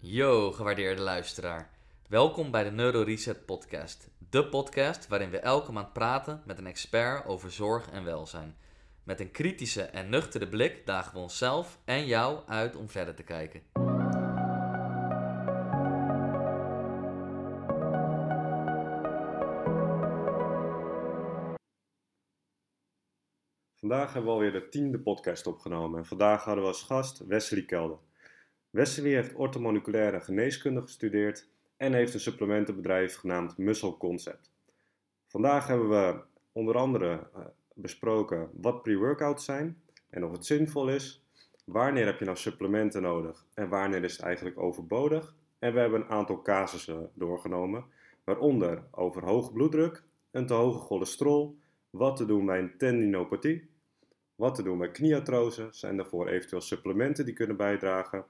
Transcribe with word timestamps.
Yo, 0.00 0.52
gewaardeerde 0.52 1.02
luisteraar. 1.02 1.70
Welkom 2.08 2.50
bij 2.50 2.64
de 2.64 2.70
Neuro 2.70 3.02
Reset 3.02 3.44
Podcast. 3.44 4.10
De 4.30 4.48
podcast 4.48 5.08
waarin 5.08 5.30
we 5.30 5.38
elke 5.38 5.72
maand 5.72 5.92
praten 5.92 6.42
met 6.46 6.58
een 6.58 6.66
expert 6.66 7.26
over 7.26 7.50
zorg 7.50 7.90
en 7.90 8.04
welzijn. 8.04 8.56
Met 9.02 9.20
een 9.20 9.30
kritische 9.30 9.82
en 9.82 10.08
nuchtere 10.08 10.48
blik 10.48 10.86
dagen 10.86 11.12
we 11.12 11.18
onszelf 11.18 11.78
en 11.84 12.06
jou 12.06 12.40
uit 12.46 12.76
om 12.76 12.88
verder 12.88 13.14
te 13.14 13.22
kijken. 13.22 13.62
Vandaag 23.74 24.12
hebben 24.12 24.24
we 24.24 24.36
alweer 24.36 24.52
de 24.52 24.68
tiende 24.68 25.00
podcast 25.00 25.46
opgenomen 25.46 25.98
en 25.98 26.06
vandaag 26.06 26.44
hadden 26.44 26.64
we 26.64 26.70
als 26.70 26.82
gast 26.82 27.26
Wesley 27.26 27.64
Kelder. 27.64 27.98
Wesley 28.70 29.10
heeft 29.10 29.34
orthomoleculaire 29.34 30.20
geneeskunde 30.20 30.80
gestudeerd 30.80 31.48
en 31.76 31.92
heeft 31.92 32.14
een 32.14 32.20
supplementenbedrijf 32.20 33.16
genaamd 33.16 33.58
Muscle 33.58 33.96
Concept. 33.96 34.50
Vandaag 35.26 35.66
hebben 35.66 35.88
we 35.88 36.20
onder 36.52 36.76
andere 36.76 37.12
eh, 37.34 37.40
besproken 37.74 38.50
wat 38.52 38.82
pre-workouts 38.82 39.44
zijn 39.44 39.82
en 40.10 40.24
of 40.24 40.32
het 40.32 40.46
zinvol 40.46 40.88
is. 40.88 41.22
Wanneer 41.64 42.06
heb 42.06 42.18
je 42.18 42.24
nou 42.24 42.36
supplementen 42.36 43.02
nodig 43.02 43.44
en 43.54 43.68
wanneer 43.68 44.04
is 44.04 44.12
het 44.12 44.20
eigenlijk 44.20 44.58
overbodig? 44.58 45.34
En 45.58 45.72
we 45.72 45.80
hebben 45.80 46.00
een 46.00 46.08
aantal 46.08 46.42
casussen 46.42 47.10
doorgenomen, 47.14 47.84
waaronder 48.24 48.82
over 48.90 49.24
hoge 49.24 49.52
bloeddruk, 49.52 50.02
een 50.30 50.46
te 50.46 50.54
hoge 50.54 50.78
cholesterol, 50.78 51.56
wat 51.90 52.16
te 52.16 52.26
doen 52.26 52.46
bij 52.46 52.58
een 52.58 52.76
tendinopathie, 52.76 53.68
wat 54.34 54.54
te 54.54 54.62
doen 54.62 54.78
bij 54.78 54.90
knieartrose, 54.90 55.68
zijn 55.70 55.96
daarvoor 55.96 56.28
eventueel 56.28 56.60
supplementen 56.60 57.24
die 57.24 57.34
kunnen 57.34 57.56
bijdragen 57.56 58.24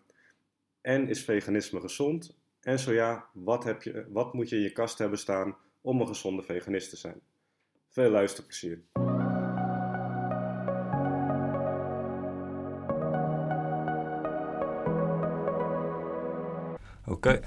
en 0.89 1.09
is 1.09 1.25
veganisme 1.25 1.81
gezond? 1.81 2.37
En 2.61 2.79
zo 2.79 2.93
ja, 2.93 3.25
wat, 3.33 3.65
heb 3.65 3.83
je, 3.83 4.07
wat 4.09 4.35
moet 4.35 4.49
je 4.49 4.57
in 4.57 4.63
je 4.63 4.73
kast 4.73 4.99
hebben 4.99 5.19
staan 5.19 5.57
om 5.81 6.01
een 6.01 6.07
gezonde 6.07 6.43
veganist 6.43 6.91
te 6.91 6.97
zijn? 6.97 7.21
Veel 7.89 8.11
luisterplezier. 8.11 8.83
Oké, 17.07 17.41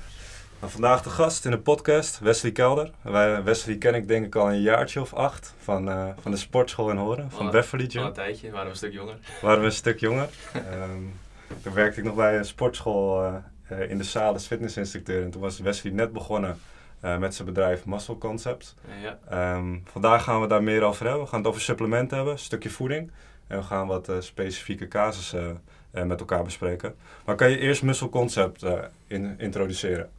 nou, 0.59 0.71
vandaag 0.71 1.03
de 1.03 1.09
gast 1.09 1.45
in 1.45 1.51
de 1.51 1.59
podcast, 1.59 2.19
Wesley 2.19 2.51
Kelder. 2.51 2.91
Wij, 3.01 3.43
Wesley 3.43 3.77
ken 3.77 3.95
ik 3.95 4.07
denk 4.07 4.25
ik 4.25 4.35
al 4.35 4.49
een 4.49 4.61
jaartje 4.61 5.01
of 5.01 5.13
acht 5.13 5.53
van, 5.57 5.89
uh, 5.89 6.09
van 6.19 6.31
de 6.31 6.37
sportschool 6.37 6.89
in 6.89 6.97
Horen, 6.97 7.31
van 7.31 7.51
Beverly 7.51 7.89
Gym. 7.89 8.01
Al 8.01 8.07
een 8.07 8.13
tijdje, 8.13 8.51
waren 8.51 8.65
we 8.65 8.71
een 8.71 8.77
stuk 8.77 8.93
jonger. 8.93 9.19
Waren 9.41 9.59
we 9.59 9.65
een 9.65 9.71
stuk 9.71 9.99
jonger. 9.99 10.29
um, 10.55 11.13
toen 11.63 11.73
werkte 11.73 11.99
ik 11.99 12.05
nog 12.05 12.15
bij 12.15 12.37
een 12.37 12.45
sportschool 12.45 13.25
uh, 13.25 13.89
in 13.89 13.97
de 13.97 14.03
zaal 14.03 14.33
als 14.33 14.47
fitnessinstructeur. 14.47 15.23
En 15.23 15.31
toen 15.31 15.41
was 15.41 15.59
Wesley 15.59 15.93
net 15.93 16.13
begonnen 16.13 16.59
uh, 17.03 17.17
met 17.17 17.35
zijn 17.35 17.47
bedrijf 17.47 17.85
Muscle 17.85 18.17
Concept. 18.17 18.75
Ja. 19.01 19.55
Um, 19.55 19.83
vandaag 19.85 20.23
gaan 20.23 20.41
we 20.41 20.47
daar 20.47 20.63
meer 20.63 20.83
over 20.83 21.05
hebben. 21.05 21.23
We 21.23 21.29
gaan 21.29 21.39
het 21.39 21.47
over 21.47 21.61
supplementen 21.61 22.15
hebben, 22.15 22.33
een 22.33 22.39
stukje 22.39 22.69
voeding. 22.69 23.11
En 23.47 23.57
we 23.57 23.63
gaan 23.63 23.87
wat 23.87 24.09
uh, 24.09 24.15
specifieke 24.19 24.87
casussen 24.87 25.61
met 25.91 26.19
elkaar 26.19 26.43
bespreken. 26.43 26.95
Maar 27.25 27.35
kan 27.35 27.49
je 27.49 27.57
eerst 27.57 27.83
Muscle 27.83 28.09
Concept 28.09 28.65
in, 29.07 29.39
introduceren? 29.39 30.09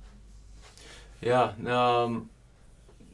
Ja, 1.18 1.54
nou, 1.58 2.10
um, 2.10 2.30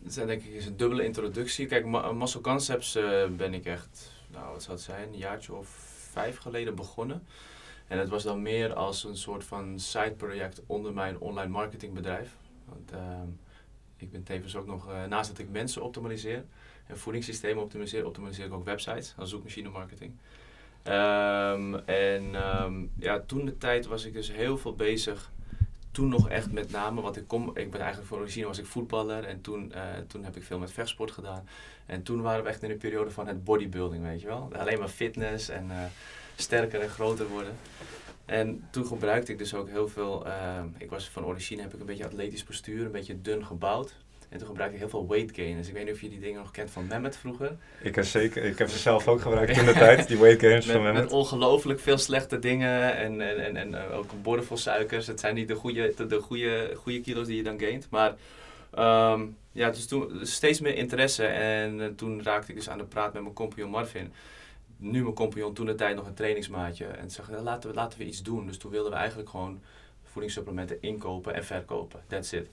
het 0.02 0.08
is 0.08 0.14
denk 0.14 0.42
ik 0.42 0.54
is 0.54 0.66
een 0.66 0.76
dubbele 0.76 1.04
introductie. 1.04 1.66
Kijk, 1.66 1.86
Muscle 2.14 2.40
Concepts 2.40 2.98
ben 3.36 3.54
ik 3.54 3.64
echt, 3.64 4.12
nou 4.32 4.52
wat 4.52 4.62
zou 4.62 4.76
het 4.76 4.84
zijn, 4.84 5.08
een 5.08 5.18
jaartje 5.18 5.54
of 5.54 5.68
vijf 6.12 6.38
geleden 6.38 6.74
begonnen. 6.74 7.26
En 7.88 7.98
het 7.98 8.08
was 8.08 8.22
dan 8.22 8.42
meer 8.42 8.74
als 8.74 9.04
een 9.04 9.16
soort 9.16 9.44
van 9.44 9.78
side-project 9.78 10.62
onder 10.66 10.92
mijn 10.92 11.20
online 11.20 11.50
marketingbedrijf. 11.50 12.36
Want 12.64 12.92
uh, 12.92 12.98
ik 13.96 14.10
ben 14.10 14.22
tevens 14.22 14.56
ook 14.56 14.66
nog, 14.66 14.88
uh, 14.90 15.04
naast 15.04 15.30
dat 15.30 15.38
ik 15.38 15.50
mensen 15.50 15.82
optimaliseer 15.82 16.44
en 16.86 16.98
voedingssystemen 16.98 17.62
optimaliseer, 17.62 18.06
optimaliseer 18.06 18.46
ik 18.46 18.52
ook 18.52 18.64
websites 18.64 19.14
als 19.16 19.30
zoekmachine 19.30 19.68
marketing. 19.68 20.12
Um, 20.84 21.74
en 21.74 22.34
um, 22.62 22.90
ja, 22.98 23.20
toen 23.26 23.44
de 23.44 23.58
tijd 23.58 23.86
was 23.86 24.04
ik 24.04 24.12
dus 24.12 24.32
heel 24.32 24.58
veel 24.58 24.74
bezig. 24.74 25.30
Toen 25.90 26.08
nog 26.08 26.28
echt 26.28 26.52
met 26.52 26.70
name, 26.70 27.00
want 27.00 27.16
ik 27.16 27.26
kom, 27.26 27.48
ik 27.48 27.70
ben 27.70 27.80
eigenlijk 27.80 28.08
voor 28.08 28.18
origine 28.18 28.46
was 28.46 28.58
ik 28.58 28.66
voetballer 28.66 29.24
en 29.24 29.40
toen, 29.40 29.72
uh, 29.74 29.82
toen 30.06 30.24
heb 30.24 30.36
ik 30.36 30.42
veel 30.42 30.58
met 30.58 30.72
vechtsport 30.72 31.10
gedaan. 31.10 31.48
En 31.86 32.02
toen 32.02 32.20
waren 32.20 32.42
we 32.42 32.48
echt 32.48 32.62
in 32.62 32.70
een 32.70 32.78
periode 32.78 33.10
van 33.10 33.26
het 33.26 33.44
bodybuilding, 33.44 34.04
weet 34.04 34.20
je 34.20 34.26
wel. 34.26 34.50
Alleen 34.52 34.78
maar 34.78 34.88
fitness 34.88 35.48
en 35.48 35.70
sterker 36.40 36.80
en 36.80 36.88
groter 36.88 37.28
worden. 37.28 37.56
En 38.24 38.64
toen 38.70 38.86
gebruikte 38.86 39.32
ik 39.32 39.38
dus 39.38 39.54
ook 39.54 39.68
heel 39.68 39.88
veel, 39.88 40.26
uh, 40.26 40.32
ik 40.78 40.90
was 40.90 41.08
van 41.08 41.24
origine, 41.24 41.62
heb 41.62 41.74
ik 41.74 41.80
een 41.80 41.86
beetje 41.86 42.04
atletisch 42.04 42.42
postuur, 42.42 42.84
een 42.84 42.90
beetje 42.90 43.20
dun 43.22 43.46
gebouwd. 43.46 43.94
En 44.28 44.38
toen 44.38 44.46
gebruikte 44.46 44.74
ik 44.74 44.80
heel 44.80 44.90
veel 44.90 45.08
weight 45.08 45.36
gain. 45.36 45.56
Dus 45.56 45.68
ik 45.68 45.74
weet 45.74 45.84
niet 45.84 45.94
of 45.94 46.00
je 46.00 46.08
die 46.08 46.20
dingen 46.20 46.40
nog 46.40 46.50
kent 46.50 46.70
van 46.70 46.86
Mehmet 46.86 47.16
vroeger. 47.16 47.56
Ik 47.82 47.94
heb, 47.94 48.04
zeker, 48.04 48.44
ik 48.44 48.58
heb 48.58 48.68
ze 48.68 48.78
zelf 48.78 49.08
ook 49.08 49.20
gebruikt 49.20 49.56
in 49.56 49.64
de 49.64 49.72
tijd, 49.72 50.08
die 50.08 50.18
weight 50.18 50.40
gains 50.40 50.66
van 50.70 50.82
Mehmet. 50.82 51.02
Met 51.02 51.12
ongelooflijk 51.12 51.80
veel 51.80 51.98
slechte 51.98 52.38
dingen 52.38 52.96
en, 52.96 53.20
en, 53.20 53.44
en, 53.44 53.56
en 53.56 53.70
uh, 53.70 53.96
ook 53.96 54.10
borden 54.22 54.44
vol 54.44 54.56
suikers. 54.56 55.06
Het 55.06 55.20
zijn 55.20 55.34
niet 55.34 55.48
de 55.48 55.54
goede, 55.54 55.92
de, 55.96 56.06
de 56.06 56.20
goede, 56.20 56.72
goede 56.76 57.00
kilo's 57.00 57.26
die 57.26 57.36
je 57.36 57.42
dan 57.42 57.58
gaint. 57.58 57.88
Maar 57.90 58.14
um, 59.12 59.36
ja, 59.52 59.70
dus 59.70 59.86
toen 59.86 60.18
steeds 60.22 60.60
meer 60.60 60.74
interesse. 60.74 61.26
En 61.26 61.78
uh, 61.78 61.86
toen 61.96 62.22
raakte 62.22 62.50
ik 62.50 62.56
dus 62.56 62.70
aan 62.70 62.78
de 62.78 62.84
praat 62.84 63.12
met 63.12 63.22
mijn 63.22 63.34
compagnon 63.34 63.70
Marvin 63.70 64.12
nu 64.78 65.02
mijn 65.02 65.14
compagnon, 65.14 65.54
toen 65.54 65.66
de 65.66 65.74
tijd 65.74 65.96
nog 65.96 66.06
een 66.06 66.14
trainingsmaatje. 66.14 66.86
En 66.86 67.10
ze 67.10 67.16
zeggen, 67.16 67.42
laten 67.42 67.70
we, 67.70 67.76
laten 67.76 67.98
we 67.98 68.04
iets 68.04 68.22
doen. 68.22 68.46
Dus 68.46 68.58
toen 68.58 68.70
wilden 68.70 68.92
we 68.92 68.98
eigenlijk 68.98 69.28
gewoon 69.28 69.60
voedingssupplementen 70.04 70.82
inkopen 70.82 71.34
en 71.34 71.44
verkopen. 71.44 72.00
That's 72.06 72.32
it. 72.32 72.48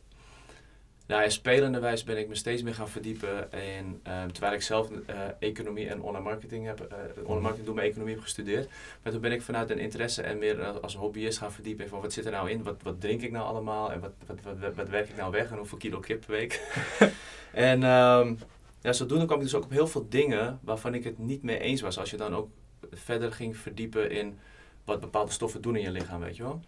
Nou, 1.08 1.24
en 1.24 1.31
spelenderwijs 1.31 2.03
ben 2.03 2.18
ik 2.18 2.28
me 2.28 2.36
steeds 2.36 2.62
meer 2.62 2.74
gaan 2.74 2.90
verdiepen. 2.90 3.52
in 3.52 4.02
uh, 4.08 4.24
terwijl 4.24 4.53
ik 4.53 4.62
zelf 4.62 4.90
uh, 4.90 4.97
economie 5.40 5.90
en 5.90 6.02
online 6.02 6.24
marketing 6.24 6.66
heb, 6.66 6.80
uh, 6.91 7.24
online 7.24 7.41
marketing 7.41 7.66
door 7.66 7.75
mijn 7.75 7.88
economie 7.88 8.13
heb 8.13 8.24
gestudeerd. 8.24 8.69
Maar 9.02 9.12
toen 9.12 9.22
ben 9.22 9.31
ik 9.31 9.42
vanuit 9.42 9.69
een 9.69 9.80
interesse 9.80 10.22
en 10.22 10.38
meer 10.38 10.63
als 10.63 10.96
hobbyist 10.96 11.38
gaan 11.38 11.52
verdiepen 11.52 11.90
van 11.90 12.02
wat 12.02 12.13
zit 12.13 12.25
er 12.25 12.31
nou 12.31 12.50
in, 12.50 12.63
wat, 12.63 12.81
wat 12.84 13.02
drink 13.02 13.22
ik 13.22 13.31
nou 13.31 13.46
allemaal 13.46 13.92
en 13.92 14.00
wat, 14.00 14.12
wat, 14.25 14.38
wat, 14.59 14.75
wat, 14.75 14.90
werk 14.90 15.09
ik 15.09 15.16
nou 15.16 15.31
weg 15.31 15.52
en 15.52 15.57
hoeveel 15.57 15.78
kilo 15.78 16.00
kip 16.00 16.25
per 16.25 16.36
week. 16.36 16.62
en 17.52 17.84
um, 17.84 18.38
ja, 18.85 18.94
zodoende 18.94 19.25
kwam 19.25 19.38
ik 19.38 19.44
dus 19.44 19.56
ook 19.56 19.63
op 19.63 19.69
heel 19.69 19.88
veel 19.88 20.09
dingen 20.09 20.59
waarvan 20.62 20.94
ik 20.94 21.03
het 21.03 21.18
niet 21.18 21.44
mee 21.44 21.59
eens 21.59 21.81
was. 21.81 22.00
Als 22.00 22.09
je 22.09 22.18
dan 22.18 22.35
ook 22.35 22.50
verder 22.91 23.31
ging 23.31 23.57
verdiepen 23.57 24.12
in 24.12 24.38
wat 24.84 25.00
bepaalde 25.00 25.31
stoffen 25.31 25.62
doen 25.62 25.75
in 25.75 25.81
je 25.81 25.91
lichaam, 25.91 26.19
weet 26.19 26.35
je 26.35 26.44
wel. 26.44 26.62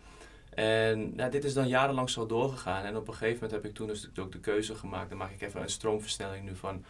En 0.50 1.14
ja, 1.16 1.30
dit 1.30 1.44
is 1.44 1.54
dan 1.54 1.68
jarenlang 1.68 2.10
zo 2.10 2.26
doorgegaan. 2.26 2.84
En 2.84 2.96
op 2.96 3.08
een 3.08 3.14
gegeven 3.14 3.34
moment 3.34 3.52
heb 3.52 3.66
ik 3.66 3.74
toen 3.74 3.88
dus 3.88 4.10
ook 4.20 4.32
de 4.32 4.40
keuze 4.40 4.76
gemaakt. 4.76 5.10
Dan 5.10 5.18
maak 5.18 5.32
ik 5.32 5.42
even 5.42 5.62
een 5.62 5.70
stroomversnelling 5.70 6.46
nu 6.46 6.56
van. 6.56 6.86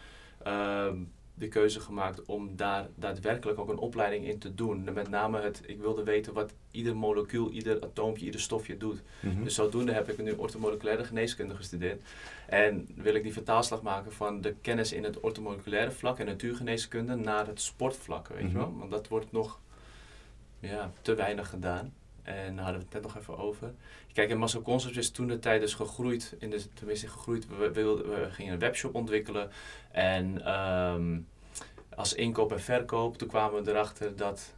Uh, 0.48 0.92
de 1.38 1.48
keuze 1.48 1.80
gemaakt 1.80 2.26
om 2.26 2.56
daar 2.56 2.88
daadwerkelijk 2.96 3.60
ook 3.60 3.70
een 3.70 3.78
opleiding 3.78 4.28
in 4.28 4.40
te 4.40 4.54
doen. 4.54 4.84
Met 4.94 5.10
name 5.10 5.42
het, 5.42 5.62
ik 5.66 5.80
wilde 5.80 6.04
weten 6.04 6.34
wat 6.34 6.54
ieder 6.72 6.96
molecuul, 6.96 7.52
ieder 7.52 7.82
atoompje, 7.82 8.26
ieder 8.26 8.42
stofje 8.42 8.78
doet. 8.78 9.02
Mm 9.20 9.44
Dus 9.44 9.56
zodoende 9.56 9.92
heb 9.92 10.10
ik 10.10 10.18
nu 10.18 10.32
orthomoleculaire 10.32 11.04
geneeskunde 11.04 11.56
gestudeerd. 11.56 12.02
En 12.48 12.88
wil 12.96 13.14
ik 13.14 13.24
die 13.24 13.34
vertaalslag 13.34 13.82
maken 13.82 14.14
van 14.14 14.42
de 14.42 14.56
kennis 14.62 14.94
in 14.94 15.04
het 15.04 15.20
orthomoleculaire 15.20 15.92
vlak 15.92 16.20
en 16.20 16.26
natuurgeneeskunde 16.26 17.16
naar 17.16 17.48
het 17.48 17.62
sportvlak, 17.62 18.28
weet 18.28 18.42
je 18.42 18.48
mhm. 18.48 18.58
wel. 18.58 18.78
Want 18.78 18.92
dat 18.92 19.08
wordt 19.08 19.32
nog 19.32 19.60
ja, 20.60 20.92
te 21.02 21.16
weinig 21.16 21.50
gedaan. 21.50 21.94
En 22.28 22.56
daar 22.56 22.64
hadden 22.64 22.82
we 22.82 22.86
het 22.86 22.94
net 22.94 23.04
nog 23.04 23.18
even 23.18 23.38
over. 23.38 23.74
Kijk, 24.14 24.30
en 24.30 24.40
Muscle 24.40 24.62
Concepts 24.62 24.98
is 24.98 25.10
toen 25.10 25.28
de 25.28 25.40
tijd 25.40 25.62
dus 25.62 25.74
gegroeid. 25.74 26.36
In 26.40 26.50
de, 26.50 26.74
tenminste 26.74 27.08
gegroeid. 27.08 27.48
We, 27.48 27.72
we, 27.72 27.84
we 27.84 28.28
gingen 28.32 28.54
een 28.54 28.60
webshop 28.60 28.96
ontwikkelen. 28.96 29.50
En 29.92 30.54
um, 30.54 31.28
als 31.96 32.14
inkoop 32.14 32.52
en 32.52 32.62
verkoop, 32.62 33.18
toen 33.18 33.28
kwamen 33.28 33.64
we 33.64 33.72
erachter 33.72 34.16
dat 34.16 34.54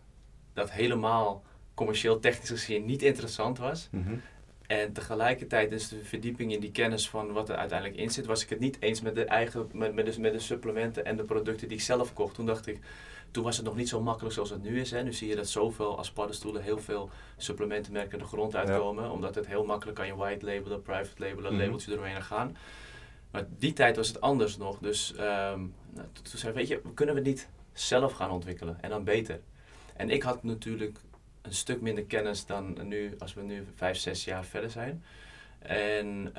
dat 0.54 0.72
helemaal 0.72 1.44
commercieel 1.74 2.20
technisch 2.20 2.50
gezien 2.50 2.86
niet 2.86 3.02
interessant 3.02 3.58
was. 3.58 3.88
Mm 3.92 4.04
-hmm. 4.04 4.22
En 4.68 4.94
tegelijkertijd 4.94 5.72
is 5.72 5.88
de 5.88 6.04
verdieping 6.04 6.54
in 6.54 6.60
die 6.60 6.72
kennis 6.72 7.10
van 7.10 7.32
wat 7.32 7.50
er 7.50 7.56
uiteindelijk 7.56 8.00
in 8.00 8.10
zit, 8.10 8.26
was 8.26 8.44
ik 8.44 8.50
het 8.50 8.60
niet 8.60 8.78
eens 8.80 9.02
met 9.02 9.16
de 9.16 9.26
eigen, 9.26 9.70
met, 9.74 9.94
met, 9.94 10.14
de, 10.14 10.22
met 10.22 10.34
de 10.34 10.40
supplementen 10.40 11.06
en 11.06 11.18
de 11.18 11.24
producten 11.24 11.68
die 11.68 11.78
ik 11.78 11.84
zelf 11.84 12.14
kocht. 12.14 12.36
Toen 12.36 12.46
dacht 12.46 12.68
ik, 12.68 12.80
toen 13.32 13.44
was 13.44 13.58
het 13.58 13.66
nog 13.66 13.76
niet 13.76 13.90
zo 13.90 14.02
makkelijk 14.02 14.34
zoals 14.34 14.50
het 14.50 14.64
nu 14.64 14.80
is. 14.80 14.92
Hè. 14.92 15.04
Nu 15.04 15.14
zie 15.14 15.28
je 15.28 15.36
dat 15.36 15.48
zoveel 15.48 15.98
als 15.98 16.12
paddenstoelen 16.12 16.62
heel 16.62 16.80
veel 16.80 17.10
supplementenmerken 17.38 18.20
de 18.20 18.26
grond 18.26 18.56
uitkomen. 18.56 19.12
Omdat 19.12 19.36
het 19.36 19.48
heel 19.48 19.66
makkelijk 19.66 19.98
kan 19.98 20.08
je 20.08 20.16
white 20.16 20.46
labelen, 20.46 20.82
private 20.82 21.24
labelen, 21.24 21.54
mm 21.54 21.60
labeltje 21.60 21.92
eromheen 21.92 22.24
gaan. 22.24 22.58
Maar 23.32 23.46
die 23.58 23.74
tijd 23.74 23.96
was 23.96 24.08
het 24.08 24.22
anders 24.22 24.58
nog. 24.58 24.78
Dus 24.78 25.12
um, 25.12 25.74
nou, 25.90 26.08
toen 26.12 26.38
zei 26.38 26.54
weet 26.54 26.68
je, 26.68 26.82
kunnen 26.94 27.16
we 27.16 27.22
niet 27.22 27.50
zelf 27.74 28.14
gaan 28.14 28.32
ontwikkelen 28.32 28.78
en 28.82 28.90
dan 28.90 29.04
beter. 29.04 29.40
En 29.96 30.10
ik 30.10 30.24
had 30.24 30.44
natuurlijk 30.44 31.00
een 31.42 31.54
stuk 31.54 31.82
minder 31.82 32.04
kennis 32.04 32.46
dan 32.46 32.88
nu, 32.88 33.16
als 33.20 33.34
we 33.34 33.42
nu 33.42 33.68
vijf, 33.76 33.98
zes 33.98 34.24
jaar 34.24 34.46
verder 34.46 34.70
zijn. 34.70 35.04
En 35.60 36.34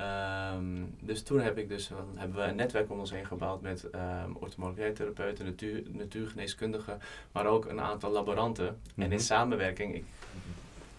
um, 0.55 0.95
dus 0.99 1.23
toen 1.23 1.39
heb 1.39 1.57
ik 1.57 1.69
dus, 1.69 1.89
hebben 2.15 2.37
we 2.37 2.43
een 2.43 2.55
netwerk 2.55 2.91
om 2.91 2.99
ons 2.99 3.11
heen 3.11 3.25
gebouwd 3.25 3.61
met 3.61 3.83
um, 3.83 4.35
orthomoleculaire 4.39 4.95
therapeuten, 4.95 5.45
natuur, 5.45 5.83
natuurgeneeskundigen, 5.91 6.99
maar 7.31 7.45
ook 7.45 7.65
een 7.65 7.81
aantal 7.81 8.11
laboranten. 8.11 8.65
Mm 8.65 8.71
-hmm. 8.93 9.03
En 9.03 9.11
in 9.11 9.17
mhm. 9.17 9.25
samenwerking, 9.25 9.95
ik 9.95 10.05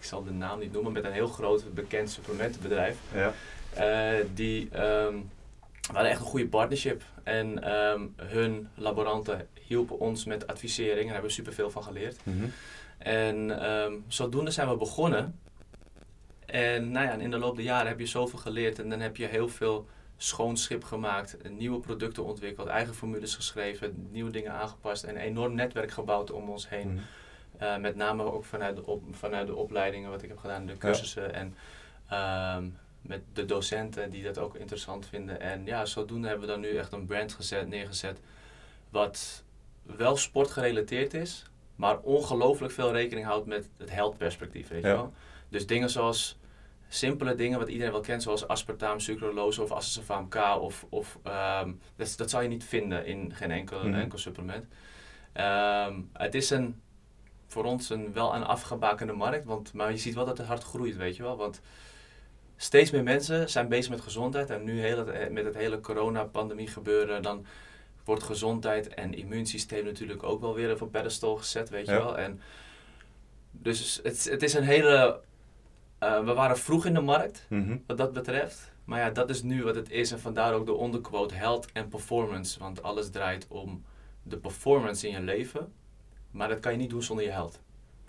ik 0.03 0.09
zal 0.09 0.23
de 0.23 0.31
naam 0.31 0.59
niet 0.59 0.71
noemen, 0.71 0.91
met 0.91 1.03
een 1.03 1.11
heel 1.11 1.27
groot 1.27 1.73
bekend 1.73 2.11
supplementenbedrijf. 2.11 2.97
Ja. 3.13 3.33
Eh, 3.73 4.25
die 4.33 4.69
ehm, 4.71 5.13
we 5.81 5.93
hadden 5.93 6.11
echt 6.11 6.19
een 6.19 6.25
goede 6.25 6.47
partnership. 6.47 7.03
En 7.23 7.63
ehm, 7.63 8.01
hun 8.15 8.67
laboranten 8.75 9.47
hielpen 9.67 9.99
ons 9.99 10.25
met 10.25 10.47
advisering 10.47 10.97
en 10.97 11.03
daar 11.03 11.13
hebben 11.13 11.29
we 11.29 11.35
superveel 11.35 11.71
van 11.71 11.83
geleerd. 11.83 12.19
Mhm. 12.23 12.45
En 12.97 13.63
ehm, 13.63 13.93
zodoende 14.07 14.51
zijn 14.51 14.69
we 14.69 14.75
begonnen. 14.75 15.39
En 16.53 16.91
nou 16.91 17.05
ja, 17.05 17.13
in 17.13 17.31
de 17.31 17.37
loop 17.37 17.55
der 17.55 17.65
jaren 17.65 17.87
heb 17.87 17.99
je 17.99 18.05
zoveel 18.05 18.39
geleerd 18.39 18.79
en 18.79 18.89
dan 18.89 18.99
heb 18.99 19.17
je 19.17 19.25
heel 19.25 19.49
veel 19.49 19.87
schoon 20.17 20.57
schip 20.57 20.83
gemaakt, 20.83 21.37
nieuwe 21.49 21.79
producten 21.79 22.23
ontwikkeld, 22.23 22.67
eigen 22.67 22.93
formules 22.95 23.35
geschreven, 23.35 24.07
nieuwe 24.11 24.31
dingen 24.31 24.51
aangepast 24.51 25.03
en 25.03 25.09
een 25.15 25.21
enorm 25.21 25.55
netwerk 25.55 25.91
gebouwd 25.91 26.31
om 26.31 26.49
ons 26.49 26.69
heen. 26.69 26.87
Mhm. 26.93 27.03
Uh, 27.63 27.77
met 27.77 27.95
name 27.95 28.23
ook 28.23 28.45
vanuit 28.45 28.75
de, 28.75 28.85
op, 28.85 29.03
vanuit 29.11 29.47
de 29.47 29.55
opleidingen, 29.55 30.09
wat 30.09 30.21
ik 30.21 30.29
heb 30.29 30.37
gedaan, 30.37 30.65
de 30.65 30.77
cursussen 30.77 31.33
en 31.33 31.55
ehm, 32.09 32.67
met 33.01 33.21
de 33.33 33.45
docenten 33.45 34.09
die 34.09 34.23
dat 34.23 34.37
ook 34.37 34.55
interessant 34.55 35.07
vinden. 35.07 35.39
En 35.39 35.65
ja, 35.65 35.85
zodoende 35.85 36.27
hebben 36.27 36.47
we 36.47 36.51
dan 36.53 36.61
nu 36.61 36.75
echt 36.75 36.91
een 36.91 37.05
brand 37.05 37.33
gezet, 37.33 37.67
neergezet, 37.67 38.19
wat 38.89 39.43
wel 39.83 40.17
sportgerelateerd 40.17 41.13
is, 41.13 41.45
maar 41.75 41.99
ongelooflijk 41.99 42.73
veel 42.73 42.91
rekening 42.91 43.25
houdt 43.25 43.45
met 43.47 43.69
het 43.77 43.91
health 43.91 44.17
perspectief, 44.17 44.67
weet 44.67 44.83
Ja. 44.83 44.89
je 44.89 44.95
wel. 44.95 45.13
Dus 45.49 45.67
dingen 45.67 45.89
zoals 45.89 46.37
simpele 46.93 47.35
dingen 47.35 47.59
wat 47.59 47.67
iedereen 47.69 47.91
wel 47.91 48.01
kent, 48.01 48.23
zoals 48.23 48.47
aspartaam, 48.47 48.99
sucralose 48.99 49.61
of 49.61 49.71
acesulfam 49.71 50.27
K. 50.29 50.35
Of, 50.59 50.85
of, 50.89 51.17
ehm, 51.23 51.71
dat, 51.95 52.13
dat 52.17 52.29
zou 52.29 52.43
je 52.43 52.49
niet 52.49 52.63
vinden 52.63 53.05
in 53.05 53.31
geen 53.35 53.51
enkel, 53.51 53.83
Mhm. 53.83 53.93
enkel 53.93 54.17
supplement. 54.17 54.65
Ehm, 55.33 55.99
het 56.13 56.35
is 56.35 56.49
een, 56.49 56.81
voor 57.47 57.63
ons 57.63 57.89
een, 57.89 58.13
wel 58.13 58.35
een 58.35 58.43
afgebakende 58.43 59.13
markt, 59.13 59.45
want, 59.45 59.73
maar 59.73 59.91
je 59.91 59.97
ziet 59.97 60.13
wel 60.15 60.25
dat 60.25 60.37
het 60.37 60.47
hard 60.47 60.63
groeit, 60.63 60.95
weet 60.95 61.15
je 61.15 61.23
wel. 61.23 61.37
Want 61.37 61.61
steeds 62.57 62.91
meer 62.91 63.03
mensen 63.03 63.49
zijn 63.49 63.67
bezig 63.67 63.89
met 63.91 64.01
gezondheid 64.01 64.49
en 64.49 64.63
nu 64.63 64.79
heel 64.79 64.97
het, 65.07 65.31
met 65.31 65.45
het 65.45 65.55
hele 65.55 65.79
corona-pandemie 65.79 66.67
gebeuren, 66.67 67.21
dan 67.21 67.45
wordt 68.03 68.23
gezondheid 68.23 68.87
en 68.87 69.13
immuunsysteem 69.13 69.85
natuurlijk 69.85 70.23
ook 70.23 70.41
wel 70.41 70.53
weer 70.55 70.71
op 70.71 70.81
een 70.81 70.89
pedestal 70.89 71.35
gezet, 71.35 71.69
weet 71.69 71.85
je 71.85 71.91
Ja. 71.91 71.97
wel. 71.97 72.17
En 72.17 72.41
dus 73.51 73.99
het, 74.03 74.23
het 74.29 74.43
is 74.43 74.53
een 74.53 74.63
hele... 74.63 75.19
eh, 76.05 76.23
we 76.23 76.33
waren 76.33 76.57
vroeg 76.57 76.85
in 76.85 76.93
de 76.93 77.01
markt, 77.01 77.45
Mhm. 77.49 77.77
wat 77.87 77.97
dat 77.97 78.13
betreft. 78.13 78.71
Maar 78.85 78.99
ja, 78.99 79.09
dat 79.09 79.29
is 79.29 79.41
nu 79.43 79.63
wat 79.63 79.75
het 79.75 79.89
is. 79.91 80.11
En 80.11 80.19
vandaar 80.19 80.53
ook 80.53 80.65
de 80.65 80.73
onderquote 80.73 81.33
health 81.35 81.67
en 81.73 81.87
performance. 81.87 82.59
Want 82.59 82.83
alles 82.83 83.09
draait 83.09 83.47
om 83.47 83.83
de 84.23 84.37
performance 84.37 85.07
in 85.07 85.13
je 85.13 85.21
leven. 85.21 85.73
Maar 86.31 86.47
dat 86.47 86.59
kan 86.59 86.71
je 86.71 86.77
niet 86.77 86.89
doen 86.89 87.03
zonder 87.03 87.25
je 87.25 87.31
health. 87.31 87.51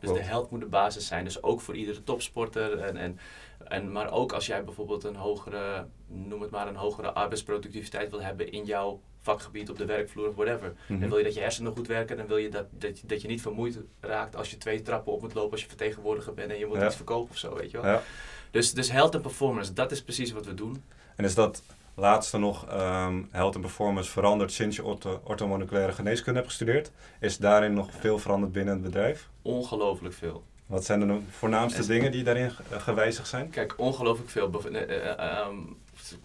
Dus 0.00 0.08
Klopt. 0.10 0.18
de 0.18 0.24
health 0.24 0.50
moet 0.50 0.60
de 0.60 0.66
basis 0.66 1.06
zijn. 1.06 1.24
Dus 1.24 1.42
ook 1.42 1.60
voor 1.60 1.76
iedere 1.76 2.04
topsporter. 2.04 2.78
En, 2.78 2.96
en, 2.96 3.18
en, 3.64 3.92
maar 3.92 4.10
ook 4.12 4.32
als 4.32 4.46
jij 4.46 4.64
bijvoorbeeld 4.64 5.04
een 5.04 5.16
hogere, 5.16 5.86
noem 6.06 6.40
het 6.40 6.50
maar, 6.50 6.68
een 6.68 6.76
hogere 6.76 7.12
arbeidsproductiviteit 7.12 8.10
wil 8.10 8.22
hebben 8.22 8.52
in 8.52 8.64
jouw 8.64 9.00
vakgebied 9.28 9.70
op 9.70 9.78
de 9.78 9.84
werkvloer 9.84 10.28
of 10.28 10.34
whatever. 10.34 10.72
Mhm. 10.86 11.00
Dan 11.00 11.08
wil 11.08 11.18
je 11.18 11.24
dat 11.24 11.34
je 11.34 11.40
hersenen 11.40 11.72
goed 11.72 11.86
werken. 11.86 12.16
Dan 12.16 12.26
wil 12.26 12.36
je 12.36 12.48
dat, 12.48 12.66
dat, 12.70 12.98
je, 13.00 13.06
dat 13.06 13.22
je 13.22 13.28
niet 13.28 13.42
vermoeid 13.42 13.78
raakt 14.00 14.36
als 14.36 14.50
je 14.50 14.56
twee 14.58 14.82
trappen 14.82 15.12
op 15.12 15.20
moet 15.20 15.34
lopen 15.34 15.50
als 15.52 15.60
je 15.62 15.68
vertegenwoordiger 15.68 16.34
bent 16.34 16.50
en 16.50 16.58
je 16.58 16.66
moet 16.66 16.76
Ja. 16.76 16.86
iets 16.86 16.96
verkopen 16.96 17.30
of 17.30 17.36
zo, 17.38 17.54
weet 17.54 17.70
je 17.70 17.80
wel. 17.80 17.90
Ja. 17.90 18.02
Dus, 18.50 18.72
dus 18.72 18.90
health 18.90 19.14
en 19.14 19.20
performance, 19.20 19.72
dat 19.72 19.92
is 19.92 20.02
precies 20.02 20.32
wat 20.32 20.46
we 20.46 20.54
doen. 20.54 20.82
En 21.16 21.24
is 21.24 21.34
dat 21.34 21.62
laatste 21.94 22.38
nog 22.38 22.66
ehm 22.68 23.22
health 23.30 23.54
en 23.54 23.60
performance 23.60 24.10
veranderd 24.10 24.52
sinds 24.52 24.76
je 24.76 24.84
ortho- 24.84 25.20
orthomoleculaire 25.24 25.92
geneeskunde 25.92 26.38
hebt 26.38 26.50
gestudeerd? 26.50 26.90
Is 27.20 27.36
daarin 27.38 27.74
nog 27.74 27.88
veel 27.98 28.18
veranderd 28.18 28.52
binnen 28.52 28.74
het 28.74 28.82
bedrijf? 28.82 29.28
Ongelooflijk 29.42 30.14
veel. 30.14 30.44
Wat 30.66 30.84
zijn 30.84 31.00
de 31.00 31.18
voornaamste 31.30 31.86
dingen 31.86 32.12
die 32.12 32.22
daarin 32.24 32.50
ge- 32.50 32.62
gewijzigd 32.80 33.28
zijn? 33.28 33.50
Kijk, 33.50 33.74
ongelooflijk 33.76 34.30
veel. 34.30 34.50
Eh, 34.72 34.82
eh, 34.82 35.18
ehm, 35.18 35.56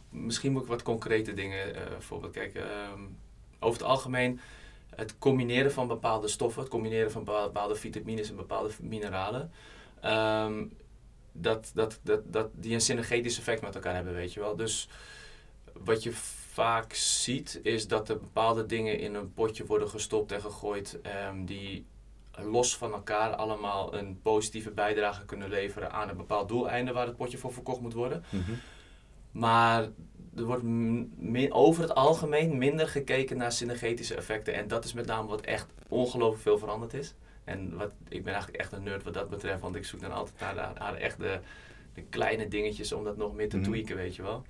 misschien 0.09 0.51
moet 0.51 0.61
ik 0.61 0.67
wat 0.67 0.83
concrete 0.83 1.33
dingen 1.33 1.75
eh 1.75 1.81
voorbeeld 1.99 2.33
kijken. 2.33 2.71
Ehm, 2.71 3.01
over 3.59 3.79
het 3.79 3.89
algemeen, 3.89 4.39
het 4.95 5.17
combineren 5.19 5.71
van 5.71 5.87
bepaalde 5.87 6.27
stoffen, 6.27 6.61
het 6.61 6.71
combineren 6.71 7.11
van 7.11 7.23
bepa- 7.23 7.43
bepaalde 7.43 7.75
vitamines 7.75 8.29
en 8.29 8.35
bepaalde 8.35 8.69
mineralen. 8.81 9.51
ehm, 10.01 10.65
dat, 11.31 11.71
dat, 11.73 11.99
dat, 12.01 12.21
dat 12.25 12.47
die 12.53 12.73
een 12.73 12.81
synergetisch 12.81 13.37
effect 13.37 13.61
met 13.61 13.75
elkaar 13.75 13.95
hebben, 13.95 14.13
weet 14.13 14.33
je 14.33 14.39
wel. 14.39 14.55
Dus 14.55 14.89
wat 15.73 16.03
je 16.03 16.11
vaak 16.51 16.93
ziet, 16.93 17.59
is 17.63 17.87
dat 17.87 18.09
er 18.09 18.19
bepaalde 18.19 18.65
dingen 18.65 18.99
in 18.99 19.13
een 19.15 19.33
potje 19.33 19.65
worden 19.65 19.89
gestopt 19.89 20.31
en 20.31 20.41
gegooid 20.41 20.99
ehm, 21.01 21.45
die 21.45 21.85
los 22.41 22.77
van 22.77 22.93
elkaar 22.93 23.35
allemaal 23.35 23.93
een 23.95 24.19
positieve 24.21 24.71
bijdrage 24.71 25.25
kunnen 25.25 25.49
leveren 25.49 25.91
aan 25.91 26.09
een 26.09 26.17
bepaald 26.17 26.47
doeleinde 26.47 26.91
waar 26.91 27.05
het 27.07 27.17
potje 27.17 27.37
voor 27.37 27.53
verkocht 27.53 27.81
moet 27.81 27.93
worden. 27.93 28.23
Mhm. 28.29 28.51
Maar 29.31 29.87
er 30.35 30.43
wordt 30.45 30.63
over 31.51 31.81
het 31.81 31.95
algemeen 31.95 32.57
minder 32.57 32.87
gekeken 32.87 33.37
naar 33.37 33.51
synergetische 33.51 34.15
effecten. 34.15 34.53
En 34.53 34.67
dat 34.67 34.85
is 34.85 34.93
met 34.93 35.05
name 35.05 35.27
wat 35.27 35.41
echt 35.41 35.67
ongelooflijk 35.87 36.41
veel 36.41 36.57
veranderd 36.57 36.93
is. 36.93 37.13
En 37.43 37.77
wat, 37.77 37.91
ik 38.07 38.23
ben 38.23 38.33
eigenlijk 38.33 38.63
echt 38.63 38.71
een 38.71 38.83
nerd 38.83 39.03
wat 39.03 39.13
dat 39.13 39.29
betreft, 39.29 39.61
want 39.61 39.75
ik 39.75 39.85
zoek 39.85 40.01
dan 40.01 40.11
altijd 40.11 40.39
naar, 40.39 40.53
de, 40.73 40.79
naar 40.79 40.95
echt 40.95 41.19
de, 41.19 41.39
de 41.93 42.01
kleine 42.01 42.47
dingetjes 42.47 42.91
om 42.91 43.03
dat 43.03 43.17
nog 43.17 43.33
meer 43.35 43.49
te 43.49 43.57
Mhm. 43.57 43.65
tweaken, 43.65 43.95
weet 43.95 44.15
je 44.15 44.21
wel. 44.21 44.43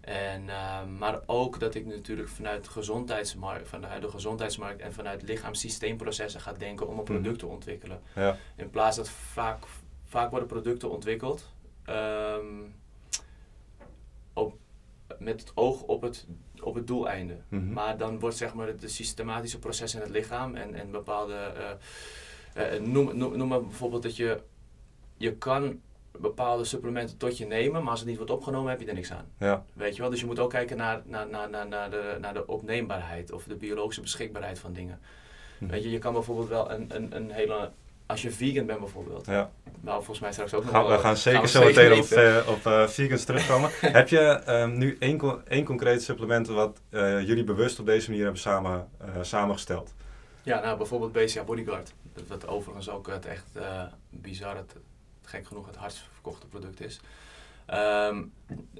En, 0.00 0.48
eh, 0.48 0.84
maar 0.98 1.20
ook 1.26 1.60
dat 1.60 1.74
ik 1.74 1.86
natuurlijk 1.86 2.28
vanuit 2.28 2.64
de 2.64 2.70
gezondheidsmarkt, 2.70 3.68
vanuit 3.68 4.02
de 4.02 4.08
gezondheidsmarkt 4.10 4.80
en 4.80 4.92
vanuit 4.92 5.22
lichaam-systeemprocessen 5.22 6.40
ga 6.40 6.52
denken 6.52 6.86
om 6.86 6.92
een 6.98 7.02
Mhm. 7.04 7.12
product 7.12 7.38
te 7.38 7.46
ontwikkelen. 7.46 8.00
Ja. 8.14 8.36
In 8.56 8.70
plaats 8.70 8.96
dat 8.96 9.08
vaak, 9.08 9.64
vaak 10.04 10.30
worden 10.30 10.48
producten 10.48 10.90
ontwikkeld 10.90 11.48
ehm, 11.84 12.44
met 15.18 15.40
het 15.40 15.52
oog 15.54 15.82
op 15.82 16.02
het, 16.02 16.26
op 16.62 16.74
het 16.74 16.86
doeleinde. 16.86 17.36
Mhm. 17.48 17.72
Maar 17.72 17.96
dan 17.96 18.18
wordt 18.18 18.36
zeg 18.36 18.54
maar 18.54 18.76
de 18.76 18.88
systematische 18.88 19.58
proces 19.58 19.94
in 19.94 20.00
het 20.00 20.10
lichaam 20.10 20.54
en, 20.54 20.74
en 20.74 20.90
bepaalde. 20.90 21.34
eh, 22.54 22.80
noem, 22.80 23.16
noem, 23.16 23.36
noem 23.36 23.48
maar 23.48 23.62
bijvoorbeeld 23.62 24.02
dat 24.02 24.16
je. 24.16 24.40
Je 25.16 25.32
kan 25.36 25.80
bepaalde 26.18 26.64
supplementen 26.64 27.16
tot 27.16 27.38
je 27.38 27.46
nemen, 27.46 27.82
maar 27.82 27.90
als 27.90 28.00
het 28.00 28.08
niet 28.08 28.16
wordt 28.16 28.32
opgenomen, 28.32 28.70
heb 28.70 28.80
je 28.80 28.86
er 28.86 28.94
niks 28.94 29.12
aan. 29.12 29.26
Ja. 29.38 29.64
Weet 29.72 29.96
je 29.96 30.00
wel? 30.00 30.10
Dus 30.10 30.20
je 30.20 30.26
moet 30.26 30.38
ook 30.38 30.50
kijken 30.50 30.76
naar, 30.76 31.02
naar, 31.04 31.28
naar, 31.28 31.50
naar, 31.50 31.68
naar, 31.68 31.90
de, 31.90 32.16
naar 32.20 32.34
de 32.34 32.46
opneembaarheid 32.46 33.32
of 33.32 33.44
de 33.44 33.54
biologische 33.54 34.00
beschikbaarheid 34.00 34.58
van 34.58 34.72
dingen. 34.72 35.00
Mhm. 35.58 35.70
Weet 35.70 35.82
je, 35.82 35.90
je 35.90 35.98
kan 35.98 36.12
bijvoorbeeld 36.12 36.48
wel 36.48 36.70
een, 36.70 36.96
een, 36.96 37.16
een 37.16 37.30
hele. 37.30 37.70
Als 38.06 38.22
je 38.22 38.30
vegan 38.30 38.66
bent 38.66 38.78
bijvoorbeeld, 38.78 39.26
ja. 39.26 39.50
nou 39.80 39.96
volgens 39.96 40.18
mij 40.18 40.32
straks 40.32 40.54
ook 40.54 40.62
nog 40.62 40.70
Gaan, 40.72 40.82
wel- 40.86 40.96
we 40.96 40.98
gaan 40.98 41.16
zeker 41.16 41.40
we 41.40 41.48
zo 41.48 41.64
meteen 41.64 41.92
op, 41.92 42.10
eh, 42.10 42.48
op 42.48 42.66
eh, 42.66 42.86
vegans 42.88 43.24
terugkomen. 43.24 43.70
Heb 43.98 44.08
je 44.08 44.18
ehm, 44.18 44.78
nu 44.78 44.96
één, 44.98 45.42
één 45.48 45.64
concreet 45.64 46.02
supplement 46.02 46.46
wat 46.46 46.80
eh, 46.90 47.20
jullie 47.26 47.44
bewust 47.44 47.78
op 47.78 47.86
deze 47.86 48.08
manier 48.08 48.24
hebben 48.24 48.42
samen, 48.42 48.88
samengesteld? 49.20 49.94
Ja, 50.42 50.60
nou 50.60 50.76
bijvoorbeeld 50.76 51.12
BCA 51.12 51.44
Bodyguard. 51.44 51.92
Dat, 52.14 52.24
wat 52.28 52.46
overigens 52.46 52.90
ook 52.90 53.06
het 53.06 53.26
echt 53.26 53.46
bizar, 54.10 54.56
het, 54.56 54.74
gek 55.22 55.46
genoeg 55.46 55.66
het 55.66 55.76
hardst 55.76 56.04
verkochte 56.12 56.46
product 56.46 56.80
is. 56.80 57.00
Ehm, 57.66 58.22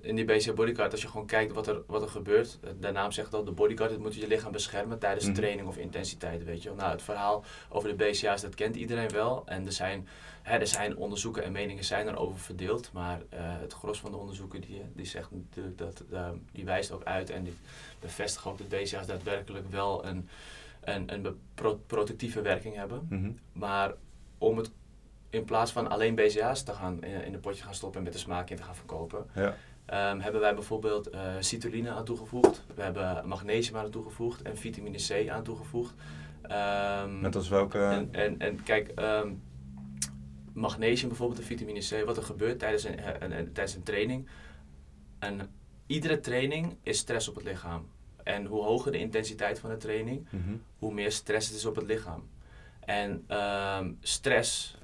in 0.01 0.17
die 0.17 0.25
BCA 0.25 0.53
Bodyguard, 0.53 0.93
als 0.93 1.03
je 1.03 1.09
gewoon 1.09 1.27
kijkt 1.27 1.53
wat 1.53 1.67
er, 1.67 1.83
wat 1.87 2.03
er 2.03 2.09
gebeurt, 2.09 2.59
eh, 2.63 2.71
de 2.81 2.91
naam 2.91 3.13
zegt 3.13 3.35
al, 3.35 3.45
de 3.45 3.51
bodyguard, 3.51 3.91
het 3.91 4.01
moet 4.01 4.15
je 4.15 4.27
lichaam 4.27 4.53
beschermen 4.53 4.99
tijdens 4.99 5.25
Mhm. 5.25 5.35
training 5.35 5.69
of 5.69 5.77
intensiteit, 5.77 6.45
weet 6.45 6.63
je 6.63 6.69
wel. 6.69 6.79
Nou, 6.79 6.91
het 6.91 7.03
verhaal 7.03 7.45
over 7.69 7.89
de 7.89 8.05
BCA's, 8.05 8.43
dat 8.43 8.55
kent 8.55 8.77
iedereen 8.77 9.09
wel. 9.11 9.43
En 9.47 9.67
er 9.67 9.73
zijn, 9.73 10.09
hè, 10.43 10.59
er 10.59 10.67
zijn 10.67 10.97
onderzoeken 10.97 11.45
en 11.45 11.53
meningen 11.53 11.85
zijn 11.85 12.09
erover 12.09 12.39
verdeeld, 12.39 12.93
maar 12.93 13.21
eh, 13.29 13.39
het 13.41 13.73
gros 13.73 13.99
van 13.99 14.11
de 14.11 14.17
onderzoeken 14.17 14.61
die, 14.61 14.83
die, 14.95 15.07
zegt, 15.07 15.31
natuurlijk 15.31 15.79
dat, 15.79 16.05
die 16.53 16.65
wijst 16.65 16.91
ook 16.93 17.05
uit 17.05 17.31
en 17.31 17.45
die 17.45 17.55
bevestigt 18.01 18.47
ook 18.47 18.59
dat 18.59 18.69
BCA's 18.69 19.07
daadwerkelijk 19.07 19.71
wel 19.71 20.05
een, 20.05 20.29
een, 20.81 21.15
een 21.15 21.39
protectieve 21.87 22.41
werking 22.43 22.75
hebben. 22.75 23.07
Mhm. 23.09 23.31
Maar 23.53 23.95
om 24.39 24.57
het 24.57 24.71
in 25.37 25.45
plaats 25.45 25.73
van 25.73 25.89
alleen 25.91 26.15
BCA's 26.15 26.63
te 26.63 26.73
gaan 26.73 27.03
in, 27.05 27.25
in 27.25 27.35
een 27.35 27.41
potje 27.41 27.63
gaan 27.65 27.75
stoppen 27.75 27.99
en 27.99 28.05
met 28.05 28.13
de 28.13 28.19
smaak 28.19 28.51
in 28.51 28.57
te 28.57 28.63
gaan 28.63 28.75
verkopen, 28.75 29.27
Ja. 29.35 29.55
ehm, 29.87 30.19
hebben 30.21 30.41
wij 30.41 30.55
bijvoorbeeld 30.55 31.07
eh 31.11 31.35
citrulline 31.41 31.91
aan 31.91 32.05
toegevoegd. 32.05 32.65
We 32.75 32.83
hebben 32.83 33.29
magnesium 33.29 33.77
aan 33.77 33.91
toegevoegd 33.91 34.43
en 34.43 34.57
vitamine 34.57 34.99
C 35.25 35.29
aan 35.29 35.43
toegevoegd. 35.43 35.95
Ehm, 36.43 37.21
Net 37.21 37.35
als 37.37 37.49
welke... 37.49 37.79
en, 37.79 38.09
en, 38.13 38.39
en 38.39 38.63
kijk, 38.63 38.89
ehm, 38.89 39.33
magnesium 40.53 41.09
bijvoorbeeld 41.09 41.39
en 41.41 41.47
vitamine 41.47 41.81
C, 41.81 42.05
wat 42.05 42.17
er 42.17 42.23
gebeurt 42.23 42.59
tijdens 42.59 42.85
een, 42.85 42.99
eh, 42.99 43.15
een, 43.19 43.39
een- 43.39 43.53
tijdens 43.53 43.75
een 43.77 43.83
training. 43.83 44.29
En 45.19 45.41
iedere 45.87 46.21
training 46.21 46.77
is 46.83 46.99
stress 46.99 47.29
op 47.29 47.35
het 47.35 47.45
lichaam. 47.45 47.87
En 48.23 48.45
hoe 48.45 48.63
hoger 48.63 48.93
de 48.93 48.99
intensiteit 48.99 49.59
van 49.59 49.71
de 49.71 49.77
training, 49.77 50.27
Mhm. 50.31 50.55
hoe 50.79 50.93
meer 50.95 51.13
stress 51.13 51.49
het 51.49 51.57
is 51.57 51.65
op 51.65 51.77
het 51.77 51.87
lichaam. 51.87 52.29
En 52.81 53.25
stress, 54.01 54.77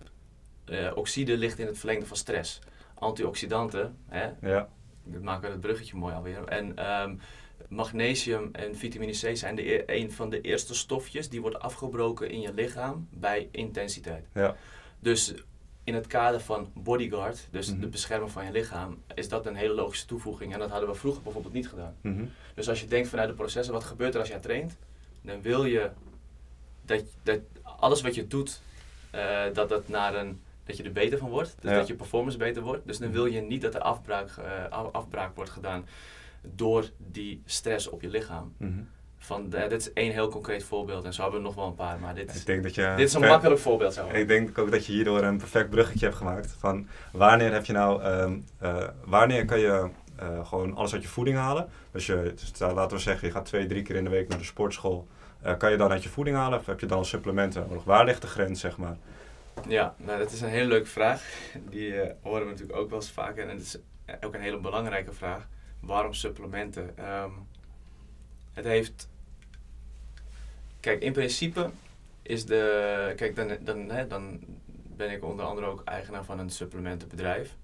eh, 0.65 0.91
oxide 0.95 1.37
ligt 1.37 1.59
in 1.59 1.67
het 1.67 1.79
verlengde 1.79 2.07
van 2.07 2.17
stress. 2.17 2.59
Antioxidanten, 2.95 3.97
hè, 4.09 4.31
Ja. 4.41 4.69
dat 5.05 5.23
maken 5.23 5.51
het 5.51 5.61
bruggetje 5.61 5.97
mooi 5.97 6.15
alweer. 6.15 6.45
En 6.45 6.77
ehm, 6.77 7.15
magnesium 7.69 8.49
en 8.53 8.77
vitamine 8.77 9.13
C 9.13 9.37
zijn 9.37 9.55
de, 9.55 9.75
e- 9.75 10.01
een 10.01 10.13
van 10.13 10.31
de 10.31 10.41
eerste 10.41 10.75
stofjes 10.75 11.29
die 11.29 11.41
wordt 11.41 11.59
afgebroken 11.59 12.31
in 12.31 12.41
je 12.41 12.53
lichaam 12.53 13.09
bij 13.11 13.49
intensiteit. 13.51 14.27
Ja. 14.35 14.57
Dus 14.99 15.35
in 15.85 15.95
het 15.95 16.07
kader 16.07 16.41
van 16.41 16.71
bodyguard, 16.75 17.49
dus 17.51 17.71
Mhm. 17.71 17.81
de 17.81 17.87
bescherming 17.89 18.31
van 18.31 18.45
je 18.45 18.51
lichaam, 18.53 19.03
is 19.15 19.29
dat 19.29 19.47
een 19.47 19.55
hele 19.57 19.75
logische 19.75 20.07
toevoeging. 20.07 20.53
En 20.53 20.59
dat 20.59 20.71
hadden 20.71 20.89
we 20.89 20.95
vroeger 20.95 21.23
bijvoorbeeld 21.23 21.55
niet 21.55 21.69
gedaan. 21.69 21.95
Mhm. 22.01 22.25
Dus 22.55 22.69
als 22.69 22.81
je 22.81 22.87
denkt 22.87 23.09
vanuit 23.09 23.29
de 23.29 23.35
processen, 23.35 23.75
wat 23.75 23.85
gebeurt 23.85 24.15
er 24.15 24.21
als 24.21 24.29
jij 24.29 24.39
traint? 24.39 24.77
Dan 25.23 25.43
wil 25.43 25.65
je 25.65 25.91
dat, 26.85 27.03
dat 27.23 27.39
alles 27.63 28.01
wat 28.03 28.15
je 28.15 28.27
doet, 28.27 28.61
eh, 29.11 29.45
dat, 29.53 29.69
dat, 29.69 29.89
naar 29.89 30.15
een, 30.15 30.41
dat 30.65 30.77
je 30.77 30.83
er 30.83 30.93
beter 30.93 31.19
van 31.19 31.29
wordt. 31.31 31.55
Dus 31.61 31.71
Ja. 31.71 31.77
dat 31.77 31.87
je 31.87 31.95
performance 31.95 32.39
beter 32.39 32.63
wordt. 32.63 32.87
Dus 32.87 32.99
dan 32.99 33.11
wil 33.13 33.27
je 33.27 33.41
niet 33.41 33.63
dat 33.63 33.75
er 33.75 33.81
afbraak, 33.81 34.29
eh, 34.39 34.45
af- 34.71 34.93
afbraak 34.93 35.35
wordt 35.35 35.51
gedaan 35.51 35.87
door 36.43 36.85
die 36.97 37.43
stress 37.45 37.89
op 37.89 38.03
je 38.03 38.09
lichaam. 38.09 38.53
Mhm. 38.57 38.71
Van, 39.19 39.49
de- 39.51 39.67
dit 39.69 39.81
is 39.81 39.93
één 39.93 40.13
heel 40.13 40.29
concreet 40.29 40.65
voorbeeld 40.65 41.05
en 41.05 41.13
zo 41.15 41.23
hebben 41.23 41.41
we 41.41 41.47
nog 41.47 41.55
wel 41.55 41.67
een 41.67 41.75
paar. 41.75 41.99
Maar 41.99 42.15
dit 42.15 42.31
is, 42.35 42.41
Ik 42.41 42.47
denk 42.47 42.63
dat 42.63 42.75
je... 42.75 42.93
dit 42.97 43.07
is 43.09 43.15
een 43.15 43.21
makkelijk 43.21 43.61
voorbeeld. 43.61 43.95
Zo. 43.95 44.09
Ik 44.13 44.29
denk 44.29 44.59
ook 44.59 44.71
dat 44.71 44.87
je 44.87 44.93
hierdoor 44.93 45.23
een 45.23 45.39
perfect 45.39 45.71
bruggetje 45.71 46.05
hebt 46.07 46.17
gemaakt. 46.19 46.55
Van 46.59 46.87
wanneer 47.13 47.53
heb 47.53 47.65
je 47.65 47.73
nou, 47.73 48.03
ehm, 48.03 48.39
eh, 48.59 48.89
wanneer 49.05 49.45
kan 49.45 49.59
je 49.61 49.89
eh, 50.17 50.47
gewoon 50.47 50.75
alles 50.75 50.93
uit 50.93 51.03
je 51.03 51.09
voeding 51.09 51.37
halen? 51.37 51.69
Dus 51.91 52.07
je, 52.07 52.33
stel, 52.35 52.75
laten 52.75 52.97
we 52.97 53.03
zeggen, 53.03 53.27
je 53.29 53.35
gaat 53.35 53.45
twee, 53.47 53.67
drie 53.67 53.83
keer 53.83 53.97
in 53.97 54.05
de 54.05 54.11
week 54.11 54.29
naar 54.29 54.39
de 54.39 54.45
sportschool. 54.45 55.07
Eh, 55.41 55.57
kan 55.57 55.71
je 55.71 55.77
dan 55.77 55.91
uit 55.91 56.03
je 56.03 56.09
voeding 56.09 56.37
halen 56.37 56.59
of 56.59 56.67
heb 56.67 56.81
je 56.81 56.87
dan 56.87 57.05
supplementen 57.05 57.67
nodig? 57.69 57.85
Waar 57.85 58.05
ligt 58.05 58.21
de 58.21 58.27
grens, 58.29 58.61
zeg 58.61 58.77
maar? 58.77 58.97
Ja, 59.69 59.95
nou, 59.99 60.19
dat 60.19 60.33
is 60.33 60.41
een 60.41 60.49
hele 60.49 60.69
leuke 60.69 60.89
vraag. 60.89 61.51
Die 61.71 62.01
eh, 62.01 62.15
horen 62.23 62.45
we 62.45 62.51
natuurlijk 62.51 62.79
ook 62.79 62.91
wel 62.91 62.99
eens 62.99 63.11
vaker. 63.11 63.49
En 63.49 63.57
het 63.57 63.61
is 63.63 63.79
ook 64.21 64.35
een 64.35 64.41
hele 64.41 64.61
belangrijke 64.61 65.13
vraag. 65.13 65.49
Waarom 65.81 66.15
supplementen? 66.15 66.99
Ehm, 66.99 67.31
het 68.53 68.65
heeft... 68.65 69.09
Kijk, 70.81 71.03
in 71.03 71.13
principe 71.13 71.71
is 72.23 72.47
de... 72.47 73.13
Kijk, 73.17 73.37
dan, 73.37 73.57
dan, 73.61 73.91
hè, 73.91 74.07
dan 74.07 74.41
ben 74.97 75.11
ik 75.11 75.25
onder 75.25 75.45
andere 75.45 75.67
ook 75.67 75.83
eigenaar 75.85 76.25
van 76.25 76.39
een 76.39 76.51
supplementenbedrijf. 76.51 77.57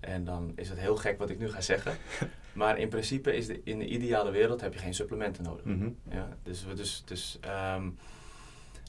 En 0.00 0.24
dan 0.24 0.52
is 0.56 0.68
het 0.68 0.78
heel 0.78 0.96
gek 0.96 1.18
wat 1.18 1.30
ik 1.30 1.38
nu 1.38 1.50
ga 1.50 1.60
zeggen. 1.60 1.96
Maar 2.52 2.78
in 2.78 2.88
principe 2.88 3.36
is 3.36 3.46
de, 3.46 3.60
in 3.64 3.78
de 3.78 3.86
ideale 3.86 4.30
wereld 4.30 4.60
heb 4.60 4.72
je 4.72 4.78
geen 4.78 4.94
supplementen 4.94 5.42
nodig. 5.42 5.64
Mhm. 5.64 5.90
Ja, 6.10 6.36
dus, 6.42 6.64
dus, 6.74 7.02
dus 7.04 7.38
ehm, 7.40 7.88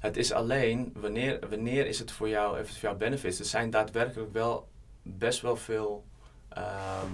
het 0.03 0.17
is 0.17 0.31
alleen 0.31 0.93
wanneer, 0.95 1.39
wanneer 1.49 1.87
is 1.87 1.99
het 1.99 2.11
voor 2.11 2.29
jou, 2.29 2.57
het 2.57 2.67
voor 2.67 2.77
jou 2.81 2.95
benefits. 2.95 3.39
Er 3.39 3.45
zijn 3.45 3.69
daadwerkelijk 3.69 4.33
wel 4.33 4.67
best 5.01 5.41
wel 5.41 5.55
veel, 5.55 6.03
ehm, 6.49 7.11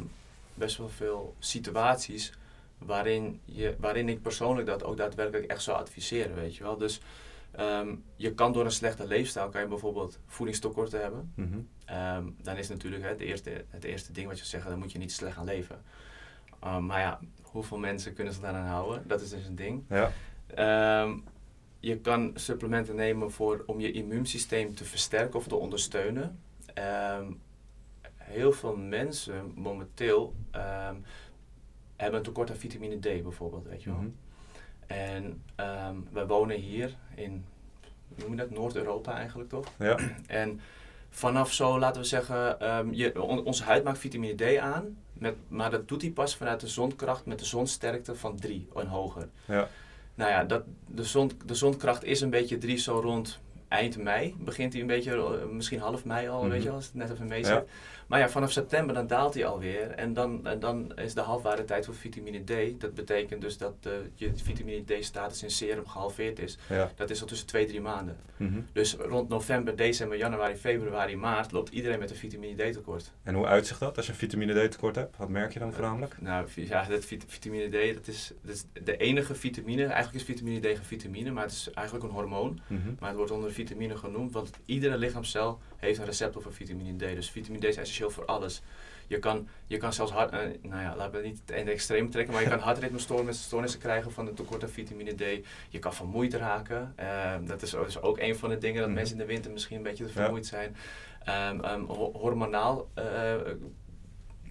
best 0.53 0.77
wel 0.77 0.89
veel 0.89 1.35
situaties 1.39 2.33
waarin, 2.77 3.41
je, 3.45 3.75
waarin 3.79 4.09
ik 4.09 4.21
persoonlijk 4.21 4.67
dat 4.67 4.83
ook 4.83 4.97
daadwerkelijk 4.97 5.45
echt 5.51 5.61
zou 5.61 5.77
adviseren, 5.77 6.35
weet 6.35 6.55
je 6.55 6.63
wel. 6.63 6.77
Dus 6.77 7.01
ehm, 7.51 7.95
je 8.15 8.33
kan 8.33 8.53
door 8.53 8.65
een 8.65 8.71
slechte 8.71 9.07
leefstijl, 9.07 9.49
kan 9.49 9.61
je 9.61 9.67
bijvoorbeeld 9.67 10.19
voedingstekorten 10.27 11.01
hebben. 11.01 11.31
Mhm. 11.35 11.59
Ehm, 11.85 12.23
dan 12.41 12.57
is 12.57 12.69
natuurlijk 12.69 13.03
hè, 13.03 13.09
het, 13.09 13.19
eerste, 13.19 13.65
het 13.69 13.83
eerste 13.83 14.11
ding 14.11 14.27
wat 14.27 14.39
je 14.39 14.45
zegt, 14.45 14.67
dan 14.67 14.79
moet 14.79 14.91
je 14.91 14.99
niet 14.99 15.11
slecht 15.11 15.35
gaan 15.35 15.45
leven. 15.45 15.81
Maar 16.59 16.99
ja, 16.99 17.19
hoeveel 17.41 17.77
mensen 17.77 18.13
kunnen 18.13 18.33
zich 18.33 18.41
daaraan 18.41 18.67
houden? 18.67 19.07
Dat 19.07 19.21
is 19.21 19.29
dus 19.29 19.45
een 19.45 19.55
ding. 19.55 19.83
Ja. 19.89 20.11
Je 21.79 21.97
kan 21.97 22.31
supplementen 22.35 22.95
nemen 22.95 23.31
voor, 23.31 23.63
om 23.65 23.79
je 23.79 23.91
immuunsysteem 23.91 24.75
te 24.75 24.85
versterken 24.85 25.39
of 25.39 25.47
te 25.47 25.55
ondersteunen. 25.55 26.39
Ehm, 26.73 27.31
heel 28.15 28.51
veel 28.51 28.75
mensen 28.75 29.51
momenteel 29.55 30.33
ehm, 30.51 30.95
hebben 31.95 32.19
een 32.19 32.25
tekort 32.25 32.49
aan 32.49 32.55
vitamine 32.57 32.95
D 32.99 33.01
bijvoorbeeld, 33.23 33.67
weet 33.67 33.83
je 33.83 33.89
wel. 33.89 33.99
Mhm. 33.99 34.09
En 34.87 35.41
ehm, 35.55 35.95
wij 36.11 36.27
wonen 36.27 36.57
hier 36.57 36.95
in, 37.15 37.45
hoe 38.07 38.17
noem 38.23 38.31
je 38.31 38.37
dat, 38.37 38.49
Noord-Europa 38.49 39.13
eigenlijk 39.15 39.49
toch? 39.49 39.65
Ja. 39.79 39.97
En 40.27 40.59
vanaf 41.09 41.51
zo, 41.53 41.79
laten 41.79 42.01
we 42.01 42.07
zeggen, 42.07 42.57
je, 42.95 43.21
on- 43.21 43.45
onze 43.45 43.63
huid 43.63 43.83
maakt 43.83 43.97
vitamine 43.97 44.35
D 44.53 44.57
aan. 44.57 44.97
Met, 45.13 45.35
maar 45.47 45.71
dat 45.71 45.87
doet 45.87 46.01
hij 46.01 46.11
pas 46.11 46.35
vanuit 46.35 46.59
de 46.59 46.67
zonkracht 46.67 47.25
met 47.25 47.39
de 47.39 47.45
zonsterkte 47.45 48.15
van 48.15 48.35
3 48.35 48.67
en 48.75 48.87
hoger. 48.87 49.29
Ja. 49.45 49.67
Nou 50.19 50.31
ja, 50.31 50.43
dat, 50.43 50.63
de, 50.87 51.03
zon, 51.03 51.31
de 51.45 51.53
zonkracht 51.55 52.03
is 52.03 52.21
een 52.21 52.29
beetje 52.29 52.57
3 52.57 52.77
zo 52.77 52.99
rond 52.99 53.39
eind 53.67 53.97
mei. 53.97 54.35
Begint 54.39 54.71
hij 54.73 54.81
een 54.81 54.87
beetje, 54.87 55.11
eh, 55.15 55.45
misschien 55.51 55.79
half 55.79 56.05
mei 56.05 56.27
al, 56.29 56.41
Mhm. 56.41 56.49
weet 56.49 56.61
je 56.61 56.67
wel, 56.67 56.75
als 56.75 56.85
het 56.85 56.95
net 56.95 57.11
even 57.11 57.27
mee 57.27 57.43
Ja. 57.45 57.63
Maar 58.09 58.19
ja, 58.19 58.29
vanaf 58.29 58.51
september 58.51 58.95
dan 58.95 59.07
daalt 59.07 59.33
hij 59.33 59.45
alweer. 59.45 59.89
En 59.89 60.13
dan, 60.13 60.47
en 60.47 60.59
dan 60.59 60.97
is 60.97 61.13
de 61.13 61.21
halfwaardetijd 61.21 61.85
voor 61.85 61.95
vitamine 61.95 62.43
D. 62.43 62.81
Dat 62.81 62.93
betekent 62.93 63.41
dus 63.41 63.57
dat 63.57 63.73
eh, 63.83 63.91
je 64.15 64.31
vitamine 64.35 64.83
D-status 64.99 65.43
in 65.43 65.51
serum 65.51 65.87
gehalveerd 65.87 66.39
is. 66.39 66.57
Ja. 66.69 66.91
Dat 66.95 67.09
is 67.09 67.21
al 67.21 67.27
tussen 67.27 67.47
2 67.47 67.65
3 67.65 67.81
maanden. 67.81 68.17
Mhm. 68.37 68.59
Dus 68.73 68.93
rond 68.95 69.29
november, 69.29 69.75
december, 69.75 70.17
januari, 70.17 70.55
februari, 70.55 71.15
maart 71.15 71.51
loopt 71.51 71.69
iedereen 71.73 71.99
met 71.99 72.09
een 72.09 72.15
vitamine 72.15 72.69
D 72.69 72.73
tekort. 72.73 73.11
En 73.23 73.33
hoe 73.35 73.45
uitzicht 73.45 73.79
dat 73.79 73.97
als 73.97 74.05
je 74.05 74.11
een 74.11 74.17
vitamine 74.17 74.67
D 74.67 74.71
tekort 74.71 74.95
hebt? 74.95 75.17
Wat 75.17 75.29
merk 75.29 75.53
je 75.53 75.59
dan 75.59 75.73
voornamelijk? 75.73 76.15
Nou 76.19 76.47
vi- 76.47 76.67
ja, 76.67 76.83
dat 76.83 77.05
vit- 77.05 77.25
vitamine 77.27 77.67
D, 77.91 77.93
dat 77.95 78.07
is, 78.07 78.31
dat 78.41 78.55
is 78.55 78.65
de 78.83 78.97
enige 78.97 79.35
vitamine. 79.35 79.83
Eigenlijk 79.85 80.15
is 80.15 80.23
vitamine 80.23 80.59
D 80.59 80.65
geen 80.65 80.77
vitamine, 80.85 81.31
maar 81.31 81.43
het 81.43 81.51
is 81.51 81.69
eigenlijk 81.73 82.05
een 82.07 82.13
hormoon. 82.13 82.59
Mhm. 82.67 82.79
Maar 82.99 83.07
het 83.09 83.17
wordt 83.17 83.31
onder 83.31 83.51
vitamine 83.51 83.97
genoemd, 83.97 84.31
want 84.31 84.49
iedere 84.65 84.97
lichaamscel 84.97 85.59
heeft 85.77 85.99
een 85.99 86.05
receptor 86.05 86.41
voor 86.41 86.53
vitamine 86.53 86.95
D. 86.95 86.99
Dus 87.15 87.29
vitamine 87.29 87.65
D 87.65 87.67
is 87.67 87.77
essentieel 87.77 87.97
voor 88.07 88.25
alles. 88.25 88.61
Je 89.07 89.19
kan, 89.19 89.47
je 89.67 89.77
kan 89.77 89.93
zelfs 89.93 90.11
hart, 90.11 90.31
eh, 90.31 90.39
nou 90.61 90.81
ja, 90.81 90.95
laten 90.95 91.11
we 91.11 91.17
het 91.17 91.25
niet 91.25 91.57
in 91.57 91.65
de 91.65 91.71
extreem 91.71 92.09
trekken, 92.09 92.33
maar 92.33 92.43
je 92.43 92.49
kan 92.49 92.59
hartritmestoornissen 92.69 93.45
stoornissen 93.45 93.79
krijgen 93.79 94.11
van 94.11 94.27
een 94.27 94.33
tekort 94.33 94.63
aan 94.63 94.69
vitamine 94.69 95.13
D. 95.13 95.45
Je 95.69 95.79
kan 95.79 95.93
vermoeid 95.93 96.33
raken. 96.33 96.93
Eh, 96.95 97.35
dat 97.41 97.61
is, 97.61 98.01
ook 98.01 98.19
een 98.19 98.35
van 98.35 98.49
de 98.49 98.57
dingen 98.57 98.77
dat 98.79 98.85
Mhm. 98.87 98.95
mensen 98.97 99.15
in 99.15 99.21
de 99.21 99.27
winter 99.33 99.51
misschien 99.51 99.77
een 99.77 99.83
beetje 99.83 100.03
te 100.05 100.11
Ja. 100.15 100.21
vermoeid 100.21 100.45
zijn. 100.45 100.75
Ehm, 101.23 101.59
ehm, 101.59 101.83
ho- 101.83 102.11
hormonaal 102.13 102.87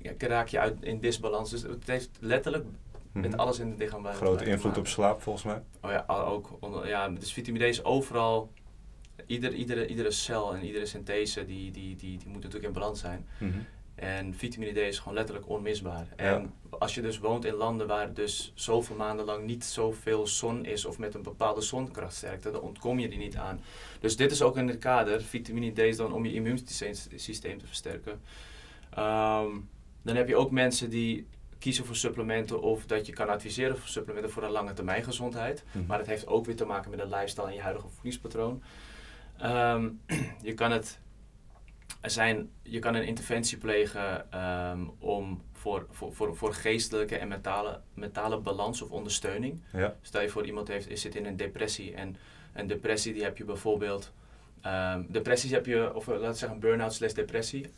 ja, 0.03 0.13
raak 0.19 0.49
je 0.49 0.59
uit 0.59 0.77
in 0.83 0.99
disbalans. 1.01 1.51
Dus 1.51 1.63
het 1.63 1.87
heeft 1.87 2.11
letterlijk 2.21 2.65
met 3.13 3.31
Mhm. 3.31 3.41
alles 3.41 3.59
in 3.59 3.71
het 3.71 3.79
lichaam. 3.79 4.05
Grote 4.07 4.45
invloed 4.45 4.79
op 4.79 4.87
slaap 4.87 5.23
volgens 5.23 5.45
mij. 5.45 5.63
Oh 5.83 5.91
ja, 5.91 6.05
ook. 6.09 6.51
onder- 6.61 6.89
ja, 6.89 7.09
dus 7.09 7.33
vitamine 7.33 7.65
D 7.65 7.69
is 7.69 7.85
overal. 7.85 8.53
Ieder, 9.29 9.55
iedere, 9.55 9.87
iedere 9.87 10.11
cel 10.11 10.55
en 10.55 10.65
iedere 10.65 10.87
synthese 10.87 11.45
die, 11.45 11.71
die, 11.71 11.97
die, 11.97 12.19
die 12.19 12.29
moet 12.29 12.43
natuurlijk 12.43 12.65
in 12.65 12.73
balans 12.73 13.01
zijn. 13.01 13.27
Mhm. 13.39 13.59
En 13.95 14.35
vitamine 14.35 14.73
D 14.73 14.77
is 14.77 14.99
gewoon 14.99 15.15
letterlijk 15.15 15.49
onmisbaar. 15.49 16.07
En 16.17 16.53
als 16.71 16.95
je 16.95 17.03
dus 17.03 17.19
woont 17.19 17.45
in 17.45 17.55
landen 17.55 17.87
waar 17.87 18.15
dus 18.15 18.53
zoveel 18.55 18.97
maanden 18.97 19.25
lang 19.25 19.47
niet 19.47 19.65
zoveel 19.65 20.27
zon 20.27 20.65
is 20.65 20.85
of 20.85 20.99
met 20.99 21.15
een 21.15 21.23
bepaalde 21.23 21.61
zonkrachtsterkte, 21.61 22.51
dan 22.51 22.61
ontkom 22.61 22.99
je 22.99 23.09
die 23.09 23.19
niet 23.19 23.37
aan. 23.37 23.61
Dus 24.01 24.17
dit 24.17 24.31
is 24.31 24.43
ook 24.43 24.57
in 24.57 24.69
het 24.69 24.79
kader. 24.79 25.23
Vitamine 25.23 25.73
D 25.73 25.79
is 25.79 25.97
dan 25.97 26.13
om 26.13 26.25
je 26.25 26.33
immuunsysteem 26.33 27.59
te 27.59 27.67
versterken. 27.67 28.21
Ehm, 28.91 29.51
dan 30.03 30.17
heb 30.17 30.29
je 30.29 30.37
ook 30.37 30.51
mensen 30.51 30.91
die 30.91 31.27
kiezen 31.59 31.85
voor 31.85 31.97
supplementen 31.97 32.63
of 32.63 32.87
dat 32.87 33.07
je 33.07 33.13
kan 33.13 33.29
adviseren 33.29 33.79
voor 33.79 33.89
supplementen 33.89 34.31
voor 34.31 34.43
een 34.43 34.51
lange 34.51 34.73
termijn 34.73 35.05
gezondheid. 35.05 35.65
Mhm. 35.73 35.87
Maar 35.87 35.99
dat 35.99 36.07
heeft 36.07 36.27
ook 36.27 36.47
weer 36.47 36.57
te 36.57 36.65
maken 36.65 36.91
met 36.91 36.99
de 36.99 37.09
lifestyle 37.09 37.47
en 37.47 37.55
je 37.55 37.61
huidige 37.61 37.89
voedingspatroon. 37.89 38.63
Ehm, 39.39 39.91
je 40.49 40.55
kan 40.55 40.71
het 40.71 41.01
er 42.01 42.11
zijn, 42.11 42.51
je 42.63 42.79
kan 42.79 42.95
een 42.95 43.07
interventie 43.07 43.59
plegen 43.59 44.33
ehm, 44.33 44.87
om 44.99 45.43
voor, 45.53 45.87
voor, 45.91 46.15
voor, 46.15 46.37
voor 46.37 46.55
geestelijke 46.55 47.17
en 47.17 47.29
mentale, 47.29 47.81
mentale 47.95 48.39
balans 48.39 48.83
of 48.83 48.91
ondersteuning. 48.91 49.63
Ja. 49.73 49.97
Stel 50.03 50.21
je 50.21 50.29
voor 50.29 50.47
iemand 50.47 50.69
heeft, 50.69 50.89
is 50.89 51.01
zit 51.01 51.15
in 51.15 51.27
een 51.27 51.37
depressie 51.37 51.95
en 51.95 52.17
een 52.53 52.67
depressie 52.67 53.13
die 53.13 53.23
heb 53.23 53.37
je 53.37 53.45
bijvoorbeeld, 53.45 54.13
ehm, 54.61 55.03
depressies 55.09 55.51
heb 55.51 55.67
je, 55.67 55.95
of 55.95 56.09
eh, 56.09 56.15
laten 56.15 56.31
we 56.31 56.37
zeggen 56.37 56.61
burn-out 56.61 56.95
slash 56.95 57.13
depressie, 57.13 57.71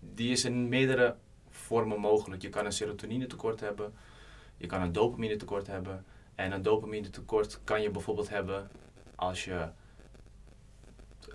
die 0.00 0.30
is 0.30 0.44
in 0.44 0.68
meerdere 0.68 1.16
vormen 1.50 2.00
mogelijk. 2.00 2.42
Je 2.42 2.48
kan 2.48 2.64
een 2.64 2.72
serotonine 2.72 3.26
tekort 3.26 3.60
hebben, 3.60 3.94
je 4.56 4.66
kan 4.66 4.82
een 4.82 4.92
dopamine 4.92 5.36
tekort 5.36 5.66
hebben 5.66 6.04
en 6.34 6.52
een 6.52 6.62
dopamine 6.62 7.10
tekort 7.10 7.60
kan 7.64 7.82
je 7.82 7.90
bijvoorbeeld 7.90 8.28
hebben 8.28 8.70
als 9.14 9.44
je 9.44 9.68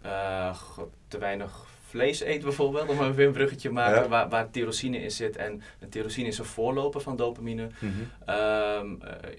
eh, 0.01 0.59
te 1.07 1.17
weinig 1.17 1.65
vlees 1.87 2.21
eet 2.21 2.41
bijvoorbeeld, 2.41 2.89
om 2.89 2.99
een 2.99 3.31
bruggetje 3.31 3.67
te 3.67 3.73
maken, 3.73 4.01
Ja. 4.03 4.07
waar, 4.07 4.29
waar 4.29 4.49
tyrosine 4.51 4.97
in 5.01 5.11
zit. 5.11 5.35
En 5.35 5.61
tyrosine 5.89 6.27
is 6.27 6.37
een 6.37 6.45
voorloper 6.45 7.01
van 7.01 7.15
dopamine. 7.15 7.69
Mhm. 7.79 7.93
Ehm, 8.25 9.01
eh, 9.01 9.29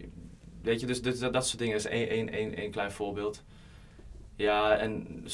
weet 0.63 0.81
je, 0.81 0.87
dus, 0.87 1.03
dus 1.03 1.19
dat, 1.19 1.33
dat 1.33 1.47
soort 1.47 1.59
dingen 1.59 1.77
is 1.77 1.85
één, 1.87 2.09
één, 2.09 2.33
één, 2.33 2.55
één 2.55 2.71
klein 2.71 2.91
voorbeeld. 2.93 3.45
Ja, 4.37 4.77
en 4.77 5.25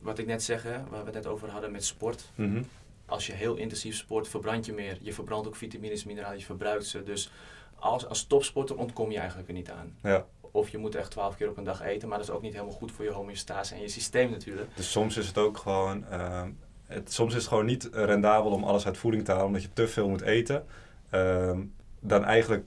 wat 0.00 0.18
ik 0.18 0.26
net 0.26 0.42
zeg, 0.42 0.62
hè, 0.62 0.84
waar 0.88 1.00
we 1.00 1.04
het 1.04 1.14
net 1.14 1.26
over 1.26 1.50
hadden 1.50 1.70
met 1.72 1.84
sport. 1.84 2.30
Mhm. 2.34 2.62
Als 3.06 3.26
je 3.26 3.32
heel 3.32 3.56
intensief 3.56 3.96
sport, 3.96 4.28
verbrand 4.28 4.66
je 4.66 4.72
meer. 4.72 4.98
Je 5.00 5.12
verbrandt 5.12 5.46
ook 5.46 5.56
vitamines, 5.56 6.04
mineralen, 6.04 6.38
je 6.38 6.44
verbruikt 6.44 6.86
ze. 6.86 7.02
Dus 7.02 7.30
als, 7.74 8.06
als 8.06 8.26
topsporter 8.26 8.76
ontkom 8.76 9.10
je 9.10 9.18
eigenlijk 9.18 9.48
er 9.48 9.54
niet 9.54 9.70
aan. 9.70 9.96
Ja. 10.02 10.26
Of 10.56 10.68
je 10.68 10.78
moet 10.78 10.94
echt 10.94 11.10
twaalf 11.10 11.36
keer 11.36 11.48
op 11.48 11.56
een 11.56 11.64
dag 11.64 11.82
eten, 11.82 12.08
maar 12.08 12.18
dat 12.18 12.28
is 12.28 12.34
ook 12.34 12.42
niet 12.42 12.52
helemaal 12.52 12.74
goed 12.74 12.92
voor 12.92 13.04
je 13.04 13.10
homeostase 13.10 13.74
en 13.74 13.80
je 13.80 13.88
systeem 13.88 14.30
natuurlijk. 14.30 14.76
Dus 14.76 14.90
soms 14.90 15.16
is 15.16 15.26
het 15.26 15.38
ook 15.38 15.58
gewoon, 15.58 16.04
ehm, 16.06 16.50
het, 16.86 17.12
soms 17.12 17.34
is 17.34 17.38
het 17.38 17.48
gewoon 17.48 17.66
niet 17.66 17.88
rendabel 17.92 18.50
om 18.50 18.64
alles 18.64 18.86
uit 18.86 18.96
voeding 18.98 19.24
te 19.24 19.30
halen, 19.30 19.46
omdat 19.46 19.62
je 19.62 19.72
te 19.72 19.88
veel 19.88 20.08
moet 20.08 20.20
eten. 20.20 20.64
Ehm, 21.10 21.60
dan 22.00 22.24
eigenlijk 22.24 22.64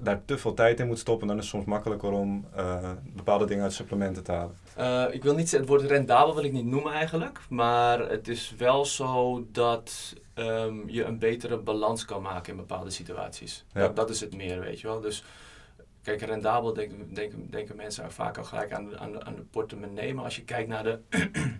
daar 0.00 0.24
te 0.24 0.38
veel 0.38 0.54
tijd 0.54 0.80
in 0.80 0.86
moet 0.86 0.98
stoppen, 0.98 1.26
dan 1.26 1.36
is 1.36 1.42
het 1.42 1.52
soms 1.52 1.64
makkelijker 1.64 2.10
om 2.10 2.46
eh, 2.54 2.90
bepaalde 3.14 3.46
dingen 3.46 3.64
uit 3.64 3.72
supplementen 3.72 4.24
te 4.24 4.32
halen. 4.32 4.56
Uh, 4.78 5.14
ik 5.14 5.22
wil 5.22 5.34
niet 5.34 5.50
het 5.50 5.66
woord 5.66 5.82
rendabel 5.82 6.34
wil 6.34 6.44
ik 6.44 6.52
niet 6.52 6.66
noemen 6.66 6.92
eigenlijk. 6.92 7.40
Maar 7.48 7.98
het 7.98 8.28
is 8.28 8.54
wel 8.58 8.84
zo 8.84 9.46
dat 9.52 10.14
um, 10.34 10.82
je 10.86 11.04
een 11.04 11.18
betere 11.18 11.56
balans 11.56 12.04
kan 12.04 12.22
maken 12.22 12.50
in 12.50 12.56
bepaalde 12.56 12.90
situaties. 12.90 13.64
Ja. 13.72 13.80
Dat, 13.80 13.96
dat 13.96 14.10
is 14.10 14.20
het 14.20 14.36
meer, 14.36 14.60
weet 14.60 14.80
je 14.80 14.86
wel. 14.86 15.00
Dus 15.00 15.24
kijk, 16.16 16.30
rendabel 16.30 16.72
denken, 16.74 17.14
denken, 17.14 17.50
denken 17.50 17.76
mensen 17.76 18.12
vaak 18.12 18.38
al 18.38 18.44
gelijk 18.44 18.72
aan 18.72 18.88
de, 18.88 18.98
aan, 18.98 19.12
de, 19.12 19.24
aan 19.24 19.34
de 19.34 19.42
portemonnee. 19.42 20.14
Maar 20.14 20.24
als 20.24 20.36
je 20.36 20.44
kijkt 20.44 20.68
naar 20.68 20.82
de, 20.84 20.98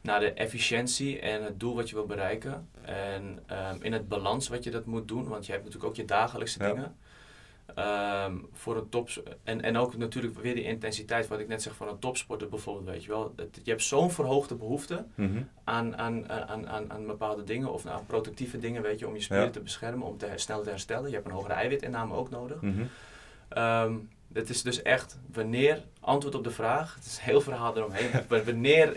naar 0.00 0.20
de 0.20 0.32
efficiëntie 0.32 1.18
en 1.20 1.44
het 1.44 1.60
doel 1.60 1.74
wat 1.74 1.88
je 1.88 1.94
wil 1.94 2.06
bereiken. 2.06 2.68
En 2.82 3.38
um, 3.72 3.82
in 3.82 3.92
het 3.92 4.08
balans 4.08 4.48
wat 4.48 4.64
je 4.64 4.70
dat 4.70 4.84
moet 4.86 5.08
doen. 5.08 5.28
Want 5.28 5.46
je 5.46 5.52
hebt 5.52 5.64
natuurlijk 5.64 5.90
ook 5.90 5.96
je 5.98 6.04
dagelijkse 6.04 6.58
Ja. 6.62 6.68
dingen. 6.72 6.96
Ehm, 7.74 8.36
voor 8.52 8.76
een 8.76 8.88
top 8.88 9.08
en, 9.44 9.60
en 9.62 9.76
ook 9.76 9.96
natuurlijk 9.96 10.38
weer 10.38 10.54
die 10.54 10.64
intensiteit, 10.64 11.28
wat 11.28 11.38
ik 11.38 11.48
net 11.48 11.62
zeg 11.62 11.74
van 11.76 11.88
een 11.88 11.98
topsporter 11.98 12.48
bijvoorbeeld, 12.48 12.86
weet 12.88 13.04
je 13.04 13.08
wel. 13.10 13.32
Het- 13.36 13.60
je 13.62 13.70
hebt 13.70 13.82
zo'n 13.82 14.10
verhoogde 14.10 14.54
behoefte 14.54 15.04
Mhm. 15.14 15.42
aan, 15.64 15.96
aan, 15.96 16.28
aan, 16.30 16.68
aan, 16.68 16.92
aan 16.92 17.06
bepaalde 17.06 17.44
dingen 17.44 17.72
of 17.72 17.86
aan 17.86 18.06
productieve 18.06 18.58
dingen, 18.58 18.82
weet 18.82 18.98
je, 18.98 19.06
om 19.06 19.14
je 19.14 19.20
spieren 19.20 19.46
Ja. 19.46 19.52
te 19.52 19.60
beschermen, 19.60 20.06
om 20.06 20.16
te 20.18 20.26
her- 20.26 20.40
snel 20.40 20.62
te 20.62 20.70
herstellen. 20.70 21.08
Je 21.08 21.14
hebt 21.14 21.26
een 21.26 21.32
hogere 21.32 21.52
eiwitinname 21.54 22.14
ook 22.14 22.30
nodig. 22.30 22.60
Mhm. 22.60 22.84
Ehm, 23.50 23.94
het 24.32 24.50
is 24.50 24.62
dus 24.62 24.82
echt 24.82 25.18
wanneer, 25.32 25.82
antwoord 26.00 26.34
op 26.34 26.44
de 26.44 26.50
vraag, 26.50 26.94
het 26.94 27.04
is 27.04 27.16
een 27.16 27.22
heel 27.24 27.40
verhaal 27.40 27.76
eromheen, 27.76 28.10
maar 28.28 28.44
wanneer 28.44 28.96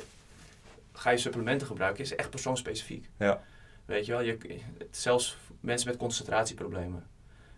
ga 0.94 1.10
je 1.10 1.18
supplementen 1.18 1.68
gebruiken, 1.68 2.04
is 2.04 2.16
echt 2.16 2.30
persoonsspecifiek. 2.30 3.10
Ja. 3.18 3.42
Weet 3.86 4.06
je 4.06 4.12
wel, 4.12 4.22
je, 4.22 4.38
zelfs 4.92 5.38
mensen 5.60 5.88
met 5.90 5.98
concentratieproblemen. 5.98 7.08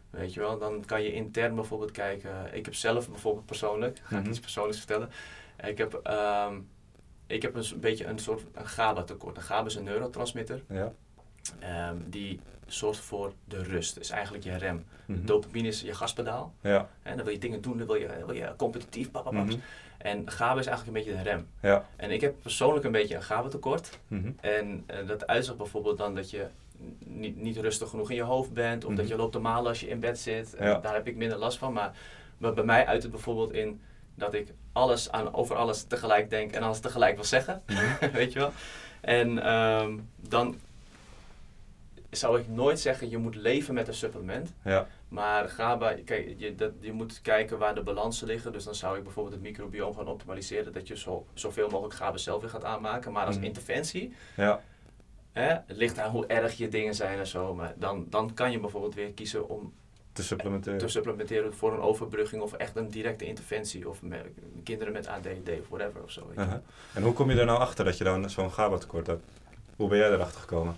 Weet 0.09 0.33
je 0.33 0.39
wel, 0.39 0.57
dan 0.59 0.85
kan 0.85 1.03
je 1.03 1.13
intern 1.13 1.55
bijvoorbeeld 1.55 1.91
kijken. 1.91 2.53
Ik 2.53 2.65
heb 2.65 2.73
zelf 2.75 3.09
bijvoorbeeld 3.09 3.45
persoonlijk, 3.45 3.99
ga 4.03 4.15
ik 4.15 4.21
Mhm. 4.21 4.29
iets 4.31 4.39
persoonlijks 4.39 4.77
vertellen. 4.77 5.09
Ik 5.65 5.77
heb, 5.77 5.93
ehm, 6.03 6.59
ik 7.27 7.41
heb 7.41 7.55
een 7.55 7.79
beetje 7.79 8.05
een 8.05 8.19
soort 8.19 8.43
een 8.53 8.67
GABA 8.67 9.03
tekort. 9.03 9.37
Een 9.37 9.43
GABA 9.43 9.67
is 9.67 9.75
een 9.75 9.83
neurotransmitter 9.83 10.63
Ja. 10.69 10.93
Ehm, 11.59 11.95
die 12.05 12.39
zorgt 12.67 12.99
voor 12.99 13.33
de 13.45 13.63
rust. 13.63 13.97
is 13.97 14.09
eigenlijk 14.09 14.43
je 14.43 14.55
rem. 14.55 14.85
Mhm. 15.05 15.25
Dopamine 15.25 15.67
is 15.67 15.81
je 15.81 15.93
gaspedaal. 15.93 16.53
Ja. 16.61 16.89
Hè, 17.01 17.15
dan 17.15 17.23
wil 17.25 17.33
je 17.33 17.39
dingen 17.39 17.61
doen, 17.61 17.77
dan 17.77 17.87
wil 17.87 17.95
je, 17.95 18.07
wil 18.25 18.35
je 18.35 18.53
competitief, 18.57 19.11
papapap. 19.11 19.45
Mhm. 19.45 19.57
En 19.97 20.31
GABA 20.31 20.59
is 20.59 20.65
eigenlijk 20.67 20.97
een 20.97 21.03
beetje 21.03 21.23
de 21.23 21.29
rem. 21.29 21.47
Ja. 21.61 21.85
En 21.95 22.11
ik 22.11 22.21
heb 22.21 22.35
persoonlijk 22.41 22.85
een 22.85 22.91
beetje 22.91 23.15
een 23.15 23.23
GABA 23.23 23.47
tekort. 23.49 23.99
Mhm. 24.07 24.31
En 24.41 24.83
eh, 24.85 25.07
dat 25.07 25.27
uitzicht 25.27 25.57
bijvoorbeeld 25.57 25.97
dan 25.97 26.15
dat 26.15 26.29
je 26.29 26.45
niet, 26.99 27.37
niet 27.41 27.57
rustig 27.57 27.89
genoeg 27.89 28.09
in 28.09 28.15
je 28.15 28.21
hoofd 28.23 28.53
bent. 28.53 28.83
Of 28.83 28.89
Mhm. 28.89 28.99
dat 28.99 29.07
je 29.07 29.15
loopt 29.15 29.31
te 29.31 29.39
malen 29.39 29.67
als 29.67 29.79
je 29.79 29.87
in 29.87 29.99
bed 29.99 30.19
zit. 30.19 30.55
En 30.55 30.67
Ja. 30.67 30.79
Daar 30.79 30.93
heb 30.93 31.07
ik 31.07 31.15
minder 31.15 31.37
last 31.37 31.57
van. 31.57 31.73
Maar, 31.73 31.91
maar 32.37 32.53
bij 32.53 32.63
mij 32.63 32.85
uit 32.85 33.01
het 33.03 33.11
bijvoorbeeld 33.11 33.51
in 33.53 33.81
dat 34.15 34.33
ik 34.33 34.47
alles 34.71 35.11
aan, 35.11 35.33
over 35.33 35.55
alles 35.55 35.83
tegelijk 35.83 36.29
denk 36.29 36.51
en 36.51 36.63
alles 36.63 36.79
tegelijk 36.79 37.15
wil 37.15 37.23
zeggen. 37.23 37.61
Mhm. 37.67 38.11
Weet 38.11 38.33
je 38.33 38.39
wel? 38.39 38.51
En 39.01 39.43
ehm, 39.43 39.97
dan 40.15 40.55
zou 42.17 42.39
ik 42.39 42.47
nooit 42.47 42.79
zeggen 42.79 43.09
je 43.09 43.17
moet 43.17 43.35
leven 43.35 43.73
met 43.73 43.87
een 43.87 43.93
supplement. 43.93 44.53
Ja. 44.63 44.87
Maar 45.07 45.49
GABA, 45.49 45.93
kijk, 46.05 46.33
je, 46.37 46.55
dat, 46.55 46.71
je 46.79 46.91
moet 46.91 47.21
kijken 47.21 47.57
waar 47.57 47.75
de 47.75 47.81
balansen 47.83 48.27
liggen. 48.27 48.51
Dus 48.51 48.63
dan 48.63 48.75
zou 48.75 48.97
ik 48.97 49.03
bijvoorbeeld 49.03 49.35
het 49.35 49.43
microbioom 49.43 49.95
gaan 49.95 50.07
optimaliseren. 50.07 50.73
Dat 50.73 50.87
je 50.87 50.97
zo, 50.97 51.25
zoveel 51.33 51.69
mogelijk 51.69 51.95
GABA 51.95 52.17
zelf 52.17 52.41
weer 52.41 52.49
gaat 52.49 52.63
aanmaken. 52.63 53.11
Maar 53.11 53.25
als 53.25 53.35
Mhm. 53.35 53.45
interventie, 53.45 54.13
Ja. 54.35 54.61
hè, 55.31 55.47
het 55.47 55.63
ligt 55.77 55.99
aan 55.99 56.11
hoe 56.11 56.25
erg 56.25 56.57
je 56.57 56.67
dingen 56.67 56.95
zijn 56.95 57.19
en 57.19 57.27
zo. 57.27 57.55
Maar 57.55 57.73
dan, 57.77 58.05
dan 58.09 58.33
kan 58.33 58.51
je 58.51 58.59
bijvoorbeeld 58.59 58.95
weer 58.95 59.11
kiezen 59.13 59.49
om 59.49 59.73
Te 60.11 60.23
supplementeren. 60.23 60.79
te 60.79 60.87
supplementeren 60.87 61.53
voor 61.53 61.73
een 61.73 61.79
overbrugging. 61.79 62.41
Of 62.41 62.53
echt 62.53 62.75
een 62.75 62.89
directe 62.89 63.25
interventie. 63.25 63.89
Of 63.89 64.01
met, 64.01 64.25
kinderen 64.63 64.93
met 64.93 65.07
ADD 65.07 65.49
of 65.59 65.67
whatever 65.69 66.03
of 66.03 66.11
zo. 66.11 66.31
En 66.93 67.03
hoe 67.03 67.13
kom 67.13 67.31
je 67.31 67.39
er 67.39 67.45
nou 67.45 67.59
achter 67.59 67.85
dat 67.85 67.97
je 67.97 68.03
dan 68.03 68.29
zo'n 68.29 68.51
GABA 68.51 68.77
tekort 68.77 69.07
hebt? 69.07 69.23
Hoe 69.75 69.89
ben 69.89 69.97
jij 69.97 70.11
erachter 70.11 70.39
gekomen? 70.39 70.75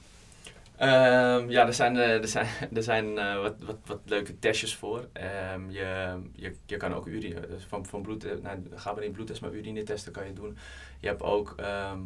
Ehm, 0.78 1.50
ja, 1.50 1.66
er 1.68 1.74
zijn, 1.74 1.98
eh, 1.98 2.22
er 2.22 2.28
zijn, 2.28 2.48
er 2.76 2.84
zijn 2.84 3.18
eh, 3.18 3.42
wat, 3.42 3.56
wat, 3.60 3.78
wat 3.86 4.00
leuke 4.06 4.40
testjes 4.40 4.76
voor. 4.76 5.08
Ehm, 5.14 5.70
je, 5.70 6.20
je, 6.34 6.56
je 6.66 6.78
kan 6.78 6.94
ook 6.94 7.06
urine, 7.08 7.48
dus 7.48 7.63
van, 7.63 7.86
van 7.86 8.02
bloed, 8.02 8.24
eh, 8.24 8.32
nou, 8.42 8.58
ga 8.76 8.94
maar 8.94 9.04
niet 9.04 9.12
bloedtest, 9.12 9.42
maar 9.42 9.52
urinetesten 9.54 10.12
kan 10.12 10.26
je 10.28 10.34
doen. 10.34 10.58
Je 11.00 11.08
hebt 11.08 11.22
ook 11.22 11.54
ehm 11.58 12.00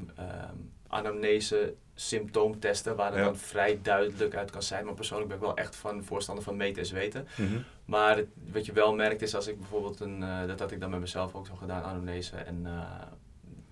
anamnese 0.87 1.73
symptoomtesten, 1.95 2.95
waar 2.95 3.09
het 3.11 3.17
Ja. 3.19 3.23
dan 3.23 3.37
vrij 3.37 3.79
duidelijk 3.81 4.35
uit 4.35 4.51
kan 4.51 4.63
zijn. 4.63 4.85
Maar 4.85 4.93
persoonlijk 4.93 5.29
ben 5.29 5.37
ik 5.37 5.43
wel 5.43 5.55
echt 5.57 5.75
van 5.75 6.03
voorstander 6.03 6.43
van 6.43 6.55
meten 6.55 6.81
is 6.81 6.91
weten. 6.91 7.27
Mhm. 7.37 7.59
Maar 7.85 8.17
het- 8.17 8.27
wat 8.51 8.65
je 8.65 8.71
wel 8.73 8.95
merkt 8.95 9.21
is 9.21 9.35
als 9.35 9.47
ik 9.47 9.57
bijvoorbeeld 9.59 9.99
een, 9.99 10.23
eh, 10.23 10.47
dat 10.47 10.59
had 10.59 10.71
ik 10.71 10.79
dan 10.79 10.89
met 10.89 10.99
mezelf 10.99 11.35
ook 11.35 11.47
zo 11.47 11.55
gedaan, 11.55 11.83
anamnese. 11.83 12.35
En 12.37 12.61
eh, 12.65 12.81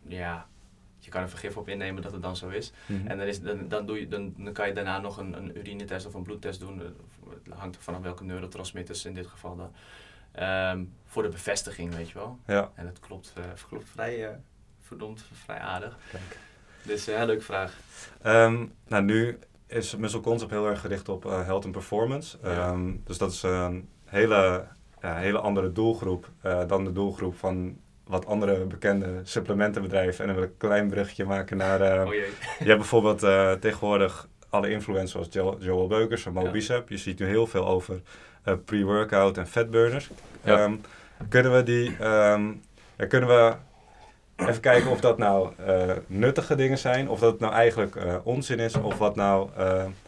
ja, 0.08 0.48
je 1.10 1.15
kan 1.15 1.24
er 1.24 1.30
vergif 1.30 1.58
op 1.58 1.69
innemen 1.69 2.02
dat 2.02 2.12
het 2.12 2.22
dan 2.22 2.36
zo 2.36 2.50
is. 2.50 2.72
Mhm. 2.86 3.08
En 3.08 3.17
dan, 3.17 3.28
is, 3.28 3.41
dan, 3.41 3.67
dan, 3.67 3.86
doe 3.86 4.00
je, 4.00 4.08
dan, 4.08 4.34
dan 4.38 4.54
kan 4.54 4.67
je 4.67 4.74
daarna 4.74 5.00
nog 5.00 5.17
een, 5.17 5.38
een 5.38 5.58
urinetest 5.58 6.06
of 6.06 6.13
een 6.13 6.24
bloedtest 6.24 6.60
doen. 6.60 6.82
Eh, 6.82 6.88
Het 7.43 7.54
hangt 7.58 7.76
er 7.76 7.82
vanaf 7.82 8.02
welke 8.02 8.24
neurotransmitters 8.24 9.06
in 9.06 9.13
dit 9.13 9.28
geval 9.28 9.56
dan. 9.56 9.72
Ehm, 10.32 10.84
voor 11.06 11.24
de 11.24 11.30
bevestiging, 11.30 11.95
weet 11.95 12.10
je 12.10 12.13
wel. 12.13 12.39
Ja. 12.48 12.72
En 12.76 12.86
het 12.86 13.00
klopt, 13.00 13.34
eh, 13.36 13.43
klopt 13.69 13.89
vrij, 13.89 14.28
eh, 14.28 14.36
verdomd, 14.82 15.26
vrij 15.34 15.60
aardig. 15.60 15.98
Kijk. 16.12 16.38
Dus 16.84 17.08
eh, 17.08 17.24
leuke 17.26 17.43
vraag. 17.43 17.78
Ehm, 18.22 18.65
nou, 18.88 19.04
nu 19.04 19.39
is 19.67 19.95
Muscle 19.95 20.22
Concept 20.22 20.52
heel 20.52 20.67
erg 20.67 20.82
gericht 20.82 21.10
op 21.10 21.24
health 21.24 21.63
and 21.63 21.72
performance. 21.72 22.38
Ja. 22.43 22.50
Ehm, 22.50 22.95
dus 23.04 23.17
dat 23.17 23.32
is 23.32 23.43
een 23.43 23.89
hele, 24.06 24.67
ja, 25.02 25.15
hele 25.15 25.39
andere 25.39 25.72
doelgroep 25.72 26.30
dan 26.67 26.84
de 26.84 26.91
doelgroep 26.91 27.36
van 27.36 27.80
wat 28.10 28.26
andere 28.26 28.65
bekende 28.65 29.08
supplementenbedrijven. 29.24 30.19
En 30.22 30.26
dan 30.26 30.36
wil 30.36 30.45
ik 30.45 30.52
een 30.52 30.67
klein 30.69 30.89
bruggetje 30.89 31.26
maken 31.26 31.58
naar... 31.58 31.82
eh, 31.82 32.06
oh 32.08 32.13
jee. 32.13 32.26
Je 32.60 32.65
hebt 32.65 32.78
bijvoorbeeld 32.78 33.24
eh, 33.24 33.52
tegenwoordig 33.52 34.28
alle 34.50 34.69
influencers 34.69 35.12
zoals 35.12 35.28
jo 35.32 35.58
Joel 35.60 35.88
Beukers 35.88 36.26
en 36.26 36.34
Mo 36.34 36.43
Ja. 36.43 36.52
Bicep. 36.52 36.89
Je 36.89 36.98
ziet 36.98 37.19
nu 37.19 37.26
heel 37.26 37.48
veel 37.48 37.67
over 37.67 38.02
eh, 38.43 38.54
pre-workout 38.65 39.38
en 39.38 39.48
fatburners. 39.48 40.10
Ja. 40.43 40.58
Ehm, 40.58 40.74
kunnen 41.30 41.56
we 41.56 41.63
die... 41.63 41.95
ehm, 42.00 42.52
ja, 42.98 43.06
kunnen 43.08 43.30
we 43.30 43.54
even 44.36 44.62
kijken 44.62 44.91
of 44.91 45.00
dat 45.00 45.17
nou 45.17 45.54
nuttige 46.08 46.56
dingen 46.56 46.78
zijn... 46.78 47.10
of 47.10 47.19
dat 47.19 47.32
het 47.32 47.41
nou 47.41 47.54
eigenlijk 47.54 47.98
onzin 48.24 48.60
is... 48.60 48.76
of 48.76 48.98
wat 48.98 49.15
nou 49.15 49.50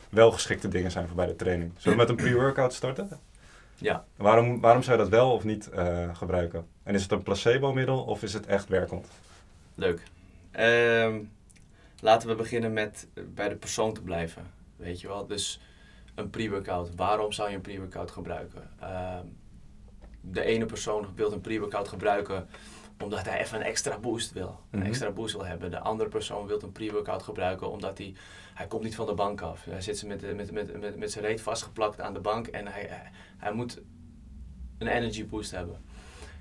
wel 0.09 0.31
geschikte 0.31 0.67
dingen 0.67 0.91
zijn 0.91 1.07
voor 1.07 1.15
bij 1.15 1.25
de 1.25 1.35
training. 1.35 1.71
Zullen 1.77 1.97
we 1.97 2.03
met 2.05 2.09
een 2.09 2.25
pre-workout 2.25 2.73
starten? 2.73 3.09
Ja, 3.81 4.05
Waarom, 4.15 4.59
waarom 4.61 4.83
zou 4.83 4.97
je 4.97 5.03
dat 5.03 5.11
wel 5.11 5.31
of 5.33 5.43
niet 5.43 5.69
eh, 5.69 6.15
gebruiken? 6.15 6.67
En 6.83 6.93
is 6.95 7.01
het 7.03 7.11
een 7.11 7.23
placebo-middel 7.23 8.03
of 8.03 8.23
is 8.23 8.33
het 8.33 8.45
echt 8.45 8.67
werkend? 8.67 9.07
leuk. 9.75 10.03
Ehm, 10.51 11.19
laten 11.99 12.27
we 12.29 12.35
beginnen 12.35 12.73
met 12.73 13.07
eh, 13.13 13.23
bij 13.27 13.49
de 13.49 13.55
persoon 13.55 13.93
te 13.93 14.01
blijven. 14.01 14.43
Weet 14.75 15.01
je 15.01 15.07
wel, 15.07 15.25
dus 15.27 15.59
een 16.15 16.29
pre-workout. 16.29 16.95
Waarom 16.95 17.31
zou 17.31 17.49
je 17.49 17.55
een 17.55 17.61
pre-workout 17.61 18.11
gebruiken? 18.11 18.69
Ehm, 18.79 19.25
de 20.21 20.41
ene 20.43 20.65
persoon 20.65 21.07
wil 21.15 21.31
een 21.31 21.41
pre-workout 21.41 21.87
gebruiken 21.87 22.47
omdat 22.99 23.25
hij 23.25 23.39
even 23.39 23.57
een 23.59 23.65
extra 23.65 23.97
boost 23.97 24.31
wil. 24.31 24.59
Een 24.71 24.79
Mhm. 24.79 24.87
extra 24.87 25.11
boost 25.11 25.33
wil 25.35 25.45
hebben. 25.45 25.71
De 25.71 25.79
andere 25.79 26.09
persoon 26.09 26.47
wil 26.47 26.61
een 26.63 26.71
pre-workout 26.71 27.23
gebruiken 27.23 27.71
omdat 27.71 27.97
hij, 27.97 28.13
hij 28.53 28.67
komt 28.67 28.83
niet 28.83 28.95
van 28.95 29.05
de 29.05 29.13
bank 29.13 29.41
af. 29.41 29.63
Hij 29.63 29.81
zit 29.81 30.05
met, 30.05 30.35
met, 30.35 30.51
met, 30.51 30.79
met, 30.79 30.97
met 30.97 31.11
zijn 31.11 31.25
reet 31.25 31.41
vastgeplakt 31.41 32.01
aan 32.01 32.13
de 32.13 32.19
bank 32.19 32.47
en 32.47 32.67
hij, 32.67 32.89
hij, 33.37 33.53
moet 33.53 33.81
een 34.77 34.87
energy 34.87 35.25
boost 35.25 35.51
hebben. 35.51 35.81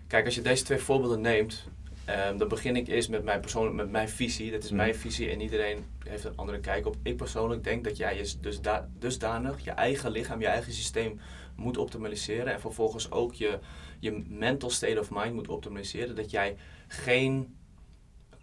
Kijk, 0.07 0.25
als 0.25 0.35
je 0.35 0.43
deze 0.43 0.65
twee 0.65 0.79
voorbeelden 0.79 1.21
neemt, 1.21 1.65
ehm, 2.05 2.37
dan 2.37 2.49
begin 2.49 2.77
ik 2.77 2.87
eerst 2.89 3.09
met 3.11 3.25
mijn 3.25 3.41
persoonlijk, 3.41 3.77
met 3.77 3.91
mijn 3.91 4.09
visie. 4.09 4.51
Dat 4.51 4.63
is 4.63 4.69
Mhm. 4.69 4.77
mijn 4.77 4.95
visie 4.95 5.31
en 5.31 5.41
iedereen 5.41 5.85
heeft 6.05 6.25
een 6.25 6.37
andere 6.37 6.61
kijk 6.61 6.87
op. 6.87 6.97
Ik 7.03 7.17
persoonlijk 7.17 7.65
denk 7.65 7.85
dat 7.85 7.97
jij 7.97 8.17
je 8.17 8.33
dus 8.41 8.61
da- 8.61 8.89
dusdanig 8.99 9.65
je 9.65 9.71
eigen 9.71 10.11
lichaam, 10.11 10.41
je 10.41 10.47
eigen 10.47 10.73
systeem 10.73 11.21
moet 11.57 11.77
optimaliseren. 11.77 12.53
En 12.53 12.61
vervolgens 12.61 13.11
ook 13.11 13.35
je, 13.35 13.59
je 13.99 14.25
mental 14.29 14.71
state 14.71 15.01
of 15.01 15.11
mind 15.11 15.35
moet 15.35 15.49
optimaliseren. 15.49 16.17
Dat 16.17 16.31
jij 16.31 16.57
geen 16.89 17.55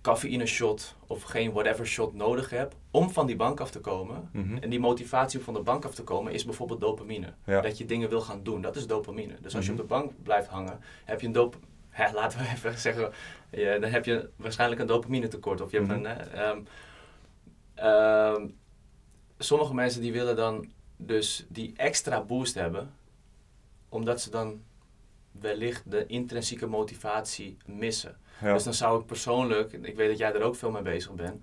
cafeïne 0.08 0.46
shot 0.46 0.96
of 1.08 1.24
geen 1.24 1.52
whatever 1.52 1.88
shot 1.88 2.14
nodig 2.14 2.50
hebt 2.50 2.76
om 2.92 3.10
van 3.10 3.26
die 3.28 3.36
bank 3.36 3.60
af 3.60 3.72
te 3.72 3.80
komen. 3.80 4.30
Mhm. 4.34 4.58
En 4.58 4.70
die 4.70 4.80
motivatie 4.80 5.40
om 5.40 5.46
van 5.46 5.54
de 5.54 5.60
bank 5.62 5.86
af 5.86 5.96
te 5.96 6.04
komen 6.04 6.34
is 6.34 6.46
bijvoorbeeld 6.46 6.80
dopamine. 6.82 7.34
Ja. 7.46 7.62
Dat 7.62 7.78
je 7.78 7.86
dingen 7.86 8.10
wil 8.10 8.22
gaan 8.22 8.44
doen, 8.44 8.62
dat 8.62 8.76
is 8.76 8.88
dopamine. 8.88 9.36
Dus 9.42 9.56
als 9.56 9.66
je 9.66 9.72
Mhm. 9.72 9.82
op 9.82 9.88
de 9.88 9.94
bank 9.94 10.12
blijft 10.24 10.48
hangen, 10.48 10.80
heb 11.06 11.22
je 11.22 11.28
een 11.28 11.34
dop... 11.34 11.58
Hè, 11.90 12.12
laten 12.14 12.40
we 12.40 12.46
even 12.46 12.78
zeggen, 12.88 13.12
ja, 13.52 13.78
dan 13.80 13.90
heb 13.90 14.06
je 14.06 14.30
waarschijnlijk 14.36 14.82
een 14.82 14.88
dopamine 14.88 15.28
tekort. 15.28 15.62
Of 15.62 15.72
je 15.72 15.78
hebt 15.78 15.90
Mhm. 15.90 15.98
een... 15.98 16.06
hè, 16.06 16.14
ehm, 16.24 16.60
ehm, 17.76 18.48
sommige 19.38 19.74
mensen 19.74 20.02
die 20.02 20.12
willen 20.12 20.36
dan 20.36 20.68
dus 20.98 21.46
die 21.50 21.74
extra 21.76 22.22
boost 22.22 22.56
hebben, 22.56 22.94
omdat 23.90 24.22
ze 24.22 24.30
dan 24.30 24.62
wellicht 25.32 25.92
de 25.92 26.06
intrinsieke 26.06 26.68
motivatie 26.68 27.58
missen. 27.66 28.18
Ja. 28.42 28.54
Dus 28.54 28.64
dan 28.64 28.74
zou 28.74 29.00
ik 29.00 29.06
persoonlijk, 29.06 29.72
ik 29.74 29.96
weet 29.96 30.10
dat 30.10 30.18
jij 30.18 30.34
er 30.34 30.42
ook 30.42 30.56
veel 30.56 30.72
mee 30.72 30.82
bezig 30.82 31.12
bent, 31.12 31.42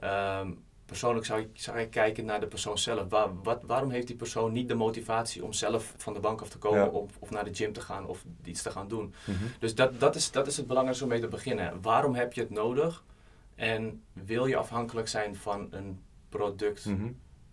ehm, 0.00 0.52
persoonlijk 0.86 1.26
zou 1.26 1.40
ik, 1.40 1.48
zou 1.52 1.78
ik 1.78 1.90
kijken 1.90 2.24
naar 2.24 2.40
de 2.40 2.46
persoon 2.46 2.78
zelf. 2.78 3.08
Waar, 3.08 3.42
wat, 3.42 3.62
waarom 3.66 3.90
heeft 3.90 4.06
die 4.06 4.16
persoon 4.16 4.52
niet 4.52 4.68
de 4.68 4.74
motivatie 4.74 5.44
om 5.44 5.52
zelf 5.52 5.94
van 5.96 6.12
de 6.14 6.20
bank 6.20 6.40
af 6.40 6.48
te 6.48 6.58
komen 6.58 6.78
Ja. 6.78 6.86
of, 6.86 7.10
of 7.18 7.30
naar 7.30 7.44
de 7.44 7.54
gym 7.54 7.72
te 7.72 7.80
gaan 7.80 8.06
of 8.06 8.24
iets 8.44 8.62
te 8.62 8.70
gaan 8.70 8.88
doen? 8.88 9.14
Mhm. 9.26 9.44
Dus 9.58 9.74
dat, 9.74 10.00
dat, 10.00 10.14
is, 10.14 10.30
dat 10.30 10.46
is 10.46 10.56
het 10.56 10.66
belangrijkste 10.66 11.04
om 11.04 11.10
mee 11.10 11.20
te 11.20 11.28
beginnen. 11.28 11.78
Waarom 11.82 12.14
heb 12.14 12.32
je 12.32 12.40
het 12.40 12.50
nodig? 12.50 13.04
En 13.54 14.02
wil 14.12 14.46
je 14.46 14.56
afhankelijk 14.56 15.08
zijn 15.08 15.36
van 15.36 15.68
een 15.70 16.00
product 16.28 16.84
Mhm. 16.86 17.08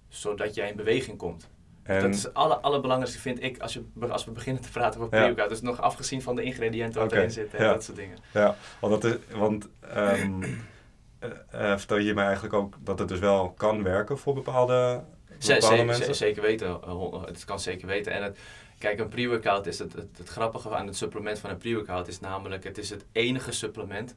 zodat 0.09 0.55
jij 0.55 0.69
in 0.69 0.75
beweging 0.75 1.17
komt? 1.17 1.49
En, 1.85 2.01
Dat 2.01 2.13
is 2.13 2.23
het 2.23 2.33
aller, 2.33 2.57
allerbelangrijkste, 2.57 3.21
vind 3.21 3.43
ik, 3.43 3.59
als, 3.59 3.73
je, 3.73 3.83
als 4.09 4.25
we 4.25 4.31
beginnen 4.31 4.61
te 4.61 4.69
praten 4.71 4.99
over 5.01 5.13
Ja. 5.13 5.19
pre-workout. 5.19 5.49
Dus 5.49 5.61
nog 5.61 5.81
afgezien 5.81 6.21
van 6.21 6.35
de 6.35 6.43
ingrediënten 6.43 7.01
wat 7.01 7.11
erin 7.11 7.31
zitten 7.31 7.59
en 7.59 7.65
ja. 7.65 7.71
dat 7.73 7.83
soort 7.83 7.97
dingen. 7.97 8.17
Ja, 8.33 8.55
want, 8.79 9.01
dat 9.01 9.11
is, 9.13 9.35
want 9.35 9.67
eh, 9.89 11.77
vertel 11.77 11.97
je 11.97 12.13
mij 12.13 12.23
eigenlijk 12.25 12.53
ook 12.53 12.75
dat 12.79 12.99
het 12.99 13.07
dus 13.07 13.19
wel 13.19 13.51
kan 13.51 13.83
werken 13.83 14.17
voor 14.17 14.33
bepaalde, 14.33 15.03
Z- 15.37 15.47
bepaalde 15.47 15.83
mensen? 15.83 16.05
ze- 16.05 16.13
zeker 16.13 16.41
weten. 16.41 16.67
eh, 16.67 17.23
Het 17.25 17.45
kan 17.45 17.59
zeker 17.59 17.87
weten. 17.87 18.11
En 18.11 18.23
het, 18.23 18.37
kijk, 18.77 18.99
een 18.99 19.07
pre-workout 19.07 19.65
is 19.65 19.79
het, 19.79 19.93
het, 19.93 20.17
het 20.17 20.29
grappige 20.29 20.75
aan 20.75 20.85
het 20.87 20.95
supplement 20.97 21.39
van 21.39 21.49
een 21.49 21.57
pre-workout 21.57 22.07
is 22.07 22.19
namelijk, 22.19 22.63
het 22.63 22.77
is 22.77 22.89
het 22.89 23.05
enige 23.11 23.51
supplement. 23.51 24.15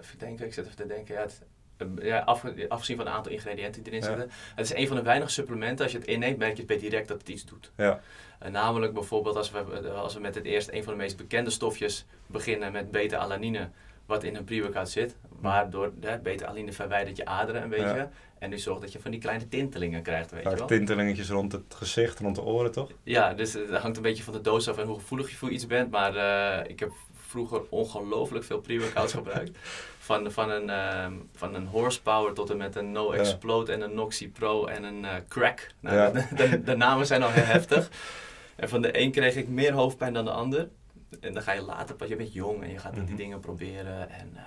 Even 0.00 0.18
denken, 0.18 0.46
ik 0.46 0.52
zit 0.54 0.64
even 0.64 0.76
te 0.76 0.86
denken. 0.86 1.14
Ja, 1.14 1.20
het, 1.20 1.42
ja, 2.00 2.18
afge- 2.18 2.66
afgezien 2.68 2.96
van 2.96 3.06
een 3.06 3.12
aantal 3.12 3.32
ingrediënten 3.32 3.82
die 3.82 3.92
erin 3.92 4.04
Ja. 4.04 4.16
zitten. 4.16 4.30
Het 4.54 4.64
is 4.64 4.74
een 4.74 4.86
van 4.86 4.96
de 4.96 5.02
weinige 5.02 5.30
supplementen, 5.30 5.84
als 5.84 5.92
je 5.92 5.98
het 5.98 6.06
inneemt, 6.08 6.38
merk 6.38 6.50
je 6.52 6.56
het 6.58 6.66
bij 6.66 6.78
direct 6.78 7.08
dat 7.08 7.18
het 7.18 7.28
iets 7.28 7.44
doet. 7.44 7.70
Ja. 7.76 8.00
En 8.38 8.52
namelijk 8.52 8.92
bijvoorbeeld 8.92 9.36
als 9.36 9.50
we, 9.50 9.90
als 9.90 10.14
we 10.14 10.20
met 10.20 10.34
het 10.34 10.44
eerst 10.44 10.68
een 10.72 10.84
van 10.84 10.92
de 10.92 10.98
meest 10.98 11.16
bekende 11.16 11.50
stofjes 11.50 12.04
beginnen 12.26 12.72
met 12.72 12.90
beta-alanine, 12.90 13.68
wat 14.06 14.24
in 14.24 14.36
een 14.36 14.44
pre-workout 14.44 14.88
zit, 14.90 15.16
waardoor 15.40 15.92
de 16.00 16.18
beta-alanine 16.22 16.72
verwijdert 16.72 17.16
je 17.16 17.24
aderen 17.24 17.62
een 17.62 17.68
beetje. 17.68 17.84
Ja. 17.84 18.10
En 18.38 18.50
nu 18.50 18.58
zorgt 18.58 18.80
dat 18.80 18.92
je 18.92 19.00
van 19.00 19.10
die 19.10 19.20
kleine 19.20 19.48
tintelingen 19.48 20.02
krijgt, 20.02 20.30
weet 20.30 20.42
je 20.42 20.54
wel. 20.56 20.66
tintelingetjes 20.66 21.28
rond 21.28 21.52
het 21.52 21.74
gezicht, 21.74 22.18
rond 22.20 22.34
de 22.36 22.42
oren, 22.42 22.72
toch? 22.72 22.90
Ja, 23.02 23.34
dus 23.34 23.52
het 23.52 23.70
hangt 23.70 23.96
een 23.96 24.02
beetje 24.02 24.22
van 24.22 24.32
de 24.32 24.40
doos 24.40 24.68
af 24.68 24.78
en 24.78 24.86
hoe 24.86 24.94
gevoelig 24.98 25.30
je 25.30 25.36
voor 25.36 25.50
iets 25.50 25.66
bent. 25.66 25.90
Maar 25.90 26.16
eh, 26.16 26.70
ik 26.70 26.80
heb 26.80 26.90
vroeger 27.26 27.62
ongelooflijk 27.68 28.44
veel 28.44 28.60
pre-workouts 28.60 29.12
gebruikt. 29.20 29.58
Van, 29.98 30.30
van, 30.32 30.50
een, 30.50 30.70
ehm, 30.70 31.14
van 31.32 31.54
een 31.54 31.66
horsepower 31.66 32.32
tot 32.34 32.50
en 32.50 32.56
met 32.56 32.76
een 32.76 32.92
No 32.92 33.14
Ja. 33.14 33.18
Explode 33.20 33.72
en 33.72 33.80
een 33.80 33.94
Noxy 33.94 34.28
Pro 34.28 34.66
en 34.66 34.84
een 34.84 35.04
eh, 35.04 35.14
Crack. 35.28 35.66
Nou, 35.80 35.96
Ja. 35.96 36.10
de, 36.10 36.26
de, 36.36 36.62
de 36.62 36.76
namen 36.76 37.06
zijn 37.06 37.22
al 37.22 37.30
heel 37.30 37.44
heftig. 37.44 37.90
En 38.56 38.68
van 38.68 38.82
de 38.82 39.00
een 39.00 39.10
kreeg 39.10 39.36
ik 39.36 39.48
meer 39.48 39.72
hoofdpijn 39.72 40.12
dan 40.12 40.24
de 40.24 40.30
ander. 40.30 40.68
En 41.20 41.32
dan 41.32 41.42
ga 41.42 41.52
je 41.52 41.62
later, 41.62 41.96
want 41.96 42.10
je 42.10 42.16
bent 42.16 42.32
jong 42.32 42.62
en 42.62 42.70
je 42.70 42.78
gaat 42.78 42.96
Mhm. 42.96 43.04
die 43.04 43.16
dingen 43.16 43.40
proberen. 43.40 44.10
En 44.10 44.32
eh, 44.36 44.42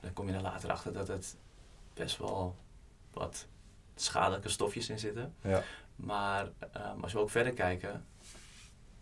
dan 0.00 0.12
kom 0.12 0.28
je 0.28 0.34
er 0.34 0.40
later 0.42 0.70
achter 0.70 0.92
dat 0.92 1.08
het 1.08 1.36
best 1.94 2.18
wel 2.18 2.56
wat 3.12 3.46
schadelijke 3.94 4.48
stofjes 4.48 4.88
in 4.88 4.98
zitten. 4.98 5.34
Ja. 5.42 5.62
Maar 5.96 6.48
ehm, 6.72 7.00
als 7.00 7.12
we 7.12 7.18
ook 7.18 7.30
verder 7.30 7.52
kijken, 7.52 8.04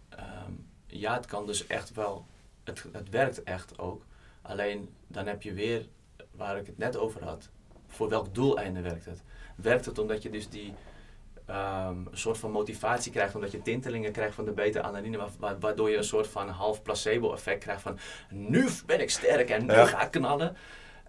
ehm, 0.08 0.52
ja, 0.86 1.14
het 1.14 1.26
kan 1.26 1.46
dus 1.46 1.66
echt 1.66 1.94
wel, 1.94 2.26
het, 2.68 2.84
het 2.92 3.10
werkt 3.10 3.42
echt 3.42 3.78
ook. 3.78 4.02
Alleen 4.42 4.88
dan 5.06 5.26
heb 5.26 5.42
je 5.42 5.52
weer, 5.52 5.86
waar 6.30 6.56
ik 6.58 6.66
het 6.66 6.78
net 6.78 6.96
over 6.96 7.24
had, 7.24 7.50
voor 7.86 8.08
welk 8.08 8.34
doeleinde 8.34 8.80
werkt 8.80 9.04
het? 9.04 9.22
Werkt 9.56 9.84
het 9.84 9.98
omdat 9.98 10.22
je 10.22 10.30
dus 10.30 10.48
die 10.48 10.74
ehm, 11.46 11.96
soort 12.12 12.38
van 12.38 12.50
motivatie 12.50 13.12
krijgt, 13.12 13.34
omdat 13.34 13.50
je 13.50 13.62
tintelingen 13.62 14.12
krijgt 14.12 14.34
van 14.34 14.44
de 14.44 14.52
beta-alanine, 14.52 15.16
wa- 15.16 15.28
wa- 15.38 15.58
waardoor 15.58 15.90
je 15.90 15.96
een 15.96 16.04
soort 16.04 16.26
van 16.26 16.48
half 16.48 16.82
placebo-effect 16.82 17.62
krijgt 17.62 17.82
van 17.82 17.98
nu 18.30 18.68
ben 18.86 19.00
ik 19.00 19.10
sterk 19.10 19.50
en 19.50 19.66
nu 19.66 19.72
Ja. 19.72 19.84
ga 19.86 20.02
ik 20.04 20.10
knallen. 20.10 20.56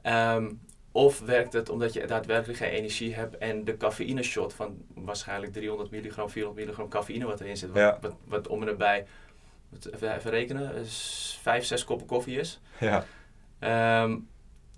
Ehm, 0.02 0.52
of 0.92 1.20
werkt 1.20 1.54
het 1.54 1.70
omdat 1.70 1.94
je 1.94 2.06
daadwerkelijk 2.08 2.60
geen 2.60 2.70
energie 2.70 3.14
hebt 3.16 3.38
en 3.38 3.64
de 3.64 3.78
cafeïne 3.78 4.24
shot 4.24 4.54
van 4.54 4.78
waarschijnlijk 4.96 5.54
300 5.54 5.92
milligram, 5.92 6.30
400 6.30 6.66
milligram 6.66 6.90
cafeïne 6.90 7.26
wat 7.26 7.40
erin 7.40 7.58
zit, 7.58 7.70
wat, 7.70 7.78
Ja. 7.78 7.98
wat, 8.02 8.16
wat 8.26 8.48
om 8.48 8.62
en 8.62 8.68
erbij, 8.68 9.06
even, 9.94 10.16
even 10.16 10.32
rekenen, 10.32 10.86
vijf, 11.42 11.66
zes 11.66 11.84
koppen 11.84 12.08
koffie 12.08 12.40
is. 12.40 12.60
Ja, 12.80 13.06
Ehm, 13.60 14.18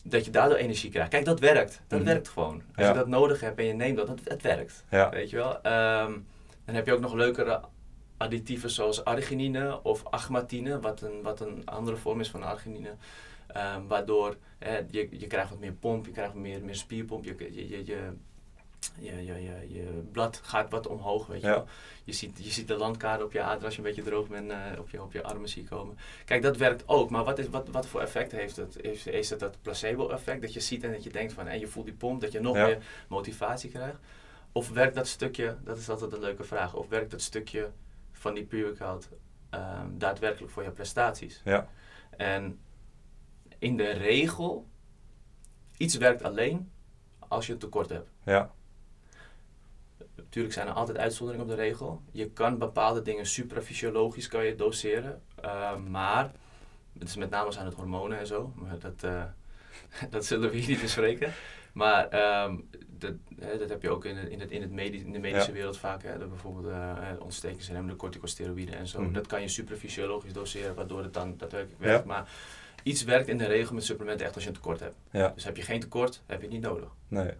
dat 0.04 0.26
je 0.26 0.32
daardoor 0.32 0.58
energie 0.58 0.90
krijgt. 0.92 1.10
Kijk, 1.10 1.26
dat 1.26 1.40
werkt. 1.40 1.82
Dat 1.88 2.00
Mhm. 2.00 2.08
werkt 2.08 2.30
gewoon. 2.30 2.54
Als 2.76 2.86
Ja. 2.86 2.92
je 2.92 2.98
dat 2.98 3.08
nodig 3.08 3.40
hebt 3.40 3.60
en 3.60 3.66
je 3.66 3.74
neemt 3.74 3.98
dat, 3.98 4.08
het, 4.08 4.22
het 4.30 4.42
werkt. 4.42 4.86
ja, 4.90 5.10
Weet 5.10 5.30
je 5.30 5.36
wel? 5.36 5.62
Ehm, 5.62 6.12
dan 6.66 6.76
heb 6.76 6.86
je 6.86 6.94
ook 6.94 7.00
nog 7.00 7.14
leukere 7.14 7.62
additieven 8.18 8.70
zoals 8.70 9.04
arginine 9.06 9.84
of 9.84 10.06
agmatine, 10.06 10.80
wat 10.80 11.02
een, 11.02 11.22
wat 11.22 11.40
een 11.40 11.62
andere 11.66 11.98
vorm 11.98 12.20
is 12.20 12.30
van 12.30 12.44
arginine. 12.44 12.96
Ehm, 13.48 13.88
waardoor 13.88 14.38
eh, 14.60 14.74
je, 14.90 15.08
je 15.12 15.28
krijgt 15.28 15.50
wat 15.50 15.60
meer 15.60 15.74
pomp, 15.74 16.06
je 16.06 16.12
krijgt 16.12 16.34
meer, 16.34 16.64
meer 16.64 16.76
spierpomp, 16.76 17.24
je, 17.26 17.36
je, 17.70 17.86
je, 17.86 18.10
je, 19.00 19.26
je, 19.26 19.34
je, 19.44 19.74
je, 19.74 19.84
blad 20.12 20.40
gaat 20.44 20.70
wat 20.70 20.88
omhoog, 20.88 21.28
weet 21.28 21.42
je 21.42 21.48
Ja. 21.48 21.54
wel. 21.54 21.68
Je 22.04 22.14
ziet, 22.14 22.44
je 22.44 22.52
ziet 22.52 22.68
de 22.68 22.76
landkaart 22.78 23.24
op 23.24 23.32
je 23.32 23.42
aderen 23.42 23.64
als 23.66 23.74
je 23.76 23.80
een 23.82 23.88
beetje 23.88 24.02
droog 24.04 24.28
bent, 24.28 24.52
eh, 24.52 24.58
op, 24.80 24.90
je, 24.90 25.02
op 25.02 25.14
je 25.14 25.24
armen 25.24 25.50
zie 25.50 25.64
komen. 25.64 25.98
Kijk, 26.26 26.42
dat 26.42 26.58
werkt 26.58 26.88
ook, 26.88 27.10
maar 27.10 27.24
wat, 27.24 27.40
is, 27.40 27.50
wat, 27.50 27.68
wat 27.70 27.86
voor 27.88 28.02
effect 28.02 28.32
heeft 28.32 28.56
het? 28.56 28.82
Is, 28.82 29.08
is 29.08 29.30
het 29.30 29.40
dat 29.40 29.58
placebo-effect, 29.62 30.42
dat 30.42 30.54
je 30.54 30.60
ziet 30.60 30.84
en 30.84 30.92
dat 30.92 31.04
je 31.04 31.10
denkt 31.10 31.34
van, 31.34 31.48
en 31.48 31.60
je 31.60 31.68
voelt 31.68 31.86
die 31.86 31.96
pomp, 31.96 32.22
dat 32.22 32.32
je 32.32 32.40
nog 32.40 32.56
Ja. 32.56 32.66
meer 32.66 32.84
motivatie 33.08 33.70
krijgt? 33.70 33.98
Of 34.52 34.70
werkt 34.70 34.96
dat 34.96 35.08
stukje, 35.08 35.58
dat 35.64 35.78
is 35.78 35.90
altijd 35.90 36.12
een 36.14 36.20
leuke 36.20 36.44
vraag, 36.44 36.76
of 36.76 36.88
werkt 36.88 37.12
dat 37.12 37.22
stukje 37.22 37.70
van 38.12 38.34
die 38.34 38.44
pre-workout 38.46 39.10
ehm, 39.50 39.88
daadwerkelijk 39.98 40.52
voor 40.54 40.64
je 40.64 40.72
prestaties? 40.72 41.42
ja, 41.44 41.68
En 42.18 42.60
in 43.60 43.78
de 43.78 43.90
regel, 43.92 44.68
iets 45.78 45.96
werkt 45.96 46.24
alleen 46.24 46.72
als 47.28 47.46
je 47.48 47.54
een 47.54 47.60
tekort 47.60 47.90
hebt. 47.90 48.10
ja, 48.24 48.52
Natuurlijk 50.32 50.54
zijn 50.54 50.68
er 50.68 50.74
altijd 50.74 50.98
uitzonderingen 50.98 51.50
op 51.50 51.56
de 51.58 51.62
regel. 51.64 52.02
Je 52.12 52.30
kan 52.30 52.58
bepaalde 52.58 53.02
dingen 53.02 53.26
suprafysiologisch 53.26 54.28
kan 54.28 54.46
je 54.46 54.56
doseren. 54.56 55.22
eh, 55.42 55.76
maar, 55.78 56.32
het 57.00 57.08
is 57.08 57.16
met 57.16 57.30
name 57.30 57.58
aan 57.58 57.66
het 57.66 57.74
hormonen 57.74 58.20
en 58.20 58.28
zo. 58.28 58.54
Maar 58.56 58.80
dat, 58.80 59.04
eh, 59.04 59.24
dat 60.10 60.26
zullen 60.26 60.50
we 60.52 60.58
hier 60.58 60.68
niet 60.68 60.82
bespreken. 60.82 61.34
Maar 61.74 62.08
ehm, 62.10 62.56
dat, 62.88 63.14
hè, 63.40 63.58
dat 63.58 63.70
heb 63.70 63.82
je 63.82 63.90
ook 63.90 64.06
in, 64.06 64.18
het, 64.18 64.30
in, 64.30 64.40
het, 64.40 64.52
in, 64.52 64.62
het 64.62 64.72
medi- 64.72 64.98
in 65.06 65.12
de 65.12 65.20
medische 65.20 65.48
Ja. 65.50 65.56
wereld 65.56 65.78
vaak. 65.78 66.04
Hè, 66.04 66.18
dat 66.18 66.30
bijvoorbeeld 66.30 66.68
eh, 66.74 66.98
ontstekingsremmende 67.20 67.96
corticosteroïden 67.96 68.76
en 68.78 68.88
zo. 68.88 69.02
Mhm. 69.02 69.14
Dat 69.14 69.28
kan 69.28 69.42
je 69.42 69.48
suprafysiologisch 69.48 70.34
doseren, 70.34 70.76
waardoor 70.76 71.04
het 71.04 71.14
dan 71.14 71.38
daadwerkelijk 71.38 71.82
Ja. 71.82 71.88
werkt. 71.88 72.06
Maar 72.06 72.30
iets 72.84 73.04
werkt 73.04 73.28
in 73.28 73.38
de 73.38 73.46
regel 73.46 73.74
met 73.76 73.84
supplementen 73.84 74.26
echt 74.26 74.36
als 74.36 74.44
je 74.44 74.50
een 74.50 74.56
tekort 74.56 74.80
hebt. 74.80 74.96
ja, 75.12 75.32
Dus 75.36 75.44
heb 75.44 75.58
je 75.58 75.64
geen 75.64 75.80
tekort, 75.80 76.22
heb 76.26 76.38
je 76.38 76.44
het 76.46 76.54
niet 76.54 76.64
nodig. 76.64 76.90
nee. 77.08 77.32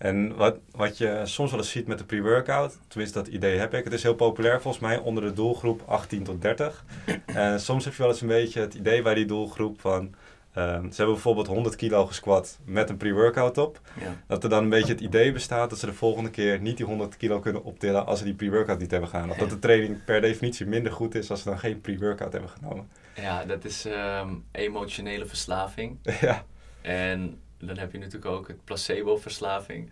En 0.00 0.36
wat, 0.36 0.56
wat 0.70 0.98
je 0.98 1.20
soms 1.24 1.50
wel 1.50 1.60
eens 1.60 1.70
ziet 1.70 1.86
met 1.86 1.98
de 1.98 2.04
pre-workout, 2.04 2.78
tenminste 2.88 3.18
dat 3.18 3.28
idee 3.28 3.58
heb 3.58 3.74
ik, 3.74 3.84
het 3.84 3.92
is 3.92 4.02
heel 4.02 4.14
populair 4.14 4.60
volgens 4.60 4.82
mij 4.82 4.98
onder 4.98 5.22
de 5.22 5.32
doelgroep 5.32 5.82
18 5.86 6.22
tot 6.22 6.42
30. 6.42 6.84
En 7.26 7.60
soms 7.60 7.84
heb 7.84 7.94
je 7.94 8.02
wel 8.02 8.10
eens 8.10 8.20
een 8.20 8.28
beetje 8.28 8.60
het 8.60 8.74
idee 8.74 9.02
bij 9.02 9.14
die 9.14 9.24
doelgroep 9.24 9.80
van, 9.80 10.14
ehm, 10.52 10.82
ze 10.82 10.96
hebben 10.96 11.14
bijvoorbeeld 11.14 11.46
100 11.46 11.76
kilo 11.76 12.06
gesquat 12.06 12.58
met 12.64 12.90
een 12.90 12.96
pre-workout 12.96 13.58
op. 13.58 13.80
Ja. 14.00 14.16
Dat 14.26 14.42
er 14.44 14.50
dan 14.50 14.62
een 14.62 14.68
beetje 14.68 14.92
het 14.92 15.02
idee 15.02 15.32
bestaat 15.32 15.70
dat 15.70 15.78
ze 15.78 15.86
de 15.86 15.92
volgende 15.92 16.30
keer 16.30 16.60
niet 16.60 16.76
die 16.76 16.86
100 16.86 17.16
kilo 17.16 17.40
kunnen 17.40 17.64
optillen 17.64 18.06
als 18.06 18.18
ze 18.18 18.24
die 18.24 18.34
pre-workout 18.34 18.78
niet 18.78 18.90
hebben 18.90 19.08
gedaan. 19.08 19.30
Of 19.30 19.36
dat 19.36 19.50
de 19.50 19.58
training 19.58 20.04
per 20.04 20.20
definitie 20.20 20.66
minder 20.66 20.92
goed 20.92 21.14
is 21.14 21.30
als 21.30 21.42
ze 21.42 21.48
dan 21.48 21.58
geen 21.58 21.80
pre-workout 21.80 22.32
hebben 22.32 22.50
genomen. 22.50 22.88
Ja, 23.14 23.44
dat 23.44 23.64
is 23.64 23.84
ehm, 23.84 24.34
emotionele 24.52 25.26
verslaving. 25.26 25.98
ja, 26.20 26.44
En 26.82 27.40
dan 27.60 27.78
heb 27.78 27.92
je 27.92 27.98
natuurlijk 27.98 28.32
ook 28.32 28.48
het 28.48 28.64
placebo-verslaving. 28.64 29.90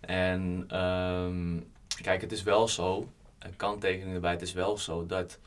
En 0.00 0.64
ehm, 0.68 1.58
kijk, 2.02 2.20
het 2.20 2.32
is 2.32 2.42
wel 2.42 2.68
zo, 2.68 3.08
een 3.38 3.56
kanttekening 3.56 4.14
erbij, 4.14 4.30
het 4.30 4.42
is 4.42 4.52
wel 4.52 4.78
zo 4.78 5.06
dat 5.06 5.38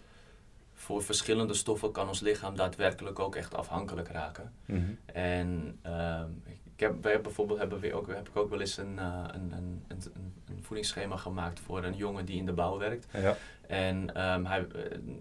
voor 0.73 1.03
verschillende 1.03 1.53
stoffen 1.53 1.91
kan 1.91 2.07
ons 2.07 2.19
lichaam 2.19 2.55
daadwerkelijk 2.55 3.19
ook 3.19 3.35
echt 3.35 3.55
afhankelijk 3.55 4.07
raken. 4.07 4.53
Mhm. 4.65 4.81
En 5.05 5.79
ehm, 5.81 6.29
ik 6.75 6.81
heb, 6.81 7.03
wij 7.03 7.21
bijvoorbeeld 7.21 7.59
hebben 7.59 7.79
we 7.79 7.93
ook, 7.93 8.07
heb 8.07 8.27
ik 8.27 8.35
ook 8.35 8.49
wel 8.49 8.59
eens 8.59 8.77
een, 8.77 8.99
eh, 8.99 9.23
een, 9.27 9.51
een, 9.51 9.83
een, 9.87 10.01
een 10.49 10.63
voedingsschema 10.63 11.17
gemaakt 11.17 11.59
voor 11.59 11.83
een 11.83 11.95
jongen 11.95 12.25
die 12.25 12.37
in 12.37 12.45
de 12.45 12.53
bouw 12.53 12.77
werkt. 12.77 13.07
ja, 13.11 13.37
En 13.67 14.15
ehm, 14.15 14.45
hij, 14.45 14.67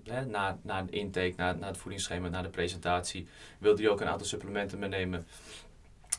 eh, 0.05 0.21
na, 0.21 0.59
na 0.63 0.83
de 0.83 0.93
intake, 0.93 1.35
na, 1.37 1.53
na 1.53 1.67
het 1.67 1.77
voedingsschema, 1.77 2.29
na 2.29 2.43
de 2.43 2.49
presentatie, 2.49 3.29
wilde 3.59 3.83
hij 3.83 3.91
ook 3.91 4.01
een 4.01 4.09
aantal 4.09 4.27
supplementen 4.27 4.79
meenemen. 4.79 5.27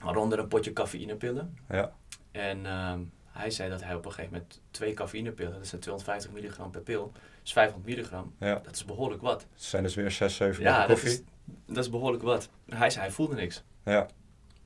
Waaronder 0.03 0.39
een 0.39 0.47
potje 0.47 0.73
cafeïnepillen. 0.73 1.57
ja, 1.69 1.93
En 2.31 2.65
ehm, 2.65 2.99
hij 3.31 3.49
zei 3.49 3.69
dat 3.69 3.83
hij 3.83 3.95
op 3.95 4.05
een 4.05 4.11
gegeven 4.11 4.33
moment 4.33 4.61
twee 4.71 4.93
cafeïnepillen, 4.93 5.53
dat 5.53 5.67
zijn 5.67 5.81
250 5.81 6.31
milligram 6.31 6.71
per 6.71 6.81
pil, 6.81 7.11
is 7.43 7.53
500 7.53 7.85
milligram. 7.95 8.33
ja. 8.39 8.59
Dat 8.63 8.75
is 8.75 8.85
behoorlijk 8.85 9.21
wat. 9.21 9.41
Het 9.53 9.63
zijn 9.63 9.83
dus 9.83 9.95
weer 9.95 10.11
6, 10.11 10.35
7 10.35 10.63
Ja, 10.63 10.69
bakken 10.77 10.87
dat 10.87 10.99
koffie. 11.03 11.19
is, 11.19 11.23
dat 11.75 11.83
is 11.83 11.89
behoorlijk 11.89 12.23
wat. 12.23 12.49
Hij 12.69 12.89
zei, 12.89 13.05
hij 13.05 13.13
voelde 13.13 13.35
niks. 13.35 13.63
Ja, 13.85 14.03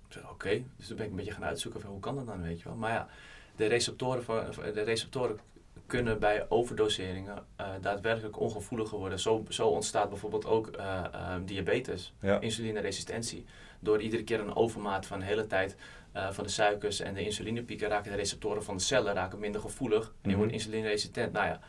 Ik 0.07 0.13
zei, 0.13 0.25
oké. 0.29 0.63
Dus 0.77 0.87
toen 0.87 0.95
ben 0.95 1.05
ik 1.05 1.11
een 1.11 1.17
beetje 1.17 1.31
gaan 1.31 1.43
uitzoeken 1.45 1.81
van 1.81 1.89
hoe 1.89 1.99
kan 1.99 2.15
dat 2.15 2.25
dan, 2.27 2.41
weet 2.41 2.57
je 2.61 2.63
wel. 2.63 2.75
Maar 2.77 2.91
ja, 2.91 3.07
de 3.55 3.65
receptoren, 3.65 4.23
van, 4.23 4.43
de 4.73 4.81
receptoren 4.81 5.39
kunnen 5.85 6.19
bij 6.19 6.45
overdoseringen 6.49 7.45
eh, 7.55 7.67
daadwerkelijk 7.81 8.39
ongevoeliger 8.39 8.97
worden. 8.97 9.19
Zo, 9.19 9.45
zo 9.49 9.67
ontstaat 9.67 10.09
bijvoorbeeld 10.09 10.45
ook 10.45 10.67
eh, 10.67 11.03
eh, 11.13 11.35
diabetes, 11.45 12.13
ja, 12.21 12.39
insulineresistentie. 12.39 13.45
Door 13.79 14.01
iedere 14.01 14.23
keer 14.23 14.39
een 14.39 14.55
overmaat 14.55 15.05
van 15.05 15.19
de 15.19 15.25
hele 15.25 15.47
tijd 15.47 15.75
eh, 16.11 16.31
van 16.31 16.43
de 16.43 16.49
suikers 16.49 16.99
en 16.99 17.13
de 17.13 17.23
insulinepieken 17.25 17.87
raken 17.89 18.11
de 18.11 18.17
receptoren 18.17 18.63
van 18.63 18.77
de 18.77 18.83
cellen 18.83 19.13
raken 19.13 19.39
minder 19.39 19.61
gevoelig. 19.61 20.03
En 20.05 20.11
je 20.21 20.27
Mhm. 20.29 20.37
wordt 20.37 20.51
insulineresistent. 20.53 21.31
Nou 21.33 21.45
ja, 21.47 21.59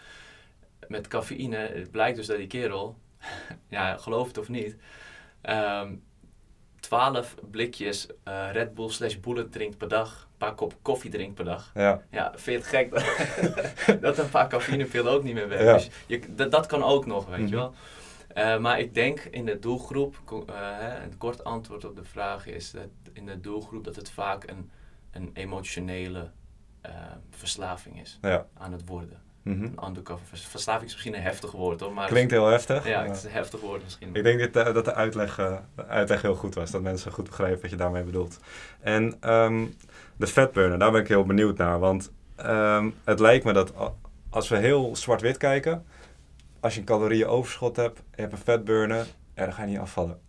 met 0.89 1.09
cafeïne, 1.09 1.57
het 1.57 1.91
blijkt 1.91 2.17
dus 2.17 2.27
dat 2.27 2.37
die 2.37 2.47
kerel, 2.47 2.97
ja, 3.69 3.97
geloof 3.97 4.27
het 4.27 4.39
of 4.39 4.49
niet, 4.49 4.77
ehm 5.41 5.93
12 6.81 7.35
blikjes 7.51 8.07
eh, 8.25 8.49
Red 8.53 8.75
Bull 8.75 8.89
slash 8.89 9.17
Bullet 9.17 9.53
drinkt 9.53 9.77
per 9.79 9.89
dag. 9.89 10.23
Een 10.31 10.37
paar 10.39 10.55
kop 10.55 10.75
koffie 10.83 11.11
drinkt 11.11 11.35
per 11.35 11.45
dag. 11.45 11.71
Ja, 11.75 12.03
Ja, 12.11 12.33
vind 12.37 12.45
je 12.45 12.53
het 12.53 12.67
gek 12.67 12.91
dat, 12.91 14.01
dat 14.03 14.19
een 14.19 14.29
paar 14.31 14.49
cafeïnepillen 14.49 15.13
ook 15.13 15.23
niet 15.23 15.35
meer 15.35 15.49
werken? 15.49 15.67
Ja. 15.67 15.73
Dus 15.75 15.89
je, 16.07 16.35
dat, 16.35 16.51
dat 16.51 16.67
kan 16.67 16.83
ook 16.83 17.07
nog, 17.07 17.27
weet 17.27 17.39
Mhm. 17.39 17.49
je 17.49 17.55
wel. 17.55 17.75
Eh, 18.35 18.59
maar 18.59 18.81
ik 18.81 18.95
denk 18.95 19.21
in 19.21 19.45
de 19.45 19.59
doelgroep, 19.59 20.21
co- 20.25 20.45
eh, 20.47 21.03
een 21.05 21.17
kort 21.19 21.45
antwoord 21.45 21.85
op 21.85 21.97
de 21.97 22.05
vraag 22.05 22.47
is 22.47 22.71
dat 22.71 22.83
in 23.13 23.27
de 23.27 23.41
doelgroep 23.41 23.85
dat 23.85 23.97
het 23.97 24.11
vaak 24.11 24.45
een, 24.51 24.71
een 25.11 25.31
emotionele 25.33 26.31
eh, 26.81 26.93
verslaving 27.31 28.01
is 28.01 28.19
ja. 28.23 28.47
aan 28.59 28.73
het 28.73 28.87
worden. 28.87 29.21
Mhm. 29.43 29.63
Een 29.65 29.85
undercover 29.87 30.27
vers- 30.27 30.47
verslaving 30.47 30.87
is 30.87 30.93
misschien 30.93 31.15
een 31.15 31.23
heftig 31.23 31.53
woord 31.53 31.81
hoor, 31.81 31.93
maar 31.93 32.07
Klinkt 32.09 32.31
heel 32.31 32.47
heftig. 32.47 32.87
ja, 32.87 33.03
het 33.05 33.17
is 33.17 33.25
een 33.25 33.31
heftig 33.31 33.61
woord 33.61 33.83
misschien. 33.83 34.15
Ik 34.15 34.23
denk 34.23 34.41
eh, 34.41 34.75
dat 34.75 34.85
de 34.85 34.95
uitleg, 34.95 35.35
de 35.37 35.87
uitleg 35.87 36.23
heel 36.23 36.35
goed 36.35 36.55
was. 36.55 36.71
Dat 36.71 36.83
mensen 36.83 37.13
goed 37.13 37.25
begrijpen 37.27 37.61
wat 37.61 37.71
je 37.71 37.77
daarmee 37.77 38.03
bedoelt. 38.03 38.39
En 38.81 39.17
ehm, 39.21 39.67
de 40.17 40.27
fatburner, 40.27 40.79
daar 40.79 40.91
ben 40.91 41.01
ik 41.01 41.09
heel 41.09 41.25
benieuwd 41.25 41.57
naar. 41.57 41.79
Want 41.79 42.13
ehm, 42.37 42.91
het 43.05 43.21
lijkt 43.21 43.45
me 43.45 43.53
dat 43.53 43.73
als 44.31 44.49
we 44.49 44.57
heel 44.57 44.97
zwart-wit 44.97 45.37
kijken... 45.37 45.85
als 46.61 46.75
je 46.75 46.81
een 46.81 46.87
calorieënoverschot 46.87 47.77
hebt 47.77 47.99
en 47.99 48.05
je 48.15 48.21
hebt 48.21 48.33
een 48.33 48.39
fatburner... 48.39 49.07
Ja, 49.35 49.45
dan 49.45 49.55
ga 49.55 49.63
je 49.63 49.69
niet 49.69 49.79
afvallen. 49.79 50.21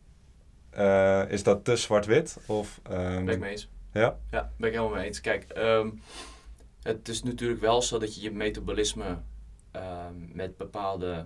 Eh, 0.70 1.24
is 1.30 1.44
dat 1.44 1.65
te 1.65 1.76
zwart-wit? 1.76 2.38
Of, 2.46 2.80
ehm, 2.84 3.26
Ben 3.26 3.34
ik 3.34 3.39
mee 3.39 3.52
eens. 3.52 3.70
Ja? 3.94 4.17
Ja, 4.30 4.52
ben 4.58 4.67
ik 4.67 4.76
helemaal 4.76 4.96
mee 4.96 5.06
eens. 5.06 5.22
Kijk, 5.22 5.44
ehm, 5.44 5.89
het 6.82 7.08
is 7.08 7.24
natuurlijk 7.24 7.62
wel 7.62 7.82
zo 7.82 8.00
dat 8.00 8.15
je 8.15 8.22
je 8.22 8.32
metabolisme 8.32 9.17
ehm, 9.72 10.13
met 10.34 10.58
bepaalde... 10.58 11.26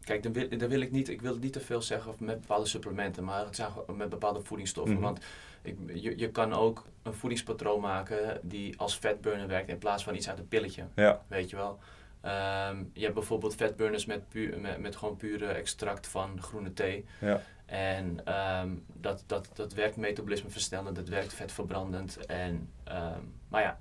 Kijk, 0.00 0.22
dan 0.22 0.32
wil, 0.32 0.58
dan 0.58 0.68
wil 0.68 0.80
ik 0.80 0.90
niet, 0.90 1.08
ik 1.08 1.20
wil 1.20 1.36
niet 1.36 1.52
te 1.52 1.60
veel 1.60 1.82
zeggen 1.82 2.10
of 2.10 2.20
met 2.20 2.40
bepaalde 2.40 2.66
supplementen, 2.66 3.24
maar 3.24 3.44
het 3.44 3.56
zijn 3.56 3.70
met 3.96 4.08
bepaalde 4.08 4.40
voedingsstoffen. 4.40 4.94
Mhm. 4.94 5.04
Want 5.04 5.20
ik, 5.62 5.76
je, 5.94 6.18
je 6.18 6.30
kan 6.30 6.52
ook 6.52 6.86
een 7.02 7.14
voedingspatroon 7.14 7.80
maken 7.80 8.40
die 8.42 8.78
als 8.78 8.94
fatburner 8.94 9.46
werkt 9.46 9.68
in 9.68 9.78
plaats 9.78 10.04
van 10.04 10.14
iets 10.14 10.28
uit 10.28 10.38
een 10.38 10.48
pilletje. 10.48 10.84
Ja, 10.94 11.24
Weet 11.26 11.50
je 11.50 11.56
wel. 11.56 11.78
Ehm, 12.24 12.76
je 12.92 13.02
hebt 13.02 13.14
bijvoorbeeld 13.14 13.54
fatburners 13.54 14.06
met, 14.06 14.28
puur, 14.28 14.60
met, 14.60 14.78
met 14.78 14.96
gewoon 14.96 15.16
pure 15.16 15.46
extract 15.46 16.06
van 16.06 16.42
groene 16.42 16.72
thee. 16.72 17.04
ja. 17.20 17.40
En 17.66 18.20
ehm, 18.24 18.68
dat, 18.92 19.24
dat, 19.26 19.48
dat 19.54 19.72
werkt 19.72 19.96
metabolisme 19.96 20.50
versnellend, 20.50 20.96
dat 20.96 21.08
werkt 21.08 21.34
vetverbrandend. 21.34 22.26
En, 22.26 22.68
ehm, 22.84 23.20
maar 23.48 23.62
ja, 23.62 23.78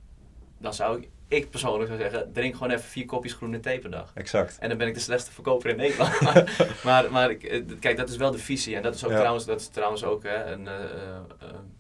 dan 0.58 0.74
zou 0.74 0.98
ik, 1.02 1.10
ik 1.28 1.50
persoonlijk 1.50 1.88
zou 1.88 2.02
zeggen, 2.02 2.32
drink 2.34 2.54
gewoon 2.54 2.70
even 2.72 2.84
vier 2.90 3.06
kopjes 3.06 3.34
groene 3.34 3.60
thee 3.60 3.80
per 3.80 3.92
dag. 3.92 4.12
exact. 4.14 4.58
En 4.60 4.70
dan 4.70 4.78
ben 4.78 4.88
ik 4.88 4.94
de 4.94 5.00
slechtste 5.00 5.32
verkoper 5.32 5.70
in 5.70 5.76
Nederland. 5.78 6.20
maar 6.84 7.12
maar, 7.12 7.30
eh, 7.30 7.64
kijk, 7.80 7.98
dat 7.98 8.10
is 8.10 8.18
wel 8.18 8.32
de 8.32 8.38
visie. 8.38 8.76
En 8.76 8.82
dat 8.82 8.96
is 8.96 9.04
ook 9.06 9.12
Ja. 9.12 9.18
trouwens, 9.18 9.46
dat 9.46 9.60
is 9.62 9.68
trouwens 9.68 10.04
ook 10.04 10.24
hè, 10.24 10.46
een, 10.52 10.68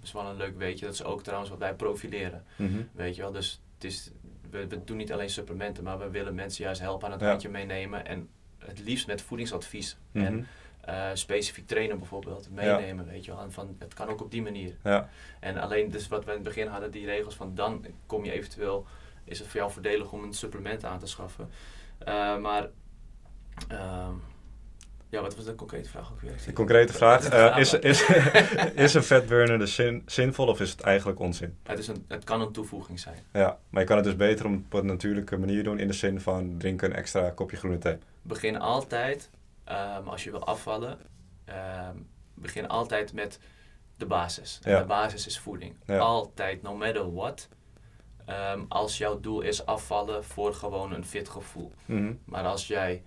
is 0.03 0.11
wel 0.11 0.25
een 0.25 0.37
leuk 0.37 0.57
weetje. 0.57 0.85
Dat 0.85 0.93
is 0.93 1.03
ook 1.03 1.23
trouwens 1.23 1.49
wat 1.49 1.59
wij 1.59 1.73
profileren. 1.75 2.43
Mhm. 2.55 2.81
Weet 2.91 3.15
je 3.15 3.21
wel, 3.21 3.31
dus 3.31 3.61
het 3.75 3.83
is, 3.83 4.11
we, 4.53 4.67
we 4.67 4.83
doen 4.83 4.97
niet 4.97 5.11
alleen 5.11 5.29
supplementen, 5.29 5.83
maar 5.83 5.99
we 5.99 6.09
willen 6.09 6.35
mensen 6.35 6.63
juist 6.63 6.81
helpen 6.81 7.07
aan 7.07 7.13
het 7.13 7.21
handje 7.21 7.49
meenemen. 7.49 8.05
En 8.05 8.29
het 8.57 8.79
liefst 8.79 9.07
met 9.07 9.21
voedingsadvies. 9.21 9.97
Mhm. 10.11 10.25
En 10.25 10.47
eh, 10.81 11.09
specifiek 11.13 11.67
trainen 11.67 11.97
bijvoorbeeld, 11.97 12.49
meenemen, 12.51 13.05
weet 13.05 13.25
je 13.25 13.31
wel. 13.31 13.41
En 13.41 13.51
van, 13.51 13.75
het 13.79 13.93
kan 13.93 14.07
ook 14.07 14.21
op 14.21 14.31
die 14.31 14.41
manier. 14.41 14.75
Ja, 14.83 15.09
En 15.39 15.57
alleen 15.57 15.91
dus 15.91 16.07
wat 16.07 16.25
we 16.25 16.29
in 16.29 16.37
het 16.37 16.45
begin 16.45 16.67
hadden, 16.67 16.91
die 16.91 17.05
regels 17.05 17.35
van 17.35 17.55
dan 17.55 17.85
kom 18.05 18.25
je 18.25 18.31
eventueel, 18.31 18.85
is 19.23 19.39
het 19.39 19.47
voor 19.47 19.59
jou 19.59 19.71
voordelig 19.71 20.11
om 20.11 20.23
een 20.23 20.33
supplement 20.33 20.85
aan 20.85 20.99
te 20.99 21.07
schaffen. 21.07 21.49
Eh, 21.97 22.37
maar, 22.37 22.69
ehm, 23.67 24.13
ja, 25.13 25.21
wat 25.21 25.35
was 25.35 25.45
de 25.45 25.55
concrete 25.55 25.89
vraag 25.89 26.11
ook 26.11 26.21
weer? 26.21 26.31
een 26.47 26.53
concrete 26.53 26.93
vraag. 26.93 27.29
Eh, 27.29 27.57
is 27.57 27.73
is, 27.73 28.01
is, 28.85 28.93
een 28.93 29.03
fatburner 29.03 29.59
dus 29.59 29.75
zin, 29.75 30.03
zinvol 30.05 30.47
of 30.47 30.59
is 30.59 30.71
het 30.71 30.81
eigenlijk 30.81 31.19
onzin? 31.19 31.57
Het, 31.63 31.79
is 31.79 31.87
een, 31.87 32.05
het 32.07 32.23
kan 32.23 32.41
een 32.41 32.51
toevoeging 32.51 32.99
zijn. 32.99 33.17
Ja, 33.33 33.57
maar 33.69 33.81
je 33.81 33.87
kan 33.87 33.95
het 33.95 34.05
dus 34.05 34.15
beter 34.15 34.45
op 34.45 34.73
een 34.73 34.85
natuurlijke 34.85 35.37
manier 35.37 35.63
doen 35.63 35.79
in 35.79 35.87
de 35.87 35.93
zin 35.93 36.21
van 36.21 36.55
drinken 36.57 36.89
een 36.89 36.95
extra 36.95 37.29
kopje 37.29 37.57
groene 37.57 37.77
thee. 37.77 37.97
begin 38.21 38.59
altijd, 38.59 39.29
ehm, 39.63 40.07
als 40.07 40.23
je 40.23 40.31
wil 40.31 40.45
afvallen, 40.45 40.97
ehm, 41.45 41.95
begin 42.33 42.67
altijd 42.67 43.13
met 43.13 43.39
de 43.97 44.05
basis. 44.05 44.59
En 44.63 44.71
Ja. 44.71 44.79
de 44.79 44.85
basis 44.85 45.25
is 45.27 45.39
voeding. 45.39 45.75
Ja. 45.85 45.97
Altijd, 45.97 46.61
no 46.61 46.75
matter 46.75 47.13
what. 47.13 47.47
Ehm, 48.25 48.59
als 48.67 48.97
jouw 48.97 49.19
doel 49.19 49.41
is 49.41 49.65
afvallen 49.65 50.23
voor 50.23 50.53
gewoon 50.53 50.93
een 50.93 51.05
fit 51.05 51.29
gevoel. 51.29 51.71
Mhm. 51.85 52.13
Maar 52.25 52.43
als 52.43 52.67
jij 52.67 53.03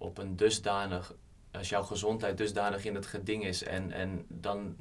op 0.00 0.18
een 0.18 0.36
dusdanig, 0.36 1.14
als 1.50 1.68
jouw 1.68 1.82
gezondheid 1.82 2.38
dusdanig 2.38 2.84
in 2.84 2.94
het 2.94 3.06
geding 3.06 3.44
is 3.44 3.62
en, 3.62 3.92
en 3.92 4.24
dan 4.28 4.76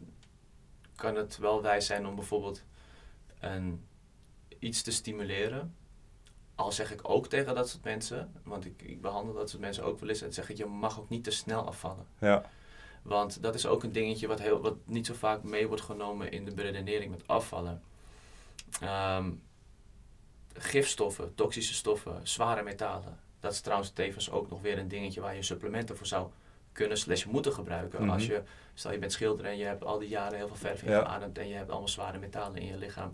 kan 0.95 1.15
het 1.15 1.37
wel 1.37 1.61
wijs 1.61 1.85
zijn 1.85 2.07
om 2.07 2.15
bijvoorbeeld 2.15 2.63
een, 3.39 3.85
iets 4.59 4.81
te 4.81 4.91
stimuleren. 4.91 5.75
Al 6.55 6.71
zeg 6.71 6.91
ik 6.91 7.09
ook 7.09 7.27
tegen 7.27 7.55
dat 7.55 7.69
soort 7.69 7.83
mensen, 7.83 8.31
want 8.43 8.65
ik, 8.65 8.81
ik 8.81 9.01
behandel 9.01 9.33
dat 9.33 9.49
soort 9.49 9.61
mensen 9.61 9.83
ook 9.83 9.99
wel 9.99 10.09
eens, 10.09 10.21
en 10.21 10.33
zeg 10.33 10.49
ik, 10.49 10.57
je 10.57 10.65
mag 10.65 10.99
ook 10.99 11.09
niet 11.09 11.23
te 11.23 11.31
snel 11.31 11.67
afvallen. 11.67 12.05
Ja, 12.19 12.49
Want 13.01 13.41
dat 13.41 13.55
is 13.55 13.65
ook 13.65 13.83
een 13.83 13.91
dingetje 13.91 14.27
wat, 14.27 14.39
heel, 14.39 14.61
wat 14.61 14.75
niet 14.85 15.05
zo 15.05 15.13
vaak 15.13 15.43
mee 15.43 15.67
wordt 15.67 15.83
genomen 15.83 16.31
in 16.31 16.45
de 16.45 16.53
beredenering 16.53 17.11
met 17.11 17.27
afvallen. 17.27 17.81
Ehm, 18.81 19.31
gifstoffen, 20.53 21.35
toxische 21.35 21.73
stoffen, 21.73 22.27
zware 22.27 22.63
metalen. 22.63 23.27
Dat 23.39 23.51
is 23.51 23.61
trouwens 23.61 23.89
tevens 23.89 24.31
ook 24.31 24.49
nog 24.49 24.61
weer 24.61 24.77
een 24.77 24.87
dingetje 24.87 25.21
waar 25.21 25.35
je 25.35 25.41
supplementen 25.43 25.97
voor 25.97 26.07
zou 26.07 26.27
kunnen 26.71 26.97
slash 26.97 27.25
moeten 27.25 27.53
gebruiken. 27.53 28.01
Mhm. 28.03 28.09
Als 28.13 28.25
je, 28.25 28.41
stel 28.73 28.91
je 28.91 28.99
bent 28.99 29.11
schilder 29.11 29.45
en 29.45 29.57
je 29.57 29.65
hebt 29.65 29.83
al 29.85 29.99
die 29.99 30.09
jaren 30.09 30.37
heel 30.37 30.47
veel 30.47 30.55
verf 30.55 30.81
Ja. 30.85 30.99
ingeademd 30.99 31.37
en 31.37 31.47
je 31.47 31.55
hebt 31.55 31.69
allemaal 31.69 31.87
zware 31.87 32.17
metalen 32.17 32.61
in 32.61 32.67
je 32.67 32.77
lichaam. 32.77 33.13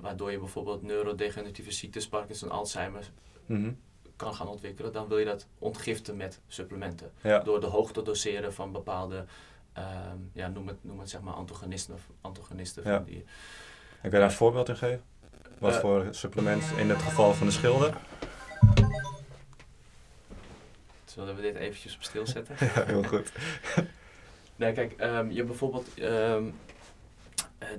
Waardoor 0.00 0.30
je 0.30 0.38
bijvoorbeeld 0.38 0.82
neurodegeneratieve 0.82 1.72
ziektes, 1.72 2.08
Parkinson, 2.08 2.50
Alzheimer 2.50 3.10
Mhm. 3.46 3.72
kan 4.16 4.34
gaan 4.34 4.48
ontwikkelen. 4.48 4.92
Dan 4.92 5.08
wil 5.08 5.18
je 5.18 5.24
dat 5.24 5.46
ontgiften 5.58 6.16
met 6.16 6.40
supplementen 6.46 7.12
ja. 7.22 7.38
door 7.38 7.60
de 7.60 7.66
hoogte 7.66 8.02
doseren 8.02 8.52
van 8.54 8.72
bepaalde, 8.72 9.24
ehm, 9.72 10.16
ja, 10.32 10.48
noem 10.48 10.66
het, 10.68 10.84
noem 10.84 10.98
het 11.00 11.10
zeg 11.10 11.20
maar 11.20 11.34
antagonisten, 11.34 11.94
of 11.94 12.00
antagonisten 12.20 12.82
Ja. 12.84 12.96
van 12.96 13.04
die. 13.04 13.24
Daar 14.10 14.22
een 14.22 14.30
voorbeeld 14.32 14.68
in 14.68 14.76
geven? 14.76 15.02
Wat 15.58 15.74
Eh, 15.74 15.80
voor 15.80 16.06
supplement 16.10 16.64
in 16.76 16.88
het 16.90 17.02
geval 17.02 17.34
van 17.34 17.46
de 17.46 17.52
schilder? 17.52 17.96
Zullen 21.12 21.36
we 21.36 21.42
dit 21.42 21.54
eventjes 21.54 21.94
op 21.94 22.02
stil 22.02 22.26
zetten? 22.26 22.56
Ja, 22.74 22.84
heel 22.84 23.02
goed. 23.02 23.32
nee, 24.56 24.72
kijk, 24.72 24.92
ehm, 24.92 25.28
je 25.28 25.34
hebt 25.36 25.46
bijvoorbeeld, 25.46 25.94
eh, 25.94 26.42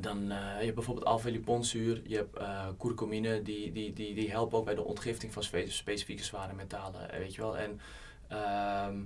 dan, 0.01 0.31
eh, 0.31 0.57
je 0.57 0.63
hebt 0.63 0.75
bijvoorbeeld 0.75 1.05
alpha-liponzuur, 1.05 2.01
je 2.07 2.15
hebt 2.15 2.39
curcumine, 2.77 3.41
die, 3.41 3.71
die, 3.71 3.93
die, 3.93 4.13
die 4.15 4.31
helpen 4.31 4.57
ook 4.57 4.65
bij 4.65 4.75
de 4.75 4.83
ontgifting 4.83 5.33
van 5.33 5.43
spe- 5.43 5.69
specifieke 5.69 6.23
zware 6.23 6.53
metalen, 6.53 7.09
weet 7.11 7.35
je 7.35 7.41
wel. 7.41 7.57
En 7.57 7.81
ehm, 8.27 8.97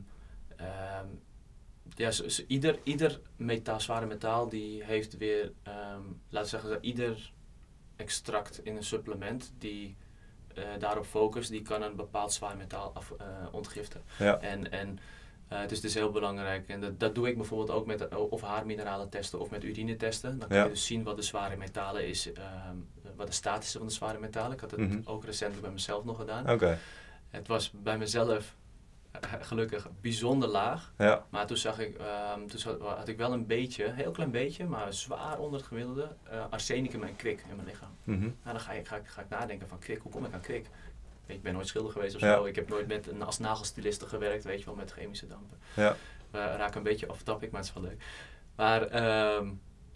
ja, 1.95 2.11
ieder, 2.47 2.79
ieder 2.83 3.19
metaal, 3.35 3.79
zware 3.79 4.05
metaal 4.05 4.49
die 4.49 4.83
heeft 4.83 5.17
weer, 5.17 5.51
laten 6.29 6.59
we 6.59 6.59
zeggen, 6.61 6.85
ieder 6.85 7.31
extract 7.95 8.65
in 8.65 8.75
een 8.75 8.83
supplement 8.83 9.53
die 9.57 9.95
eh, 10.57 10.63
daarop 10.79 11.05
focust, 11.05 11.49
die 11.49 11.61
kan 11.61 11.81
een 11.81 11.95
bepaald 11.95 12.33
zwaar 12.33 12.57
metaal 12.57 12.91
af, 12.93 13.11
eh, 13.17 13.25
ontgiften. 13.51 14.01
Ja. 14.19 14.39
En, 14.39 14.71
en 14.71 14.99
eh, 15.47 15.59
het 15.59 15.71
is 15.71 15.81
dus 15.81 15.93
heel 15.93 16.11
belangrijk. 16.11 16.67
En 16.69 16.81
dat, 16.81 16.99
dat 16.99 17.15
doe 17.15 17.27
ik 17.27 17.35
bijvoorbeeld 17.37 17.71
ook 17.71 17.85
met 17.85 18.15
of 18.15 18.41
haarmineralen 18.41 19.09
testen 19.09 19.39
of 19.39 19.49
met 19.49 19.63
urine 19.63 19.95
testen. 19.95 20.39
Dan 20.39 20.47
Ja. 20.51 20.63
je 20.63 20.69
dus 20.69 20.85
zien 20.85 21.03
wat 21.03 21.15
de 21.15 21.21
zware 21.21 21.55
metalen 21.55 22.07
is, 22.07 22.31
ehm, 22.33 22.75
wat 23.15 23.27
de 23.27 23.33
status 23.33 23.67
is 23.67 23.75
van 23.77 23.87
de 23.87 23.93
zware 23.93 24.19
metalen. 24.19 24.51
Ik 24.53 24.59
had 24.59 24.71
het 24.71 24.79
Mhm. 24.79 24.99
ook 25.03 25.23
recentelijk 25.25 25.63
bij 25.65 25.73
mezelf 25.73 26.03
nog 26.03 26.17
gedaan. 26.17 26.47
Het 27.29 27.47
was 27.47 27.71
bij 27.73 27.97
mezelf 27.97 28.55
gelukkig 29.21 29.87
bijzonder 30.01 30.49
laag. 30.49 30.93
ja. 30.97 31.25
Maar 31.29 31.47
toen 31.47 31.57
zag 31.57 31.79
ik, 31.79 31.95
ehm, 31.97 32.47
toen 32.47 32.81
had 32.81 33.07
ik 33.07 33.17
wel 33.17 33.33
een 33.33 33.45
beetje, 33.45 33.85
een 33.85 33.95
heel 33.95 34.11
klein 34.11 34.31
beetje, 34.31 34.65
maar 34.65 34.93
zwaar 34.93 35.39
onder 35.39 35.59
het 35.59 35.67
gemiddelde, 35.67 36.15
eh, 36.23 36.45
arsenicum 36.49 37.03
en 37.03 37.15
kwik 37.15 37.43
in 37.49 37.55
mijn 37.55 37.67
lichaam. 37.67 37.89
Nou, 38.03 38.33
dan 38.43 38.59
ga 38.59 38.71
ik, 38.71 38.87
ga, 38.87 38.95
ik, 38.95 39.07
ga 39.07 39.21
ik 39.21 39.29
nadenken 39.29 39.67
van 39.67 39.79
kwik, 39.79 40.01
hoe 40.01 40.11
kom 40.11 40.25
ik 40.25 40.33
aan 40.33 40.39
kwik? 40.41 40.69
Ik 41.25 41.41
ben 41.41 41.53
nooit 41.53 41.67
schilder 41.67 41.91
geweest 41.91 42.15
of 42.15 42.21
Ja. 42.21 42.33
zo. 42.35 42.45
Ik 42.45 42.55
heb 42.55 42.69
nooit 42.69 42.87
met 42.87 43.07
een, 43.07 43.21
als 43.21 43.39
nagelstiliste 43.39 44.05
gewerkt, 44.07 44.43
weet 44.43 44.59
je 44.59 44.65
wel, 44.65 44.75
met 44.75 44.91
chemische 44.91 45.27
dampen. 45.27 45.57
Ja. 45.75 45.95
We 46.31 46.37
raken 46.37 46.77
een 46.77 46.83
beetje 46.83 47.09
off 47.09 47.23
topic, 47.23 47.51
maar 47.51 47.59
het 47.61 47.69
is 47.69 47.75
wel 47.75 47.83
leuk. 47.83 48.03
Maar 48.55 48.81
ehm, 48.87 49.49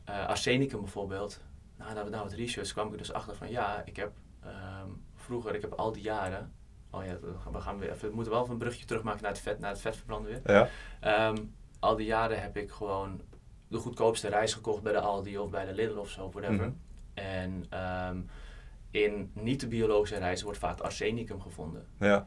eh, 0.05 0.27
arsenicum 0.27 0.79
bijvoorbeeld, 0.81 1.39
nou, 1.77 1.93
na, 1.93 2.03
na 2.03 2.23
wat 2.23 2.34
research 2.34 2.71
kwam 2.71 2.91
ik 2.91 2.97
dus 2.97 3.13
achter 3.13 3.36
van 3.36 3.49
ja, 3.49 3.81
ik 3.86 3.95
heb 3.95 4.12
ehm, 4.43 4.89
vroeger, 5.15 5.55
ik 5.55 5.62
heb 5.62 5.73
al 5.73 5.91
die 5.91 6.01
jaren, 6.03 6.53
oh 6.91 7.06
ja, 7.06 7.17
we, 7.51 7.60
gaan 7.60 7.77
weer 7.77 7.91
even, 7.91 8.10
we 8.10 8.15
moeten 8.15 8.34
wel 8.34 8.41
even 8.41 8.54
een 8.54 8.60
brugje 8.60 8.86
terugmaken 8.86 9.21
naar 9.21 9.32
het 9.32 9.41
vet, 9.41 9.60
naar 9.60 9.71
het 9.71 9.82
vetverbranden 9.82 10.32
weer. 10.32 10.56
Ja. 10.56 10.67
Ehm, 10.99 11.38
al 11.80 11.95
die 11.95 12.06
jaren 12.06 12.41
heb 12.41 12.58
ik 12.58 12.71
gewoon 12.71 13.21
de 13.67 13.77
goedkoopste 13.77 14.27
reis 14.27 14.54
gekocht 14.54 14.82
bij 14.82 14.91
de 14.91 14.99
Aldi 14.99 15.38
of 15.38 15.49
bij 15.49 15.65
de 15.65 15.73
Lidl 15.73 15.97
of 15.97 16.10
zo, 16.10 16.30
whatever. 16.30 16.65
Mhm. 16.65 16.71
En 17.13 17.65
ehm, 17.69 18.17
in 18.91 19.32
niet-biologische 19.34 20.17
reizen 20.17 20.45
wordt 20.45 20.60
vaak 20.60 20.80
arsenicum 20.80 21.41
gevonden. 21.41 21.86
Ja. 21.99 22.25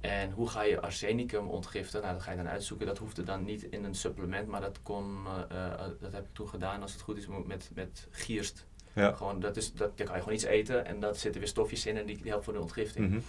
En 0.00 0.30
hoe 0.30 0.48
ga 0.48 0.62
je 0.62 0.80
arsenicum 0.80 1.48
ontgiften? 1.48 2.00
Nou, 2.00 2.12
dat 2.12 2.22
ga 2.22 2.30
je 2.30 2.36
dan 2.36 2.48
uitzoeken. 2.48 2.86
Dat 2.86 2.98
hoefde 2.98 3.22
dan 3.22 3.44
niet 3.44 3.62
in 3.62 3.84
een 3.84 3.94
supplement, 3.94 4.48
maar 4.48 4.60
dat 4.60 4.82
kon, 4.82 5.16
eh, 5.48 5.72
eh, 5.72 5.80
dat 6.00 6.12
heb 6.12 6.24
ik 6.24 6.32
toen 6.32 6.48
gedaan, 6.48 6.82
als 6.82 6.92
het 6.92 7.00
goed 7.00 7.16
is, 7.16 7.26
met, 7.26 7.70
met 7.74 8.08
gierst. 8.10 8.66
Ja. 8.92 9.12
Gewoon, 9.12 9.40
dat 9.40 9.56
is, 9.56 9.72
dat, 9.72 9.96
dan 9.96 10.06
kan 10.06 10.14
je 10.14 10.22
gewoon 10.22 10.34
iets 10.34 10.44
eten 10.44 10.84
en 10.84 11.00
daar 11.00 11.14
zitten 11.14 11.40
weer 11.40 11.50
stofjes 11.50 11.86
in 11.86 11.96
en 11.96 12.06
die, 12.06 12.16
die 12.16 12.26
helpen 12.26 12.44
voor 12.44 12.52
de 12.52 12.60
ontgifting. 12.60 13.08
Mhm. 13.08 13.20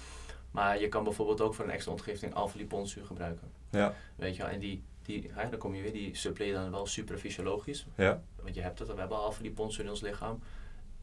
Maar 0.51 0.79
je 0.79 0.87
kan 0.89 1.03
bijvoorbeeld 1.03 1.41
ook 1.41 1.53
voor 1.53 1.65
een 1.65 1.71
extra 1.71 1.91
ontgifting 1.91 2.33
alpha-liponzuur 2.33 3.05
gebruiken. 3.05 3.47
Ja. 3.69 3.93
Weet 4.15 4.35
je 4.35 4.41
wel, 4.41 4.51
en 4.51 4.59
die, 4.59 4.83
die 5.05 5.29
hè, 5.33 5.49
dan 5.49 5.59
kom 5.59 5.75
je 5.75 5.81
weer, 5.81 5.91
die 5.93 6.15
suppleer 6.15 6.47
je 6.47 6.53
dan 6.53 6.71
wel 6.71 6.85
superfysiologisch. 6.85 7.85
Ja. 7.95 8.21
Want 8.41 8.55
je 8.55 8.61
hebt 8.61 8.79
het, 8.79 8.87
we 8.87 8.99
hebben 8.99 9.17
alpha-liponzuur 9.17 9.83
in 9.83 9.89
ons 9.89 10.01
lichaam. 10.01 10.39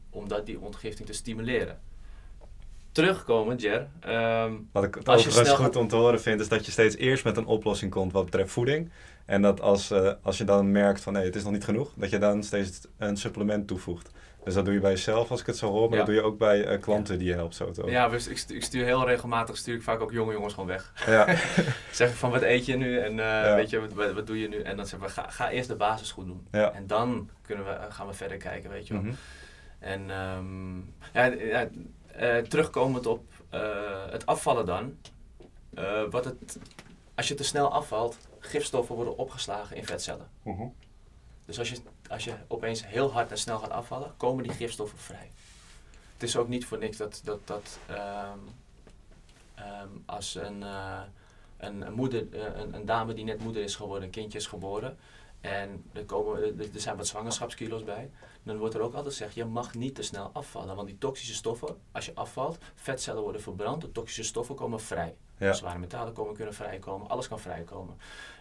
Om 0.09 0.27
dat, 0.27 0.45
die 0.45 0.59
ontgifting 0.59 1.07
te 1.07 1.13
stimuleren. 1.13 1.79
Terugkomen, 2.91 3.57
Jer. 3.57 3.87
ehm, 3.99 4.53
Wat 4.71 4.83
ik 4.83 4.95
het 4.95 5.07
Als 5.09 5.17
overigens 5.19 5.49
snel- 5.49 5.65
goed 5.65 5.75
om 5.75 5.87
te 5.87 5.95
horen 5.95 6.21
vind, 6.21 6.39
is 6.39 6.47
dat 6.47 6.65
je 6.65 6.71
steeds 6.71 6.95
eerst 6.95 7.23
met 7.23 7.37
een 7.37 7.45
oplossing 7.45 7.91
komt 7.91 8.11
wat 8.11 8.25
betreft 8.25 8.51
voeding. 8.51 8.89
En 9.25 9.41
dat 9.41 9.61
als, 9.61 9.91
eh, 9.91 10.11
als 10.21 10.37
je 10.37 10.43
dan 10.43 10.71
merkt 10.71 11.01
van 11.01 11.13
nee, 11.13 11.25
het 11.25 11.35
is 11.35 11.43
nog 11.43 11.51
niet 11.51 11.63
genoeg, 11.63 11.91
dat 11.95 12.09
je 12.09 12.17
dan 12.17 12.43
steeds 12.43 12.81
een 12.97 13.17
supplement 13.17 13.67
toevoegt. 13.67 14.09
Dus 14.45 14.53
dat 14.53 14.65
doe 14.65 14.73
je 14.73 14.79
bij 14.79 14.91
jezelf 14.91 15.31
als 15.31 15.39
ik 15.39 15.45
het 15.45 15.57
zo 15.57 15.71
hoor, 15.71 15.81
maar 15.89 15.91
Ja. 15.91 15.97
dat 15.97 16.05
doe 16.05 16.15
je 16.15 16.21
ook 16.21 16.37
bij 16.37 16.65
eh, 16.65 16.81
klanten 16.81 17.17
die 17.19 17.27
je 17.27 17.33
helpt 17.33 17.55
zo 17.55 17.65
horen. 17.75 17.91
ja, 17.91 18.09
dus 18.09 18.27
ik, 18.27 18.37
stu- 18.37 18.55
ik 18.55 18.63
stuur 18.63 18.85
heel 18.85 19.05
regelmatig 19.07 19.57
stuur 19.57 19.75
ik 19.75 19.81
vaak 19.81 20.01
ook 20.01 20.11
jonge 20.11 20.31
jongens 20.33 20.53
gewoon 20.53 20.69
weg. 20.69 20.93
Ja. 21.05 21.35
Zeg 21.91 22.09
ik 22.09 22.15
van 22.15 22.31
wat 22.31 22.41
eet 22.41 22.65
je 22.65 22.75
nu 22.77 22.97
en 22.99 23.19
eh, 23.19 23.53
weet 23.55 23.69
je, 23.69 23.87
wat, 23.93 24.11
wat, 24.13 24.27
doe 24.27 24.39
je 24.39 24.47
nu? 24.47 24.59
En 24.61 24.77
dan 24.77 24.87
zeggen 24.87 25.07
we 25.07 25.13
ga, 25.13 25.29
ga 25.29 25.49
eerst 25.49 25.67
de 25.67 25.75
basis 25.75 26.11
goed 26.11 26.25
doen. 26.25 26.47
En 26.51 26.87
dan 26.87 27.29
kunnen 27.41 27.65
we, 27.65 27.77
gaan 27.89 28.07
we 28.07 28.13
verder 28.13 28.37
kijken, 28.37 28.69
weet 28.69 28.87
je 28.87 28.93
wel. 28.93 29.01
Mhm. 29.03 29.13
En 29.79 30.09
ehm, 30.09 30.77
ja, 31.13 31.67
eh, 32.11 32.37
terugkomend 32.37 33.05
op 33.05 33.23
het 34.09 34.25
afvallen 34.25 34.65
dan. 34.65 34.97
wat 36.09 36.25
het, 36.25 36.59
als 37.15 37.27
je 37.27 37.33
te 37.33 37.43
snel 37.43 37.71
afvalt, 37.73 38.17
gifstoffen 38.39 38.95
worden 38.95 39.17
opgeslagen 39.17 39.75
in 39.75 39.85
vetcellen. 39.85 40.27
Mhm. 40.43 40.63
Dus 41.45 41.59
als 41.59 41.69
je, 41.69 41.77
als 42.09 42.23
je 42.23 42.33
opeens 42.47 42.87
heel 42.87 43.11
hard 43.11 43.31
en 43.31 43.37
snel 43.37 43.59
gaat 43.59 43.69
afvallen, 43.69 44.13
komen 44.17 44.43
die 44.43 44.53
gifstoffen 44.53 44.97
vrij. 44.97 45.31
Het 46.13 46.23
is 46.23 46.37
ook 46.37 46.47
niet 46.47 46.65
voor 46.65 46.77
niks 46.77 46.97
dat, 46.97 47.21
dat, 47.23 47.47
dat 47.47 47.79
ehm, 47.85 48.39
ehm, 49.55 49.89
als 50.05 50.35
een, 50.35 50.63
eh, 50.63 51.01
een, 51.57 51.81
een 51.81 51.93
moeder, 51.93 52.27
eh, 52.31 52.59
een, 52.61 52.73
een 52.73 52.85
dame 52.85 53.13
die 53.13 53.23
net 53.23 53.39
moeder 53.43 53.63
is 53.63 53.75
geworden, 53.75 54.03
een 54.03 54.09
kindje 54.09 54.37
is 54.37 54.47
geboren, 54.47 54.97
en 55.41 55.83
er, 55.93 56.05
komen, 56.05 56.59
er 56.59 56.73
er 56.73 56.79
zijn 56.79 56.97
wat 56.97 57.07
zwangerschapskilo's 57.07 57.83
bij, 57.83 58.09
dan 58.45 58.57
wordt 58.57 58.75
er 58.75 58.81
ook 58.81 58.93
altijd 58.93 59.13
gezegd, 59.13 59.33
je 59.35 59.45
mag 59.45 59.73
niet 59.75 59.95
te 59.95 60.01
snel 60.01 60.29
afvallen. 60.33 60.75
Want 60.75 60.87
die 60.87 60.97
toxische 60.97 61.33
stoffen, 61.33 61.77
als 61.91 62.05
je 62.05 62.11
afvalt, 62.15 62.57
vetcellen 62.75 63.21
worden 63.21 63.41
verbrand, 63.41 63.81
de 63.81 63.91
toxische 63.91 64.23
stoffen 64.23 64.55
komen 64.55 64.79
vrij. 64.79 65.15
Ja. 65.37 65.53
Zware 65.53 65.79
metalen 65.79 66.13
komen, 66.13 66.35
kunnen 66.35 66.53
vrijkomen, 66.53 67.07
alles 67.09 67.27
kan 67.27 67.39
vrijkomen. 67.39 67.97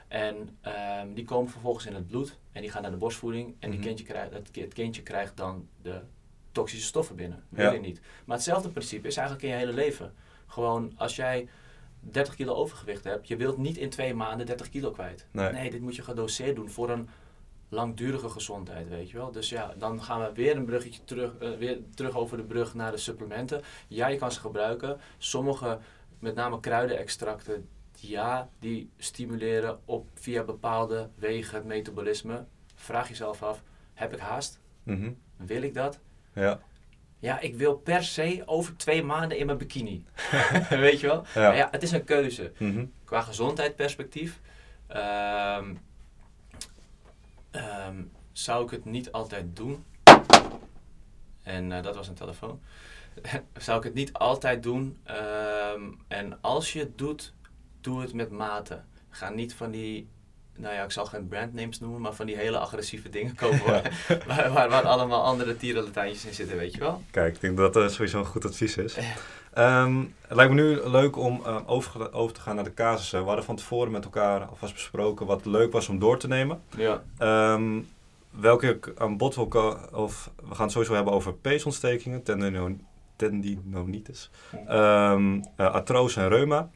En 0.08 0.58
ehm, 0.60 1.12
die 1.14 1.24
komen 1.24 1.50
vervolgens 1.50 1.86
in 1.86 1.94
het 1.94 2.06
bloed 2.06 2.38
en 2.52 2.60
die 2.62 2.70
gaan 2.70 2.82
naar 2.82 2.90
de 2.90 2.96
borstvoeding. 2.96 3.54
En 3.58 3.70
die 3.70 3.78
Mhm. 3.78 3.88
kindje 3.88 4.04
krijgt, 4.04 4.32
het, 4.32 4.50
ki- 4.50 4.60
het 4.60 4.72
kindje 4.74 5.02
krijgt 5.02 5.36
dan 5.36 5.68
de 5.82 6.00
toxische 6.52 6.86
stoffen 6.86 7.16
binnen. 7.16 7.44
Ja. 7.48 7.56
Wil 7.56 7.72
je 7.72 7.78
niet. 7.80 8.00
Maar 8.24 8.36
hetzelfde 8.36 8.68
principe 8.68 9.06
is 9.06 9.16
eigenlijk 9.16 9.46
in 9.46 9.52
je 9.52 9.58
hele 9.58 9.72
leven. 9.72 10.14
Gewoon 10.46 10.92
als 10.96 11.16
jij 11.16 11.48
30 12.00 12.34
kilo 12.34 12.54
overgewicht 12.54 13.04
hebt, 13.04 13.28
je 13.28 13.36
wilt 13.36 13.56
niet 13.58 13.76
in 13.76 13.90
twee 13.90 14.14
maanden 14.14 14.46
30 14.46 14.68
kilo 14.68 14.90
kwijt. 14.90 15.26
Nee. 15.30 15.70
dit 15.70 15.80
moet 15.80 15.96
je 15.96 16.02
gedoseerd 16.02 16.56
doen 16.56 16.70
voor 16.70 16.90
een 16.90 17.08
langdurige 17.68 18.28
gezondheid, 18.28 18.88
weet 18.88 19.10
je 19.10 19.16
wel. 19.16 19.30
Dus 19.32 19.48
ja, 19.48 19.74
dan 19.78 20.02
gaan 20.02 20.20
we 20.20 20.32
weer 20.32 20.56
een 20.56 20.64
bruggetje 20.64 21.04
terug, 21.04 21.36
eh, 21.38 21.50
weer 21.58 21.78
terug 21.94 22.16
over 22.16 22.36
de 22.36 22.42
brug 22.42 22.74
naar 22.74 22.90
de 22.90 22.96
supplementen. 22.96 23.62
Ja, 23.88 24.06
je 24.08 24.18
kan 24.18 24.32
ze 24.32 24.40
gebruiken. 24.40 25.00
Sommige, 25.18 25.78
met 26.18 26.34
name 26.34 26.60
kruidenextracten, 26.60 27.68
ja, 27.98 28.48
die 28.58 28.90
stimuleren 28.98 29.78
op 29.84 30.08
via 30.14 30.42
bepaalde 30.42 31.08
wegen 31.14 31.54
het 31.56 31.64
metabolisme. 31.64 32.44
Vraag 32.74 33.08
jezelf 33.08 33.42
af, 33.42 33.62
heb 33.94 34.12
ik 34.12 34.18
haast? 34.18 34.60
Mhm. 34.82 35.12
Wil 35.36 35.62
ik 35.62 35.74
dat? 35.74 36.00
Ja. 36.34 36.60
Ja, 37.18 37.40
ik 37.40 37.56
wil 37.56 37.74
per 37.76 38.02
se 38.02 38.42
over 38.46 38.76
twee 38.76 39.02
maanden 39.02 39.38
in 39.38 39.46
mijn 39.46 39.58
bikini. 39.58 40.04
weet 40.68 41.00
je 41.00 41.06
wel? 41.06 41.24
Ja. 41.34 41.40
Maar 41.48 41.56
ja, 41.56 41.68
het 41.70 41.82
is 41.82 41.92
een 41.92 42.04
keuze 42.04 42.52
Mhm. 42.58 42.84
qua 43.04 43.20
gezondheidsperspectief 43.20 44.40
ehm, 44.86 45.74
ehm, 47.54 48.02
zou 48.32 48.64
ik 48.64 48.70
het 48.70 48.84
niet 48.84 49.12
altijd 49.12 49.56
doen. 49.56 49.84
En 51.42 51.72
eh, 51.72 51.82
dat 51.82 51.94
was 51.94 52.08
een 52.08 52.14
telefoon. 52.14 52.60
zou 53.56 53.78
ik 53.78 53.84
het 53.84 53.94
niet 53.94 54.12
altijd 54.12 54.62
doen. 54.62 54.98
ehm, 55.04 55.82
en 56.08 56.38
als 56.40 56.72
je 56.72 56.78
het 56.78 56.98
doet, 56.98 57.32
doe 57.80 58.00
het 58.00 58.14
met 58.14 58.30
mate. 58.30 58.80
Ga 59.10 59.30
niet 59.30 59.54
van 59.54 59.70
die, 59.70 60.08
nou 60.56 60.74
ja, 60.74 60.82
ik 60.82 60.90
zal 60.90 61.06
geen 61.06 61.28
brandnames 61.28 61.80
noemen, 61.80 62.00
maar 62.00 62.14
van 62.14 62.26
die 62.26 62.36
hele 62.36 62.58
agressieve 62.58 63.08
dingen 63.08 63.34
kopen. 63.34 63.64
waar, 63.64 63.92
waar, 64.26 64.52
waar, 64.52 64.68
waar 64.68 64.84
allemaal 64.84 65.24
andere 65.24 65.56
tierenlatijntjes 65.56 66.24
in 66.24 66.34
zitten, 66.34 66.56
weet 66.56 66.72
je 66.72 66.80
wel. 66.80 67.02
Kijk, 67.10 67.34
ik 67.34 67.40
denk 67.40 67.56
dat 67.56 67.72
dat 67.72 67.92
sowieso 67.92 68.18
een 68.18 68.24
goed 68.24 68.44
advies 68.44 68.76
is. 68.76 68.96
Ehm, 69.54 69.98
het 70.20 70.36
lijkt 70.36 70.52
me 70.52 70.62
nu 70.62 70.88
leuk 70.88 71.16
om 71.16 71.40
eh, 71.46 71.56
over, 71.66 72.12
over 72.12 72.34
te 72.34 72.40
gaan 72.40 72.54
naar 72.54 72.64
de 72.64 72.74
casussen. 72.74 73.20
We 73.20 73.26
hadden 73.26 73.44
van 73.44 73.56
tevoren 73.56 73.92
met 73.92 74.04
elkaar 74.04 74.44
alvast 74.44 74.72
besproken 74.72 75.26
wat 75.26 75.44
leuk 75.44 75.72
was 75.72 75.88
om 75.88 75.98
door 75.98 76.18
te 76.18 76.28
nemen. 76.28 76.62
Ja. 76.76 77.02
Ehm, 77.18 77.80
welke 78.30 78.68
ik 78.68 78.92
aan 78.98 79.16
bod 79.16 79.34
wil 79.34 79.76
of 79.92 80.30
we 80.48 80.54
gaan 80.54 80.62
het 80.64 80.72
sowieso 80.72 80.94
hebben 80.94 81.12
over 81.12 81.34
peesontstekingen, 81.34 82.22
tendino- 82.22 82.76
tendinonitis, 83.16 84.30
eh, 84.66 85.16
artrose 85.56 86.20
en 86.20 86.28
reuma. 86.28 86.68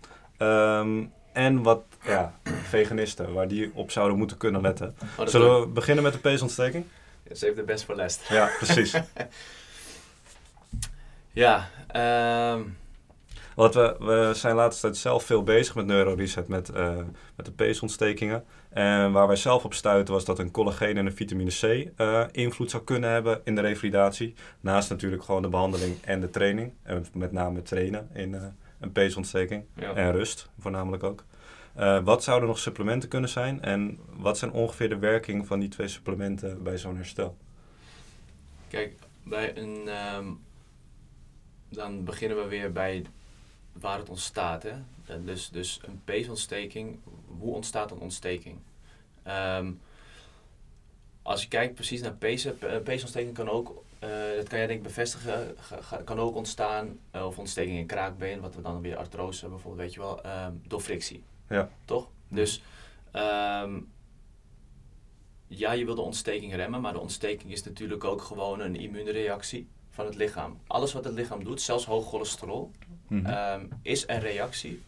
En 1.33 1.63
wat 1.63 1.83
ja, 2.05 2.35
veganisten, 2.45 3.33
waar 3.33 3.49
die 3.49 3.71
op 3.75 3.91
zouden 3.91 4.19
moeten 4.19 4.37
kunnen 4.37 4.61
letten. 4.61 4.95
Oh, 5.19 5.27
Zullen 5.27 5.61
we 5.61 5.67
beginnen 5.67 6.05
met 6.05 6.13
de 6.13 6.19
peesontsteking? 6.19 6.85
Save 7.33 7.53
the 7.53 7.63
best 7.63 7.85
for 7.85 7.97
last. 7.97 8.29
Ja, 8.29 8.51
precies. 8.59 8.93
Ja, 11.39 11.69
Want 13.55 13.75
we, 13.75 13.97
we 13.99 14.31
zijn 14.35 14.55
de 14.55 14.61
laatste 14.61 14.83
tijd 14.83 14.97
zelf 14.97 15.25
veel 15.25 15.43
bezig 15.43 15.75
met 15.75 15.87
neuroreset, 15.87 16.49
met, 16.49 16.69
eh, 16.69 16.97
met 17.37 17.47
de 17.47 17.53
peesontstekingen. 17.53 18.45
En 18.69 19.13
waar 19.13 19.27
wij 19.27 19.37
zelf 19.37 19.65
op 19.65 19.75
stuiten 19.75 20.15
was 20.15 20.25
dat 20.25 20.39
een 20.39 20.51
collageen 20.51 20.97
en 20.97 21.07
een 21.07 21.17
vitamine 21.17 21.51
C 21.51 21.91
eh, 21.97 22.25
invloed 22.33 22.71
zou 22.71 22.85
kunnen 22.85 23.11
hebben 23.11 23.41
in 23.45 23.55
de 23.55 23.61
revalidatie. 23.61 24.35
Naast 24.61 24.91
natuurlijk 24.91 25.25
gewoon 25.25 25.43
de 25.43 25.49
behandeling 25.49 26.03
en 26.05 26.21
de 26.21 26.31
training. 26.31 26.73
En 26.83 27.07
met 27.13 27.33
name 27.33 27.63
trainen 27.63 28.09
in 28.13 28.35
eh, 28.35 28.43
een 28.81 28.93
peesontsteking. 28.93 29.65
ja. 29.75 29.95
En 29.95 30.13
rust 30.13 30.51
voornamelijk 30.59 31.03
ook. 31.03 31.25
Wat 32.05 32.25
zouden 32.25 32.49
nog 32.49 32.59
supplementen 32.59 33.09
kunnen 33.09 33.31
zijn? 33.31 33.63
En 33.63 33.99
wat 34.17 34.39
zijn 34.39 34.53
ongeveer 34.53 34.89
de 34.89 34.99
werking 34.99 35.47
van 35.47 35.59
die 35.61 35.69
twee 35.69 35.89
supplementen 35.89 36.63
bij 36.63 36.79
zo'n 36.79 36.97
herstel? 36.97 37.37
Kijk, 38.69 38.95
bij 39.23 39.57
een. 39.57 39.89
ehm, 39.89 40.27
dan 41.69 42.05
beginnen 42.05 42.43
we 42.43 42.49
weer 42.49 42.73
bij 42.73 43.05
waar 43.73 43.99
het 43.99 44.09
ontstaat. 44.09 44.63
Hè? 44.63 44.71
Eh, 45.07 45.17
Dus, 45.25 45.49
dus 45.49 45.81
een 45.85 46.01
peesontsteking. 46.05 46.99
Hoe 47.39 47.55
ontstaat 47.55 47.91
een 47.91 47.99
ontsteking? 47.99 48.59
Ehm, 49.23 49.73
als 51.23 51.43
je 51.43 51.49
kijkt 51.49 51.75
precies 51.75 52.01
naar 52.01 52.13
pezen, 52.13 52.75
een 52.75 52.83
peesontsteking 52.83 53.35
kan 53.35 53.49
ook, 53.49 53.85
eh, 53.99 54.09
dat 54.37 54.49
kan 54.49 54.59
jij 54.59 54.67
denk 54.67 54.79
ik 54.79 54.83
bevestigen, 54.83 55.57
kan 56.05 56.19
ook 56.19 56.37
ontstaan, 56.37 56.99
eh, 57.11 57.27
of 57.27 57.39
ontsteking 57.39 57.79
in 57.79 57.87
kraakbeen, 57.87 58.41
wat 58.41 58.55
we 58.55 58.63
dan 58.63 58.81
weer 58.81 58.97
artrose 58.97 59.49
bijvoorbeeld, 59.49 59.83
weet 59.83 59.95
je 59.95 60.01
wel, 60.01 60.23
ehm, 60.23 60.53
door 60.67 60.81
frictie. 60.81 61.23
Ja. 61.49 61.71
Toch? 61.85 62.09
Dus 62.29 62.63
ehm, 63.11 63.81
ja, 65.47 65.73
je 65.73 65.85
wil 65.85 65.95
de 65.95 66.01
ontsteking 66.01 66.55
remmen, 66.55 66.81
maar 66.81 66.93
de 66.93 66.99
ontsteking 66.99 67.53
is 67.53 67.63
natuurlijk 67.63 68.05
ook 68.05 68.23
gewoon 68.23 68.61
een 68.61 68.77
immuunreactie 68.77 69.69
van 69.99 70.07
het 70.07 70.15
lichaam. 70.17 70.59
Alles 70.67 70.93
wat 70.93 71.05
het 71.05 71.15
lichaam 71.15 71.45
doet, 71.45 71.61
zelfs 71.61 71.85
hoog 71.85 72.09
cholesterol, 72.09 72.71
Mhm. 73.09 73.27
ehm, 73.27 73.67
is 73.83 74.09
een 74.09 74.21
reactie 74.21 74.83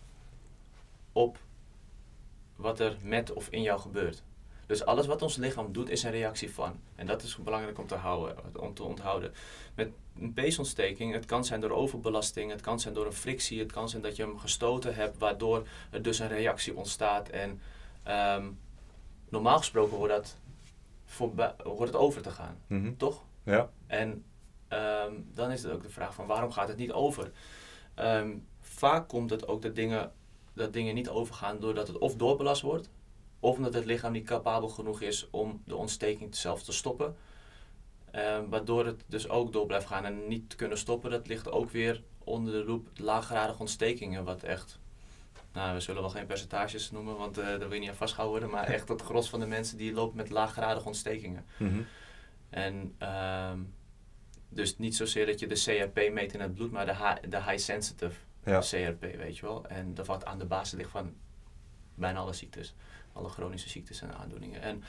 op 1.12 1.38
wat 2.56 2.80
er 2.80 2.96
met 3.02 3.32
of 3.32 3.48
in 3.48 3.62
jou 3.62 3.80
gebeurt. 3.80 4.22
Dus 4.66 4.84
alles 4.84 5.06
wat 5.06 5.22
ons 5.22 5.36
lichaam 5.36 5.72
doet, 5.72 5.88
is 5.90 6.02
een 6.02 6.10
reactie 6.10 6.52
van. 6.54 6.80
En 6.94 7.06
dat 7.06 7.22
is 7.22 7.36
belangrijk 7.36 7.78
om 7.78 7.86
te, 7.86 7.94
houden, 7.94 8.36
om 8.60 8.74
te 8.74 8.82
onthouden. 8.82 9.32
Met 9.74 9.90
een 10.20 10.32
peesontsteking, 10.32 11.12
het 11.12 11.24
kan 11.26 11.44
zijn 11.44 11.60
door 11.60 11.70
overbelasting, 11.70 12.50
het 12.50 12.60
kan 12.60 12.80
zijn 12.80 12.94
door 12.94 13.06
een 13.06 13.12
frictie, 13.12 13.58
het 13.58 13.72
kan 13.72 13.88
zijn 13.88 14.02
dat 14.02 14.16
je 14.16 14.22
hem 14.22 14.38
gestoten 14.38 14.94
hebt, 14.94 15.18
waardoor 15.18 15.66
er 15.90 16.02
dus 16.02 16.18
een 16.18 16.28
reactie 16.28 16.76
ontstaat. 16.76 17.28
En 17.28 17.60
ehm, 18.02 18.44
normaal 19.28 19.58
gesproken 19.58 19.96
hoort 19.96 20.10
dat 20.10 20.36
hoort 21.64 21.88
het 21.88 21.96
over 21.96 22.22
te 22.22 22.30
gaan, 22.30 22.56
Mhm. 22.66 22.96
toch? 22.96 23.22
Ja. 23.42 23.70
En 23.86 24.24
ehm, 24.70 25.12
dan 25.34 25.50
is 25.50 25.62
het 25.62 25.72
ook 25.72 25.82
de 25.82 25.90
vraag 25.90 26.14
van 26.14 26.26
waarom 26.26 26.52
gaat 26.52 26.68
het 26.68 26.76
niet 26.76 26.92
over? 26.92 27.30
Ehm, 27.94 28.36
vaak 28.60 29.08
komt 29.08 29.30
het 29.30 29.48
ook 29.48 29.62
dat 29.62 29.74
dingen, 29.74 30.12
dat 30.52 30.72
dingen 30.72 30.94
niet 30.94 31.08
overgaan 31.08 31.60
doordat 31.60 31.86
het 31.86 31.98
of 31.98 32.14
doorbelast 32.14 32.62
wordt, 32.62 32.90
of 33.40 33.56
omdat 33.56 33.74
het 33.74 33.84
lichaam 33.84 34.12
niet 34.12 34.26
capabel 34.26 34.68
genoeg 34.68 35.00
is 35.00 35.28
om 35.30 35.62
de 35.64 35.76
ontsteking 35.76 36.34
zelf 36.34 36.62
te 36.62 36.72
stoppen. 36.72 37.16
Ehm, 38.10 38.48
waardoor 38.48 38.86
het 38.86 39.04
dus 39.06 39.28
ook 39.28 39.52
door 39.52 39.66
blijft 39.66 39.86
gaan 39.86 40.04
en 40.04 40.28
niet 40.28 40.54
kunnen 40.56 40.78
stoppen. 40.78 41.10
Dat 41.10 41.26
ligt 41.26 41.50
ook 41.50 41.70
weer 41.70 42.02
onder 42.24 42.52
de 42.52 42.64
loep 42.64 42.88
laaggradige 42.94 43.60
ontstekingen, 43.60 44.24
wat 44.24 44.42
echt 44.42 44.78
nou, 45.52 45.74
we 45.74 45.80
zullen 45.80 46.02
wel 46.02 46.10
geen 46.10 46.26
percentages 46.26 46.90
noemen, 46.90 47.16
want 47.16 47.38
uh, 47.38 47.44
daar 47.44 47.58
wil 47.58 47.72
je 47.72 47.80
niet 47.80 47.88
aan 47.88 47.94
vastgehouden 47.94 48.40
worden. 48.40 48.58
Maar 48.58 48.68
echt 48.74 48.88
het 48.88 49.02
gros 49.02 49.28
van 49.28 49.40
de 49.40 49.46
mensen 49.46 49.76
die 49.76 49.92
lopen 49.92 50.16
met 50.16 50.30
laaggradige 50.30 50.86
ontstekingen. 50.86 51.44
Mhm. 51.56 51.80
En 52.50 52.94
dus 54.50 54.78
niet 54.78 54.96
zozeer 54.96 55.26
dat 55.26 55.40
je 55.40 55.46
de 55.46 55.54
CRP 55.54 56.12
meet 56.12 56.32
in 56.32 56.40
het 56.40 56.54
bloed, 56.54 56.70
maar 56.70 56.86
de, 56.86 57.28
de 57.28 57.42
high 57.42 57.58
sensitive 57.58 58.14
Ja. 58.44 58.58
CRP, 58.58 59.00
weet 59.00 59.36
je 59.36 59.46
wel. 59.46 59.66
En 59.66 59.94
dat 59.94 60.06
wat 60.06 60.24
aan 60.24 60.38
de 60.38 60.44
basis 60.44 60.78
ligt 60.78 60.90
van 60.90 61.14
bijna 61.94 62.18
alle 62.18 62.32
ziektes. 62.32 62.74
Alle 63.12 63.28
chronische 63.28 63.68
ziektes 63.68 64.00
en 64.02 64.14
aandoeningen. 64.14 64.62
En 64.62 64.82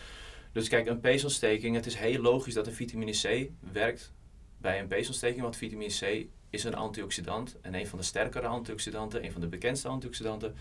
dus 0.52 0.68
kijk, 0.68 0.88
een 0.88 1.00
peesontsteking, 1.00 1.76
het 1.76 1.86
is 1.86 1.96
heel 1.96 2.22
logisch 2.22 2.54
dat 2.54 2.68
een 2.68 2.74
vitamine 2.74 3.12
C 3.12 3.50
werkt 3.72 4.14
bij 4.58 4.80
een 4.80 4.88
peesontsteking, 4.88 5.42
want 5.42 5.56
vitamine 5.56 5.94
C 6.00 6.28
is 6.50 6.64
een 6.64 6.76
antioxidant 6.76 7.60
en 7.62 7.74
een 7.74 7.88
van 7.88 8.00
de 8.00 8.06
sterkere 8.06 8.48
antioxidanten, 8.48 9.24
een 9.24 9.32
van 9.32 9.42
de 9.42 9.48
bekendste 9.48 9.88
antioxidanten. 9.88 10.56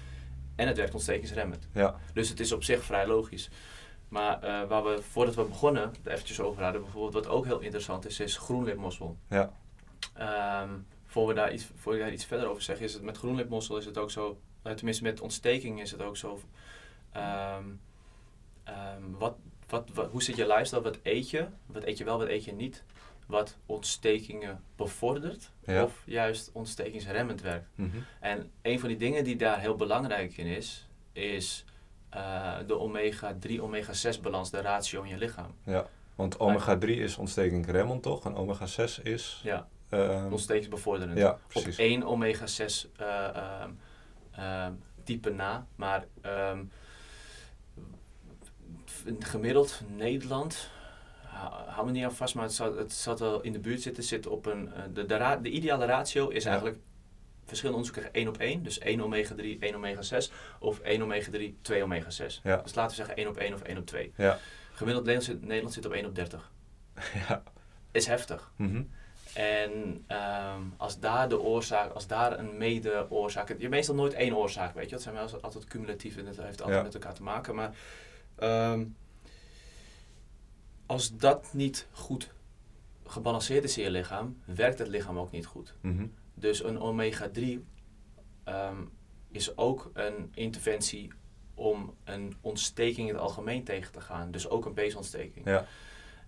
En 0.57 0.67
het 0.67 0.77
werkt 0.77 0.95
ontstekingsremmend. 0.95 1.69
Ja. 1.73 2.01
Dus 2.13 2.29
het 2.29 2.41
is 2.41 2.53
op 2.53 2.65
zich 2.65 2.85
vrij 2.85 3.07
logisch. 3.07 3.49
Maar 4.11 4.43
eh, 4.43 4.69
waar 4.69 4.85
we, 4.85 5.03
voordat 5.03 5.35
we 5.35 5.45
begonnen, 5.45 5.83
het 5.83 6.07
eventjes 6.07 6.41
over 6.41 6.63
hadden, 6.63 6.83
bijvoorbeeld 6.83 7.25
wat 7.25 7.35
ook 7.35 7.45
heel 7.45 7.61
interessant 7.61 8.07
is, 8.07 8.21
is 8.21 8.37
groenlipmossel. 8.37 9.17
Ja. 9.29 9.53
Ehm, 10.15 10.71
voor 11.07 11.27
we 11.27 11.35
daar 11.35 11.53
iets, 11.53 11.69
voor 11.75 11.95
ik 11.95 12.01
daar 12.01 12.13
iets 12.13 12.25
verder 12.25 12.49
over 12.49 12.63
zeg, 12.63 12.81
is 12.81 12.93
het 12.93 13.03
met 13.03 13.17
groenlipmossel 13.19 13.77
is 13.77 13.85
het 13.85 13.99
ook 13.99 14.11
zo, 14.11 14.41
eh, 14.63 14.73
tenminste 14.73 15.03
met 15.03 15.21
ontsteking 15.21 15.81
is 15.81 15.91
het 15.91 16.03
ook 16.03 16.17
zo. 16.17 16.41
ehm, 17.13 17.65
ehm, 18.65 19.03
wat, 19.19 19.37
wat, 19.69 19.89
wat, 19.95 20.11
hoe 20.11 20.23
zit 20.23 20.37
je 20.37 20.47
lifestyle? 20.47 20.83
Wat 20.83 20.99
eet 21.03 21.31
je? 21.31 21.47
Wat 21.67 21.85
eet 21.85 21.99
je 21.99 22.05
wel, 22.05 22.19
wat 22.19 22.29
eet 22.29 22.45
je 22.45 22.53
niet? 22.53 22.85
Wat 23.27 23.57
ontstekingen 23.67 24.63
bevordert 24.77 25.51
Ja. 25.65 25.85
of 25.85 26.03
juist 26.05 26.51
ontstekingsremmend 26.53 27.41
werkt. 27.41 27.69
Mhm. 27.75 27.97
En 28.21 28.51
een 28.63 28.81
van 28.81 28.89
die 28.89 28.99
dingen 28.99 29.25
die 29.25 29.37
daar 29.37 29.61
heel 29.61 29.77
belangrijk 29.77 30.37
in 30.37 30.47
is, 30.47 30.89
is 31.13 31.65
eh, 32.11 32.57
de 32.67 32.79
omega-3, 32.79 33.61
omega-6 33.61 34.21
balans, 34.23 34.51
de 34.51 34.61
ratio 34.61 35.03
in 35.03 35.09
je 35.09 35.17
lichaam. 35.17 35.55
Want 36.15 36.39
omega-3 36.39 36.85
is 36.87 37.17
ontstekingsremmend 37.17 38.03
toch? 38.03 38.25
En 38.25 38.35
omega-6 38.35 39.03
is... 39.03 39.41
Ja, 39.43 39.69
ehm, 39.89 40.33
ontstekingsbevorderend. 40.33 41.19
ja, 41.19 41.31
Op 41.31 41.41
precies. 41.49 41.77
één 41.77 42.03
omega-6 42.03 42.91
eh, 42.97 43.37
ehm, 43.37 43.71
ehm, 44.31 44.73
type 45.05 45.31
na, 45.31 45.67
maar 45.75 46.05
ehm, 46.21 46.65
gemiddeld 49.19 49.83
Nederland, 49.97 50.71
hou 51.67 51.87
me 51.87 51.93
niet 51.93 52.05
aan 52.05 52.13
vast, 52.13 52.35
maar 52.35 52.45
het 52.45 52.55
zal, 52.55 52.77
het 52.77 52.93
zal 52.93 53.19
wel 53.19 53.41
in 53.41 53.53
de 53.53 53.59
buurt 53.59 53.83
zitten, 53.83 54.03
zit 54.03 54.27
op 54.27 54.47
een, 54.47 54.73
eh, 54.73 54.83
de, 54.93 55.39
de, 55.43 55.51
ideale 55.51 55.85
ratio 55.85 56.29
is 56.29 56.43
Ja. 56.43 56.51
eigenlijk 56.51 56.79
verschillende 57.51 57.83
onderzoeken 57.83 58.13
1 58.15 58.29
op 58.29 58.37
1, 58.39 58.63
dus 58.63 58.79
1 58.79 59.01
omega-3, 59.01 59.59
1 59.61 59.75
omega-6, 59.75 60.33
of 60.59 60.79
1 60.79 61.03
omega-3, 61.03 61.61
2 61.63 61.83
omega-6. 61.83 62.41
Ja. 62.43 62.57
Dus 62.57 62.75
laten 62.75 62.91
we 62.91 62.95
zeggen 62.95 63.17
1 63.17 63.29
op 63.29 63.37
1 63.37 63.55
of 63.55 63.63
1 63.63 63.79
op 63.79 63.87
2. 63.87 64.13
Ja. 64.17 64.39
Gemiddeld 64.73 65.05
Nederland 65.07 65.25
zit, 65.33 65.49
Nederland 65.49 65.75
zit 65.75 65.87
op 65.87 65.93
1 65.93 66.07
op 66.07 66.15
30. 66.15 66.53
ja. 67.29 67.43
Is 67.91 68.07
heftig. 68.07 68.53
Mhm. 68.57 68.83
En 69.35 70.05
ehm, 70.07 70.63
als 70.77 70.99
daar 71.01 71.29
de 71.29 71.41
oorzaak, 71.41 71.93
als 71.93 72.07
daar 72.07 72.39
een 72.39 72.57
mede-oorzaak, 72.59 73.49
je 73.49 73.55
hebt 73.55 73.69
meestal 73.71 73.95
nooit 73.95 74.13
één 74.13 74.37
oorzaak, 74.37 74.75
weet 74.75 74.85
je, 74.85 74.91
dat 74.91 75.03
zijn 75.03 75.15
wel 75.15 75.41
altijd 75.41 75.65
cumulatief 75.65 76.17
en 76.17 76.25
dat 76.25 76.37
heeft 76.37 76.61
altijd 76.61 76.79
Ja. 76.79 76.83
met 76.85 76.95
elkaar 76.95 77.15
te 77.15 77.23
maken. 77.23 77.55
Maar 77.55 77.75
ehm, 78.37 78.85
als 80.87 81.17
dat 81.17 81.49
niet 81.53 81.87
goed 81.93 82.31
gebalanceerd 83.07 83.65
is 83.65 83.79
in 83.79 83.85
je 83.85 83.91
lichaam, 83.91 84.41
werkt 84.45 84.79
het 84.79 84.89
lichaam 84.89 85.19
ook 85.19 85.31
niet 85.31 85.47
goed. 85.47 85.75
Mhm. 85.81 86.07
Dus 86.41 86.65
een 86.65 86.79
omega-3 86.79 87.43
ehm, 88.45 88.83
is 89.31 89.57
ook 89.57 89.91
een 89.95 90.31
interventie 90.35 91.13
om 91.55 91.95
een 92.05 92.37
ontsteking 92.41 93.09
in 93.09 93.15
het 93.15 93.23
algemeen 93.23 93.65
tegen 93.65 93.93
te 93.93 94.01
gaan. 94.01 94.31
Dus 94.31 94.49
ook 94.49 94.65
een 94.67 94.73
peesontsteking. 94.73 95.47
Ja. 95.47 95.67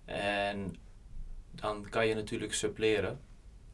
En 0.05 0.75
dan 1.51 1.89
kan 1.89 2.07
je 2.07 2.15
natuurlijk 2.15 2.53
suppleren 2.53 3.19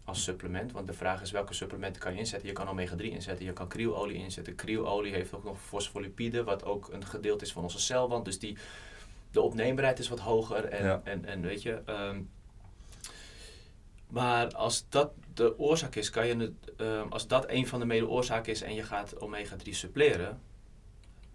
als 0.03 0.23
supplement. 0.23 0.71
Want 0.71 0.87
de 0.87 0.93
vraag 0.93 1.21
is 1.21 1.31
welke 1.31 1.53
supplementen 1.53 2.01
kan 2.01 2.13
je 2.13 2.19
inzetten. 2.19 2.47
Je 2.47 2.53
kan 2.53 2.67
omega-3 2.67 3.01
inzetten, 3.03 3.45
je 3.45 3.53
kan 3.53 3.67
kriololie 3.67 4.15
inzetten. 4.17 4.55
Kriololie 4.55 5.13
heeft 5.13 5.33
ook 5.33 5.43
nog 5.43 5.61
fosfolipide, 5.61 6.43
wat 6.43 6.63
ook 6.63 6.89
een 6.93 7.05
gedeelte 7.05 7.45
is 7.45 7.51
van 7.51 7.63
onze 7.63 7.79
celwand. 7.79 8.25
Dus 8.25 8.39
die, 8.39 8.57
de 9.31 9.41
opneembaarheid 9.41 9.99
is 9.99 10.07
wat 10.09 10.19
hoger. 10.19 10.65
En, 10.65 10.85
Ja. 10.85 11.01
en, 11.03 11.25
en 11.25 11.41
weet 11.41 11.61
je... 11.61 11.81
ehm, 11.85 12.21
maar 14.09 14.47
als 14.51 14.85
dat 14.89 15.11
de 15.33 15.59
oorzaak 15.59 15.95
is, 15.95 16.09
kan 16.09 16.27
je 16.27 16.35
het, 16.35 16.75
ehm, 16.77 17.07
als 17.09 17.27
dat 17.27 17.45
een 17.49 17.67
van 17.67 17.79
de 17.79 17.85
mede-oorzaken 17.85 18.51
is 18.51 18.61
en 18.61 18.73
je 18.73 18.83
gaat 18.83 19.19
omega-3 19.21 19.73
suppleren, 19.73 20.41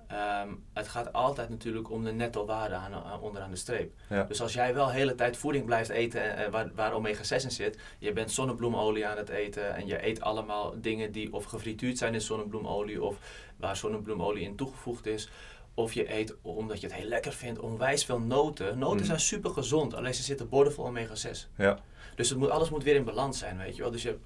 ehm, 0.06 0.48
het 0.72 0.88
gaat 0.88 1.12
altijd 1.12 1.48
natuurlijk 1.48 1.90
om 1.90 2.04
de 2.04 2.12
netto 2.12 2.44
waarde 2.46 2.74
aan, 2.74 2.92
aan- 2.94 3.20
onderaan 3.20 3.50
de 3.50 3.56
streep. 3.56 3.92
Ja. 4.08 4.22
Dus 4.24 4.40
als 4.40 4.52
jij 4.52 4.74
wel 4.74 4.86
de 4.86 4.92
hele 4.92 5.14
tijd 5.14 5.36
voeding 5.36 5.64
blijft 5.64 5.90
eten 5.90 6.36
eh, 6.36 6.50
waar, 6.50 6.70
waar 6.74 6.92
omega-6 6.92 7.44
in 7.44 7.50
zit, 7.50 7.78
je 7.98 8.12
bent 8.12 8.30
zonnebloemolie 8.32 9.06
aan 9.06 9.16
het 9.16 9.28
eten 9.28 9.74
en 9.74 9.86
je 9.86 10.06
eet 10.06 10.20
allemaal 10.20 10.74
dingen 10.80 11.12
die 11.12 11.32
of 11.32 11.44
gefrituurd 11.44 11.98
zijn 11.98 12.14
in 12.14 12.20
zonnebloemolie 12.20 13.02
of 13.02 13.16
waar 13.56 13.76
zonnebloemolie 13.76 14.44
in 14.44 14.56
toegevoegd 14.56 15.06
is. 15.06 15.28
Of 15.76 15.92
je 15.92 16.12
eet, 16.14 16.34
omdat 16.42 16.80
je 16.80 16.86
het 16.86 16.96
heel 16.96 17.08
lekker 17.08 17.32
vindt, 17.32 17.58
onwijs 17.60 18.04
veel 18.04 18.20
noten. 18.20 18.78
Noten 18.78 18.98
Mm. 19.00 19.04
zijn 19.04 19.20
super 19.20 19.50
gezond, 19.50 19.94
alleen 19.94 20.14
ze 20.14 20.22
zitten 20.22 20.48
boordevol 20.48 20.84
omega-6. 20.86 21.48
Ja. 21.56 21.78
Dus 22.14 22.28
het 22.28 22.38
moet, 22.38 22.50
alles 22.50 22.70
moet 22.70 22.82
weer 22.82 22.94
in 22.94 23.04
balans 23.04 23.38
zijn, 23.38 23.58
weet 23.58 23.76
je 23.76 23.82
wel. 23.82 23.90
Dus 23.90 24.02
je, 24.02 24.16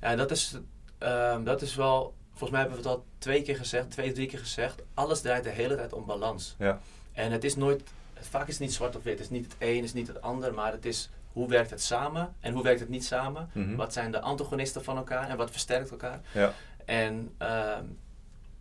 ja, 0.00 0.16
dat 0.16 0.30
is, 0.30 0.58
ehm, 0.98 1.44
dat 1.44 1.62
is 1.62 1.74
wel, 1.74 2.14
volgens 2.30 2.50
mij 2.50 2.60
hebben 2.60 2.78
we 2.78 2.88
het 2.88 2.96
al 2.96 3.04
twee 3.18 3.42
keer 3.42 3.56
gezegd, 3.56 3.90
twee, 3.90 4.12
drie 4.12 4.26
keer 4.26 4.38
gezegd. 4.38 4.82
Alles 4.94 5.20
draait 5.20 5.44
de 5.44 5.50
hele 5.50 5.76
tijd 5.76 5.92
om 5.92 6.06
balans. 6.06 6.54
Ja. 6.58 6.80
En 7.12 7.32
het 7.32 7.44
is 7.44 7.56
nooit, 7.56 7.82
vaak 8.20 8.48
is 8.48 8.54
het 8.54 8.62
niet 8.62 8.72
zwart 8.72 8.96
of 8.96 9.02
wit. 9.02 9.18
Het 9.18 9.30
is 9.30 9.30
niet 9.30 9.44
het 9.44 9.54
een, 9.58 9.76
het 9.76 9.84
is 9.84 9.92
niet 9.92 10.06
het 10.06 10.20
ander, 10.20 10.54
maar 10.54 10.72
het 10.72 10.84
is 10.84 11.10
hoe 11.32 11.48
werkt 11.48 11.70
het 11.70 11.82
samen 11.82 12.34
en 12.40 12.52
hoe 12.52 12.62
werkt 12.62 12.80
het 12.80 12.88
niet 12.88 13.04
samen. 13.04 13.50
Mhm. 13.52 13.74
Wat 13.74 13.92
zijn 13.92 14.12
de 14.12 14.20
antagonisten 14.20 14.84
van 14.84 14.96
elkaar 14.96 15.28
en 15.28 15.36
wat 15.36 15.50
versterkt 15.50 15.90
elkaar. 15.90 16.20
Ja. 16.32 16.52
En 16.84 17.34
ehm, 17.38 17.84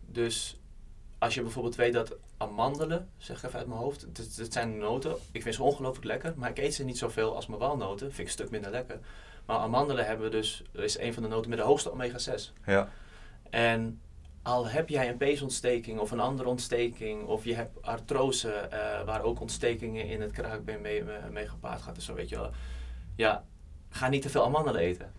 dus 0.05 0.59
als 1.17 1.33
je 1.33 1.41
bijvoorbeeld 1.41 1.75
weet 1.75 1.93
dat 1.93 2.15
amandelen, 2.41 3.09
zeg 3.17 3.37
ik 3.37 3.43
even 3.43 3.59
uit 3.59 3.67
mijn 3.67 3.79
hoofd, 3.79 4.01
het, 4.01 4.35
het 4.37 4.53
zijn 4.53 4.77
noten. 4.77 5.15
Ik 5.31 5.41
vind 5.41 5.55
ze 5.55 5.63
ongelooflijk 5.63 6.05
lekker, 6.05 6.33
maar 6.35 6.49
ik 6.49 6.57
eet 6.57 6.73
ze 6.73 6.83
niet 6.83 6.97
zoveel 6.97 7.35
als 7.35 7.47
mijn 7.47 7.59
walnoten. 7.59 8.05
Vind 8.07 8.17
ik 8.19 8.25
een 8.25 8.31
stuk 8.31 8.49
minder 8.49 8.71
lekker. 8.71 8.99
Maar 9.45 9.57
amandelen 9.57 10.05
hebben 10.05 10.31
dus, 10.31 10.63
is 10.73 10.99
een 10.99 11.13
van 11.13 11.23
de 11.23 11.29
noten 11.29 11.49
met 11.49 11.59
de 11.59 11.65
hoogste 11.65 11.91
omega-6. 11.91 12.53
Ja. 12.65 12.89
En 13.49 14.01
al 14.41 14.67
heb 14.67 14.89
jij 14.89 15.09
een 15.09 15.17
peesontsteking 15.17 15.99
of 15.99 16.11
een 16.11 16.19
andere 16.19 16.49
ontsteking, 16.49 17.25
of 17.25 17.43
je 17.45 17.53
hebt 17.55 17.81
artrose, 17.81 18.51
eh, 18.51 19.03
waar 19.05 19.21
ook 19.23 19.39
ontstekingen 19.41 20.05
in 20.05 20.21
het 20.21 20.31
kraakbeen 20.31 20.81
mee, 20.81 21.03
mee, 21.03 21.17
mee 21.31 21.47
gepaard 21.47 21.81
gaat 21.81 21.95
en 21.95 22.01
zo, 22.01 22.13
weet 22.13 22.29
je 22.29 22.35
wel. 22.35 22.51
Ja, 23.15 23.43
ga 23.89 24.07
niet 24.09 24.21
te 24.21 24.29
veel 24.29 24.43
amandelen 24.43 24.81
eten. 24.81 25.11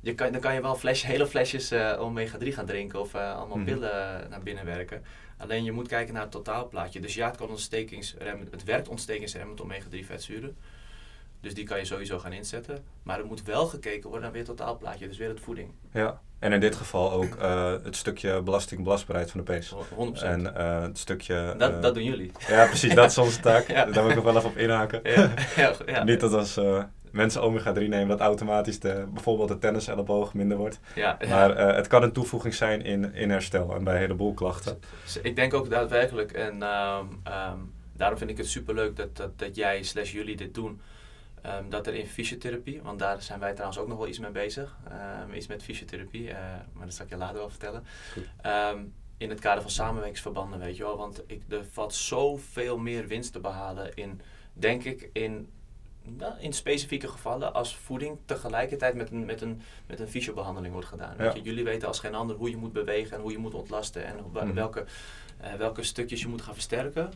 Je 0.00 0.14
kan, 0.14 0.32
dan 0.32 0.40
kan 0.40 0.54
je 0.54 0.60
wel 0.62 0.74
flesje, 0.74 1.06
hele 1.06 1.26
flesjes 1.26 1.70
eh, 1.70 2.00
omega-3 2.00 2.46
gaan 2.52 2.66
drinken 2.66 3.00
of 3.00 3.14
eh, 3.14 3.36
allemaal 3.36 3.56
Mhm. 3.56 3.66
pillen 3.66 4.20
eh, 4.22 4.28
naar 4.28 4.42
binnen 4.42 4.64
werken. 4.64 5.02
Alleen 5.36 5.64
je 5.64 5.72
moet 5.72 5.88
kijken 5.88 6.14
naar 6.14 6.22
het 6.22 6.30
totaalplaatje. 6.30 7.00
Dus 7.00 7.14
ja, 7.14 7.26
het, 7.26 7.36
kan 7.36 7.48
ontstekingsremmend, 7.48 8.50
het 8.50 8.64
werkt 8.64 8.88
ontstekingsremmend 8.88 9.60
omega-3 9.60 10.06
vetzuren. 10.06 10.56
Dus 11.40 11.54
die 11.54 11.64
kan 11.64 11.78
je 11.78 11.84
sowieso 11.84 12.18
gaan 12.18 12.32
inzetten. 12.32 12.84
Maar 13.02 13.18
er 13.18 13.26
moet 13.26 13.42
wel 13.42 13.66
gekeken 13.66 14.02
worden 14.02 14.22
naar 14.22 14.32
weer 14.32 14.46
het 14.46 14.56
totaalplaatje, 14.56 15.08
dus 15.08 15.16
weer 15.16 15.28
het 15.28 15.40
voeding. 15.40 15.70
ja. 15.92 16.20
En 16.38 16.52
in 16.52 16.60
dit 16.60 16.76
geval 16.76 17.12
ook 17.12 17.34
eh, 17.34 17.72
het 17.82 17.96
stukje 17.96 18.42
belastingbelastbaarheid 18.42 19.30
van 19.30 19.40
de 19.40 19.46
pees. 19.46 19.74
100%. 19.74 20.22
En 20.22 20.56
eh, 20.56 20.82
het 20.82 20.98
stukje... 20.98 21.54
dat, 21.58 21.72
eh, 21.72 21.80
dat 21.80 21.94
doen 21.94 22.04
jullie. 22.04 22.32
Ja, 22.48 22.66
precies. 22.66 22.94
Dat 22.94 23.10
is 23.10 23.18
onze 23.18 23.40
taak. 23.40 23.66
Ja. 23.76 23.84
Daar 23.84 24.02
wil 24.02 24.08
ik 24.08 24.14
nog 24.14 24.24
wel 24.24 24.36
even 24.36 24.48
op 24.48 24.56
inhaken. 24.56 25.00
Ja, 25.02 25.30
ja, 25.56 25.74
ja. 25.86 26.04
Niet 26.04 26.20
dat 26.20 26.32
als 26.32 26.60
mensen 27.16 27.42
omega-3 27.42 27.74
nemen, 27.74 28.08
dat 28.08 28.20
automatisch 28.20 28.80
de, 28.80 29.06
bijvoorbeeld 29.12 29.48
de 29.48 29.58
tenniselleboog 29.58 30.34
minder 30.34 30.56
wordt. 30.56 30.80
ja. 30.94 31.18
Maar 31.28 31.50
eh, 31.50 31.76
het 31.76 31.86
kan 31.86 32.02
een 32.02 32.12
toevoeging 32.12 32.54
zijn 32.54 32.82
in, 32.82 33.14
in 33.14 33.30
herstel 33.30 33.74
en 33.74 33.84
bij 33.84 33.94
een 33.94 34.00
heleboel 34.00 34.34
klachten. 34.34 34.80
Dus 35.04 35.20
ik 35.20 35.36
denk 35.36 35.54
ook 35.54 35.70
daadwerkelijk, 35.70 36.32
en 36.32 36.62
ehm, 36.62 37.06
ehm, 37.22 37.58
daarom 37.92 38.18
vind 38.18 38.30
ik 38.30 38.36
het 38.36 38.48
superleuk 38.48 38.96
dat, 38.96 39.16
dat, 39.16 39.38
dat 39.38 39.56
jij 39.56 39.82
slash 39.82 40.12
jullie 40.12 40.36
dit 40.36 40.54
doen. 40.54 40.80
Ehm, 41.42 41.68
dat 41.68 41.86
er 41.86 41.94
in 41.94 42.06
fysiotherapie, 42.06 42.82
want 42.82 42.98
daar 42.98 43.22
zijn 43.22 43.40
wij 43.40 43.52
trouwens 43.52 43.78
ook 43.78 43.88
nog 43.88 43.98
wel 43.98 44.08
iets 44.08 44.18
mee 44.18 44.30
bezig. 44.30 44.76
iets 45.34 45.46
met 45.46 45.62
fysiotherapie, 45.62 46.30
eh, 46.30 46.36
maar 46.72 46.84
dat 46.86 46.94
zal 46.94 47.04
ik 47.04 47.10
je 47.10 47.16
later 47.16 47.36
wel 47.36 47.50
vertellen. 47.50 47.84
In 49.18 49.30
het 49.30 49.40
kader 49.40 49.62
van 49.62 49.70
samenwerkingsverbanden, 49.70 50.58
weet 50.58 50.76
je 50.76 50.82
wel. 50.82 50.96
Want 50.96 51.22
ik, 51.26 51.42
er 51.48 51.64
valt 51.72 51.94
zoveel 51.94 52.78
meer 52.78 53.06
winst 53.06 53.32
te 53.32 53.40
behalen 53.40 53.94
in, 53.94 54.20
denk 54.52 54.84
ik, 54.84 55.10
in 55.12 55.48
in 56.38 56.52
specifieke 56.52 57.08
gevallen 57.08 57.54
als 57.54 57.76
voeding 57.76 58.18
tegelijkertijd 58.24 58.94
met 58.94 59.10
een, 59.10 59.24
met 59.24 59.40
een, 59.40 59.60
met 59.86 60.00
een 60.00 60.08
fysiobehandeling 60.08 60.72
wordt 60.72 60.88
gedaan. 60.88 61.14
Ja. 61.18 61.34
Je, 61.34 61.42
jullie 61.42 61.64
weten 61.64 61.88
als 61.88 61.98
geen 62.00 62.14
ander 62.14 62.36
hoe 62.36 62.50
je 62.50 62.56
moet 62.56 62.72
bewegen 62.72 63.16
en 63.16 63.22
hoe 63.22 63.30
je 63.32 63.38
moet 63.38 63.54
ontlasten 63.54 64.04
en 64.06 64.24
op 64.24 64.32
Mhm. 64.32 64.52
welke, 64.54 64.84
eh, 65.38 65.54
welke 65.54 65.82
stukjes 65.82 66.20
je 66.20 66.28
moet 66.28 66.42
gaan 66.42 66.54
versterken. 66.54 67.12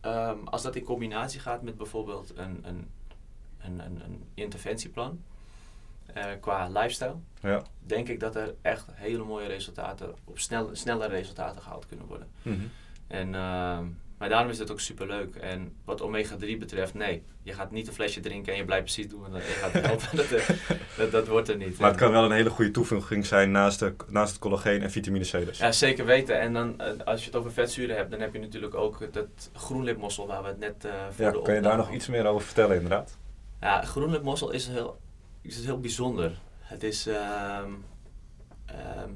Ehm, 0.00 0.38
als 0.44 0.62
dat 0.62 0.76
in 0.76 0.84
combinatie 0.84 1.40
gaat 1.40 1.62
met 1.62 1.76
bijvoorbeeld 1.76 2.32
een, 2.36 2.60
een, 2.62 2.88
een, 3.60 3.78
een, 3.78 4.00
een 4.04 4.24
interventieplan 4.34 5.20
eh, 6.14 6.24
qua 6.40 6.68
lifestyle, 6.68 7.14
Ja. 7.40 7.62
denk 7.78 8.08
ik 8.08 8.20
dat 8.20 8.36
er 8.36 8.54
echt 8.62 8.86
hele 8.92 9.24
mooie 9.24 9.46
resultaten, 9.46 10.14
op 10.24 10.38
snel, 10.38 10.70
snelle 10.72 11.06
resultaten 11.06 11.62
gehaald 11.62 11.86
kunnen 11.86 12.06
worden. 12.06 12.28
Mhm. 12.42 12.60
En, 13.06 13.34
ehm, 13.34 13.84
maar 14.20 14.28
daarom 14.28 14.50
is 14.50 14.58
het 14.58 14.70
ook 14.70 14.80
super 14.80 15.06
leuk. 15.06 15.34
En 15.34 15.72
wat 15.84 16.02
omega 16.02 16.36
3 16.36 16.56
betreft, 16.56 16.94
nee, 16.94 17.22
je 17.42 17.52
gaat 17.52 17.70
niet 17.70 17.86
een 17.86 17.92
flesje 17.92 18.20
drinken 18.20 18.52
en 18.52 18.58
je 18.58 18.64
blijft 18.64 18.84
precies 18.84 19.08
doen. 19.08 19.24
En 19.26 19.32
je 19.32 19.40
gaat 19.40 19.72
helpen. 19.72 20.16
dat, 20.16 20.30
eh, 20.30 20.48
dat, 20.98 21.10
dat 21.10 21.28
wordt 21.28 21.48
er 21.48 21.56
niet. 21.56 21.78
Maar 21.78 21.90
het 21.90 21.98
kan 21.98 22.10
wel 22.10 22.24
een 22.24 22.32
hele 22.32 22.50
goede 22.50 22.70
toevoeging 22.70 23.26
zijn 23.26 23.50
naast, 23.50 23.78
de, 23.78 23.94
naast 24.08 24.30
het 24.30 24.40
collageen 24.40 24.82
en 24.82 24.90
vitamine 24.90 25.24
C 25.24 25.30
dus. 25.30 25.58
Ja, 25.58 25.72
zeker 25.72 26.04
weten. 26.04 26.40
En 26.40 26.52
dan, 26.52 26.80
eh, 26.80 26.92
als 27.04 27.20
je 27.20 27.26
het 27.26 27.36
over 27.36 27.52
vetzuren 27.52 27.96
hebt, 27.96 28.10
dan 28.10 28.20
heb 28.20 28.32
je 28.32 28.38
natuurlijk 28.38 28.74
ook 28.74 29.12
dat 29.12 29.50
groenlipmossel 29.52 30.26
waar 30.26 30.42
we 30.42 30.48
het 30.48 30.58
net 30.58 30.84
eh 30.84 30.92
voor 31.10 31.24
Ja, 31.24 31.30
de 31.30 31.42
kan 31.42 31.54
je 31.54 31.60
daar 31.60 31.76
nog 31.76 31.92
iets 31.92 32.06
meer 32.06 32.26
over 32.26 32.46
vertellen 32.46 32.74
inderdaad? 32.74 33.16
Ja, 33.60 33.82
groenlipmossel 33.82 34.50
is 34.50 34.68
heel, 34.68 35.00
is 35.42 35.64
heel 35.64 35.80
bijzonder. 35.80 36.40
Het 36.60 36.82
is, 36.82 37.06
ehm, 37.06 37.70
ehm, 38.66 39.10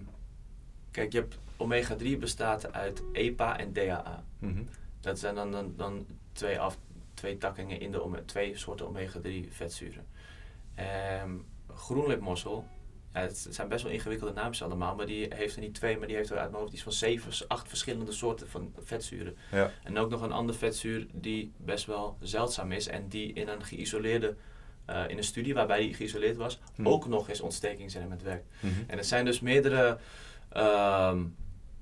kijk, 0.90 1.12
je 1.12 1.18
hebt 1.18 1.38
omega 1.57 1.94
3 1.94 2.16
bestaat 2.16 2.72
uit 2.72 3.02
EPA 3.12 3.59
en 3.59 3.72
DHA. 3.72 4.24
Mhm. 4.38 4.62
Dat 5.05 5.18
zijn 5.18 5.34
dan, 5.34 5.50
dan, 5.50 5.74
dan 5.76 6.07
twee, 6.32 6.61
af, 6.61 6.78
twee 7.14 7.38
takkingen 7.38 7.80
in 7.80 7.92
de 7.92 8.22
twee 8.24 8.57
soorten 8.57 8.86
omega-3 8.86 9.48
vetzuren. 9.48 10.07
Ehm 10.74 11.30
groenlipmossel, 11.74 12.66
ja, 13.14 13.20
het 13.20 13.46
zijn 13.50 13.68
best 13.68 13.82
wel 13.82 13.92
ingewikkelde 13.92 14.32
namen 14.32 14.61
allemaal, 14.62 14.94
maar 14.94 15.07
die 15.07 15.26
heeft 15.34 15.55
er 15.55 15.61
niet 15.61 15.74
twee, 15.74 15.98
maar 15.98 16.07
die 16.07 16.16
heeft 16.16 16.30
er 16.30 16.38
uit 16.38 16.50
mijn 16.50 16.62
hoofd 16.62 16.74
iets 16.74 16.82
van 16.82 16.92
zeven, 16.92 17.46
acht 17.48 17.68
verschillende 17.68 18.12
soorten 18.12 18.48
van 18.48 18.72
vetzuren. 18.78 19.36
Ja. 19.50 19.70
En 19.82 19.98
ook 19.98 20.11
nog 20.11 20.22
een 20.22 20.32
ander 20.32 20.55
vetzuur 20.55 21.07
die 21.12 21.52
best 21.57 21.86
wel 21.86 22.16
zeldzaam 22.20 22.72
is 22.72 22.88
en 22.88 23.09
die 23.09 23.32
in 23.32 23.48
een 23.48 23.64
geïsoleerde, 23.64 24.36
eh, 24.84 25.09
in 25.09 25.16
een 25.16 25.24
studie 25.24 25.55
waarbij 25.55 25.80
die 25.80 25.94
geïsoleerd 25.94 26.36
was, 26.36 26.61
Hm. 26.74 26.86
ook 26.86 27.07
nog 27.07 27.28
eens 27.28 27.40
ontstekingsremmend 27.40 28.22
werkt. 28.22 28.46
Mhm. 28.61 28.72
En 28.86 28.98
er 28.98 29.05
zijn 29.05 29.24
dus 29.24 29.40
meerdere 29.40 29.98
ehm, 30.48 31.24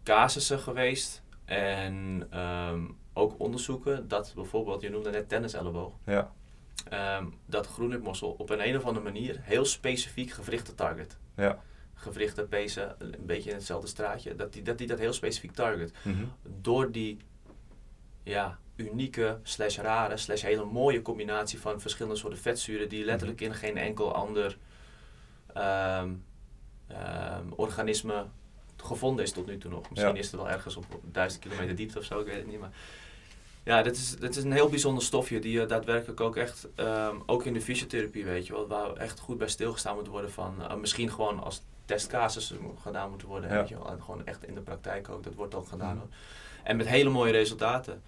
casussen 0.02 0.58
geweest 0.58 1.22
en 1.44 2.26
ehm, 2.30 2.84
ook 3.12 3.34
onderzoeken 3.38 4.08
dat 4.08 4.32
bijvoorbeeld, 4.34 4.80
je 4.82 4.90
noemde 4.90 5.10
net 5.10 5.28
tenniselleboog, 5.28 5.92
Ja. 6.06 6.32
ehm, 6.88 7.26
dat 7.46 7.66
groenlipmossel 7.66 8.34
op 8.38 8.50
een, 8.50 8.68
een 8.68 8.76
of 8.76 8.84
andere 8.84 9.04
manier 9.04 9.38
heel 9.42 9.64
specifiek 9.64 10.30
gewrichten 10.30 10.74
target. 10.74 11.18
Ja. 11.36 11.62
Gewrichten, 11.94 12.48
pezen, 12.48 12.94
een 12.98 13.14
beetje 13.26 13.50
in 13.50 13.56
hetzelfde 13.56 13.86
straatje, 13.88 14.34
dat 14.34 14.52
die 14.52 14.62
dat, 14.62 14.78
die 14.78 14.86
dat 14.86 14.98
heel 14.98 15.12
specifiek 15.12 15.52
target. 15.52 15.92
Mhm. 16.02 16.24
Door 16.60 16.90
die 16.92 17.18
ja, 18.22 18.58
unieke, 18.76 19.38
slash 19.42 19.78
rare, 19.78 20.16
slash 20.16 20.42
hele 20.42 20.64
mooie 20.64 21.02
combinatie 21.02 21.60
van 21.60 21.80
verschillende 21.80 22.18
soorten 22.18 22.38
vetzuren 22.40 22.88
die 22.88 23.04
letterlijk 23.04 23.40
in 23.40 23.54
geen 23.54 23.76
enkel 23.76 24.14
ander 24.14 24.58
ehm, 25.54 26.10
organisme 27.56 28.26
gevonden 28.76 29.24
is 29.24 29.32
tot 29.32 29.46
nu 29.46 29.58
toe 29.58 29.70
nog. 29.70 29.90
Misschien 29.90 30.12
Ja. 30.14 30.18
is 30.20 30.26
het 30.30 30.40
wel 30.40 30.50
ergens 30.50 30.76
op 30.76 30.84
duizend 31.02 31.42
kilometer 31.42 31.76
diepte 31.76 31.98
of 31.98 32.04
zo, 32.04 32.20
ik 32.20 32.26
weet 32.26 32.36
het 32.36 32.46
niet. 32.46 32.60
Maar 32.60 32.72
ja, 33.64 33.82
dit 33.82 33.96
is, 33.96 34.16
dit 34.16 34.36
is 34.36 34.44
een 34.44 34.52
heel 34.52 34.68
bijzonder 34.68 35.02
stofje 35.02 35.38
die 35.38 35.52
je 35.60 35.66
daadwerkelijk 35.66 36.20
ook 36.20 36.36
echt, 36.36 36.68
ehm, 36.74 37.16
ook 37.26 37.44
in 37.44 37.52
de 37.52 37.60
fysiotherapie 37.60 38.24
weet 38.24 38.46
je 38.46 38.52
wel, 38.52 38.66
waar 38.66 38.92
echt 38.92 39.20
goed 39.20 39.38
bij 39.38 39.48
stilgestaan 39.48 39.94
moet 39.94 40.06
worden 40.08 40.30
van, 40.32 40.54
eh, 40.68 40.74
misschien 40.74 41.10
gewoon 41.10 41.42
als 41.42 41.62
testcasus 41.84 42.54
gedaan 42.82 43.10
moeten 43.10 43.28
worden, 43.28 43.50
Ja. 43.50 43.56
weet 43.58 43.68
je 43.68 43.74
wel. 43.74 43.90
En 43.90 44.02
gewoon 44.02 44.26
echt 44.26 44.44
in 44.44 44.54
de 44.54 44.60
praktijk 44.60 45.08
ook, 45.08 45.22
dat 45.22 45.34
wordt 45.34 45.54
ook 45.54 45.68
gedaan. 45.68 45.96
Hoor. 45.96 46.08
En 46.62 46.76
met 46.76 46.86
hele 46.86 47.10
mooie 47.10 47.32
resultaten. 47.32 48.02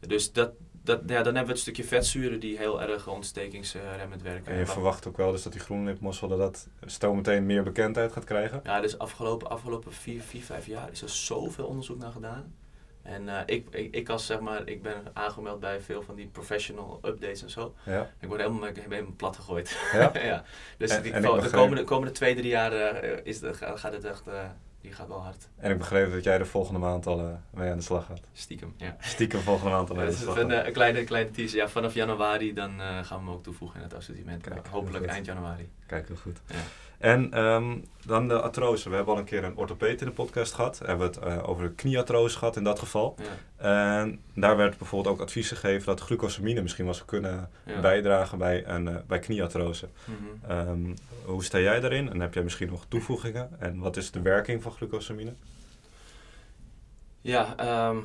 Dus 0.00 0.32
dat, 0.32 0.50
dat, 0.82 1.00
ja, 1.06 1.16
dan 1.16 1.24
hebben 1.24 1.44
we 1.44 1.50
het 1.50 1.58
stukje 1.58 1.84
vetzuren 1.84 2.40
die 2.40 2.56
heel 2.58 2.82
erg 2.82 3.08
ontstekingsremmend 3.08 4.22
werken. 4.22 4.52
En 4.52 4.58
je 4.58 4.66
verwacht 4.66 5.06
ook 5.06 5.16
wel 5.16 5.32
dus 5.32 5.42
dat 5.42 5.52
die 5.52 5.60
groenlipmossel 5.60 6.28
dat 6.28 6.38
dat 6.38 6.68
stel 6.86 7.14
meteen 7.14 7.46
meer 7.46 7.62
bekendheid 7.62 8.12
gaat 8.12 8.24
krijgen. 8.24 8.60
Ja, 8.64 8.80
dus 8.80 8.98
afgelopen, 8.98 9.50
afgelopen 9.50 9.92
vier, 9.92 10.22
vier, 10.22 10.42
vijf 10.42 10.66
jaar 10.66 10.90
is 10.90 11.02
er 11.02 11.08
zoveel 11.08 11.66
onderzoek 11.66 11.98
naar 11.98 12.12
gedaan. 12.12 12.54
En 13.02 13.28
eh, 13.28 13.40
ik, 13.46 13.66
ik, 13.70 13.94
ik 13.94 14.08
als 14.08 14.26
zeg 14.26 14.40
maar, 14.40 14.68
ik 14.68 14.82
ben 14.82 14.94
aangemeld 15.12 15.60
bij 15.60 15.80
veel 15.80 16.02
van 16.02 16.14
die 16.14 16.26
professional 16.26 16.98
updates 17.04 17.42
en 17.42 17.50
zo. 17.50 17.74
Ja. 17.84 18.10
Ik 18.18 18.28
word 18.28 18.40
helemaal, 18.40 18.68
ik 18.68 18.76
helemaal 18.88 19.12
plat 19.16 19.36
gegooid. 19.36 19.78
Ja? 19.92 20.12
ja. 20.22 20.44
Dus 20.76 20.90
En- 20.90 21.12
en 21.12 21.22
de 21.22 21.50
komende, 21.50 21.84
komende 21.84 22.12
twee, 22.14 22.34
drie 22.34 22.48
jaar 22.48 22.72
eh, 22.72 23.18
is 23.22 23.40
de, 23.40 23.54
gaat 23.54 23.92
het 23.92 24.04
echt, 24.04 24.26
eh, 24.26 24.34
die 24.80 24.92
gaat 24.92 25.08
wel 25.08 25.22
hard. 25.22 25.48
En 25.56 25.70
ik 25.70 25.78
begreep 25.78 26.12
dat 26.12 26.24
jij 26.24 26.38
de 26.38 26.44
volgende 26.44 26.80
maand 26.80 27.06
al 27.06 27.38
mee 27.50 27.70
aan 27.70 27.76
de 27.76 27.82
slag 27.82 28.06
gaat. 28.06 28.20
Stiekem, 28.32 28.74
ja. 28.76 28.96
Stiekem 29.00 29.40
volgende 29.40 29.70
maand 29.70 29.90
al 29.90 29.96
mee 29.96 30.04
aan 30.04 30.10
de 30.10 30.16
slag 30.16 30.36
een, 30.36 30.50
gaat. 30.50 30.66
een 30.66 30.72
kleine, 30.72 31.04
kleine 31.04 31.30
teaser. 31.30 31.56
Ja, 31.58 31.68
vanaf 31.68 31.94
januari 31.94 32.52
dan 32.54 32.70
gaan 32.80 33.04
we 33.04 33.14
hem 33.14 33.30
ook 33.30 33.42
toevoegen 33.42 33.76
in 33.76 33.82
het 33.82 33.94
assortiment. 33.94 34.42
Kijk, 34.42 34.66
Hopelijk 34.66 35.06
eind 35.06 35.26
januari. 35.26 35.70
Kijk, 35.86 36.06
heel 36.08 36.16
goed. 36.16 36.40
Ja. 36.46 36.54
En 37.00 37.32
ehm, 37.32 37.76
dan 38.06 38.28
de 38.28 38.40
artrose. 38.40 38.88
We 38.88 38.94
hebben 38.96 39.14
al 39.14 39.20
een 39.20 39.26
keer 39.26 39.44
een 39.44 39.56
orthopeet 39.56 40.00
in 40.00 40.06
de 40.06 40.12
podcast 40.12 40.52
gehad. 40.52 40.78
We 40.78 40.86
hebben 40.86 41.06
het 41.06 41.16
eh, 41.18 41.48
over 41.48 41.64
de 41.64 41.72
knieartrose 41.74 42.38
gehad 42.38 42.56
in 42.56 42.64
dat 42.64 42.78
geval. 42.78 43.16
Ja. 43.58 44.00
En 44.02 44.20
daar 44.34 44.56
werd 44.56 44.78
bijvoorbeeld 44.78 45.14
ook 45.14 45.20
advies 45.20 45.48
gegeven 45.48 45.86
dat 45.86 46.00
glucosamine 46.00 46.62
misschien 46.62 46.84
wel 46.84 46.94
zou 46.94 47.06
kunnen 47.06 47.50
Ja. 47.64 47.80
bijdragen 47.80 48.38
bij, 48.38 48.66
een, 48.66 48.88
eh, 48.88 48.96
bij 49.06 49.18
knieartrose. 49.18 49.88
Mhm. 50.04 50.50
Ehm, 50.52 50.94
hoe 51.24 51.44
sta 51.44 51.58
jij 51.58 51.80
daarin? 51.80 52.10
En 52.10 52.20
heb 52.20 52.34
jij 52.34 52.42
misschien 52.42 52.70
nog 52.70 52.84
toevoegingen? 52.88 53.50
En 53.60 53.78
wat 53.78 53.96
is 53.96 54.10
de 54.10 54.20
werking 54.22 54.62
van 54.62 54.72
glucosamine? 54.72 55.32
Ja, 57.20 57.56
ehm, 57.56 57.96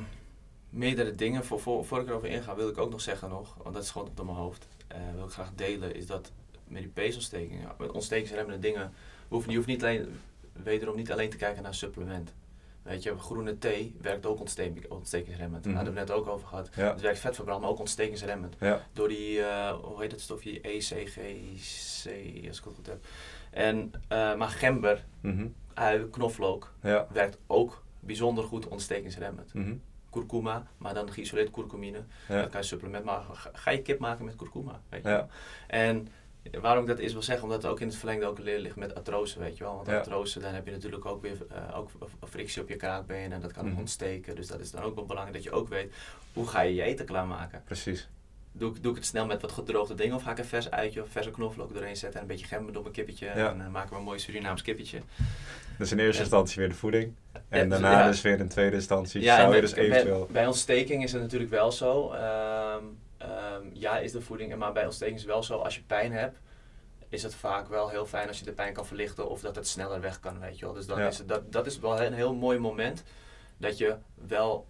meerdere 0.70 1.14
dingen. 1.14 1.44
Voor, 1.44 1.60
voor, 1.60 1.84
voor 1.84 2.00
ik 2.00 2.08
erover 2.08 2.28
inga 2.28 2.54
wil 2.54 2.68
ik 2.68 2.78
ook 2.78 2.90
nog 2.90 3.00
zeggen 3.00 3.28
nog, 3.28 3.54
want 3.62 3.74
dat 3.74 3.84
is 3.84 3.90
gewoon 3.90 4.08
op 4.16 4.24
mijn 4.24 4.36
hoofd. 4.36 4.66
eh 4.88 4.98
wil 5.14 5.24
ik 5.24 5.30
graag 5.30 5.50
delen, 5.54 5.94
is 5.94 6.06
dat 6.06 6.32
met 6.68 6.82
die 6.82 6.90
peesontstekingen, 6.90 7.68
met 7.78 7.90
ontstekingsremmende 7.92 8.58
dingen, 8.58 8.92
hoef, 9.28 9.46
je 9.50 9.54
hoeft 9.56 9.66
niet 9.66 9.82
alleen, 9.82 10.20
wederom 10.52 10.96
niet 10.96 11.12
alleen 11.12 11.30
te 11.30 11.36
kijken 11.36 11.62
naar 11.62 11.74
supplement. 11.74 12.34
Weet 12.82 13.02
je, 13.02 13.18
groene 13.18 13.58
thee 13.58 13.96
werkt 14.00 14.26
ook 14.26 14.40
ontsteking, 14.40 14.90
ontstekingsremmend. 14.90 15.64
Daar 15.64 15.74
hadden 15.74 15.92
we 15.92 15.98
het 15.98 16.08
net 16.08 16.16
ook 16.18 16.26
over 16.26 16.46
gehad. 16.48 16.70
Ja. 16.74 16.90
Het 16.92 17.00
werkt 17.00 17.18
vetverbrand, 17.18 17.60
maar 17.60 17.70
ook 17.70 17.78
ontstekingsremmend. 17.78 18.56
Ja. 18.60 18.80
Door 18.92 19.08
die, 19.08 19.42
eh, 19.42 19.70
hoe 19.72 20.00
heet 20.00 20.10
dat 20.10 20.20
stofje? 20.20 20.60
ECGC, 20.60 21.26
als 22.48 22.58
ik 22.58 22.64
het 22.64 22.74
goed 22.74 22.86
heb. 22.86 23.04
En, 23.50 23.90
eh, 24.08 24.34
maar 24.36 24.48
gember, 24.48 25.04
Mhm. 25.20 25.46
ui, 25.74 26.10
knoflook, 26.10 26.72
Ja. 26.82 27.06
werkt 27.12 27.38
ook 27.46 27.84
bijzonder 28.00 28.44
goed 28.44 28.68
ontstekingsremmend. 28.68 29.54
Mhm. 29.54 29.74
Kurkuma, 30.10 30.66
maar 30.78 30.94
dan 30.94 31.12
geïsoleerd 31.12 31.50
kurkumine. 31.50 32.02
Dat 32.28 32.48
kan 32.50 32.60
je 32.60 32.66
supplement 32.66 33.04
maken. 33.04 33.36
Ga- 33.36 33.70
je 33.70 33.82
kip 33.82 33.98
maken 33.98 34.24
met 34.24 34.36
kurkuma, 34.36 34.80
weet 34.88 35.02
je. 35.02 35.24
En 35.66 36.08
waarom 36.60 36.82
ik 36.82 36.88
dat 36.88 36.98
is 36.98 37.12
wil 37.12 37.22
zeggen, 37.22 37.44
omdat 37.44 37.62
het 37.62 37.70
ook 37.70 37.80
in 37.80 37.86
het 37.86 37.96
verlengde 37.96 38.26
ook 38.26 38.38
leer 38.38 38.58
ligt 38.58 38.76
met 38.76 38.94
artrose, 38.94 39.38
weet 39.38 39.56
je 39.56 39.64
wel. 39.64 39.74
Want 39.74 39.86
Ja. 39.86 39.96
artrose, 39.98 40.40
dan 40.40 40.54
heb 40.54 40.66
je 40.66 40.72
natuurlijk 40.72 41.04
ook 41.04 41.22
weer 41.22 41.36
eh, 41.50 41.78
ook 41.78 41.90
frictie 42.28 42.62
op 42.62 42.68
je 42.68 42.76
kraakbeen 42.76 43.32
en 43.32 43.40
dat 43.40 43.52
kan 43.52 43.66
Mhm. 43.68 43.78
ontsteken. 43.78 44.34
Dus 44.36 44.46
dat 44.46 44.60
is 44.60 44.70
dan 44.70 44.82
ook 44.82 44.94
wel 44.94 45.04
belangrijk 45.06 45.36
dat 45.36 45.44
je 45.52 45.58
ook 45.58 45.68
weet, 45.68 45.92
hoe 46.32 46.46
ga 46.46 46.60
je 46.60 46.74
je 46.74 46.82
eten 46.82 47.06
klaarmaken? 47.06 47.62
Precies. 47.64 48.08
Doe, 48.52 48.70
ik- 48.74 48.82
doe 48.82 48.90
ik 48.90 48.96
het 48.98 49.06
snel 49.06 49.26
met 49.26 49.42
wat 49.42 49.52
gedroogde 49.52 49.94
dingen 49.94 50.16
of 50.16 50.22
ga 50.22 50.30
ik 50.30 50.38
een 50.38 50.44
vers 50.44 50.70
uitje 50.70 51.02
of 51.02 51.08
verse 51.08 51.30
knoflook 51.30 51.72
doorheen 51.74 51.96
zetten 51.96 52.20
en 52.20 52.26
een 52.26 52.32
beetje 52.32 52.46
gember 52.46 52.78
op 52.78 52.86
een 52.86 52.92
kippetje 52.92 53.26
Ja. 53.26 53.50
en 53.50 53.58
dan 53.58 53.70
maken 53.70 53.90
we 53.90 53.96
een 53.96 54.02
mooi 54.02 54.18
Surinaams 54.18 54.62
kippetje. 54.62 55.00
Dus 55.78 55.92
in 55.92 55.98
eerste 55.98 56.16
En- 56.16 56.20
instantie 56.22 56.58
weer 56.58 56.68
de 56.68 56.74
voeding. 56.74 57.14
En 57.48 57.62
Ja, 57.62 57.68
daarna 57.68 57.90
ja. 58.00 58.06
dus 58.06 58.20
weer 58.22 58.38
in 58.38 58.48
tweede 58.48 58.76
instantie 58.76 59.20
Ja, 59.20 59.34
zou 59.34 59.46
je 59.46 59.52
bij- 59.52 59.60
dus 59.60 59.72
eventueel... 59.72 60.18
Bij, 60.24 60.32
bij 60.32 60.46
ontsteking 60.46 61.02
is 61.04 61.12
het 61.12 61.22
natuurlijk 61.22 61.50
wel 61.50 61.72
zo. 61.72 62.10
ehm, 62.12 62.84
ehm, 63.26 63.66
ja, 63.72 63.98
is 63.98 64.12
de 64.12 64.20
voeding. 64.20 64.56
Maar 64.56 64.72
bij 64.72 64.84
ontsteking 64.84 65.18
is 65.18 65.24
wel 65.24 65.42
zo. 65.42 65.58
Als 65.58 65.74
je 65.74 65.82
pijn 65.82 66.12
hebt, 66.12 66.38
is 67.08 67.22
het 67.22 67.34
vaak 67.34 67.68
wel 67.68 67.88
heel 67.88 68.06
fijn 68.06 68.28
als 68.28 68.38
je 68.38 68.44
de 68.44 68.52
pijn 68.52 68.72
kan 68.72 68.86
verlichten. 68.86 69.28
Of 69.28 69.40
dat 69.40 69.56
het 69.56 69.68
sneller 69.68 70.00
weg 70.00 70.20
kan, 70.20 70.38
weet 70.40 70.58
je 70.58 70.64
wel. 70.64 70.74
Dus 70.74 70.86
dan 70.86 70.98
Ja. 70.98 71.06
is 71.06 71.18
het, 71.18 71.28
dat, 71.28 71.52
dat 71.52 71.66
is 71.66 71.78
wel 71.78 72.00
een 72.02 72.12
heel 72.12 72.34
mooi 72.34 72.58
moment. 72.58 73.02
Dat 73.56 73.78
je 73.78 73.96
wel 74.14 74.66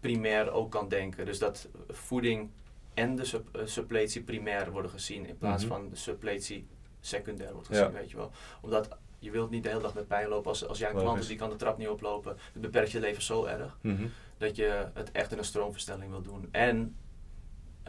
primair 0.00 0.50
ook 0.50 0.70
kan 0.70 0.88
denken. 0.88 1.26
Dus 1.26 1.38
dat 1.38 1.68
voeding 1.88 2.50
en 2.94 3.16
de 3.16 3.24
sup- 3.24 3.56
eh, 3.56 3.62
suppletie 3.66 4.22
primair 4.22 4.70
worden 4.70 4.90
gezien. 4.90 5.26
In 5.26 5.38
plaats 5.38 5.64
Mhm. 5.64 5.72
van 5.72 5.88
de 5.88 5.96
suppletie 5.96 6.66
secundair 7.00 7.52
wordt 7.52 7.68
Ja. 7.68 7.74
gezien, 7.74 7.92
weet 7.92 8.10
je 8.10 8.16
wel. 8.16 8.30
Omdat 8.60 8.88
je 9.18 9.30
wilt 9.30 9.50
niet 9.50 9.62
de 9.62 9.68
hele 9.68 9.80
dag 9.82 9.94
met 9.94 10.06
pijn 10.08 10.28
lopen. 10.28 10.48
Als, 10.50 10.66
als 10.66 10.78
jij 10.78 10.90
een 10.90 10.96
klant 10.96 11.18
is 11.18 11.26
die 11.26 11.36
kan 11.36 11.50
de 11.50 11.56
trap 11.56 11.78
niet 11.78 11.88
oplopen. 11.88 12.36
Het 12.52 12.62
beperkt 12.62 12.90
je 12.90 13.00
leven 13.00 13.22
zo 13.22 13.44
erg 13.44 13.78
Mhm. 13.80 14.06
dat 14.38 14.56
je 14.56 14.86
het 14.94 15.12
echt 15.12 15.32
in 15.32 15.38
een 15.38 15.44
stroomverstelling 15.44 16.10
wil 16.10 16.22
doen. 16.22 16.48
En 16.50 16.96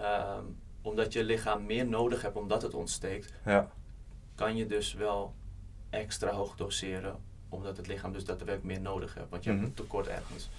ehm, 0.02 0.43
omdat 0.82 1.14
je 1.14 1.24
lichaam 1.24 1.66
meer 1.66 1.86
nodig 1.88 2.22
hebt 2.22 2.36
omdat 2.36 2.62
het 2.62 2.74
ontsteekt, 2.74 3.34
Ja. 3.45 3.68
kan 4.36 4.56
je 4.56 4.66
dus 4.66 4.93
wel 4.93 5.34
extra 5.89 6.32
hoog 6.32 6.56
doseren, 6.56 7.16
omdat 7.50 7.78
het 7.78 7.88
lichaam 7.88 8.14
dus 8.14 8.26
daadwerkelijk 8.26 8.64
meer 8.64 8.82
nodig 8.82 9.14
hebt, 9.14 9.30
want 9.30 9.43
je 9.43 9.50
Mhm. 9.52 9.60
hebt 9.60 9.70
een 9.80 9.84
tekort 9.86 10.08
ergens. 10.08 10.50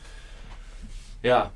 Ja, 1.20 1.52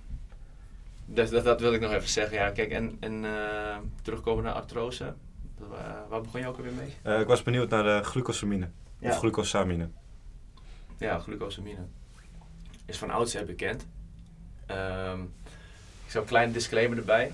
dat, 1.07 1.31
dat 1.45 1.61
wil 1.61 1.73
ik 1.73 1.81
nog 1.81 1.93
even 1.93 2.09
zeggen. 2.09 2.37
Ja, 2.37 2.51
kijk, 2.51 2.71
en, 2.71 2.97
en 3.01 3.25
eh, 3.25 3.77
terugkomen 4.03 4.45
naar 4.45 4.53
artrose. 4.53 5.15
Uh, 5.61 5.69
waar 6.09 6.21
begon 6.21 6.41
je 6.41 6.47
ook 6.47 6.57
alweer 6.57 6.73
mee? 6.73 6.95
Uh, 7.07 7.21
ik 7.21 7.27
was 7.27 7.43
benieuwd 7.43 7.69
naar 7.71 7.83
de 7.83 8.01
glucosamine. 8.07 8.69
Ja. 8.99 9.11
Of 9.11 9.19
glucosamine. 9.19 9.89
Ja, 10.99 11.19
glucosamine. 11.19 11.81
Is 12.85 12.99
van 12.99 13.11
oudsher 13.11 13.45
bekend. 13.45 13.87
Ehm, 14.67 15.23
ik 16.05 16.11
zal 16.11 16.21
een 16.23 16.27
kleine 16.29 16.53
disclaimer 16.53 16.99
erbij. 16.99 17.33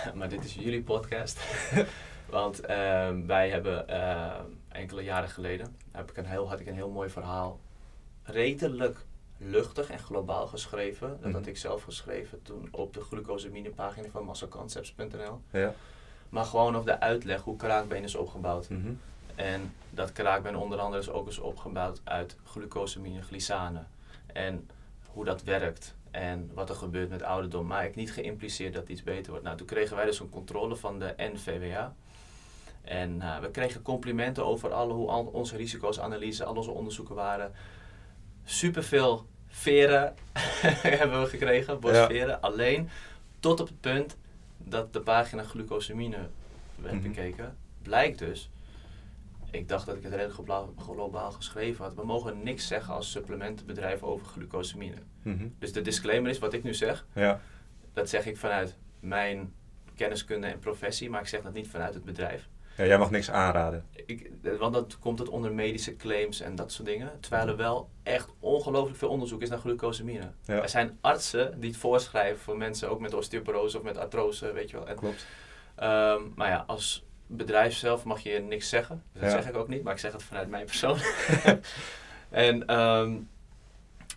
maar 0.14 0.28
dit 0.28 0.44
is 0.44 0.54
jullie 0.54 0.82
podcast. 0.82 1.40
Want 2.30 2.60
ehm, 2.60 3.26
wij 3.26 3.50
hebben 3.50 3.88
ehm, 3.88 4.44
enkele 4.68 5.02
jaren 5.02 5.28
geleden 5.28 5.76
heb 5.92 6.10
ik 6.10 6.16
een 6.16 6.26
heel, 6.26 6.48
had 6.48 6.60
ik 6.60 6.66
een 6.66 6.74
heel 6.74 6.90
mooi 6.90 7.08
verhaal. 7.08 7.60
Redelijk 8.22 9.04
luchtig 9.36 9.90
en 9.90 9.98
globaal 9.98 10.46
geschreven. 10.46 11.08
Dat 11.08 11.20
Mhm. 11.20 11.32
had 11.32 11.46
ik 11.46 11.56
zelf 11.56 11.82
geschreven 11.82 12.42
toen 12.42 12.68
op 12.70 12.94
de 12.94 13.00
glucosamine 13.00 13.70
pagina 13.70 14.08
van 14.08 14.24
massaconcepts.nl. 14.24 15.40
Ja. 15.50 15.72
Maar 16.28 16.44
gewoon 16.44 16.76
op 16.76 16.84
de 16.84 17.00
uitleg 17.00 17.42
hoe 17.42 17.56
kraakbeen 17.56 18.02
is 18.02 18.14
opgebouwd. 18.14 18.68
Mhm. 18.68 18.92
En 19.34 19.74
dat 19.90 20.12
kraakbeen 20.12 20.56
onder 20.56 20.78
andere 20.78 21.02
is 21.02 21.10
ook 21.10 21.26
eens 21.26 21.38
opgebouwd 21.38 22.00
uit 22.04 22.36
glucosamine 22.44 23.22
glycane. 23.22 23.82
En 24.26 24.68
hoe 25.12 25.24
dat 25.24 25.42
werkt 25.42 25.94
en 26.10 26.50
wat 26.54 26.68
er 26.68 26.74
gebeurt 26.76 27.08
met 27.10 27.22
ouderdom. 27.22 27.66
Maar 27.66 27.84
ik 27.84 27.94
niet 27.94 28.12
geïmpliceerd 28.12 28.74
dat 28.74 28.88
iets 28.88 29.02
beter 29.02 29.30
wordt. 29.30 29.44
Nou, 29.44 29.56
toen 29.56 29.66
kregen 29.66 29.96
wij 29.96 30.04
dus 30.04 30.20
een 30.20 30.28
controle 30.30 30.76
van 30.76 30.98
de 30.98 31.14
NVWA. 31.16 31.94
En 32.82 33.22
eh, 33.22 33.38
we 33.38 33.50
kregen 33.50 33.82
complimenten 33.82 34.44
over 34.46 34.72
alle, 34.72 34.92
hoe 34.92 35.08
al 35.08 35.24
onze 35.24 35.56
risicosanalyse, 35.56 36.44
al 36.44 36.54
onze 36.54 36.70
onderzoeken 36.70 37.14
waren. 37.14 37.52
Superveel 38.44 39.26
veren 39.48 40.14
hebben 40.98 41.20
we 41.20 41.26
gekregen, 41.28 41.80
bosveren. 41.80 42.40
Alleen 42.40 42.88
tot 43.40 43.60
op 43.60 43.66
het 43.68 43.80
punt 43.80 44.16
dat 44.56 44.92
de 44.92 45.00
pagina 45.00 45.42
glucosamine 45.42 46.16
werd 46.76 46.94
Mhm. 46.94 47.02
bekeken. 47.02 47.56
Blijkt 47.82 48.18
dus, 48.18 48.50
ik 49.50 49.68
dacht 49.68 49.86
dat 49.86 49.96
ik 49.96 50.02
het 50.02 50.12
redelijk 50.12 50.74
globaal, 50.76 51.30
geschreven 51.30 51.84
had. 51.84 51.94
We 51.94 52.04
mogen 52.04 52.42
niks 52.42 52.66
zeggen 52.66 52.94
als 52.94 53.10
supplementenbedrijf 53.10 54.02
over 54.02 54.26
glucosamine. 54.26 54.96
Mhm. 55.22 55.48
Dus 55.58 55.72
de 55.72 55.82
disclaimer 55.82 56.30
is 56.30 56.38
wat 56.38 56.52
ik 56.52 56.62
nu 56.62 56.74
zeg. 56.74 57.06
Ja. 57.14 57.40
Dat 57.92 58.08
zeg 58.08 58.26
ik 58.26 58.36
vanuit 58.36 58.76
mijn 59.00 59.52
kenniskunde 59.94 60.46
en 60.46 60.58
professie, 60.58 61.10
maar 61.10 61.20
ik 61.20 61.26
zeg 61.26 61.42
dat 61.42 61.52
niet 61.52 61.68
vanuit 61.68 61.94
het 61.94 62.04
bedrijf. 62.04 62.48
ja, 62.76 62.84
jij 62.86 62.98
mag 62.98 63.10
niks 63.10 63.30
aanraden. 63.30 63.84
Ik, 64.06 64.30
want 64.58 64.72
dan 64.74 64.86
komt 65.00 65.18
het 65.18 65.28
onder 65.28 65.52
medische 65.52 65.96
claims 65.96 66.40
en 66.40 66.54
dat 66.54 66.72
soort 66.72 66.88
dingen. 66.88 67.20
Terwijl 67.20 67.48
er 67.48 67.56
wel 67.56 67.90
echt 68.02 68.30
ongelooflijk 68.38 68.98
veel 68.98 69.08
onderzoek 69.08 69.42
is 69.42 69.48
naar 69.48 69.58
glucosamine. 69.58 70.30
Ja. 70.44 70.62
Er 70.62 70.68
zijn 70.68 70.98
artsen 71.00 71.60
die 71.60 71.70
het 71.70 71.78
voorschrijven 71.78 72.38
voor 72.38 72.56
mensen 72.56 72.90
ook 72.90 73.00
met 73.00 73.14
osteoporose 73.14 73.76
of 73.76 73.82
met 73.82 73.96
artrose, 73.96 74.52
weet 74.52 74.70
je 74.70 74.76
wel. 74.76 74.88
En, 74.88 74.96
Klopt. 74.96 75.26
ehm, 75.74 76.22
maar 76.34 76.48
ja, 76.48 76.64
als 76.66 77.06
bedrijf 77.28 77.74
zelf 77.74 78.04
mag 78.04 78.20
je 78.20 78.38
niks 78.38 78.68
zeggen. 78.68 79.02
Dat 79.12 79.22
Ja. 79.22 79.30
zeg 79.30 79.48
ik 79.48 79.56
ook 79.56 79.68
niet, 79.68 79.82
maar 79.82 79.92
ik 79.92 79.98
zeg 79.98 80.12
het 80.12 80.22
vanuit 80.22 80.48
mijn 80.48 80.64
persoon. 80.64 80.98
en 82.30 82.66
ehm, 82.66 83.16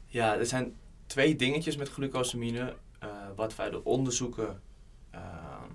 ja, 0.07 0.38
er 0.38 0.45
zijn 0.45 0.76
twee 1.05 1.36
dingetjes 1.36 1.76
met 1.78 1.89
glucosamine. 1.89 2.76
Eh, 2.99 3.09
wat 3.36 3.55
wij 3.55 3.70
de 3.70 3.84
onderzoeken 3.84 4.62
ehm, 5.09 5.70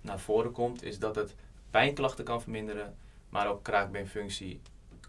naar 0.00 0.20
voren 0.20 0.52
komt, 0.52 0.82
is 0.82 0.98
dat 0.98 1.14
het 1.14 1.34
pijnklachten 1.70 2.24
kan 2.24 2.42
verminderen, 2.42 2.96
maar 3.28 3.48
ook 3.48 3.62
kraakbeenfunctie 3.62 4.60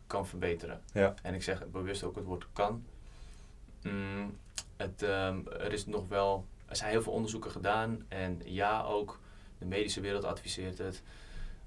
kan 0.08 0.28
verbeteren. 0.28 0.82
Ja. 0.94 1.14
En 1.22 1.34
ik 1.34 1.44
zeg 1.44 1.68
bewust 1.68 2.04
ook 2.04 2.16
het 2.16 2.26
woord 2.26 2.48
kan. 2.54 2.84
Mm, 3.84 4.38
het, 4.78 5.04
ehm, 5.04 5.40
er 5.60 5.74
is 5.74 5.86
nog 5.86 6.08
wel, 6.08 6.46
er 6.66 6.76
zijn 6.76 6.90
heel 6.92 7.02
veel 7.02 7.14
onderzoeken 7.14 7.52
gedaan 7.52 8.06
en 8.08 8.42
ja, 8.46 8.84
ook 8.84 9.20
de 9.58 9.66
medische 9.66 10.02
wereld 10.02 10.24
adviseert 10.24 10.78
het. 10.78 11.04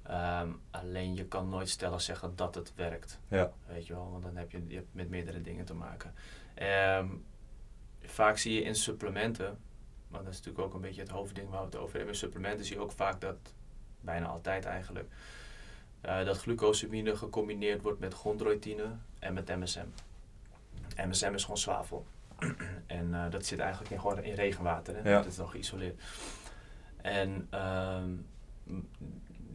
Ehm, 0.03 0.49
alleen 0.71 1.15
je 1.15 1.25
kan 1.25 1.49
nooit 1.49 1.69
stellen 1.69 2.01
zeggen 2.01 2.33
dat 2.37 2.55
het 2.55 2.73
werkt. 2.75 3.19
Ja. 3.29 3.53
Weet 3.67 3.87
je 3.87 3.93
wel, 3.93 4.11
want 4.11 4.23
dan 4.23 4.37
heb 4.37 4.51
je, 4.51 4.63
je 4.67 4.75
hebt 4.75 4.95
met 4.95 5.11
meerdere 5.11 5.41
dingen 5.41 5.65
te 5.65 5.75
maken. 5.75 6.15
Ehm, 6.55 7.09
vaak 8.03 8.39
zie 8.39 8.55
je 8.55 8.63
in 8.63 8.75
supplementen, 8.75 9.59
maar 10.09 10.23
dat 10.23 10.33
is 10.33 10.37
natuurlijk 10.39 10.65
ook 10.65 10.75
een 10.75 10.81
beetje 10.81 11.01
het 11.01 11.11
hoofdding 11.11 11.49
waar 11.49 11.61
we 11.61 11.67
het 11.67 11.77
over 11.77 11.97
hebben. 11.97 12.13
In 12.13 12.19
supplementen 12.19 12.65
zie 12.65 12.77
je 12.77 12.83
ook 12.83 12.93
vaak 12.93 13.21
dat, 13.21 13.37
bijna 14.01 14.27
altijd 14.27 14.65
eigenlijk, 14.65 15.09
eh, 16.01 16.25
dat 16.25 16.39
glucosamine 16.39 17.17
gecombineerd 17.17 17.83
wordt 17.83 18.01
met 18.01 18.15
chondroitine 18.15 18.85
en 19.19 19.35
met 19.35 19.49
MSM. 19.49 19.87
MSM 20.97 21.33
is 21.35 21.43
gewoon 21.43 21.59
zwavel. 21.59 22.07
en 22.87 23.15
eh, 23.15 23.31
dat 23.31 23.45
zit 23.47 23.59
eigenlijk 23.59 23.91
in, 23.91 24.01
gewoon 24.01 24.23
in 24.23 24.35
regenwater. 24.35 24.95
Hè? 24.97 25.11
Ja. 25.11 25.17
Dat 25.17 25.27
is 25.27 25.37
nog 25.37 25.51
geïsoleerd. 25.51 26.01
En 27.03 27.47
ehm, 27.51 28.11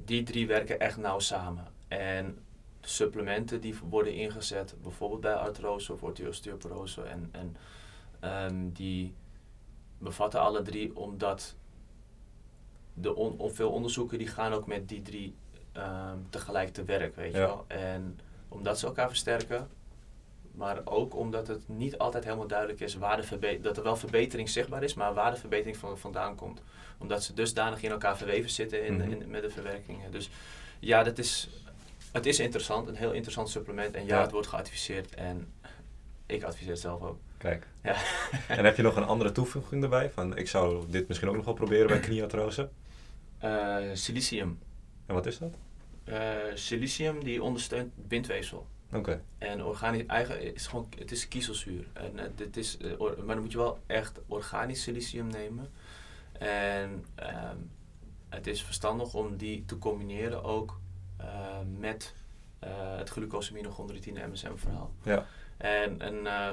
die 0.05 0.23
drie 0.23 0.47
werken 0.47 0.79
echt 0.79 0.97
nauw 0.97 1.19
samen. 1.19 1.67
En 1.87 2.37
supplementen 2.81 3.61
die 3.61 3.75
worden 3.89 4.13
ingezet, 4.13 4.75
bijvoorbeeld 4.81 5.21
bij 5.21 5.33
artrose 5.33 5.93
of 5.93 6.03
osteoporose, 6.27 7.01
en, 7.01 7.29
en 7.31 7.55
ehm, 8.19 8.69
die 8.73 9.13
bevatten 9.97 10.39
alle 10.39 10.61
drie 10.61 10.95
omdat 10.97 11.55
de 12.93 13.15
on, 13.15 13.37
on- 13.37 13.51
veel 13.53 13.71
onderzoeken 13.71 14.17
die 14.17 14.27
gaan 14.27 14.53
ook 14.53 14.67
met 14.67 14.89
die 14.89 15.01
drie 15.01 15.35
ehm, 15.71 16.17
tegelijk 16.29 16.73
te 16.73 16.83
werk, 16.83 17.15
weet 17.15 17.31
je 17.31 17.37
wel. 17.37 17.65
En 17.67 18.19
omdat 18.47 18.79
ze 18.79 18.85
elkaar 18.85 19.07
versterken, 19.07 19.67
maar 20.51 20.81
ook 20.85 21.15
omdat 21.15 21.47
het 21.47 21.67
niet 21.67 21.97
altijd 21.97 22.23
helemaal 22.23 22.47
duidelijk 22.47 22.79
is 22.79 22.95
waar 22.95 23.17
de 23.17 23.59
dat 23.61 23.77
er 23.77 23.83
wel 23.83 23.95
verbetering 23.95 24.49
zichtbaar 24.49 24.83
is, 24.83 24.93
maar 24.93 25.13
waar 25.13 25.31
de 25.31 25.37
verbetering 25.39 25.77
van, 25.77 25.97
vandaan 25.97 26.35
komt. 26.35 26.61
Omdat 26.97 27.23
ze 27.23 27.33
dusdanig 27.33 27.83
in 27.83 27.91
elkaar 27.91 28.17
verweven 28.17 28.49
zitten 28.49 28.85
in, 28.85 28.93
Mhm. 28.97 29.11
in, 29.11 29.29
met 29.29 29.41
de 29.41 29.49
verwerkingen. 29.49 30.11
Dus 30.11 30.29
ja, 30.79 31.03
dat 31.03 31.17
is, 31.17 31.49
het 32.11 32.25
is 32.25 32.39
interessant, 32.39 32.87
een 32.87 32.95
heel 32.95 33.11
interessant 33.11 33.49
supplement. 33.49 33.95
En 33.95 34.05
ja, 34.05 34.15
Ja. 34.15 34.21
het 34.21 34.31
wordt 34.31 34.47
geadviseerd 34.47 35.15
en 35.15 35.53
ik 36.25 36.43
adviseer 36.43 36.71
het 36.71 36.79
zelf 36.81 37.01
ook. 37.01 37.17
Kijk. 37.37 37.67
Ja. 37.83 37.95
en 38.47 38.65
heb 38.65 38.75
je 38.75 38.81
nog 38.81 38.95
een 38.95 39.03
andere 39.05 39.31
toevoeging 39.31 39.83
erbij? 39.83 40.09
Van, 40.09 40.37
ik 40.37 40.47
zou 40.47 40.83
dit 40.89 41.07
misschien 41.07 41.29
ook 41.29 41.35
nog 41.35 41.45
wel 41.45 41.53
proberen 41.53 41.87
bij 41.87 41.99
knieartrose. 41.99 42.69
Eh, 43.37 43.77
silicium. 43.93 44.59
En 45.05 45.13
wat 45.13 45.25
is 45.25 45.37
dat? 45.37 45.53
Eh, 46.03 46.31
silicium 46.53 47.23
die 47.23 47.43
ondersteunt 47.43 47.91
bindweefsel. 47.95 48.67
Oké. 48.93 49.21
En 49.37 49.63
organisch, 49.63 50.05
eigen, 50.05 50.53
is 50.55 50.67
gewoon, 50.67 50.87
het 50.99 51.11
is 51.11 51.27
kiezelzuur. 51.27 51.85
En, 51.93 52.19
eh, 52.19 52.25
dit 52.35 52.57
is, 52.57 52.77
or- 52.97 53.15
maar 53.25 53.35
dan 53.35 53.43
moet 53.43 53.51
je 53.51 53.57
wel 53.57 53.79
echt 53.85 54.19
organisch 54.27 54.81
silicium 54.83 55.27
nemen. 55.27 55.69
En 56.39 57.05
ehm, 57.15 57.57
het 58.29 58.47
is 58.47 58.63
verstandig 58.63 59.13
om 59.13 59.37
die 59.37 59.65
te 59.65 59.77
combineren 59.77 60.43
ook 60.43 60.79
eh, 61.17 61.59
met 61.77 62.13
eh, 62.59 62.97
het 62.97 63.09
glucosamine 63.09 63.71
chondroitine 63.71 64.27
MSM 64.27 64.55
verhaal. 64.55 64.93
Ja. 65.03 65.25
En 65.57 66.07
een 66.07 66.27
eh, 66.27 66.49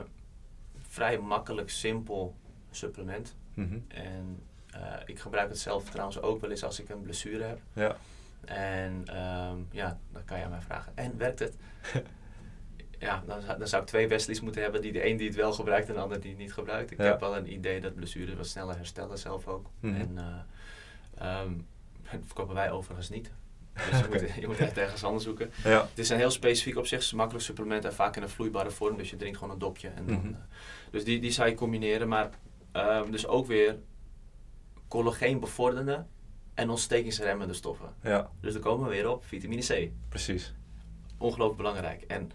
vrij 0.78 1.18
makkelijk, 1.18 1.70
simpel 1.70 2.36
supplement. 2.70 3.36
Mhm. 3.54 3.78
En 3.88 4.42
eh, 4.70 4.80
ik 5.06 5.18
gebruik 5.18 5.48
het 5.48 5.58
zelf 5.58 5.90
trouwens 5.90 6.20
ook 6.20 6.40
wel 6.40 6.50
eens 6.50 6.64
als 6.64 6.80
ik 6.80 6.88
een 6.88 7.02
blessure 7.02 7.44
heb. 7.44 7.60
Ja. 7.72 7.96
En 8.44 9.02
ehm, 9.06 9.56
ja, 9.70 9.98
dan 10.12 10.24
kan 10.24 10.38
je 10.38 10.44
aan 10.44 10.50
mij 10.50 10.60
vragen. 10.60 10.92
En 10.94 11.16
werkt 11.16 11.38
het? 11.38 11.56
ja, 13.02 13.22
dan, 13.26 13.40
zou- 13.42 13.58
dan 13.58 13.68
zou 13.68 13.82
ik 13.82 13.88
twee 13.88 14.08
Wesleys 14.08 14.40
moeten 14.40 14.62
hebben. 14.62 14.80
Die 14.82 14.92
de 14.92 15.06
een 15.08 15.16
die 15.16 15.26
het 15.26 15.36
wel 15.36 15.52
gebruikt 15.52 15.88
en 15.88 15.94
de 15.94 16.00
ander 16.00 16.20
die 16.20 16.30
het 16.30 16.38
niet 16.38 16.52
gebruikt. 16.52 16.90
Ik 16.90 16.98
Ja. 16.98 17.04
heb 17.04 17.20
wel 17.20 17.36
een 17.36 17.52
idee 17.52 17.80
dat 17.80 17.94
blessures 17.94 18.34
wat 18.34 18.46
sneller 18.46 18.76
herstellen 18.76 19.18
zelf 19.18 19.46
ook. 19.48 19.70
Mhm. 19.80 19.94
En 19.94 20.18
eh, 20.18 21.40
ehm, 21.40 21.52
dat 22.10 22.20
verkopen 22.24 22.54
wij 22.54 22.70
overigens 22.70 23.08
niet. 23.08 23.30
Dus 23.90 23.98
je, 23.98 24.06
moet, 24.10 24.34
je 24.40 24.46
moet 24.46 24.58
echt 24.58 24.76
ergens 24.78 25.04
anders 25.04 25.24
zoeken. 25.24 25.50
Ja. 25.64 25.80
Het 25.80 25.98
is 25.98 26.08
een 26.08 26.16
heel 26.16 26.30
specifiek 26.30 26.76
op 26.76 26.86
zich. 26.86 27.12
Makkelijk 27.12 27.44
supplement 27.44 27.84
en 27.84 27.94
vaak 27.94 28.16
in 28.16 28.22
een 28.22 28.28
vloeibare 28.28 28.70
vorm. 28.70 28.96
Dus 28.96 29.10
je 29.10 29.16
drinkt 29.16 29.38
gewoon 29.38 29.52
een 29.52 29.58
dopje. 29.60 29.88
En 29.88 30.06
dan, 30.06 30.14
Mhm. 30.16 30.26
eh, 30.28 30.34
dus 30.90 31.04
die, 31.04 31.20
die 31.20 31.30
zou 31.30 31.48
je 31.48 31.54
combineren. 31.54 32.08
Maar 32.08 32.30
ehm, 32.72 33.10
dus 33.10 33.26
ook 33.26 33.46
weer 33.46 33.76
collageen 34.88 35.40
bevorderende 35.40 36.04
en 36.54 36.70
ontstekingsremmende 36.70 37.54
stoffen. 37.54 37.88
Ja. 38.02 38.30
Dus 38.40 38.52
dan 38.52 38.62
komen 38.62 38.88
we 38.88 38.94
weer 38.94 39.08
op 39.10 39.24
vitamine 39.24 39.62
C. 39.62 39.90
Precies. 40.08 40.54
Ongelooflijk 41.18 41.56
belangrijk. 41.58 42.02
En 42.02 42.30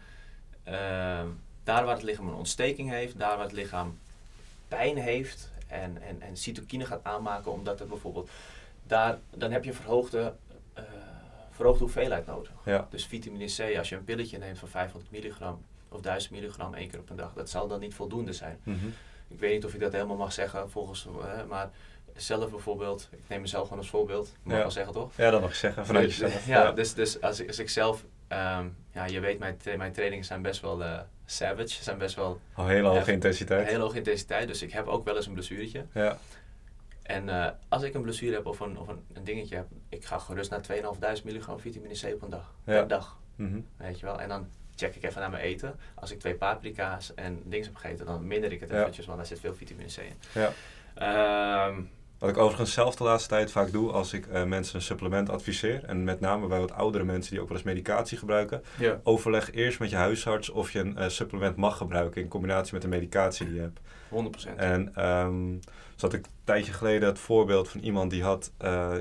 daar 1.63 1.85
waar 1.85 1.93
het 1.95 2.03
lichaam 2.03 2.27
een 2.27 2.33
ontsteking 2.33 2.89
heeft, 2.89 3.19
daar 3.19 3.35
waar 3.37 3.45
het 3.45 3.55
lichaam 3.55 3.97
pijn 4.67 4.97
heeft 4.97 5.51
en, 5.67 6.01
en, 6.01 6.21
en 6.21 6.37
cytokine 6.37 6.85
gaat 6.85 7.03
aanmaken, 7.03 7.51
omdat 7.51 7.79
er 7.79 7.87
bijvoorbeeld 7.87 8.29
daar, 8.83 9.17
dan 9.29 9.51
heb 9.51 9.63
je 9.63 9.73
verhoogde, 9.73 10.33
eh, 10.73 10.83
verhoogde 11.51 11.83
hoeveelheid 11.83 12.25
nodig. 12.25 12.51
Ja. 12.65 12.87
Dus 12.89 13.05
vitamine 13.05 13.45
C, 13.45 13.77
als 13.77 13.89
je 13.89 13.95
een 13.95 14.03
pilletje 14.03 14.37
neemt 14.37 14.57
van 14.59 14.67
500 14.67 15.11
milligram 15.11 15.61
of 15.89 16.01
1000 16.01 16.31
milligram 16.33 16.73
één 16.73 16.89
keer 16.89 16.99
op 16.99 17.09
een 17.09 17.15
dag, 17.15 17.33
dat 17.33 17.49
zal 17.49 17.67
dan 17.67 17.79
niet 17.79 17.93
voldoende 17.93 18.33
zijn. 18.33 18.59
Mhm. 18.63 18.87
Ik 19.27 19.39
weet 19.39 19.53
niet 19.53 19.65
of 19.65 19.73
ik 19.73 19.79
dat 19.79 19.91
helemaal 19.91 20.15
mag 20.17 20.33
zeggen 20.33 20.69
volgens, 20.71 21.05
eh, 21.23 21.43
maar 21.49 21.69
zelf 22.15 22.49
bijvoorbeeld, 22.49 23.07
ik 23.11 23.19
neem 23.27 23.41
mezelf 23.41 23.63
gewoon 23.63 23.77
als 23.79 23.89
voorbeeld, 23.89 24.33
mag 24.43 24.55
Ja. 24.55 24.61
wel 24.61 24.71
zeggen 24.71 24.93
toch? 24.93 25.11
Ja, 25.15 25.29
dat 25.31 25.41
mag 25.41 25.49
je 25.49 25.55
zeggen. 25.57 25.85
Vanuit 25.85 26.05
Dus, 26.05 26.17
jezelf. 26.17 26.47
ja, 26.47 26.71
dus, 26.71 26.93
dus 26.93 27.21
als, 27.21 27.39
ik, 27.39 27.47
als 27.47 27.59
ik 27.59 27.69
zelf, 27.69 28.03
ehm, 28.27 28.67
ja, 28.91 29.05
je 29.05 29.19
weet, 29.19 29.39
mijn, 29.39 29.57
tra- 29.57 29.77
mijn 29.77 29.91
trainingen 29.91 30.25
zijn 30.25 30.41
best 30.41 30.61
wel 30.61 30.83
eh, 30.83 30.99
savage, 31.25 31.83
zijn 31.83 31.97
best 31.97 32.15
wel 32.15 32.39
Al 32.53 32.67
hele 32.67 32.87
hoge 32.87 33.11
intensiteit. 33.11 33.67
heel 33.67 33.79
hoge 33.79 33.97
intensiteit. 33.97 34.47
Dus 34.47 34.61
ik 34.61 34.71
heb 34.71 34.87
ook 34.87 35.05
wel 35.05 35.15
eens 35.15 35.25
een 35.27 35.33
blessuretje. 35.33 35.85
Ja. 35.93 36.17
En 37.03 37.29
eh, 37.29 37.51
als 37.67 37.83
ik 37.83 37.93
een 37.93 38.01
blessure 38.01 38.33
heb 38.35 38.45
of 38.45 38.59
een, 38.59 38.77
of 38.77 38.87
een, 38.87 39.05
een 39.13 39.23
dingetje 39.23 39.55
heb, 39.55 39.67
ik 39.89 40.05
ga 40.05 40.17
gerust 40.17 40.49
naar 40.49 40.61
2.500 41.17 41.23
milligram 41.23 41.59
vitamine 41.59 41.93
C 41.93 42.13
op 42.13 42.21
een 42.21 42.29
dag. 42.29 42.53
Ja. 42.63 42.73
Per 42.79 42.87
dag, 42.87 43.17
Mhm. 43.35 43.59
weet 43.77 43.99
je 43.99 44.05
wel. 44.05 44.19
En 44.21 44.29
dan 44.29 44.47
check 44.75 44.95
ik 44.95 45.03
even 45.03 45.21
naar 45.21 45.29
mijn 45.29 45.43
eten. 45.43 45.79
Als 45.95 46.11
ik 46.11 46.19
twee 46.19 46.35
paprika's 46.35 47.13
en 47.13 47.41
dingen 47.45 47.65
heb 47.65 47.75
gegeten, 47.75 48.05
dan 48.05 48.27
minder 48.27 48.51
ik 48.51 48.59
het 48.59 48.69
Ja. 48.69 48.79
eventjes, 48.79 49.05
want 49.05 49.17
daar 49.17 49.27
zit 49.27 49.39
veel 49.39 49.53
vitamine 49.55 49.87
C 49.89 49.97
in. 49.97 50.41
Ja. 50.41 50.51
Ehm, 50.95 51.81
Wat 52.19 52.29
ik 52.29 52.37
overigens 52.37 52.73
zelf 52.73 52.95
de 52.95 53.03
laatste 53.03 53.29
tijd 53.29 53.51
vaak 53.51 53.71
doe 53.71 53.91
als 53.91 54.13
ik 54.13 54.27
eh, 54.27 54.43
mensen 54.43 54.75
een 54.75 54.81
supplement 54.81 55.29
adviseer, 55.29 55.83
en 55.83 56.03
met 56.03 56.19
name 56.19 56.47
bij 56.47 56.59
wat 56.59 56.71
oudere 56.71 57.03
mensen 57.03 57.31
die 57.31 57.41
ook 57.41 57.47
wel 57.47 57.57
eens 57.57 57.65
medicatie 57.65 58.17
gebruiken, 58.17 58.63
ja. 58.79 58.99
overleg 59.03 59.51
eerst 59.51 59.79
met 59.79 59.89
je 59.89 59.95
huisarts 59.95 60.49
of 60.49 60.71
je 60.71 60.79
een 60.79 60.97
eh, 60.97 61.09
supplement 61.09 61.55
mag 61.55 61.77
gebruiken 61.77 62.21
in 62.21 62.27
combinatie 62.27 62.73
met 62.73 62.81
de 62.81 62.87
medicatie 62.87 63.45
die 63.45 63.55
je 63.55 63.61
hebt. 63.61 63.79
100%. 64.49 64.55
En 64.55 64.95
ehm 64.95 65.55
zat 65.97 66.13
ik 66.13 66.25
een 66.25 66.31
tijdje 66.43 66.73
geleden 66.73 67.07
het 67.07 67.19
voorbeeld 67.19 67.69
van 67.69 67.81
iemand 67.81 68.11
die 68.11 68.23
had, 68.23 68.51
eh, 68.57 68.91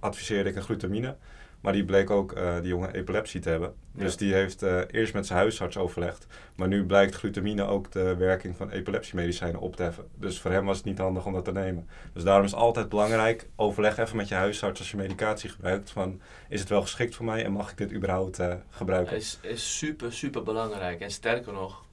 adviseerde 0.00 0.50
ik 0.50 0.56
een 0.56 0.62
glutamine. 0.62 1.16
Maar 1.64 1.72
die 1.72 1.84
bleek 1.84 2.10
ook 2.10 2.32
eh, 2.32 2.54
die 2.60 2.68
jongen 2.68 2.92
epilepsie 2.94 3.40
te 3.40 3.48
hebben. 3.48 3.74
Dus 3.92 4.12
Ja. 4.12 4.18
die 4.18 4.34
heeft 4.34 4.62
eh, 4.62 4.80
eerst 4.90 5.14
met 5.14 5.26
zijn 5.26 5.38
huisarts 5.38 5.76
overlegd. 5.76 6.26
Maar 6.56 6.68
nu 6.68 6.84
blijkt 6.86 7.14
glutamine 7.14 7.64
ook 7.64 7.92
de 7.92 8.16
werking 8.16 8.56
van 8.56 8.70
epilepsiemedicijnen 8.70 9.60
op 9.60 9.76
te 9.76 9.82
heffen. 9.82 10.08
Dus 10.14 10.40
voor 10.40 10.50
hem 10.50 10.64
was 10.64 10.76
het 10.76 10.86
niet 10.86 10.98
handig 10.98 11.26
om 11.26 11.32
dat 11.32 11.44
te 11.44 11.52
nemen. 11.52 11.88
Dus 12.12 12.22
daarom 12.22 12.44
is 12.44 12.50
het 12.50 12.60
altijd 12.60 12.88
belangrijk, 12.88 13.48
overleg 13.56 13.96
even 13.98 14.16
met 14.16 14.28
je 14.28 14.34
huisarts 14.34 14.80
als 14.80 14.90
je 14.90 14.96
medicatie 14.96 15.50
gebruikt. 15.50 15.90
Van, 15.90 16.20
is 16.48 16.60
het 16.60 16.68
wel 16.68 16.82
geschikt 16.82 17.14
voor 17.14 17.24
mij 17.24 17.44
en 17.44 17.52
mag 17.52 17.70
ik 17.70 17.76
dit 17.76 17.92
überhaupt 17.92 18.38
eh, 18.38 18.54
gebruiken? 18.70 19.16
is, 19.16 19.38
is 19.42 19.78
super, 19.78 20.12
super 20.12 20.42
belangrijk. 20.42 21.00
En 21.00 21.10
sterker 21.10 21.52
nog, 21.52 21.84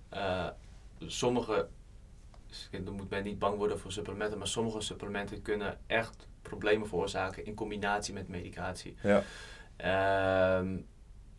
sommige, 1.06 1.68
dan 2.84 2.94
moet 2.96 3.10
men 3.10 3.24
niet 3.24 3.40
bang 3.40 3.58
worden 3.58 3.80
voor 3.80 3.92
supplementen, 3.92 4.38
maar 4.38 4.48
sommige 4.48 4.82
supplementen 4.82 5.42
kunnen 5.42 5.78
echt 5.88 6.28
problemen 6.42 6.88
veroorzaken 6.88 7.46
in 7.46 7.54
combinatie 7.54 8.14
met 8.14 8.28
medicatie. 8.28 8.96
Ja, 9.04 9.24
Ehm, 9.76 10.78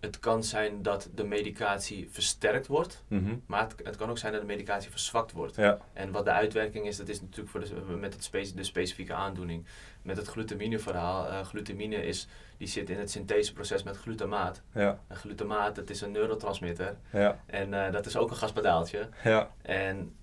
het 0.01 0.19
kan 0.19 0.45
zijn 0.45 0.83
dat 0.83 1.09
de 1.15 1.25
medicatie 1.25 2.09
versterkt 2.11 2.67
wordt, 2.67 3.05
mhm. 3.09 3.35
maar 3.47 3.61
het, 3.63 3.75
het 3.85 3.97
kan 3.97 4.11
ook 4.11 4.19
zijn 4.19 4.33
dat 4.33 4.41
de 4.41 4.47
medicatie 4.47 4.91
verzwakt 4.91 5.33
wordt. 5.33 5.57
ja, 5.57 5.79
En 5.93 6.11
wat 6.13 6.25
de 6.25 6.31
uitwerking 6.31 6.87
is, 6.87 6.97
dat 6.97 7.09
is 7.09 7.21
natuurlijk 7.21 7.49
voor 7.51 7.61
de, 7.61 7.97
met 7.97 8.13
het 8.15 8.25
spe- 8.25 8.55
de 8.55 8.65
specifieke 8.65 9.15
aandoening. 9.15 9.67
Met 10.03 10.17
het 10.17 10.27
glutamine 10.27 10.79
verhaal, 10.79 11.27
eh, 11.29 11.41
glutamine 11.45 12.07
is, 12.07 12.29
die 12.57 12.69
zit 12.69 12.91
in 12.91 12.99
het 12.99 13.11
syntheseproces 13.11 13.83
met 13.83 13.97
glutamaat. 13.97 14.63
ja, 14.75 14.99
En 15.09 15.17
glutamaat, 15.17 15.75
dat 15.75 15.91
is 15.91 16.01
een 16.01 16.11
neurotransmitter. 16.11 16.97
ja, 17.13 17.41
En 17.47 17.75
eh, 17.87 17.93
dat 17.93 18.07
is 18.07 18.17
ook 18.17 18.31
een 18.31 18.37
gaspedaaltje. 18.37 19.09
ja. 19.25 19.51
En 19.63 20.17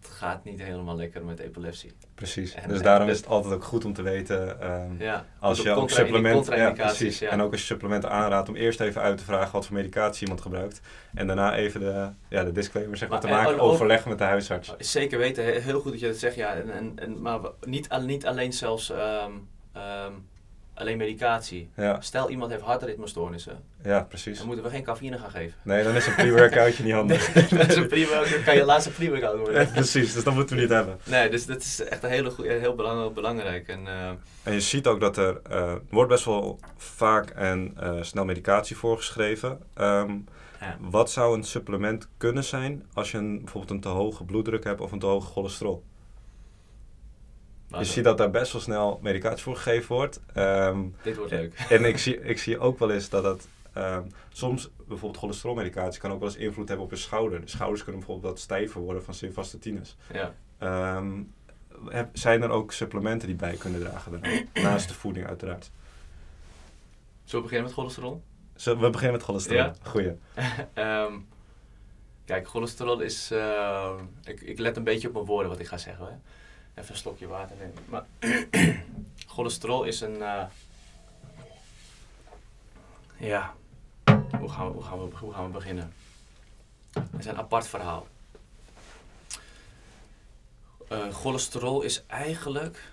dat 0.00 0.10
gaat 0.10 0.44
niet 0.44 0.62
helemaal 0.62 0.96
lekker 0.96 1.24
met 1.24 1.38
epilepsie. 1.38 1.92
Precies. 2.14 2.54
En- 2.54 2.68
dus 2.68 2.78
en 2.78 2.84
daarom 2.84 3.08
is 3.08 3.16
het 3.16 3.26
altijd 3.26 3.54
ook 3.54 3.64
goed 3.64 3.84
om 3.84 3.92
te 3.92 4.02
weten 4.02 4.60
ehm, 4.60 4.90
Ja, 5.02 5.24
als 5.40 5.62
je 5.62 5.70
ook 5.70 5.90
supplementen, 5.90 6.56
ja, 6.56 6.70
precies. 6.72 7.18
ja. 7.18 7.28
En 7.30 7.40
ook 7.42 7.50
als 7.52 7.60
je 7.60 7.66
supplementen 7.66 8.10
aanraadt 8.10 8.48
om 8.48 8.54
eerst 8.56 8.80
even 8.80 9.02
uit 9.02 9.18
te 9.18 9.24
vragen 9.24 9.52
wat 9.52 9.66
voor 9.66 9.74
medicatie 9.76 10.22
iemand 10.22 10.40
gebruikt. 10.40 10.80
En 11.14 11.26
daarna 11.26 11.54
even 11.54 11.80
de, 11.80 12.08
ja, 12.28 12.44
de 12.44 12.52
disclaimer 12.52 12.96
zeg 12.96 13.08
maar, 13.08 13.18
Maar- 13.18 13.28
te 13.30 13.34
en- 13.34 13.42
maken, 13.42 13.58
en 13.58 13.60
ook- 13.66 13.72
overleggen 13.72 14.08
met 14.08 14.18
de 14.18 14.24
huisarts. 14.24 14.74
Zeker 14.78 15.18
weten, 15.18 15.44
he- 15.44 15.60
heel 15.60 15.80
goed 15.80 15.90
dat 15.92 16.00
je 16.00 16.06
dat 16.06 16.16
zegt. 16.16 16.34
Ja, 16.34 16.54
en, 16.54 16.70
en, 16.70 16.92
en, 16.96 17.22
maar 17.22 17.38
niet, 17.66 17.88
niet 18.06 18.26
alleen 18.26 18.52
zelfs 18.52 18.90
ehm, 18.90 19.32
alleen 20.76 20.96
medicatie. 20.96 21.68
Ja, 21.76 22.00
Stel 22.00 22.30
iemand 22.30 22.50
heeft 22.50 22.62
hartritmestoornissen, 22.62 23.62
ja, 23.82 24.00
precies. 24.02 24.38
dan 24.38 24.46
moeten 24.46 24.64
we 24.64 24.70
geen 24.70 24.82
cafeïne 24.82 25.18
gaan 25.18 25.30
geven. 25.30 25.54
Nee, 25.62 25.84
dan 25.84 25.94
is 25.94 26.06
een 26.06 26.14
pre-workoutje 26.14 26.82
niet 26.84 26.92
handig. 26.92 27.32
dat 27.32 27.68
is 27.68 27.76
een 27.76 27.88
dan 27.88 28.42
kan 28.44 28.56
je 28.56 28.64
laatste 28.64 28.90
pre-workout 28.90 29.36
worden. 29.38 29.60
Ja, 29.60 29.70
precies, 29.72 30.14
dus 30.14 30.24
dat 30.24 30.34
moeten 30.34 30.56
we 30.56 30.62
niet 30.62 30.70
hebben. 30.70 30.98
Nee, 31.04 31.30
dus 31.30 31.46
dat 31.46 31.62
is 31.62 31.84
echt 31.84 32.02
een 32.02 32.10
hele 32.10 32.30
goeie, 32.30 32.50
heel 32.50 32.74
belangrijk. 32.74 33.14
belangrijk. 33.14 33.68
En, 33.68 33.86
eh, 33.86 34.08
En 34.42 34.52
je 34.52 34.60
ziet 34.60 34.86
ook 34.86 35.00
dat 35.00 35.16
er 35.16 35.40
er 35.50 35.80
wordt 35.90 36.10
best 36.10 36.24
wel 36.24 36.58
vaak 36.76 37.30
en 37.30 37.72
eh, 37.80 37.92
snel 38.00 38.24
medicatie 38.24 38.76
voorgeschreven. 38.76 39.58
Ehm, 39.74 40.12
ja. 40.60 40.76
wat 40.80 41.10
zou 41.10 41.36
een 41.36 41.44
supplement 41.44 42.08
kunnen 42.16 42.44
zijn 42.44 42.86
als 42.92 43.10
je 43.10 43.18
een, 43.18 43.36
bijvoorbeeld 43.38 43.70
een 43.72 43.80
te 43.80 43.88
hoge 43.88 44.24
bloeddruk 44.24 44.64
hebt 44.64 44.80
of 44.80 44.92
een 44.92 44.98
te 44.98 45.06
hoge 45.06 45.26
cholesterol? 45.30 45.84
Maar 47.68 47.80
Je 47.80 47.86
zo, 47.86 47.92
ziet 47.92 48.04
dat 48.04 48.18
daar 48.18 48.30
best 48.30 48.52
wel 48.52 48.60
snel 48.62 48.98
medicatie 49.02 49.42
voor 49.42 49.56
gegeven 49.56 49.94
wordt. 49.96 50.20
Ehm, 50.32 50.84
Dit 51.02 51.16
wordt 51.16 51.30
leuk. 51.30 51.54
En 51.68 51.84
ik 51.84 51.98
zie, 51.98 52.20
ik 52.20 52.38
zie 52.38 52.58
ook 52.58 52.78
wel 52.78 52.90
eens 52.90 53.08
dat 53.08 53.24
het 53.24 53.48
ehm, 53.72 54.02
soms 54.32 54.70
bijvoorbeeld 54.76 55.20
cholesterolmedicatie 55.20 56.00
kan 56.00 56.10
ook 56.12 56.18
wel 56.20 56.28
eens 56.28 56.38
invloed 56.38 56.68
hebben 56.68 56.86
op 56.86 56.92
je 56.92 56.96
schouder. 56.98 57.40
De 57.40 57.48
schouders 57.48 57.82
kunnen 57.82 58.00
bijvoorbeeld 58.00 58.32
wat 58.32 58.42
stijver 58.42 58.80
worden 58.80 59.04
van 59.04 59.14
simvastatines. 59.14 59.96
Ja. 60.12 60.34
Ehm, 60.58 61.22
heb, 61.88 62.08
zijn 62.12 62.42
er 62.42 62.50
ook 62.50 62.72
supplementen 62.72 63.28
die 63.28 63.36
bij 63.36 63.56
kunnen 63.56 63.80
dragen? 63.80 64.20
Naast 64.54 64.88
de 64.88 64.94
voeding 64.94 65.26
uiteraard. 65.26 65.70
Zullen 67.24 67.44
we 67.44 67.50
beginnen 67.50 67.64
met 67.64 67.72
cholesterol? 67.72 68.22
We 68.54 68.90
beginnen 68.90 69.12
met 69.12 69.22
cholesterol. 69.22 69.58
Ja. 69.58 69.74
Goeie. 69.82 70.12
Kijk, 72.24 72.48
cholesterol 72.48 73.00
is. 73.00 73.32
ik, 74.24 74.40
ik 74.40 74.58
let 74.58 74.76
een 74.76 74.84
beetje 74.84 75.08
op 75.08 75.14
mijn 75.14 75.26
woorden 75.26 75.50
wat 75.50 75.60
ik 75.60 75.66
ga 75.66 75.76
zeggen. 75.78 76.06
Hè. 76.06 76.12
Even 76.76 76.90
een 76.90 76.96
slokje 76.96 77.26
water 77.26 77.56
nemen. 77.56 77.82
Maar 77.88 78.06
cholesterol 79.34 79.84
is 79.84 80.00
een. 80.00 80.22
eh, 80.22 80.44
ja. 83.16 83.54
Hoe 84.38 84.48
gaan, 84.48 84.66
we, 84.66 84.72
hoe, 84.72 84.82
gaan 84.82 85.08
we, 85.08 85.16
hoe 85.16 85.32
gaan 85.32 85.46
we 85.46 85.50
beginnen? 85.52 85.92
Het 86.92 87.18
is 87.18 87.26
een 87.26 87.36
apart 87.38 87.66
verhaal. 87.66 88.06
Eh, 90.88 91.14
cholesterol 91.14 91.82
is 91.82 92.06
eigenlijk. 92.06 92.92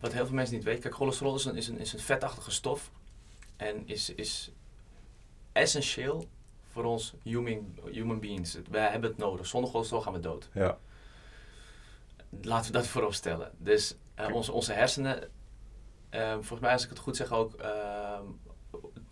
Wat 0.00 0.12
heel 0.12 0.26
veel 0.26 0.34
mensen 0.34 0.54
niet 0.54 0.64
weten. 0.64 0.82
Kijk, 0.82 0.94
cholesterol 0.94 1.34
is 1.34 1.44
een, 1.44 1.56
is 1.56 1.68
een, 1.68 1.78
is 1.78 1.92
een 1.92 1.98
vetachtige 2.00 2.50
stof. 2.50 2.90
En 3.56 3.82
is, 3.88 4.10
is 4.10 4.50
essentieel 5.52 6.28
voor 6.72 6.84
ons 6.84 7.14
human, 7.22 7.78
human 7.90 8.20
beings. 8.20 8.58
Wij 8.70 8.90
hebben 8.90 9.10
het 9.10 9.18
nodig. 9.18 9.46
Zonder 9.46 9.70
cholesterol 9.70 10.02
gaan 10.02 10.12
we 10.12 10.20
dood. 10.20 10.48
Ja. 10.52 10.78
Laten 12.40 12.66
we 12.72 12.78
dat 12.78 12.86
voorop 12.86 13.14
stellen. 13.14 13.50
Dus 13.58 13.96
eh, 14.14 14.34
onze, 14.34 14.52
onze 14.52 14.72
hersenen, 14.72 15.28
eh, 16.10 16.32
volgens 16.32 16.60
mij 16.60 16.72
als 16.72 16.82
ik 16.84 16.88
het 16.88 16.98
goed 16.98 17.16
zeg 17.16 17.32
ook, 17.32 17.54
eh, 17.54 18.18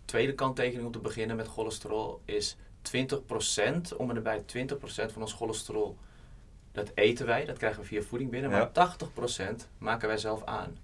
tweede 0.05 0.33
kanttekening 0.33 0.85
om 0.85 0.91
te 0.91 0.99
beginnen 0.99 1.35
met 1.35 1.47
cholesterol 1.47 2.21
is 2.25 2.57
20%, 2.81 3.95
om 3.97 4.09
en 4.09 4.15
erbij 4.15 4.39
20% 4.45 5.11
van 5.11 5.21
ons 5.21 5.33
cholesterol, 5.33 5.97
dat 6.71 6.91
eten 6.93 7.25
wij, 7.25 7.45
dat 7.45 7.57
krijgen 7.57 7.81
we 7.81 7.87
via 7.87 8.01
voeding 8.01 8.29
binnen, 8.31 8.49
Ja. 8.51 8.57
maar 8.57 8.71
80% 8.71 9.67
maken 9.77 10.07
wij 10.07 10.17
zelf 10.17 10.43
aan. 10.43 10.77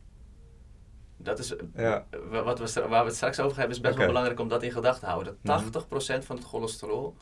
Dat 1.18 1.40
is, 1.40 1.56
eh, 1.56 1.64
Ja. 1.76 2.06
wa- 2.30 2.44
wat 2.44 2.60
we, 2.74 2.88
waar 2.88 3.02
we 3.02 3.08
het 3.08 3.16
straks 3.16 3.40
over 3.40 3.58
hebben, 3.58 3.76
is 3.76 3.82
best 3.82 3.98
wel 3.98 4.08
belangrijk 4.08 4.40
om 4.40 4.48
dat 4.48 4.64
in 4.64 4.72
gedachten 4.72 5.02
te 5.04 5.10
houden. 5.10 5.38
Dat 5.42 5.44
Mhm. 5.44 5.70
80% 5.70 6.26
van 6.26 6.36
het 6.36 6.46
cholesterol, 6.46 7.16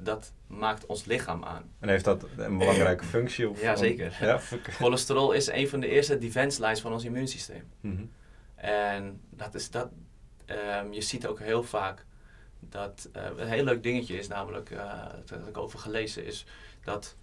dat 0.00 0.32
maakt 0.46 0.86
ons 0.86 1.04
lichaam 1.04 1.44
aan. 1.44 1.70
En 1.80 1.88
heeft 1.88 2.04
dat 2.04 2.26
een 2.36 2.58
belangrijke 2.58 3.04
functie? 3.04 3.48
Of, 3.48 3.60
Ja, 3.60 3.76
zeker. 3.76 4.16
Ja. 4.20 4.38
Cholesterol 4.70 5.32
is 5.32 5.46
een 5.46 5.68
van 5.68 5.80
de 5.80 5.88
eerste 5.88 6.18
defense 6.18 6.60
lines 6.62 6.80
van 6.80 6.92
ons 6.92 7.04
immuunsysteem. 7.04 7.64
Mhm. 7.80 8.04
En 8.54 9.20
dat 9.30 9.54
is 9.54 9.70
dat. 9.70 9.88
ehm, 10.44 10.92
je 10.92 11.00
ziet 11.00 11.26
ook 11.26 11.38
heel 11.40 11.62
vaak 11.62 12.04
dat 12.60 13.08
eh, 13.12 13.22
een 13.36 13.48
heel 13.48 13.64
leuk 13.64 13.82
dingetje 13.82 14.18
is, 14.18 14.28
namelijk 14.28 14.70
eh, 14.70 15.02
dat 15.24 15.30
heb 15.38 15.48
ik 15.48 15.58
over 15.58 15.78
gelezen, 15.78 16.24
is 16.26 16.44
dat 16.84 17.16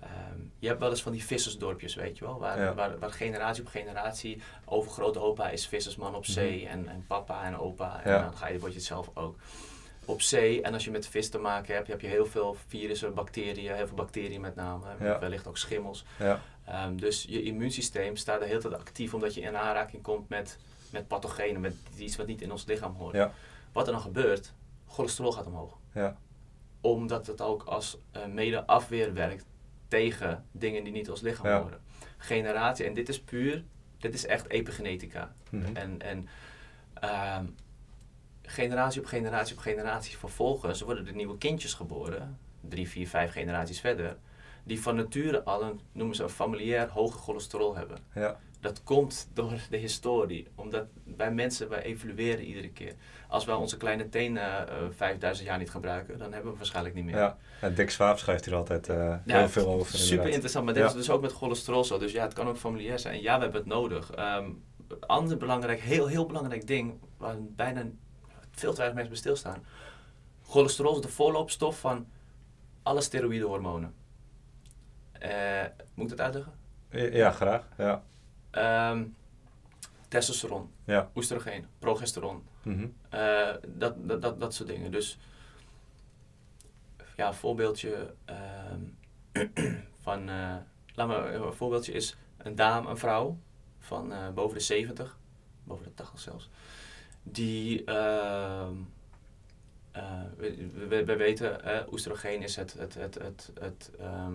ehm, 0.00 0.38
je 0.58 0.66
hebt 0.68 0.80
wel 0.80 0.90
eens 0.90 1.02
van 1.02 1.12
die 1.12 1.24
vissersdorpjes, 1.24 1.94
weet 1.94 2.18
je 2.18 2.24
wel, 2.24 2.38
waar, 2.38 2.58
Ja. 2.60 2.74
waar, 2.74 2.98
waar 2.98 3.10
generatie 3.12 3.62
op 3.62 3.68
generatie 3.68 4.42
overgrote 4.64 5.18
opa 5.20 5.48
is 5.50 5.66
vissersman 5.66 6.14
op 6.14 6.26
zee 6.26 6.62
Mhm. 6.62 6.70
en, 6.72 6.88
en 6.88 7.04
papa 7.06 7.44
en 7.44 7.56
opa 7.58 8.00
en 8.04 8.10
Ja. 8.12 8.22
dan 8.22 8.36
ga 8.36 8.48
je, 8.48 8.58
word 8.58 8.72
je 8.72 8.78
het 8.78 8.86
zelf 8.86 9.10
ook. 9.14 9.36
Op 10.06 10.20
zee, 10.22 10.62
en 10.62 10.72
als 10.74 10.84
je 10.84 10.90
met 10.90 11.06
vis 11.06 11.28
te 11.28 11.38
maken 11.38 11.74
hebt, 11.74 11.88
heb 11.88 12.00
je 12.00 12.06
heel 12.06 12.26
veel 12.26 12.56
virussen, 12.66 13.14
bacteriën, 13.14 13.74
heel 13.74 13.86
veel 13.86 13.96
bacteriën 13.96 14.40
met 14.40 14.54
name, 14.54 14.86
Ja. 15.00 15.18
wellicht 15.18 15.46
ook 15.46 15.56
schimmels. 15.58 16.04
Ja. 16.18 16.40
Ehm, 16.64 16.96
dus 16.96 17.24
je 17.28 17.42
immuunsysteem 17.42 18.16
staat 18.16 18.40
de 18.40 18.46
hele 18.46 18.60
tijd 18.60 18.74
actief 18.74 19.14
omdat 19.14 19.34
je 19.34 19.40
in 19.40 19.56
aanraking 19.56 20.02
komt 20.02 20.28
met, 20.28 20.58
met 20.90 21.08
pathogenen, 21.08 21.60
met 21.60 21.74
iets 21.96 22.16
wat 22.16 22.26
niet 22.26 22.42
in 22.42 22.50
ons 22.50 22.64
lichaam 22.64 22.94
hoort. 22.94 23.14
Ja. 23.14 23.32
Wat 23.72 23.86
er 23.86 23.92
dan 23.92 24.02
gebeurt, 24.02 24.52
cholesterol 24.86 25.32
gaat 25.32 25.46
omhoog. 25.46 25.78
Ja. 25.94 26.16
Omdat 26.80 27.26
het 27.26 27.40
ook 27.40 27.62
als 27.62 27.98
uh, 28.16 28.24
mede 28.26 28.66
afweer 28.66 29.14
werkt 29.14 29.44
tegen 29.88 30.44
dingen 30.52 30.84
die 30.84 30.92
niet 30.92 31.04
in 31.06 31.10
ons 31.10 31.20
lichaam 31.20 31.62
horen. 31.62 31.80
Generatie, 32.16 32.86
en 32.86 32.94
dit 32.94 33.08
is 33.08 33.20
puur, 33.20 33.64
dit 33.98 34.14
is 34.14 34.26
echt 34.26 34.48
epigenetica. 34.48 35.32
Mhm. 35.50 35.76
En, 35.76 36.00
en 36.02 36.28
ehm, 36.94 37.44
generatie 38.46 39.00
op 39.00 39.06
generatie 39.06 39.54
op 39.56 39.60
generatie 39.62 40.16
vervolgens 40.16 40.80
worden 40.80 41.06
er 41.06 41.14
nieuwe 41.14 41.38
kindjes 41.38 41.74
geboren, 41.74 42.38
drie, 42.60 42.88
vier, 42.88 43.08
vijf 43.08 43.32
generaties 43.32 43.80
verder, 43.80 44.16
die 44.64 44.82
van 44.82 44.96
nature 44.96 45.42
al 45.42 45.62
een, 45.62 45.80
noemen 45.92 46.16
ze 46.16 46.22
een 46.22 46.28
familiair 46.28 46.88
hoge 46.88 47.18
cholesterol 47.18 47.76
hebben. 47.76 47.98
Ja. 48.14 48.40
Dat 48.60 48.82
komt 48.82 49.28
door 49.32 49.52
de 49.70 49.76
historie, 49.76 50.46
omdat 50.54 50.84
bij 51.04 51.32
mensen, 51.32 51.68
wij 51.68 51.82
evolueren 51.82 52.44
iedere 52.44 52.68
keer. 52.70 52.92
Als 53.28 53.44
wij 53.44 53.54
onze 53.54 53.76
kleine 53.76 54.08
teen 54.08 54.36
eh, 54.36 54.60
eh, 54.60 54.68
5000 54.96 55.48
jaar 55.48 55.58
niet 55.58 55.70
gebruiken, 55.70 56.18
dan 56.18 56.32
hebben 56.32 56.50
we 56.52 56.56
waarschijnlijk 56.56 56.94
niet 56.94 57.04
meer. 57.04 57.16
Ja. 57.16 57.36
Ja, 57.60 57.68
Dick 57.68 57.90
Swaap 57.90 58.18
schrijft 58.18 58.44
hier 58.44 58.54
altijd 58.54 58.88
eh, 58.88 58.96
Ja, 59.24 59.38
heel 59.38 59.48
veel 59.48 59.66
over. 59.68 59.92
Super 59.92 60.02
inderdaad. 60.08 60.32
interessant, 60.32 60.64
maar 60.64 60.74
dit 60.74 60.82
Ja. 60.82 60.88
is 60.88 60.94
dus 60.94 61.10
ook 61.10 61.20
met 61.20 61.32
cholesterol 61.32 61.84
zo. 61.84 61.98
Dus 61.98 62.12
ja, 62.12 62.22
het 62.22 62.32
kan 62.32 62.48
ook 62.48 62.56
familiair 62.56 62.98
zijn. 62.98 63.22
Ja, 63.22 63.36
we 63.36 63.42
hebben 63.42 63.60
het 63.60 63.70
nodig. 63.70 64.10
Een 64.16 64.62
ander 65.00 65.36
belangrijk, 65.36 65.80
heel, 65.80 66.06
heel 66.06 66.26
belangrijk 66.26 66.66
ding, 66.66 66.94
waar 67.16 67.36
bijna 67.40 67.84
veel 68.54 68.70
te 68.70 68.76
weinig 68.76 68.94
mensen 68.94 69.12
bij 69.12 69.16
stilstaan. 69.22 69.64
Cholesterol 70.46 70.94
is 70.96 71.00
de 71.02 71.08
voorloopstof 71.08 71.80
van 71.80 72.06
alle 72.82 73.00
steroïdehormonen. 73.00 73.94
Eh, 75.12 75.62
moet 75.94 76.04
ik 76.04 76.10
het 76.10 76.20
uitleggen? 76.20 76.52
Ja, 76.90 77.30
graag. 77.30 77.64
Ja. 77.76 78.02
Ehm, 78.50 79.04
testosteron, 80.08 80.70
Ja. 80.84 81.10
oestrogeen, 81.14 81.66
progesteron, 81.78 82.42
Mhm. 82.62 82.86
eh, 83.08 83.54
dat, 83.66 84.08
dat, 84.08 84.22
dat, 84.22 84.40
dat 84.40 84.54
soort 84.54 84.68
dingen. 84.68 84.90
Dus 84.90 85.18
ja, 87.16 87.26
een 87.28 87.34
voorbeeldje 87.34 88.14
ehm, 88.24 88.80
van, 90.02 90.28
eh, 90.28 90.56
laat 90.94 91.08
me, 91.08 91.14
een 91.14 91.52
voorbeeldje 91.52 91.92
is 91.92 92.16
een 92.36 92.54
dame, 92.54 92.88
een 92.88 92.96
vrouw 92.98 93.38
van 93.78 94.12
boven 94.34 94.58
de 94.58 94.64
70, 94.64 95.18
boven 95.64 95.84
de 95.84 95.94
80 95.94 96.20
zelfs, 96.20 96.50
die, 97.24 97.84
ehm, 97.84 98.72
eh, 99.92 100.02
we, 100.36 100.68
we, 100.88 101.04
we 101.04 101.16
weten, 101.16 101.64
eh, 101.64 101.92
oestrogeen 101.92 102.42
is 102.42 102.56
het, 102.56 102.72
het, 102.78 102.94
het, 102.94 103.14
het, 103.14 103.50
het 103.60 103.90
ehm, 103.98 104.32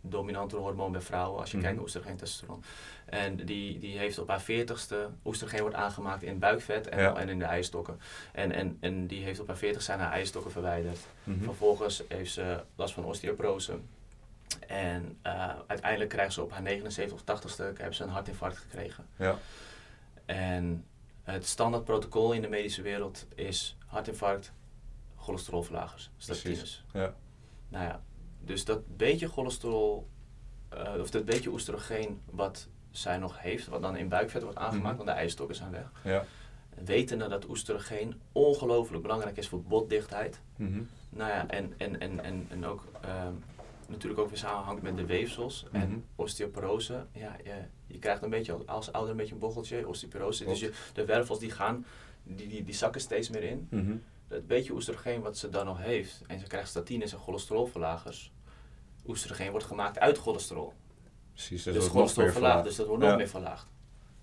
dominante 0.00 0.56
hormoon 0.56 0.92
bij 0.92 1.00
vrouwen 1.00 1.40
als 1.40 1.50
je 1.50 1.56
Mhm. 1.56 1.64
kijkt 1.64 1.76
naar 1.78 1.86
oestrogeen 1.86 2.16
testosteron. 2.16 2.62
En 3.06 3.36
die, 3.36 3.78
die 3.78 3.98
heeft 3.98 4.18
op 4.18 4.28
haar 4.28 4.42
40ste, 4.42 4.94
oestrogeen 5.24 5.60
wordt 5.60 5.76
aangemaakt 5.76 6.22
in 6.22 6.38
buikvet 6.38 6.88
en, 6.88 6.98
Ja. 7.00 7.16
en 7.16 7.28
in 7.28 7.38
de 7.38 7.44
eierstokken. 7.44 8.00
En, 8.32 8.52
en, 8.52 8.76
en 8.80 9.06
die 9.06 9.24
heeft 9.24 9.40
op 9.40 9.46
haar 9.46 9.56
40 9.56 9.82
zijn 9.82 9.98
haar 10.00 10.12
eierstokken 10.12 10.50
verwijderd. 10.50 10.98
Mhm. 11.24 11.44
Vervolgens 11.44 12.02
heeft 12.08 12.32
ze 12.32 12.60
last 12.76 12.94
van 12.94 13.04
osteoporose. 13.04 13.78
En 14.66 15.18
eh, 15.22 15.52
uiteindelijk 15.66 16.10
krijgt 16.10 16.32
ze 16.32 16.42
op 16.42 16.50
haar 16.52 16.62
79 16.62 17.16
of 17.16 17.22
80ste 17.40 17.76
heeft 17.76 17.96
ze 17.96 18.02
een 18.02 18.08
hartinfarct 18.08 18.56
gekregen. 18.58 19.06
Ja. 19.16 19.38
En 20.26 20.84
het 21.30 21.46
standaard 21.46 21.84
protocol 21.84 22.32
in 22.32 22.42
de 22.42 22.48
medische 22.48 22.82
wereld 22.82 23.26
is 23.34 23.76
hartinfarct, 23.86 24.52
cholesterolverlagers, 25.16 26.10
statines. 26.16 26.84
Ja. 26.92 27.14
Nou 27.68 27.84
ja, 27.84 28.02
dus 28.40 28.64
dat 28.64 28.96
beetje 28.96 29.28
cholesterol, 29.28 30.08
eh, 30.68 30.94
of 31.00 31.10
dat 31.10 31.24
beetje 31.24 31.50
oestrogeen 31.50 32.20
wat 32.30 32.68
zij 32.90 33.16
nog 33.18 33.40
heeft, 33.40 33.66
wat 33.66 33.82
dan 33.82 33.96
in 33.96 34.08
buikvet 34.08 34.42
wordt 34.42 34.58
aangemaakt, 34.58 34.86
Mhm. 34.96 34.96
want 34.96 35.08
de 35.08 35.14
eierstokken 35.14 35.56
zijn 35.56 35.70
weg. 35.70 35.90
Ja. 36.04 36.24
Wetende 36.84 37.28
dat 37.28 37.48
oestrogeen 37.48 38.20
ongelooflijk 38.32 39.02
belangrijk 39.02 39.36
is 39.36 39.48
voor 39.48 39.62
botdichtheid. 39.62 40.40
Mhm. 40.56 40.82
Nou 41.10 41.30
ja, 41.30 41.48
en, 41.48 41.74
en, 41.76 42.00
en, 42.00 42.24
en, 42.24 42.46
en 42.50 42.66
ook 42.66 42.84
ehm, 43.00 43.32
natuurlijk 43.88 44.20
ook 44.20 44.28
weer 44.28 44.38
samenhangt 44.38 44.82
met 44.82 44.96
de 44.96 45.04
weefsels 45.06 45.64
Mhm. 45.72 45.82
en 45.82 46.04
osteoporose. 46.16 47.06
Ja, 47.12 47.36
je, 47.44 47.54
je 47.92 47.98
krijgt 47.98 48.22
een 48.22 48.30
beetje 48.30 48.52
als 48.66 48.92
ouder 48.92 49.10
een 49.10 49.16
beetje 49.16 49.34
een 49.34 49.40
bocheltje, 49.40 49.88
osteoporose. 49.88 50.44
Dus 50.44 50.60
je, 50.60 50.72
de 50.92 51.04
wervels 51.04 51.38
die 51.38 51.50
gaan, 51.50 51.86
die, 52.22 52.48
die, 52.48 52.64
die 52.64 52.74
zakken 52.74 53.00
steeds 53.00 53.28
meer 53.28 53.42
in. 53.42 53.68
Het 54.28 54.46
beetje 54.46 54.72
oestrogeen 54.72 55.20
wat 55.20 55.38
ze 55.38 55.48
dan 55.48 55.66
nog 55.66 55.78
heeft, 55.78 56.22
en 56.26 56.40
ze 56.40 56.46
krijgt 56.46 56.68
statines 56.68 57.12
en 57.12 57.18
cholesterolverlagers. 57.18 58.32
Oestrogeen 59.06 59.50
wordt 59.50 59.66
gemaakt 59.66 59.98
uit 59.98 60.18
cholesterol. 60.18 60.72
Precies. 61.32 61.62
Dus, 61.62 61.74
Dus, 61.74 61.82
dat 61.84 61.92
wordt 61.92 61.94
nog 61.94 61.94
cholesterol 61.94 62.24
meer 62.24 62.32
verlaagd, 62.32 62.64
dus 62.64 62.76
dat 62.76 62.86
wordt 62.86 63.02
nog 63.02 63.16
meer 63.16 63.28
verlaagd. 63.28 63.66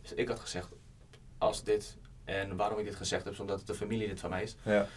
Dus 0.01 0.13
ik 0.13 0.28
had 0.28 0.39
gezegd, 0.39 0.70
als 1.38 1.63
dit, 1.63 1.97
en 2.24 2.55
waarom 2.55 2.80
ik 2.80 2.86
dit 2.86 2.95
gezegd 2.95 3.24
heb, 3.24 3.34
is 3.34 3.39
omdat 3.39 3.57
het 3.57 3.68
de 3.68 3.74
familie 3.74 4.07
dit 4.07 4.20
van 4.20 4.30
mij 4.30 4.43
is. 4.43 4.55
Ja. 4.63 4.88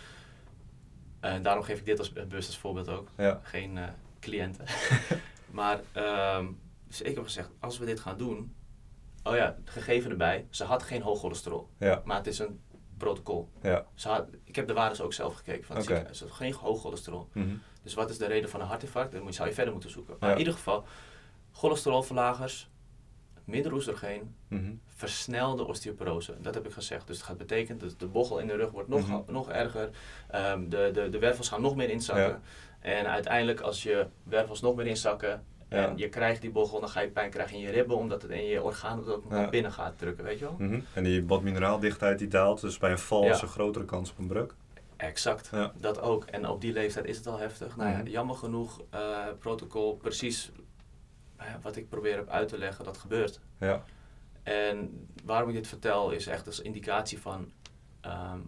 En 1.21 1.43
daarom 1.43 1.65
geef 1.65 1.79
ik 1.79 1.87
dit 1.87 1.99
als 1.99 2.13
bewust 2.13 2.49
als 2.49 2.59
voorbeeld 2.59 2.89
ook. 2.89 3.09
Ja. 3.17 3.41
Geen 3.43 3.79
eh, 3.79 3.89
cliënten. 4.21 4.65
maar, 5.61 5.81
ehm, 5.93 6.47
dus 6.87 7.03
ik 7.03 7.15
heb 7.15 7.25
gezegd, 7.25 7.51
als 7.59 7.79
we 7.79 7.85
dit 7.85 8.01
gaan 8.01 8.19
doen, 8.19 8.55
oh 9.23 9.35
ja, 9.37 9.57
gegeven 9.65 10.11
erbij, 10.11 10.47
ze 10.51 10.65
had 10.65 10.83
geen 10.83 11.03
hoog 11.03 11.19
cholesterol, 11.21 11.69
Ja. 11.79 12.03
maar 12.05 12.17
het 12.17 12.27
is 12.27 12.39
een 12.39 12.61
protocol. 12.97 13.49
Ja. 13.63 13.87
Ze 13.95 14.09
had, 14.09 14.29
ik 14.45 14.57
heb 14.57 14.67
de 14.67 14.73
waardes 14.75 15.01
ook 15.01 15.13
zelf 15.13 15.35
gekeken 15.35 15.65
van 15.65 15.77
het 15.77 15.85
ziekenhuis. 15.85 16.19
Ze 16.19 16.25
had 16.25 16.33
geen 16.33 16.53
hoog 16.53 16.81
cholesterol. 16.81 17.29
Mhm. 17.33 17.55
Dus 17.83 17.95
wat 17.95 18.11
is 18.11 18.19
de 18.19 18.27
reden 18.27 18.51
van 18.51 18.61
een 18.61 18.67
hartinfarct? 18.67 19.13
Dan 19.13 19.23
moet- 19.23 19.35
zou 19.35 19.49
je 19.49 19.55
verder 19.55 19.73
moeten 19.73 19.91
zoeken. 19.91 20.17
Maar 20.21 20.29
Ja. 20.29 20.35
in 20.35 20.39
ieder 20.41 20.55
geval, 20.55 20.85
cholesterolverlagers, 21.53 22.69
minder 23.45 23.73
oestrogeen, 23.73 24.35
Mhm. 24.49 24.73
versnelde 24.87 25.65
osteoporose. 25.67 26.35
Dat 26.41 26.55
heb 26.55 26.67
ik 26.67 26.73
gezegd. 26.73 27.07
Dus 27.07 27.17
het 27.17 27.27
gaat 27.27 27.37
betekenen 27.39 27.79
dat 27.79 27.95
de 27.99 28.07
bochel 28.07 28.39
in 28.39 28.47
de 28.47 28.57
rug 28.57 28.71
wordt 28.71 28.89
nog, 28.89 29.09
Mhm. 29.09 29.33
nog 29.33 29.51
erger. 29.51 29.91
Ehm, 30.29 30.69
de, 30.69 30.91
de, 30.93 31.09
de 31.09 31.19
wervels 31.19 31.49
gaan 31.49 31.61
nog 31.61 31.77
meer 31.77 31.91
inzakken. 31.91 32.25
Ja. 32.29 32.41
En 32.81 33.07
uiteindelijk 33.07 33.61
als 33.61 33.83
je 33.83 34.07
wervels 34.23 34.61
nog 34.61 34.75
meer 34.77 34.87
inzakken 34.87 35.45
en 35.71 35.81
Ja. 35.81 35.93
je 35.97 36.09
krijgt 36.09 36.41
die 36.41 36.51
bochel, 36.51 36.81
dan 36.81 36.89
ga 36.89 37.01
je 37.01 37.09
pijn 37.09 37.31
krijgen 37.31 37.57
in 37.57 37.63
je 37.63 37.71
ribben, 37.71 37.97
omdat 37.97 38.23
het 38.23 38.31
in 38.31 38.45
je 38.45 38.63
organen 38.63 39.07
ook 39.07 39.29
naar 39.29 39.51
binnen 39.51 39.73
gaat 39.73 39.99
drukken, 39.99 40.25
weet 40.25 40.39
je 40.39 40.45
wel? 40.45 40.55
Mhm. 40.59 40.81
En 40.95 41.05
die 41.05 41.23
botmineraaldichtheid 41.23 42.19
die 42.19 42.29
daalt, 42.29 42.61
dus 42.61 42.79
bij 42.79 42.91
een 42.91 42.99
val 42.99 43.29
is 43.29 43.43
een 43.43 43.49
grotere 43.49 43.85
kans 43.85 44.11
op 44.11 44.19
een 44.19 44.27
breuk. 44.27 44.55
Exact, 44.97 45.49
Ja. 45.53 45.73
dat 45.77 46.01
ook. 46.01 46.25
En 46.25 46.49
op 46.49 46.61
die 46.61 46.73
leeftijd 46.73 47.05
is 47.07 47.17
het 47.17 47.27
al 47.27 47.39
heftig. 47.39 47.77
Nou 47.77 47.91
ja, 47.91 47.97
Mhm. 47.97 48.07
jammer 48.07 48.37
genoeg, 48.37 48.81
eh, 48.91 49.27
protocol, 49.39 49.97
precies 49.97 50.51
eh, 51.37 51.47
wat 51.63 51.77
ik 51.77 51.89
probeer 51.89 52.17
heb 52.17 52.29
uit 52.29 52.49
te 52.49 52.59
leggen, 52.59 52.85
dat 52.85 52.99
gebeurt. 52.99 53.41
Ja. 53.59 53.83
En 54.43 55.07
waarom 55.25 55.49
ik 55.49 55.55
dit 55.55 55.67
vertel 55.69 56.11
is 56.11 56.27
echt 56.27 56.47
als 56.47 56.61
indicatie 56.61 57.19
van 57.21 57.53
ehm, 58.01 58.39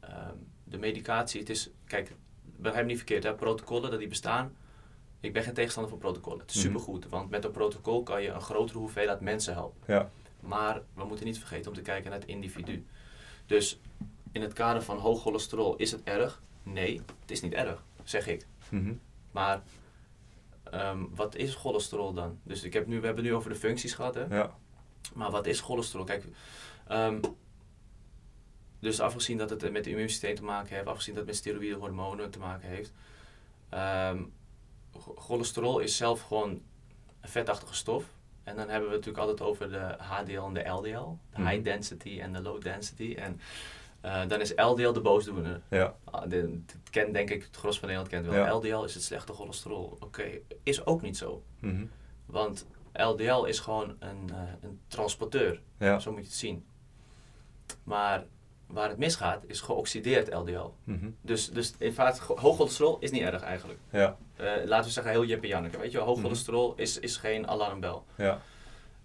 ehm, 0.00 0.34
de 0.64 0.78
medicatie. 0.78 1.40
Het 1.40 1.50
is, 1.50 1.70
kijk, 1.86 2.14
begrijp 2.56 2.82
me 2.84 2.88
niet 2.90 2.96
verkeerd, 2.96 3.22
hè, 3.22 3.34
protocollen 3.34 3.90
dat 3.90 3.98
die 3.98 4.08
bestaan. 4.08 4.56
Ik 5.20 5.32
ben 5.32 5.42
geen 5.42 5.54
tegenstander 5.54 5.90
van 5.92 6.00
protocollen. 6.00 6.38
Het 6.40 6.50
is 6.50 6.56
Mhm. 6.56 6.66
supergoed, 6.66 7.08
want 7.08 7.30
met 7.30 7.44
een 7.44 7.50
protocol 7.50 8.02
kan 8.02 8.22
je 8.22 8.28
een 8.28 8.40
grotere 8.40 8.78
hoeveelheid 8.78 9.20
mensen 9.20 9.52
helpen. 9.54 9.80
Ja. 9.94 10.10
Maar 10.40 10.82
we 10.94 11.04
moeten 11.04 11.26
niet 11.26 11.38
vergeten 11.38 11.70
om 11.70 11.76
te 11.76 11.82
kijken 11.82 12.10
naar 12.10 12.18
het 12.20 12.28
individu. 12.28 12.86
Dus 13.46 13.80
in 14.32 14.42
het 14.42 14.52
kader 14.52 14.82
van 14.82 14.98
hoog 14.98 15.20
cholesterol, 15.22 15.76
is 15.76 15.90
het 15.92 16.02
erg? 16.04 16.42
Nee, 16.62 17.00
het 17.20 17.30
is 17.30 17.40
niet 17.40 17.52
erg, 17.52 17.82
zeg 18.04 18.26
ik. 18.26 18.46
Mhm. 18.70 18.94
Maar 19.30 19.62
ehm, 20.62 21.04
wat 21.14 21.34
is 21.34 21.54
cholesterol 21.54 22.12
dan? 22.12 22.38
Dus 22.42 22.62
ik 22.62 22.72
heb 22.72 22.86
nu, 22.86 23.00
we 23.00 23.06
hebben 23.06 23.24
het 23.24 23.32
nu 23.32 23.38
over 23.38 23.50
de 23.50 23.56
functies 23.56 23.94
gehad, 23.94 24.14
hè? 24.14 24.24
Ja. 24.36 24.54
Maar 25.14 25.30
wat 25.30 25.46
is 25.46 25.60
cholesterol? 25.60 26.04
Kijk, 26.04 26.24
ehm, 26.88 27.20
dus 28.80 29.00
afgezien 29.00 29.38
dat 29.38 29.50
het 29.50 29.62
met 29.62 29.74
het 29.74 29.86
immuunsysteem 29.86 30.34
te 30.34 30.42
maken 30.44 30.74
heeft, 30.74 30.86
afgezien 30.86 31.14
dat 31.14 31.22
het 31.22 31.32
met 31.32 31.40
steroïde 31.40 31.74
hormonen 31.74 32.30
te 32.30 32.38
maken 32.38 32.68
heeft. 32.68 32.92
ehm, 33.68 34.22
cholesterol 35.16 35.78
is 35.78 35.96
zelf 35.96 36.20
gewoon 36.22 36.50
een 37.20 37.28
vetachtige 37.28 37.74
stof. 37.74 38.04
En 38.42 38.56
dan 38.56 38.68
hebben 38.68 38.88
we 38.88 38.94
het 38.96 39.04
natuurlijk 39.06 39.18
altijd 39.30 39.48
over 39.48 39.70
de 39.70 39.94
HDL 39.98 40.40
en 40.42 40.52
de 40.54 40.68
LDL. 40.68 41.16
De 41.32 41.40
Mhm. 41.40 41.46
high 41.48 41.64
density 41.64 42.20
en 42.20 42.32
de 42.32 42.42
low 42.42 42.62
density. 42.62 43.14
En 43.18 43.40
eh, 44.00 44.26
dan 44.28 44.40
is 44.40 44.52
LDL 44.56 44.92
de 44.92 45.00
boosdoener. 45.00 45.60
Ja. 45.70 45.94
Ah, 46.04 46.28
de, 46.30 46.60
het 46.66 46.90
kent 46.90 47.12
denk 47.12 47.30
ik, 47.30 47.42
het 47.42 47.56
gros 47.56 47.78
van 47.78 47.88
Nederland 47.88 48.14
kent 48.14 48.26
wel. 48.26 48.44
Ja. 48.44 48.50
LDL 48.54 48.84
is 48.84 48.94
het 48.94 49.02
slechte 49.02 49.32
cholesterol. 49.32 49.96
Oké, 50.00 50.30
is 50.62 50.86
ook 50.86 51.02
niet 51.02 51.16
zo. 51.16 51.42
Mhm. 51.60 51.84
Want 52.26 52.66
LDL 52.92 53.44
is 53.44 53.58
gewoon 53.60 53.96
een, 53.98 54.30
eh, 54.32 54.42
een 54.60 54.80
transporteur. 54.88 55.60
Ja. 55.78 55.98
Zo 55.98 56.10
moet 56.10 56.20
je 56.20 56.26
het 56.26 56.34
zien. 56.36 56.66
Maar 57.84 58.24
waar 58.68 58.88
het 58.88 58.98
misgaat 58.98 59.42
is 59.46 59.60
geoxideerd 59.60 60.32
LDL. 60.34 60.70
Mhm. 60.84 61.10
Dus, 61.20 61.50
dus 61.50 61.74
in 61.78 61.92
feite, 61.92 62.20
hoog 62.34 62.56
cholesterol 62.56 62.96
is 63.00 63.10
niet 63.10 63.22
erg 63.22 63.42
eigenlijk. 63.42 63.78
Ja. 63.90 64.16
Eh, 64.36 64.46
laten 64.64 64.84
we 64.86 64.90
zeggen 64.92 65.12
heel 65.12 65.24
Jip 65.24 65.42
en 65.42 65.48
Janneke. 65.48 65.78
Weet 65.78 65.92
je 65.92 65.98
hoog 65.98 66.16
Mhm. 66.16 66.24
cholesterol 66.24 66.74
is, 66.76 66.98
is 66.98 67.16
geen 67.16 67.48
alarmbel. 67.48 68.04
Ja. 68.16 68.40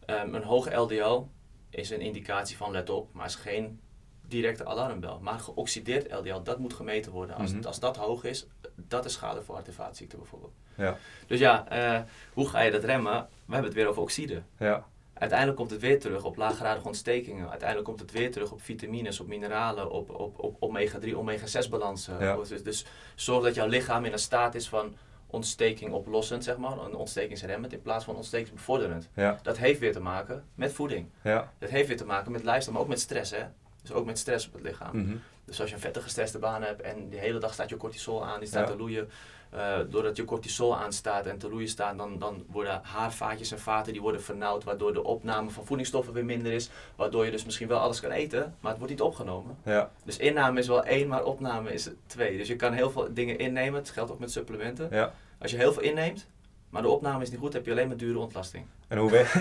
Ehm, 0.06 0.34
een 0.34 0.44
hoog 0.44 0.74
LDL 0.76 1.22
is 1.70 1.90
een 1.90 2.02
indicatie 2.02 2.58
van 2.58 2.72
let 2.72 2.90
op, 2.90 3.14
maar 3.14 3.26
is 3.26 3.36
geen 3.36 3.80
directe 4.28 4.66
alarmbel. 4.66 5.20
Maar 5.20 5.40
geoxideerd 5.40 6.12
LDL, 6.12 6.42
dat 6.44 6.60
moet 6.60 6.74
gemeten 6.74 7.12
worden. 7.12 7.36
Als, 7.36 7.54
Mhm. 7.54 7.66
als 7.68 7.80
dat 7.80 7.98
hoog 7.98 8.24
is, 8.24 8.48
dat 8.76 9.06
is 9.06 9.14
schade 9.14 9.42
voor 9.42 9.56
hart- 9.56 9.68
en 9.68 9.74
vaatziekten 9.74 10.18
bijvoorbeeld. 10.20 10.54
Ja. 10.76 10.98
Dus 11.28 11.40
ja, 11.40 11.68
eh, 11.68 12.02
hoe 12.34 12.50
ga 12.50 12.62
je 12.62 12.72
dat 12.72 12.84
remmen? 12.84 13.28
We 13.46 13.54
hebben 13.54 13.70
het 13.72 13.74
weer 13.80 13.88
over 13.88 14.02
oxide. 14.02 14.42
Ja. 14.58 14.86
Uiteindelijk 15.24 15.60
komt 15.60 15.72
het 15.72 15.82
weer 15.82 16.00
terug 16.00 16.24
op 16.24 16.36
laaggradige 16.38 16.88
ontstekingen. 16.88 17.50
Uiteindelijk 17.50 17.88
komt 17.88 18.00
het 18.00 18.12
weer 18.12 18.32
terug 18.32 18.52
op 18.52 18.62
vitamines, 18.62 19.20
op 19.20 19.28
mineralen, 19.28 19.92
op, 19.92 20.10
op, 20.10 20.40
op 20.40 20.56
omega-3, 20.60 21.16
omega-6 21.16 21.70
balansen. 21.70 22.20
Ja. 22.20 22.36
Dus, 22.36 22.64
dus 22.64 22.86
zorg 23.16 23.44
dat 23.44 23.56
jouw 23.56 23.68
lichaam 23.68 24.06
in 24.06 24.12
een 24.12 24.20
staat 24.20 24.56
is 24.56 24.70
van 24.70 24.96
ontsteking 25.28 25.92
oplossend, 25.94 26.44
zeg 26.44 26.58
maar. 26.58 26.78
Een 26.78 26.96
ontstekingsremmend 26.96 27.74
in 27.74 27.82
plaats 27.82 28.06
van 28.06 28.16
ontstekingsbevorderend. 28.16 29.10
Ja. 29.14 29.40
Dat 29.42 29.58
heeft 29.58 29.80
weer 29.80 29.94
te 29.94 30.00
maken 30.00 30.44
met 30.56 30.74
voeding. 30.74 31.10
Ja. 31.24 31.52
Dat 31.60 31.70
heeft 31.70 31.88
weer 31.88 31.98
te 31.98 32.06
maken 32.06 32.32
met 32.32 32.44
lifestyle, 32.44 32.72
maar 32.74 32.82
ook 32.82 32.88
met 32.88 33.00
stress, 33.00 33.32
hè. 33.32 33.44
Dus 33.82 33.92
ook 33.92 34.06
met 34.06 34.18
stress 34.18 34.48
op 34.48 34.54
het 34.54 34.62
lichaam. 34.64 34.98
Mhm. 34.98 35.16
Dus 35.46 35.60
als 35.60 35.70
je 35.70 35.76
een 35.76 35.82
vettige 35.82 36.06
gestreste 36.06 36.40
baan 36.40 36.62
hebt 36.64 36.82
en 36.82 37.10
de 37.10 37.18
hele 37.18 37.40
dag 37.40 37.54
staat 37.54 37.70
je 37.70 37.78
cortisol 37.78 38.26
aan, 38.26 38.40
die 38.40 38.48
staat 38.48 38.68
Ja. 38.68 38.74
te 38.74 38.78
loeien. 38.80 39.10
Eh, 39.56 39.78
doordat 39.90 40.16
je 40.16 40.26
cortisol 40.26 40.78
aanstaat 40.78 41.26
en 41.26 41.38
te 41.38 41.50
loeien 41.50 41.68
staat, 41.68 41.98
dan, 41.98 42.20
dan 42.20 42.44
worden 42.48 42.80
haarvaatjes 42.84 43.52
en 43.52 43.60
vaten 43.60 43.94
die 43.94 44.02
worden 44.02 44.24
vernauwd, 44.24 44.64
waardoor 44.64 44.94
de 44.94 45.04
opname 45.04 45.50
van 45.50 45.66
voedingsstoffen 45.66 46.14
weer 46.14 46.26
minder 46.26 46.52
is. 46.52 46.70
Waardoor 46.96 47.26
je 47.26 47.32
dus 47.32 47.46
misschien 47.46 47.68
wel 47.68 47.80
alles 47.80 48.00
kan 48.00 48.12
eten, 48.12 48.56
maar 48.60 48.70
het 48.70 48.80
wordt 48.80 48.94
niet 48.94 49.02
opgenomen. 49.02 49.58
Ja. 49.66 49.92
Dus 50.04 50.18
inname 50.18 50.60
is 50.60 50.68
wel 50.68 50.84
één, 50.84 51.08
maar 51.08 51.24
opname 51.24 51.74
is 51.74 51.90
twee. 52.06 52.38
Dus 52.38 52.48
je 52.48 52.56
kan 52.56 52.74
heel 52.74 52.92
veel 52.92 53.08
dingen 53.14 53.38
innemen, 53.38 53.80
het 53.80 53.90
geldt 53.90 54.12
ook 54.12 54.20
met 54.20 54.32
supplementen. 54.32 54.88
Ja. 54.92 55.14
Als 55.40 55.52
je 55.52 55.58
heel 55.58 55.74
veel 55.74 55.84
inneemt, 55.84 56.28
Maar 56.70 56.82
de 56.82 56.88
opname 56.88 57.24
is 57.24 57.30
niet 57.30 57.40
goed, 57.40 57.54
heb 57.54 57.66
je 57.66 57.72
alleen 57.72 57.88
maar 57.88 57.98
dure 57.98 58.20
ontlasting. 58.20 58.66
En 58.88 58.98
hoe, 58.98 59.12
weet... 59.12 59.34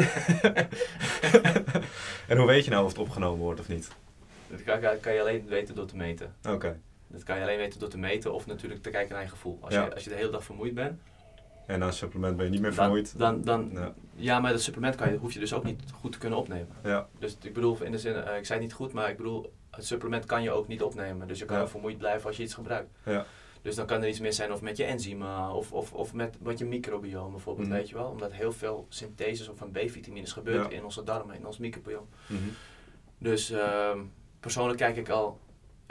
en 2.28 2.36
hoe 2.36 2.46
weet 2.46 2.64
je 2.64 2.70
nou 2.70 2.84
of 2.84 2.90
het 2.90 3.00
opgenomen 3.00 3.40
wordt 3.40 3.60
of 3.60 3.68
niet? 3.68 3.88
Dat 4.48 4.62
kan, 4.62 4.80
kan- 4.80 5.00
kan 5.00 5.12
je 5.12 5.20
alleen 5.20 5.46
weten 5.46 5.74
door 5.74 5.86
te 5.86 5.96
meten. 5.96 6.34
Oké. 6.48 6.78
Dat 7.12 7.22
kan 7.22 7.36
je 7.36 7.42
alleen 7.42 7.56
weten 7.58 7.80
door 7.80 7.88
te 7.88 7.98
meten 7.98 8.32
of 8.34 8.46
natuurlijk 8.46 8.82
te 8.82 8.90
kijken 8.90 9.14
naar 9.14 9.22
je 9.22 9.28
gevoel. 9.28 9.58
Als, 9.60 9.74
Ja. 9.74 9.84
je, 9.84 9.94
als 9.94 10.04
je 10.04 10.10
de 10.10 10.16
hele 10.16 10.30
dag 10.30 10.44
vermoeid 10.44 10.74
bent, 10.74 11.00
En 11.66 11.78
na 11.78 11.86
een 11.86 11.92
supplement 11.92 12.36
ben 12.36 12.44
je 12.44 12.50
niet 12.50 12.60
meer 12.60 12.74
vermoeid? 12.74 13.18
dan, 13.18 13.42
dan, 13.42 13.70
Ja. 13.72 13.92
ja, 14.14 14.40
maar 14.40 14.52
dat 14.52 14.60
supplement 14.62 14.94
kan 14.96 15.12
je, 15.12 15.18
hoef 15.18 15.32
je 15.32 15.38
dus 15.38 15.52
ook 15.54 15.64
niet 15.64 15.80
goed 16.00 16.12
te 16.12 16.18
kunnen 16.18 16.38
opnemen. 16.38 16.68
Ja. 16.84 17.08
Dus 17.18 17.36
ik 17.42 17.52
bedoel, 17.54 17.82
in 17.82 17.92
de 17.92 17.98
zin, 17.98 18.14
eh, 18.14 18.36
ik 18.36 18.46
zei 18.46 18.58
het 18.58 18.68
niet 18.68 18.72
goed, 18.76 18.92
maar 18.92 19.10
ik 19.10 19.16
bedoel, 19.16 19.52
het 19.70 19.86
supplement 19.86 20.24
kan 20.26 20.42
je 20.42 20.50
ook 20.50 20.68
niet 20.68 20.82
opnemen. 20.82 21.28
Dus 21.28 21.38
je 21.38 21.44
kan 21.44 21.58
Ja. 21.58 21.68
vermoeid 21.68 21.98
blijven 21.98 22.26
als 22.26 22.36
je 22.36 22.42
iets 22.42 22.54
gebruikt. 22.54 22.90
Ja. 23.04 23.26
Dus 23.62 23.74
dan 23.74 23.86
kan 23.86 24.02
er 24.02 24.08
iets 24.08 24.20
mis 24.20 24.36
zijn 24.36 24.52
of 24.52 24.60
met 24.62 24.76
je 24.76 24.84
enzymen 24.84 25.50
of, 25.50 25.72
of, 25.72 25.92
of 25.92 26.12
met 26.14 26.36
wat 26.40 26.58
je 26.58 26.64
microbiome 26.64 27.30
bijvoorbeeld, 27.30 27.68
Mhm. 27.68 27.76
weet 27.76 27.88
je 27.88 27.94
wel. 27.94 28.06
Omdat 28.08 28.32
heel 28.32 28.52
veel 28.52 28.86
syntheses 28.88 29.48
of 29.48 29.56
van 29.58 29.70
B-vitamines 29.70 30.32
gebeurt 30.32 30.72
in 30.72 30.84
onze 30.84 31.02
darmen, 31.04 31.36
in 31.36 31.46
ons 31.46 31.58
microbiome. 31.58 32.06
Mhm. 32.26 32.40
Dus 33.18 33.50
ehm, 33.50 33.98
persoonlijk 34.40 34.78
kijk 34.78 34.96
ik 34.96 35.08
al, 35.08 35.38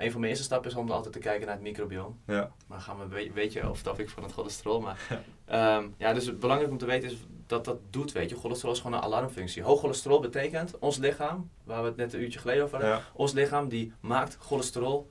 een 0.03 0.11
van 0.11 0.19
mijn 0.19 0.31
eerste 0.31 0.45
stappen 0.45 0.71
is 0.71 0.77
om 0.77 0.91
altijd 0.91 1.13
te 1.13 1.19
kijken 1.19 1.45
naar 1.45 1.55
het 1.55 1.63
microbiome. 1.63 2.15
Ja. 2.25 2.51
Maar 2.67 2.79
gaan 2.79 3.09
we, 3.09 3.31
weet, 3.33 3.53
je, 3.53 3.69
of 3.69 3.77
stap 3.77 3.99
ik 3.99 4.09
van 4.09 4.23
het 4.23 4.31
cholesterol. 4.31 4.81
Maar 4.81 5.21
ja. 5.47 5.83
ja, 5.97 6.13
dus 6.13 6.25
het 6.25 6.39
belangrijk 6.39 6.71
om 6.71 6.77
te 6.77 6.85
weten 6.85 7.09
is 7.09 7.17
dat 7.47 7.65
dat 7.65 7.77
doet, 7.89 8.11
weet 8.11 8.29
je. 8.29 8.35
Cholesterol 8.35 8.73
is 8.73 8.79
gewoon 8.79 8.97
een 8.97 9.03
alarmfunctie. 9.03 9.63
Hoog 9.63 9.79
cholesterol 9.79 10.19
betekent, 10.19 10.79
ons 10.79 10.97
lichaam, 10.97 11.49
waar 11.63 11.81
we 11.81 11.87
het 11.87 11.97
net 11.97 12.13
een 12.13 12.21
uurtje 12.21 12.39
geleden 12.39 12.63
over 12.63 12.77
hadden, 12.77 12.95
Ja. 12.97 13.03
ons 13.13 13.31
lichaam 13.33 13.69
die 13.69 13.93
maakt 13.99 14.37
cholesterol 14.39 15.09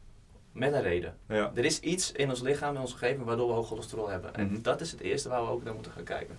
met 0.53 0.73
een 0.73 0.83
reden. 0.83 1.17
Ja. 1.29 1.53
Er 1.55 1.65
is 1.65 1.81
iets 1.81 2.13
in 2.13 2.29
ons 2.29 2.41
lichaam, 2.41 2.75
in 2.75 2.81
onze 2.81 2.93
omgeving, 2.93 3.25
waardoor 3.25 3.47
we 3.49 3.53
hoog 3.55 3.67
cholesterol 3.67 4.09
hebben. 4.09 4.35
En 4.35 4.47
Mhm. 4.53 4.63
dat 4.63 4.81
is 4.81 4.91
het 4.91 5.01
eerste 5.01 5.29
waar 5.29 5.43
we 5.45 5.51
ook 5.51 5.65
naar 5.65 5.75
moeten 5.75 5.93
gaan 5.93 6.05
kijken. 6.05 6.39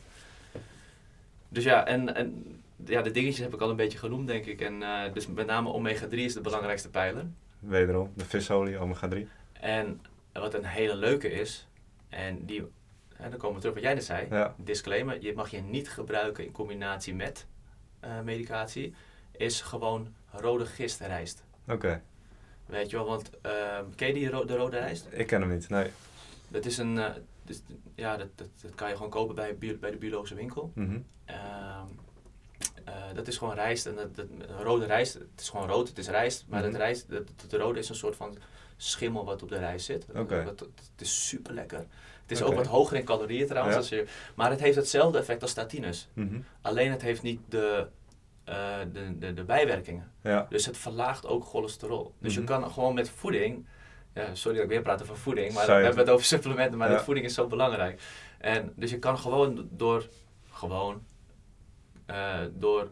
Dus 1.49 1.63
ja, 1.63 1.85
en, 1.85 2.15
en 2.15 2.59
ja, 2.85 3.01
de 3.01 3.11
dingetjes 3.11 3.39
heb 3.45 3.53
ik 3.53 3.61
al 3.61 3.69
een 3.69 3.75
beetje 3.75 3.97
genoemd, 3.97 4.27
denk 4.27 4.45
ik. 4.45 4.61
En 4.61 4.83
eh, 4.83 5.13
dus 5.13 5.27
met 5.27 5.45
name 5.47 5.69
omega-3 5.73 6.09
is 6.25 6.33
de 6.33 6.41
belangrijkste 6.41 6.89
pijler. 6.89 7.25
Wederom, 7.61 8.11
de 8.15 8.25
visolie, 8.25 8.77
omega 8.77 9.07
3. 9.07 9.27
En 9.53 10.01
wat 10.33 10.53
een 10.53 10.65
hele 10.65 10.95
leuke 10.95 11.31
is, 11.31 11.67
en 12.09 12.45
die, 12.45 12.63
hè, 13.15 13.29
dan 13.29 13.39
komen 13.39 13.55
we 13.55 13.59
terug 13.59 13.73
wat 13.75 13.83
jij 13.83 13.93
net 13.93 14.03
zei. 14.03 14.27
Ja. 14.29 14.55
Disclaimer, 14.57 15.21
je 15.21 15.33
mag 15.33 15.49
je 15.51 15.61
niet 15.61 15.89
gebruiken 15.89 16.45
in 16.45 16.51
combinatie 16.51 17.13
met 17.15 17.45
eh, 17.99 18.19
medicatie, 18.21 18.93
is 19.31 19.61
gewoon 19.61 20.13
rode 20.31 20.65
gistrijst. 20.65 21.43
Oké. 21.67 22.01
Weet 22.65 22.89
je 22.89 22.95
wel, 22.95 23.05
want 23.05 23.29
ehm, 23.41 23.85
ken 23.95 24.07
je 24.07 24.13
die 24.13 24.29
ro- 24.29 24.45
de 24.45 24.55
rode 24.55 24.77
rijst? 24.79 25.07
Ik 25.11 25.27
ken 25.27 25.41
hem 25.41 25.49
niet, 25.49 25.69
nee. 25.69 25.89
Dat 26.47 26.65
is 26.65 26.77
een, 26.77 26.97
eh, 26.99 27.09
dus, 27.43 27.61
ja, 27.95 28.17
dat, 28.17 28.27
dat, 28.37 28.47
dat 28.61 28.75
kan 28.75 28.89
je 28.89 28.95
gewoon 28.95 29.09
kopen 29.11 29.35
bij, 29.35 29.57
bij 29.79 29.91
de 29.91 29.97
biologische 29.97 30.35
winkel. 30.35 30.71
Mhm. 30.75 30.99
Ehm, 31.25 31.85
eh, 32.85 32.93
dat 33.13 33.27
is 33.27 33.37
gewoon 33.37 33.53
rijst. 33.53 33.85
En 33.85 33.95
dat, 33.95 34.15
dat, 34.15 34.25
rode 34.59 34.85
rijst, 34.85 35.13
het 35.13 35.23
is 35.41 35.49
gewoon 35.49 35.67
rood, 35.67 35.87
het 35.87 35.97
is 35.97 36.07
rijst. 36.07 36.45
Maar 36.47 36.61
Mhm. 36.61 36.71
dat 36.71 36.79
rijst, 36.79 37.09
dat, 37.09 37.23
rode 37.61 37.79
is 37.79 37.89
een 37.89 37.95
soort 37.95 38.15
van 38.15 38.37
schimmel 38.77 39.25
wat 39.25 39.43
op 39.43 39.49
de 39.49 39.57
rijst 39.57 39.85
zit. 39.85 40.05
Dat- 40.13 40.29
dat- 40.29 40.59
het 40.59 41.01
is 41.01 41.27
super 41.27 41.53
lekker. 41.53 41.85
Het 42.21 42.31
is 42.39 42.41
ook 42.43 42.53
wat 42.53 42.65
hoger 42.67 42.97
in 42.97 43.03
calorieën 43.05 43.47
trouwens. 43.47 43.73
Ja. 43.75 43.79
Als 43.81 43.89
je, 43.89 44.05
maar 44.35 44.49
het 44.49 44.59
heeft 44.59 44.75
hetzelfde 44.75 45.17
effect 45.17 45.41
als 45.41 45.51
statines. 45.51 46.07
Mhm. 46.13 46.39
Alleen 46.61 46.91
het 46.91 47.01
heeft 47.01 47.21
niet 47.21 47.39
de, 47.49 47.87
eh, 48.43 48.77
de, 48.93 49.17
de, 49.17 49.33
de 49.33 49.43
bijwerkingen. 49.43 50.11
Ja. 50.23 50.45
Dus 50.49 50.65
het 50.65 50.77
verlaagt 50.77 51.25
ook 51.25 51.43
cholesterol. 51.45 52.13
Dus 52.19 52.31
Mhm. 52.31 52.41
je 52.41 52.47
kan 52.47 52.71
gewoon 52.71 52.93
met 52.93 53.09
voeding. 53.09 53.65
Ja, 54.13 54.35
sorry 54.35 54.55
dat 54.55 54.63
ik 54.65 54.71
weer 54.71 54.81
praat 54.81 55.01
over 55.01 55.17
voeding, 55.17 55.53
maar 55.53 55.65
we 55.65 55.71
hebben 55.71 55.97
het 55.97 56.09
over 56.09 56.25
supplementen, 56.25 56.77
maar 56.77 57.03
voeding 57.03 57.25
is 57.25 57.33
zo 57.33 57.47
belangrijk. 57.47 58.01
En 58.39 58.73
dus 58.75 58.89
je 58.91 58.99
kan 58.99 59.19
gewoon 59.19 59.67
door, 59.71 60.07
gewoon, 60.51 61.03
eh, 62.11 62.39
door 62.53 62.91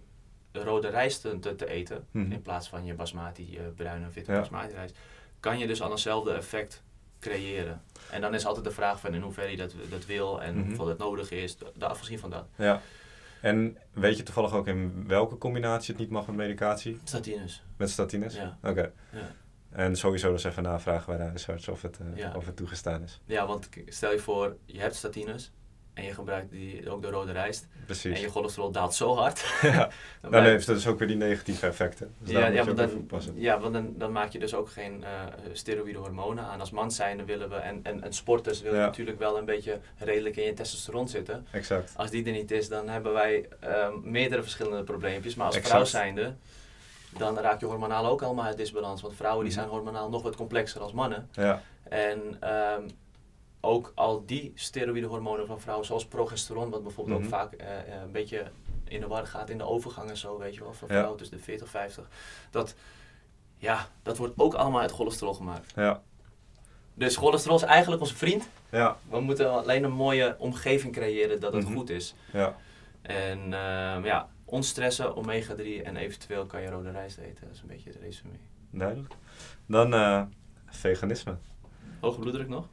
rode 0.51 0.87
rijst 0.87 1.21
te, 1.21 1.39
te- 1.39 1.55
te 1.55 1.67
eten, 1.69 2.05
Mhm. 2.11 2.31
in 2.31 2.41
plaats 2.41 2.69
van 2.69 2.85
je 2.85 2.93
basmati, 2.93 3.51
je 3.51 3.61
bruine 3.75 4.07
of 4.07 4.13
witte 4.13 4.31
Ja. 4.31 4.39
basmati 4.39 4.73
rijst, 4.73 4.97
kan 5.39 5.57
je 5.59 5.67
dus 5.67 5.81
al 5.81 5.91
eenzelfde 5.91 6.31
effect 6.33 6.83
creëren. 7.19 7.81
En 8.11 8.21
dan 8.21 8.33
is 8.33 8.45
altijd 8.45 8.65
de 8.65 8.71
vraag 8.71 8.99
van 8.99 9.13
in 9.13 9.21
hoeverre 9.21 9.51
je 9.51 9.57
dat, 9.57 9.73
dat 9.89 10.05
wil 10.05 10.41
en 10.41 10.55
Mhm. 10.57 10.65
hoeveel 10.67 10.87
het 10.87 10.97
nodig 10.97 11.31
is, 11.31 11.57
de 11.75 11.85
afgezien 11.87 12.19
van 12.19 12.29
dat. 12.29 12.45
ja. 12.55 12.81
En 13.41 13.77
weet 13.93 14.17
je 14.17 14.23
toevallig 14.23 14.53
ook 14.53 14.67
in 14.67 15.03
welke 15.07 15.37
combinatie 15.37 15.91
het 15.93 16.01
niet 16.01 16.09
mag 16.11 16.27
met 16.27 16.35
medicatie? 16.35 16.99
Statines. 17.03 17.63
Met 17.77 17.89
statines? 17.89 18.35
Ja. 18.35 18.57
Oké. 18.63 18.91
Ja. 19.11 19.31
En 19.69 19.95
sowieso 19.95 20.31
dus 20.31 20.43
even 20.43 20.63
navragen 20.63 21.05
bij 21.05 21.17
de 21.17 21.23
huisarts 21.29 21.67
of 21.67 21.81
het, 21.81 21.99
eh, 21.99 22.17
Ja. 22.17 22.33
of 22.35 22.45
het 22.45 22.55
toegestaan 22.55 23.03
is. 23.03 23.21
Ja, 23.25 23.47
want 23.47 23.69
stel 23.87 24.11
je 24.11 24.19
voor, 24.19 24.55
je 24.65 24.79
hebt 24.79 24.95
statines 24.95 25.51
en 25.99 26.05
je 26.05 26.13
gebruikt 26.13 26.51
die, 26.51 26.89
ook 26.89 27.01
de 27.01 27.09
rode 27.09 27.31
rijst. 27.31 27.67
Precies. 27.85 28.15
En 28.15 28.21
je 28.21 28.29
cholesterol 28.29 28.71
daalt 28.71 28.93
zo 28.93 29.15
hard. 29.15 29.45
ja. 29.61 29.89
dan 30.31 30.43
heeft 30.43 30.67
het 30.67 30.75
dus 30.75 30.87
ook 30.87 30.99
weer 30.99 31.07
die 31.07 31.17
negatieve 31.17 31.65
effecten. 31.67 32.13
Dus 32.19 32.31
ja, 32.31 32.47
ja, 32.47 32.63
want 32.65 32.77
dan, 32.77 33.07
ja, 33.35 33.59
want 33.59 33.73
dan, 33.73 33.93
dan 33.97 34.11
maak 34.11 34.31
je 34.31 34.39
dus 34.39 34.53
ook 34.53 34.69
geen 34.69 35.03
eh 35.03 35.09
steroïde 35.53 35.97
hormonen 35.97 36.43
aan. 36.43 36.59
Als 36.59 36.71
man 36.71 36.91
zijnde 36.91 37.23
willen 37.25 37.49
we, 37.49 37.55
en, 37.55 37.79
en, 37.83 38.03
en 38.03 38.13
sporters 38.13 38.61
willen 38.61 38.79
Ja. 38.79 38.85
natuurlijk 38.85 39.19
wel 39.19 39.37
een 39.37 39.45
beetje 39.45 39.79
redelijk 39.97 40.35
in 40.35 40.43
je 40.45 40.53
testosteron 40.53 41.07
zitten. 41.07 41.47
Exact. 41.51 41.93
Als 41.95 42.09
die 42.09 42.25
er 42.25 42.31
niet 42.31 42.51
is, 42.51 42.69
dan 42.69 42.89
hebben 42.89 43.13
wij 43.13 43.47
ehm, 43.59 43.93
meerdere 44.03 44.41
verschillende 44.41 44.83
probleempjes. 44.83 45.35
Maar 45.35 45.45
als 45.45 45.55
Exact. 45.55 45.73
vrouw 45.73 45.85
zijnde, 46.01 46.35
dan 47.17 47.37
raak 47.37 47.59
je 47.59 47.65
hormonaal 47.65 48.05
ook 48.05 48.21
allemaal 48.21 48.45
uit 48.45 48.57
disbalans. 48.57 49.01
Want 49.01 49.15
vrouwen 49.15 49.43
die 49.45 49.53
Mhm. 49.53 49.61
zijn 49.63 49.73
hormonaal 49.73 50.09
nog 50.09 50.21
wat 50.23 50.35
complexer 50.35 50.81
als 50.81 50.91
mannen. 50.91 51.29
Ja. 51.31 51.61
En 51.83 52.37
ehm, 52.39 52.81
ook 53.61 53.91
al 53.95 54.23
die 54.25 54.51
steroïde 54.55 55.07
hormonen 55.07 55.47
van 55.47 55.61
vrouwen, 55.61 55.85
zoals 55.85 56.05
progesteron, 56.05 56.69
wat 56.69 56.83
bijvoorbeeld 56.83 57.17
Mhm. 57.17 57.25
ook 57.27 57.33
vaak 57.33 57.53
eh, 57.53 57.77
eh, 57.79 58.01
een 58.01 58.11
beetje 58.11 58.51
in 58.87 58.99
de 58.99 59.07
war 59.07 59.27
gaat 59.27 59.49
in 59.49 59.57
de 59.57 59.63
overgang 59.63 60.09
en 60.09 60.17
zo, 60.17 60.37
weet 60.37 60.55
je 60.55 60.59
wel, 60.63 60.73
van 60.73 60.87
vrouwen 60.87 61.17
tussen 61.17 61.37
de 61.37 61.43
40 61.43 61.65
en 61.65 61.71
50. 61.71 62.07
Dat, 62.51 62.75
ja, 63.57 63.87
dat 64.03 64.17
wordt 64.17 64.33
ook 64.37 64.53
allemaal 64.53 64.81
uit 64.81 64.91
cholesterol 64.91 65.33
gemaakt. 65.33 65.71
Ja. 65.75 66.01
Dus 66.93 67.15
cholesterol 67.15 67.55
is 67.57 67.63
eigenlijk 67.63 68.01
onze 68.01 68.15
vriend. 68.15 68.47
Ja. 68.71 68.97
We 69.09 69.19
moeten 69.19 69.51
alleen 69.51 69.83
een 69.83 69.91
mooie 69.91 70.35
omgeving 70.39 70.93
creëren 70.93 71.39
dat 71.39 71.53
het 71.53 71.63
Mhm. 71.63 71.73
goed 71.73 71.89
is. 71.89 72.15
Ja. 72.33 72.55
En 73.01 73.39
ehm, 73.53 74.05
ja, 74.05 74.29
ontstressen, 74.45 75.15
omega-3 75.15 75.83
en 75.83 75.95
eventueel 75.97 76.45
kan 76.45 76.61
je 76.61 76.69
rode 76.69 76.91
rijst 76.91 77.17
eten. 77.17 77.45
Dat 77.45 77.55
is 77.55 77.61
een 77.61 77.67
beetje 77.67 77.91
de 77.91 77.99
resume. 77.99 78.33
Duidelijk. 78.69 79.13
Dan 79.65 79.93
eh, 79.93 80.21
veganisme. 80.65 81.35
Hoge 81.99 82.19
bloeddruk 82.19 82.47
nog? 82.47 82.65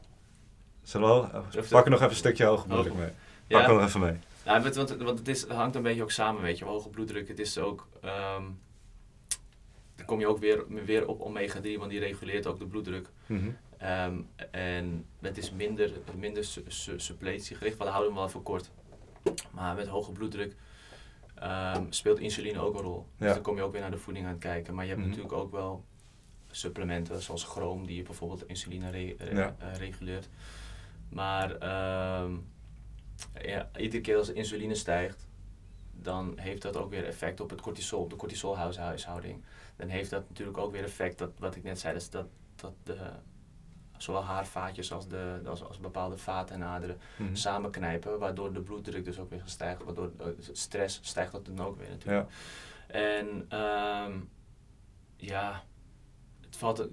Zullen 0.86 1.08
we 1.22 1.28
wel- 1.32 1.42
Of- 1.58 1.68
pak 1.68 1.84
er 1.84 1.90
nog 1.90 1.98
even 1.98 2.10
een 2.10 2.16
stukje 2.16 2.44
hoge 2.44 2.66
bloeddruk 2.66 2.92
Hoge- 2.92 3.04
mee. 3.04 3.58
Pak 3.60 3.68
er 3.68 3.74
nog 3.74 3.84
even 3.84 4.00
mee. 4.00 4.16
Ja, 4.44 4.60
want, 4.62 4.74
want, 4.74 4.90
want 4.96 5.18
het, 5.18 5.28
is, 5.28 5.40
het 5.40 5.50
hangt 5.50 5.74
een 5.76 5.82
beetje 5.82 6.02
ook 6.02 6.10
samen, 6.10 6.42
weet 6.42 6.58
je. 6.58 6.64
Hoge 6.64 6.88
bloeddruk, 6.88 7.28
het 7.28 7.38
is 7.38 7.58
ook... 7.58 7.86
ehm, 8.02 8.42
dan 9.96 10.06
kom 10.06 10.20
je 10.20 10.26
ook 10.26 10.38
weer, 10.38 10.64
weer 10.84 11.06
op 11.08 11.20
omega-3, 11.20 11.78
want 11.78 11.90
die 11.90 12.00
reguleert 12.00 12.46
ook 12.46 12.58
de 12.58 12.66
bloeddruk. 12.66 13.08
Mhm. 13.26 13.48
Ehm, 13.78 14.14
en 14.50 15.06
het 15.20 15.38
is 15.38 15.50
minder, 15.52 15.90
minder 16.18 16.44
su 16.44 16.62
su 16.68 16.98
suppletiegericht, 16.98 17.76
maar 17.78 17.86
we 17.86 17.92
houden 17.92 18.12
hem 18.12 18.20
wel 18.22 18.28
even 18.30 18.42
kort. 18.42 18.70
Maar 19.50 19.74
met 19.74 19.86
hoge 19.86 20.12
bloeddruk 20.12 20.54
ehm, 21.34 21.84
speelt 21.88 22.18
insuline 22.18 22.58
ook 22.60 22.74
een 22.74 22.80
rol. 22.82 23.06
Dus 23.18 23.28
Ja. 23.28 23.34
dan 23.34 23.42
kom 23.42 23.56
je 23.56 23.62
ook 23.62 23.72
weer 23.72 23.80
naar 23.80 23.90
de 23.90 23.98
voeding 23.98 24.26
aan 24.26 24.32
het 24.32 24.40
kijken. 24.40 24.74
Maar 24.74 24.84
je 24.84 24.90
hebt 24.90 25.02
Mhm. 25.02 25.10
natuurlijk 25.10 25.36
ook 25.36 25.50
wel 25.52 25.84
supplementen 26.50 27.22
zoals 27.22 27.44
chroom, 27.44 27.86
die 27.86 28.02
bijvoorbeeld 28.02 28.48
insuline 28.48 28.90
re- 28.90 29.14
re- 29.18 29.34
Ja. 29.36 29.56
eh, 29.58 29.76
reguleert. 29.78 30.28
Maar 31.08 31.56
ehm, 31.56 32.34
ja, 33.42 33.68
iedere 33.76 34.02
keer 34.02 34.16
als 34.16 34.26
de 34.26 34.32
insuline 34.32 34.74
stijgt, 34.74 35.26
dan 35.92 36.32
heeft 36.38 36.62
dat 36.62 36.76
ook 36.76 36.90
weer 36.90 37.04
effect 37.04 37.40
op 37.40 37.50
het 37.50 37.60
cortisol, 37.60 38.00
op 38.02 38.10
de 38.10 38.16
cortisolhuishouding. 38.16 39.42
Dan 39.76 39.88
heeft 39.88 40.10
dat 40.10 40.28
natuurlijk 40.28 40.58
ook 40.58 40.72
weer 40.72 40.84
effect, 40.84 41.18
dat, 41.18 41.30
wat 41.38 41.56
ik 41.56 41.62
net 41.62 41.78
zei, 41.78 41.94
dus 41.94 42.10
dat, 42.10 42.26
dat 42.56 42.72
de, 42.82 42.96
zowel 43.96 44.24
haarvaatjes 44.24 44.92
als, 44.92 45.08
de, 45.08 45.40
als, 45.46 45.64
als 45.64 45.78
bepaalde 45.80 46.18
vaten 46.18 46.54
en 46.54 46.62
aderen 46.62 46.98
Mhm. 47.16 47.34
samenknijpen, 47.34 48.18
waardoor 48.18 48.52
de 48.52 48.60
bloeddruk 48.60 49.04
dus 49.04 49.18
ook 49.18 49.30
weer 49.30 49.42
stijgt, 49.44 49.84
waardoor 49.84 50.10
eh, 50.18 50.26
stress 50.52 50.98
stijgt 51.02 51.32
dat 51.32 51.46
dan 51.46 51.60
ook 51.60 51.78
weer 51.78 51.88
natuurlijk. 51.90 52.28
Ja. 52.88 52.94
En 52.94 53.44
ehm, 53.48 54.18
ja, 55.16 55.62
het 56.40 56.56
valt. 56.56 56.88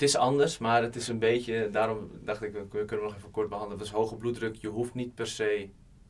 Het 0.00 0.08
is 0.08 0.16
anders, 0.16 0.58
maar 0.58 0.82
het 0.82 0.96
is 0.96 1.08
een 1.08 1.18
beetje. 1.18 1.70
Daarom 1.70 2.10
dacht 2.24 2.42
ik, 2.42 2.52
we 2.52 2.84
kunnen 2.84 3.06
nog 3.06 3.16
even 3.16 3.30
kort 3.30 3.48
behandelen. 3.48 3.78
Dus 3.78 3.90
hoge 3.90 4.16
bloeddruk, 4.16 4.54
je 4.54 4.68
hoeft 4.68 4.94
niet 4.94 5.14
per 5.14 5.26
se 5.26 5.68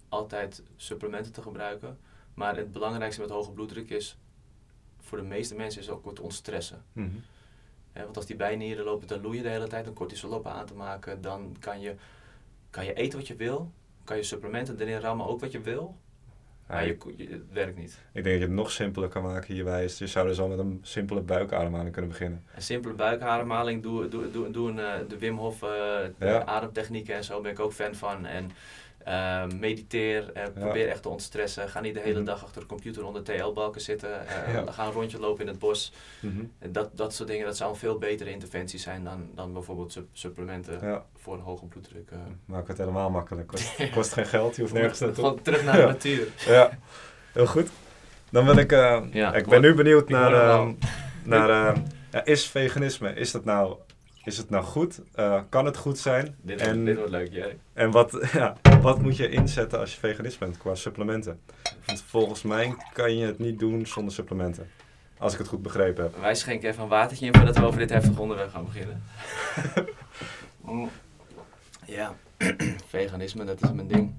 altijd 0.09 0.63
supplementen 0.77 1.33
te 1.33 1.43
gebruiken. 1.43 1.99
Maar 2.35 2.57
het 2.57 2.73
belangrijkste 2.73 3.21
met 3.21 3.31
hoge 3.31 3.51
bloeddruk 3.51 3.91
is, 3.91 4.19
voor 4.99 5.19
de 5.19 5.25
meeste 5.25 5.55
mensen, 5.55 5.81
is 5.81 5.89
ook 5.89 6.05
het 6.05 6.21
ontstressen. 6.21 6.85
Mhm. 6.93 7.09
Hè, 7.93 8.05
want 8.05 8.17
als 8.17 8.27
die 8.27 8.37
bijnieren 8.37 8.85
lopen 8.85 9.07
te 9.07 9.21
loeien 9.21 9.43
de 9.43 9.49
hele 9.49 9.69
tijd, 9.69 9.87
een 9.87 9.93
cortisol 9.93 10.31
lopen 10.31 10.53
aan 10.53 10.67
te 10.67 10.75
maken, 10.75 11.21
dan 11.21 11.57
kan 11.61 11.81
je, 11.81 11.95
kan 12.71 12.85
je 12.85 12.95
eten 12.95 13.19
wat 13.19 13.29
je 13.29 13.37
wil. 13.37 13.73
Kan 14.05 14.17
je 14.17 14.23
supplementen 14.23 14.81
erin 14.81 15.01
rammen, 15.01 15.27
ook 15.27 15.41
wat 15.41 15.53
je 15.53 15.61
wil. 15.61 15.97
Ja, 16.71 16.81
je, 16.81 16.97
het 17.31 17.53
werkt 17.53 17.77
niet. 17.77 17.99
ik 18.13 18.13
denk 18.13 18.25
dat 18.25 18.35
je 18.35 18.41
het 18.41 18.51
nog 18.51 18.71
simpeler 18.71 19.09
kan 19.09 19.23
maken 19.23 19.55
hierbij. 19.55 19.83
Je 19.83 20.07
zou 20.07 20.29
dus 20.29 20.41
al 20.41 20.49
met 20.49 20.59
een 20.59 20.79
simpele 20.83 21.21
buikademhaling 21.21 21.93
kunnen 21.93 22.11
beginnen. 22.11 22.45
Een 22.55 22.63
simpele 22.63 22.95
buikademhaling, 22.95 23.83
doe, 23.83 24.09
doe, 24.09 24.31
doe, 24.31 24.51
doe 24.51 24.71
een, 24.71 24.79
eh, 24.79 24.93
de 25.09 25.19
Wim 25.19 25.37
Hof 25.37 25.63
eh, 25.63 25.69
Ja. 26.19 26.45
ademtechnieken 26.45 27.15
en 27.15 27.25
zo 27.25 27.41
ben 27.41 27.51
ik 27.51 27.61
ook 27.61 27.73
fan 27.73 27.95
van. 27.95 28.27
En 28.27 28.51
Eh, 29.05 29.45
mediteer, 29.61 30.33
probeer 30.55 30.89
echt 30.89 31.03
te 31.03 31.09
ontstressen. 31.09 31.69
Ga 31.69 31.81
niet 31.81 31.95
de 31.95 32.01
hele 32.01 32.15
Mhm. 32.17 32.25
dag 32.25 32.45
achter 32.45 32.61
de 32.61 32.67
computer 32.67 33.05
onder 33.05 33.23
TL-balken 33.23 33.81
zitten. 33.81 34.27
Eh, 34.29 34.53
Ja. 34.55 34.73
Ga 34.73 34.87
een 34.87 34.93
rondje 34.93 35.19
lopen 35.19 35.41
in 35.41 35.47
het 35.49 35.59
bos. 35.59 35.93
Mhm. 36.21 36.45
Dat, 36.73 36.97
dat 36.97 37.15
soort 37.15 37.29
dingen, 37.29 37.47
dat 37.47 37.57
zou 37.57 37.71
een 37.71 37.77
veel 37.77 37.99
betere 37.99 38.31
interventie 38.31 38.79
zijn 38.79 39.05
dan, 39.05 39.29
dan 39.35 39.53
bijvoorbeeld 39.53 39.93
sup- 39.93 40.09
supplementen 40.13 40.79
Ja, 40.83 41.05
voor 41.17 41.35
een 41.35 41.41
hoge 41.41 41.67
bloeddruk. 41.67 42.11
eh. 42.11 42.19
maak 42.45 42.69
het 42.69 42.79
helemaal 42.79 43.11
makkelijk. 43.11 43.49
Kost, 43.49 43.77
kost 43.95 44.13
geen 44.13 44.27
geld, 44.27 44.57
je 44.57 44.63
hoeft 44.63 44.75
nergens 44.75 45.01
naartoe. 45.01 45.25
Gewoon 45.25 45.43
terug 45.43 45.65
naar 45.65 45.77
de 45.77 45.87
natuur. 45.87 46.27
Ja, 46.47 46.71
heel 47.33 47.47
goed. 47.47 47.69
Dan 48.31 48.45
wil 48.45 48.57
ik, 48.57 48.73
eh, 48.73 49.03
Ja, 49.13 49.35
ik 49.35 49.47
ben 49.47 49.61
nu 49.61 49.75
benieuwd 49.75 50.09
naar, 50.09 50.33
eh, 50.33 50.69
naar 51.25 51.77
is 52.25 52.47
veganisme, 52.49 53.15
is 53.15 53.31
dat 53.31 53.45
nou, 53.45 53.77
is 54.25 54.37
het 54.37 54.51
nou 54.51 54.65
goed? 54.65 55.01
Eh, 55.15 55.41
kan 55.49 55.65
het 55.65 55.77
goed 55.77 55.99
zijn? 55.99 56.37
Dit, 56.43 56.61
En- 56.61 56.85
dit 56.85 56.97
wordt 56.97 57.11
leuk, 57.11 57.33
jij. 57.33 57.59
En 57.73 57.91
wat, 57.91 58.19
ja, 58.33 58.57
wat 58.81 59.03
moet 59.03 59.17
je 59.17 59.29
inzetten 59.29 59.79
als 59.79 59.93
je 59.95 59.99
veganist 59.99 60.39
bent 60.39 60.59
qua 60.59 60.75
supplementen? 60.75 61.41
Want 61.87 62.03
volgens 62.07 62.43
mij 62.43 62.75
kan 62.93 63.17
je 63.17 63.27
het 63.27 63.39
niet 63.39 63.59
doen 63.59 63.87
zonder 63.87 64.15
supplementen. 64.15 64.71
Als 65.19 65.33
ik 65.33 65.39
het 65.39 65.49
goed 65.49 65.63
begrepen 65.63 66.03
heb. 66.05 66.21
Wij 66.21 66.35
schenken 66.35 66.69
even 66.69 66.83
een 66.83 66.89
watertje 66.89 67.27
in 67.27 67.35
voordat 67.35 67.57
we 67.57 67.65
over 67.65 67.79
dit 67.79 67.91
heftige 67.91 68.21
onderwerp 68.21 68.51
gaan 68.51 68.65
beginnen. 68.65 69.03
Mm. 70.65 70.91
ja, 71.87 72.15
veganisme, 72.89 73.45
dat 73.45 73.63
is 73.63 73.73
mijn 73.73 73.87
ding. 73.89 74.15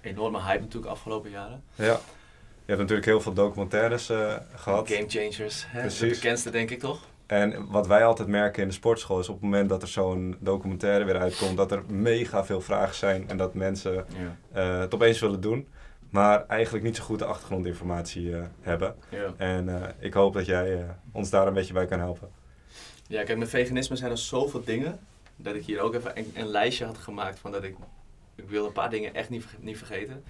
Enorme 0.00 0.42
hype 0.42 0.60
natuurlijk 0.60 0.92
afgelopen 0.92 1.30
jaren. 1.30 1.62
Ja. 1.74 1.84
Je 1.84 2.70
hebt 2.70 2.78
natuurlijk 2.78 3.06
heel 3.06 3.20
veel 3.20 3.32
documentaires 3.32 4.08
eh, 4.10 4.34
gehad. 4.54 4.88
Game 4.90 5.08
Changers, 5.08 5.64
hè? 5.66 5.80
de 5.82 5.86
Precies. 5.86 6.18
bekendste 6.20 6.50
denk 6.50 6.70
ik 6.70 6.78
toch? 6.78 7.00
En 7.26 7.66
wat 7.70 7.86
wij 7.86 8.04
altijd 8.04 8.28
merken 8.28 8.62
in 8.62 8.68
de 8.68 8.74
sportschool 8.74 9.18
is 9.18 9.28
op 9.28 9.34
het 9.34 9.44
moment 9.44 9.68
dat 9.68 9.82
er 9.82 9.88
zo'n 9.88 10.36
documentaire 10.40 11.04
weer 11.04 11.18
uitkomt, 11.18 11.56
dat 11.56 11.72
er 11.72 11.82
mega 11.88 12.44
veel 12.44 12.60
vragen 12.60 12.94
zijn 12.94 13.28
en 13.28 13.36
dat 13.36 13.54
mensen 13.54 13.94
Ja. 13.94 14.36
eh, 14.52 14.78
het 14.78 14.94
opeens 14.94 15.20
willen 15.20 15.40
doen, 15.40 15.68
maar 16.10 16.46
eigenlijk 16.46 16.84
niet 16.84 16.96
zo 16.96 17.02
goed 17.04 17.18
de 17.18 17.24
achtergrondinformatie 17.24 18.36
eh, 18.36 18.42
hebben. 18.60 18.94
ja. 19.08 19.32
En 19.36 19.68
eh, 19.82 19.88
ik 19.98 20.12
hoop 20.12 20.32
dat 20.34 20.46
jij 20.46 20.86
ons 21.12 21.30
daar 21.30 21.46
een 21.46 21.52
beetje 21.52 21.72
bij 21.72 21.86
kan 21.86 21.98
helpen. 21.98 22.28
Ja, 23.06 23.22
kijk, 23.24 23.38
met 23.38 23.48
veganisme 23.48 23.96
zijn 23.96 24.10
er 24.10 24.18
zoveel 24.18 24.64
dingen 24.64 24.98
dat 25.36 25.54
ik 25.54 25.64
hier 25.64 25.80
ook 25.80 25.94
even 25.94 26.18
een, 26.18 26.32
een 26.34 26.46
lijstje 26.46 26.84
had 26.84 26.98
gemaakt 26.98 27.38
van 27.38 27.52
dat 27.52 27.62
ik, 27.62 27.76
ik 28.34 28.48
wil 28.48 28.66
een 28.66 28.72
paar 28.72 28.90
dingen 28.90 29.14
echt 29.14 29.30
niet, 29.30 29.44
niet 29.60 29.78
vergeten. 29.78 30.22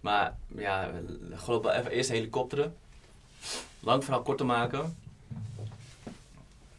Maar 0.00 0.34
ja, 0.56 0.90
globaal 1.34 1.72
even 1.72 1.90
eerst 1.90 2.10
helikopteren. 2.10 2.74
Lang 3.80 4.04
verhaal 4.04 4.22
kort 4.22 4.38
te 4.38 4.44
maken. 4.44 4.96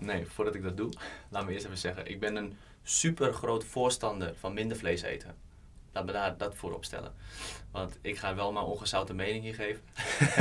Nee, 0.02 0.26
voordat 0.26 0.56
ik 0.56 0.64
dat 0.64 0.78
doe, 0.78 0.90
laat 1.30 1.46
me 1.46 1.52
eerst 1.52 1.66
even 1.66 1.78
zeggen. 1.78 2.08
Ik 2.08 2.20
ben 2.20 2.36
een 2.36 2.58
super 2.84 3.34
groot 3.34 3.64
voorstander 3.64 4.34
van 4.40 4.54
minder 4.54 4.78
vlees 4.78 5.02
eten. 5.02 5.36
Laat 5.94 6.06
me 6.06 6.12
daar 6.12 6.38
dat 6.38 6.56
voor 6.56 6.74
opstellen. 6.74 7.14
Want 7.72 7.98
ik 8.02 8.18
ga 8.18 8.36
wel 8.36 8.52
mijn 8.52 8.66
ongezouten 8.66 9.16
mening 9.16 9.44
hier 9.44 9.54
geven. 9.56 9.82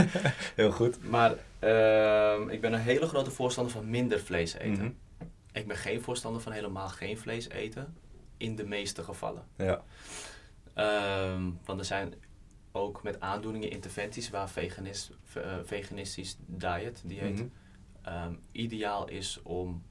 Heel 0.56 0.70
goed. 0.72 1.10
Maar 1.10 1.34
ehm, 1.58 2.48
ik 2.48 2.60
ben 2.60 2.72
een 2.72 2.80
hele 2.80 3.06
grote 3.06 3.30
voorstander 3.30 3.72
van 3.72 3.90
minder 3.90 4.20
vlees 4.20 4.52
eten. 4.54 4.82
Mhm. 4.84 4.90
Ik 5.52 5.66
ben 5.66 5.76
geen 5.76 6.00
voorstander 6.02 6.40
van 6.42 6.52
helemaal 6.52 6.88
geen 6.88 7.18
vlees 7.18 7.48
eten. 7.48 7.96
In 8.36 8.56
de 8.56 8.64
meeste 8.64 9.02
gevallen. 9.02 9.42
Ja. 9.56 9.82
Ehm, 10.74 11.42
want 11.64 11.78
er 11.78 11.84
zijn 11.84 12.14
ook 12.72 13.02
met 13.02 13.20
aandoeningen 13.20 13.70
interventies 13.70 14.30
waar 14.30 14.48
veganis, 14.50 15.10
ve- 15.24 15.40
eh, 15.40 15.54
veganistisch 15.64 16.36
diet, 16.46 17.00
dieet, 17.04 17.34
Mhm. 17.34 17.46
Ehm, 18.02 18.34
ideaal 18.52 19.08
is 19.08 19.40
om 19.42 19.82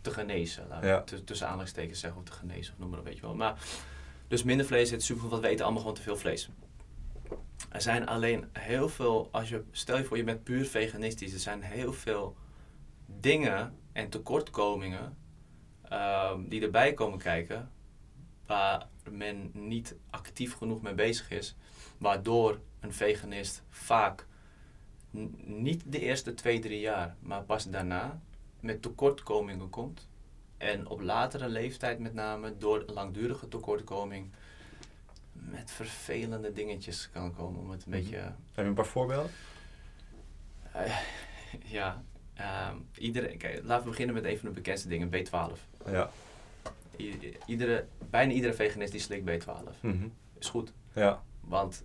te 0.00 0.10
genezen. 0.10 0.68
Laten 0.68 0.88
Ja. 0.88 1.02
tu- 1.02 1.24
tussen 1.24 1.46
aanhalingstekens 1.46 2.00
zeggen 2.00 2.20
of 2.20 2.26
te 2.26 2.32
genezen, 2.32 2.72
of 2.72 2.78
noem 2.78 2.90
maar 2.90 2.98
op, 2.98 3.04
weet 3.04 3.14
je 3.16 3.20
wel. 3.22 3.34
Maar, 3.34 3.58
dus 4.28 4.42
minder 4.42 4.66
vlees 4.66 4.90
eten 4.90 5.02
super, 5.06 5.28
want 5.28 5.42
we 5.42 5.48
eten 5.48 5.64
allemaal 5.64 5.80
gewoon 5.82 5.96
te 5.96 6.02
veel 6.02 6.16
vlees. 6.16 6.50
Er 7.70 7.80
zijn 7.82 8.06
alleen 8.06 8.48
heel 8.52 8.88
veel, 8.88 9.28
als 9.32 9.48
je, 9.48 9.64
stel 9.70 9.96
je 9.98 10.04
voor 10.04 10.16
je 10.16 10.24
bent 10.24 10.44
puur 10.44 10.64
veganistisch, 10.66 11.32
er 11.32 11.38
zijn 11.38 11.62
heel 11.62 11.92
veel 11.92 12.36
dingen 13.06 13.74
en 13.92 14.08
tekortkomingen 14.08 15.16
ehm, 15.82 16.48
die 16.48 16.62
erbij 16.62 16.92
komen 16.94 17.18
kijken, 17.18 17.70
waar 18.46 18.88
men 19.10 19.50
niet 19.52 19.96
actief 20.10 20.54
genoeg 20.54 20.82
mee 20.82 20.94
bezig 20.94 21.30
is, 21.30 21.56
waardoor 21.98 22.60
een 22.80 22.92
veganist 22.92 23.62
vaak 23.68 24.25
niet 25.44 25.82
de 25.86 26.00
eerste 26.00 26.34
twee, 26.34 26.58
drie 26.58 26.80
jaar, 26.80 27.16
maar 27.20 27.42
pas 27.42 27.64
daarna 27.70 28.20
met 28.60 28.82
tekortkomingen 28.82 29.70
komt. 29.70 30.08
En 30.56 30.88
op 30.88 31.00
latere 31.00 31.48
leeftijd 31.48 31.98
met 31.98 32.14
name 32.14 32.54
door 32.58 32.84
langdurige 32.86 33.48
tekortkoming 33.48 34.30
met 35.32 35.70
vervelende 35.70 36.52
dingetjes 36.52 37.10
kan 37.12 37.34
komen. 37.34 37.60
Om 37.60 37.70
het 37.70 37.84
een 37.84 37.90
Mhm. 37.90 38.00
beetje 38.00 38.16
Heb 38.16 38.34
je 38.54 38.62
een 38.62 38.74
paar 38.74 38.86
voorbeelden? 38.86 39.30
eh, 40.72 40.96
ja, 41.78 42.02
iedere, 42.98 43.36
kijk, 43.36 43.60
laten 43.64 43.84
we 43.84 43.90
beginnen 43.90 44.14
met 44.14 44.24
een 44.24 44.38
van 44.38 44.48
de 44.48 44.54
bekendste 44.54 44.88
dingen, 44.88 45.08
B12. 45.10 45.58
Ja. 45.86 46.10
I- 46.98 47.36
iedere, 47.46 47.86
bijna 48.10 48.32
iedere 48.32 48.54
veganist 48.54 48.92
die 48.92 49.00
slikt 49.00 49.44
B12. 49.44 49.80
Mhm. 49.80 50.08
Is 50.38 50.48
goed, 50.48 50.72
Ja. 50.94 51.22
want 51.40 51.84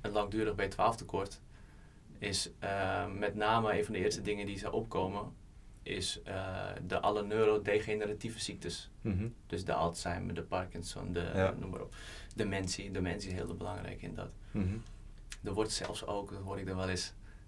een 0.00 0.10
langdurig 0.10 0.54
B12 0.54 0.96
tekort 0.96 1.40
is 2.18 2.50
eh, 2.58 3.06
met 3.12 3.34
name 3.34 3.78
een 3.78 3.84
van 3.84 3.94
de 3.94 4.00
eerste 4.00 4.22
dingen 4.22 4.46
die 4.46 4.58
zou 4.58 4.72
opkomen, 4.74 5.32
is 5.82 6.20
eh, 6.24 6.68
de 6.86 7.00
alle 7.00 7.22
neurodegeneratieve 7.24 8.40
ziektes. 8.40 8.90
Mhm. 9.00 9.28
Dus 9.46 9.64
de 9.64 9.72
Alzheimer, 9.74 10.34
de 10.34 10.42
Parkinson, 10.42 11.12
de, 11.12 11.30
Ja. 11.34 11.54
noem 11.58 11.70
maar 11.70 11.80
op. 11.80 11.94
Dementie, 12.34 12.90
dementie 12.90 13.28
is 13.30 13.34
heel 13.34 13.54
belangrijk 13.54 14.02
in 14.02 14.14
dat. 14.14 14.30
Mhm. 14.50 14.76
Er 15.44 15.52
wordt 15.52 15.72
zelfs 15.72 16.06
ook, 16.06 16.30
dat 16.30 16.40
hoor 16.42 16.58
ik 16.58 16.66
dan 16.66 16.76
wel 16.76 16.88
eens, 16.88 17.06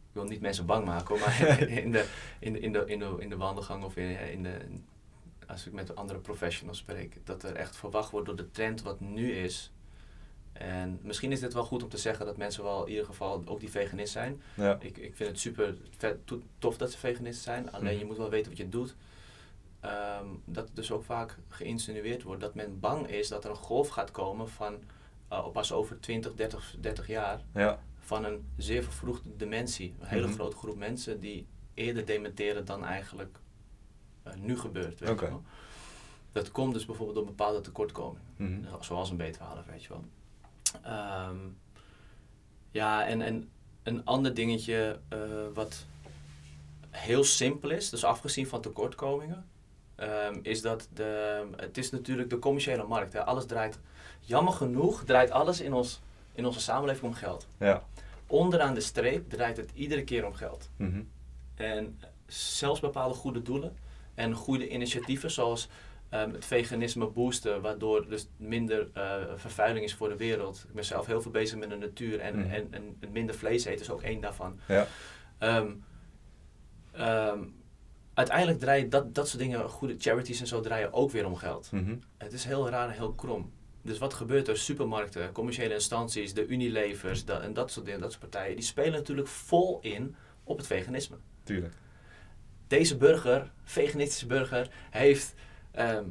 ik 0.09 0.15
wil 0.15 0.25
niet 0.25 0.41
mensen 0.41 0.67
bang 0.67 0.85
maken, 0.85 1.19
maar 1.19 1.61
in 1.69 1.91
de, 1.91 2.07
in 2.41 2.53
de, 2.53 2.61
in 2.61 2.73
de, 2.73 2.85
in 2.87 2.99
de, 2.99 3.17
in 3.19 3.29
de 3.29 3.37
wandelgang 3.37 3.85
of 3.85 3.97
in, 3.97 4.31
in 4.31 4.43
de, 4.43 4.59
als 5.47 5.67
ik 5.67 5.73
met 5.73 5.95
andere 5.97 6.19
professionals 6.19 6.79
spreek, 6.79 7.17
dat 7.25 7.43
er 7.43 7.55
echt 7.55 7.77
verwacht 7.77 8.11
wordt 8.11 8.27
door 8.27 8.37
de 8.37 8.51
trend 8.51 8.83
wat 8.83 9.01
nu 9.01 9.33
is. 9.33 9.73
En 10.59 10.99
misschien 11.03 11.33
is 11.33 11.41
dit 11.41 11.53
wel 11.53 11.65
goed 11.65 11.83
om 11.83 11.89
te 11.89 11.97
zeggen 11.97 12.27
dat 12.27 12.37
mensen 12.37 12.63
wel 12.63 12.85
in 12.85 12.91
ieder 12.91 13.05
geval 13.07 13.43
ook 13.45 13.61
die 13.61 13.71
veganist 13.71 14.13
zijn. 14.13 14.43
Ja. 14.55 14.77
Ik, 14.81 14.97
ik 14.99 15.17
vind 15.17 15.29
het 15.31 15.39
super 15.41 15.77
vet, 15.97 16.19
tof 16.59 16.77
dat 16.77 16.93
ze 16.93 16.99
veganist 16.99 17.43
zijn, 17.43 17.73
alleen 17.73 17.91
Mhm. 17.91 17.99
je 17.99 18.05
moet 18.05 18.17
wel 18.17 18.31
weten 18.31 18.49
wat 18.51 18.59
je 18.61 18.69
doet. 18.69 18.95
Ehm, 19.81 20.27
dat 20.45 20.67
het 20.67 20.77
dus 20.77 20.91
ook 20.93 21.05
vaak 21.05 21.39
geïnsinueerd 21.49 22.23
wordt 22.23 22.41
dat 22.41 22.55
men 22.55 22.81
bang 22.81 23.09
is 23.09 23.29
dat 23.29 23.45
er 23.45 23.51
een 23.51 23.57
golf 23.57 23.89
gaat 23.89 24.11
komen 24.11 24.49
van 24.49 24.75
uh, 25.33 25.49
pas 25.53 25.73
over 25.73 26.01
20, 26.01 26.35
30, 26.35 26.77
30 26.81 27.07
jaar 27.07 27.43
Ja. 27.55 27.79
van 27.99 28.25
een 28.25 28.49
zeer 28.57 28.83
vervroegde 28.83 29.37
dementie. 29.37 29.95
Een 30.01 30.07
hele 30.07 30.27
Mhm. 30.27 30.35
grote 30.35 30.57
groep 30.57 30.77
mensen 30.77 31.21
die 31.21 31.47
eerder 31.75 32.05
dementeren 32.07 32.65
dan 32.65 32.85
eigenlijk 32.85 33.39
eh, 34.23 34.33
nu 34.35 34.59
gebeurt. 34.59 35.01
Weet 35.01 35.09
je 35.21 35.27
wel. 35.27 35.43
Dat 36.33 36.51
komt 36.51 36.75
dus 36.75 36.87
bijvoorbeeld 36.87 37.17
door 37.17 37.27
bepaalde 37.27 37.61
tekortkomingen. 37.61 38.23
Mhm. 38.37 38.83
Zoals 38.83 39.11
een 39.11 39.17
B12, 39.17 39.67
weet 39.71 39.83
je 39.83 39.89
wel. 39.89 40.05
Ehm, 40.83 41.37
ja, 42.71 43.07
en, 43.07 43.23
en 43.23 43.49
een 43.83 44.05
ander 44.05 44.35
dingetje 44.35 44.99
eh, 45.09 45.19
wat 45.55 45.87
heel 46.91 47.25
simpel 47.25 47.71
is, 47.71 47.91
dus 47.91 48.05
afgezien 48.05 48.47
van 48.47 48.61
tekortkomingen, 48.61 49.47
ehm, 49.95 50.39
is 50.43 50.63
dat 50.63 50.89
de, 50.95 51.45
het 51.57 51.79
is 51.79 51.91
natuurlijk 51.91 52.31
de 52.31 52.39
commerciële 52.39 52.85
markt. 52.85 53.13
Hè. 53.13 53.25
Alles 53.25 53.47
draait, 53.47 53.79
jammer 54.21 54.53
genoeg, 54.53 55.05
draait 55.05 55.31
alles 55.31 55.61
in, 55.61 55.73
ons, 55.73 56.01
in 56.33 56.47
onze 56.47 56.61
samenleving 56.61 57.05
om 57.07 57.15
geld. 57.15 57.47
Ja. 57.59 57.85
Onderaan 58.27 58.75
de 58.75 58.81
streep 58.81 59.31
draait 59.31 59.57
het 59.57 59.71
iedere 59.75 60.05
keer 60.05 60.27
om 60.27 60.35
geld. 60.35 60.69
Mhm. 60.77 61.03
En 61.55 62.01
zelfs 62.27 62.81
bepaalde 62.81 63.15
goede 63.15 63.43
doelen 63.43 63.77
en 64.15 64.35
goede 64.35 64.69
initiatieven 64.69 65.31
zoals 65.31 65.69
ehm, 66.09 66.31
het 66.33 66.45
veganisme 66.45 67.07
boosten, 67.07 67.61
waardoor 67.61 68.09
dus 68.09 68.29
minder 68.37 68.89
eh, 68.93 69.15
vervuiling 69.37 69.85
is 69.85 69.95
voor 69.95 70.09
de 70.09 70.17
wereld. 70.17 70.65
Ik 70.69 70.75
ben 70.75 70.85
zelf 70.85 71.07
heel 71.07 71.23
veel 71.23 71.31
bezig 71.31 71.59
met 71.59 71.69
de 71.71 71.77
natuur 71.77 72.21
en, 72.21 72.39
Mhm. 72.39 72.51
en, 72.51 72.67
en, 72.71 72.97
en 73.01 73.13
minder 73.13 73.35
vlees 73.35 73.65
eten 73.65 73.81
is 73.81 73.91
ook 73.91 74.03
één 74.03 74.21
daarvan. 74.21 74.59
Ja. 74.69 74.87
Ehm, 75.39 75.71
ehm, 76.93 77.43
uiteindelijk 78.15 78.59
draaien 78.59 78.89
dat, 78.91 79.15
dat 79.15 79.29
soort 79.29 79.43
dingen, 79.43 79.69
goede 79.69 79.95
charities 79.99 80.41
en 80.41 80.47
zo, 80.47 80.61
draaien 80.61 80.93
ook 80.93 81.11
weer 81.11 81.27
om 81.27 81.37
geld. 81.37 81.69
Mhm. 81.73 81.97
Het 82.17 82.33
is 82.33 82.45
heel 82.45 82.69
raar 82.69 82.89
en 82.89 82.95
heel 82.95 83.13
krom. 83.15 83.53
Dus 83.83 83.99
wat 83.99 84.15
gebeurt 84.15 84.49
er? 84.49 84.57
Supermarkten, 84.59 85.33
commerciële 85.33 85.75
instanties, 85.75 86.35
de 86.35 86.47
Unilevers 86.47 87.25
dat, 87.25 87.41
en 87.43 87.53
dat 87.53 87.71
soort 87.71 87.85
dingen, 87.85 88.01
dat 88.01 88.13
soort 88.13 88.31
partijen, 88.31 88.57
die 88.57 88.65
spelen 88.65 88.93
natuurlijk 88.93 89.29
vol 89.29 89.79
in 89.81 90.17
op 90.45 90.57
het 90.57 90.67
veganisme. 90.67 91.17
Tuurlijk. 91.43 91.75
Deze 92.67 92.97
burger, 92.97 93.53
veganistische 93.65 94.27
burger, 94.27 94.71
heeft 94.91 95.35
ehm 95.79 96.05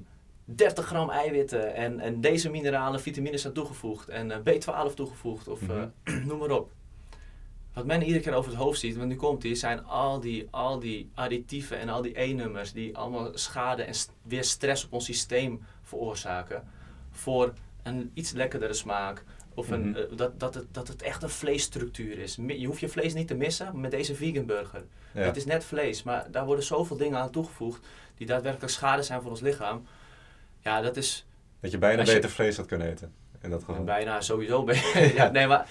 30 0.50 0.86
gram 0.86 1.10
eiwitten 1.10 1.74
en, 1.76 2.00
en 2.00 2.22
deze 2.22 2.50
mineralen, 2.50 3.00
vitamines 3.02 3.46
aan 3.46 3.52
toegevoegd 3.54 4.10
en 4.10 4.32
eh, 4.32 4.38
B12 4.38 4.94
toegevoegd 4.94 5.48
of 5.48 5.62
Mhm. 5.62 5.88
eh, 6.04 6.16
noem 6.28 6.38
maar 6.40 6.52
op. 6.52 6.72
Wat 7.74 7.86
men 7.86 8.02
iedere 8.04 8.24
keer 8.24 8.34
over 8.34 8.52
het 8.52 8.60
hoofd 8.60 8.80
ziet, 8.80 8.96
want 8.96 9.10
nu 9.10 9.16
komt 9.16 9.42
die, 9.42 9.56
zijn 9.56 9.86
al 9.86 10.20
die, 10.20 10.48
al 10.52 10.80
die 10.80 11.10
additieven 11.14 11.80
en 11.80 11.90
al 11.90 12.02
die 12.02 12.20
E-nummers 12.22 12.74
die 12.74 12.98
allemaal 12.98 13.32
schade 13.38 13.84
en 13.84 13.94
st- 13.94 14.12
weer 14.22 14.44
stress 14.44 14.86
op 14.86 14.94
ons 14.94 15.06
systeem 15.06 15.62
veroorzaken 15.84 16.64
voor 17.12 17.54
een 17.84 18.12
iets 18.14 18.32
lekkerdere 18.32 18.74
smaak. 18.74 19.24
Of 19.54 19.70
een, 19.70 19.90
Mhm. 19.90 19.98
eh, 19.98 20.04
dat, 20.18 20.40
dat, 20.40 20.54
het, 20.54 20.66
dat 20.72 20.88
het 20.88 21.02
echt 21.02 21.24
een 21.24 21.30
vleesstructuur 21.30 22.20
is. 22.20 22.36
Je 22.48 22.66
hoeft 22.68 22.80
je 22.80 22.90
vlees 22.90 23.14
niet 23.14 23.28
te 23.28 23.36
missen 23.36 23.80
met 23.80 23.92
deze 23.92 24.16
vegan 24.16 24.46
burger. 24.46 24.84
Ja. 25.14 25.22
Het 25.22 25.36
is 25.38 25.46
net 25.46 25.64
vlees, 25.64 26.04
maar 26.04 26.32
daar 26.32 26.46
worden 26.46 26.64
zoveel 26.64 26.98
dingen 26.98 27.20
aan 27.20 27.32
toegevoegd 27.32 27.86
die 28.18 28.28
daadwerkelijk 28.28 28.72
schade 28.72 29.04
zijn 29.04 29.22
voor 29.22 29.30
ons 29.32 29.42
lichaam. 29.42 29.88
Ja, 30.60 30.82
dat 30.82 30.98
is 30.98 31.26
Dat 31.60 31.72
je 31.72 31.78
bijna 31.78 32.04
je- 32.04 32.14
beter 32.14 32.30
vlees 32.30 32.58
had 32.58 32.66
kunnen 32.66 32.90
eten. 32.90 33.14
In 33.42 33.50
dat 33.50 33.64
geval. 33.64 33.84
bijna 33.84 34.22
sowieso. 34.22 34.64
ben 34.64 34.76
je- 34.76 35.12
ja, 35.16 35.30
nee, 35.32 35.48
maar 35.48 35.68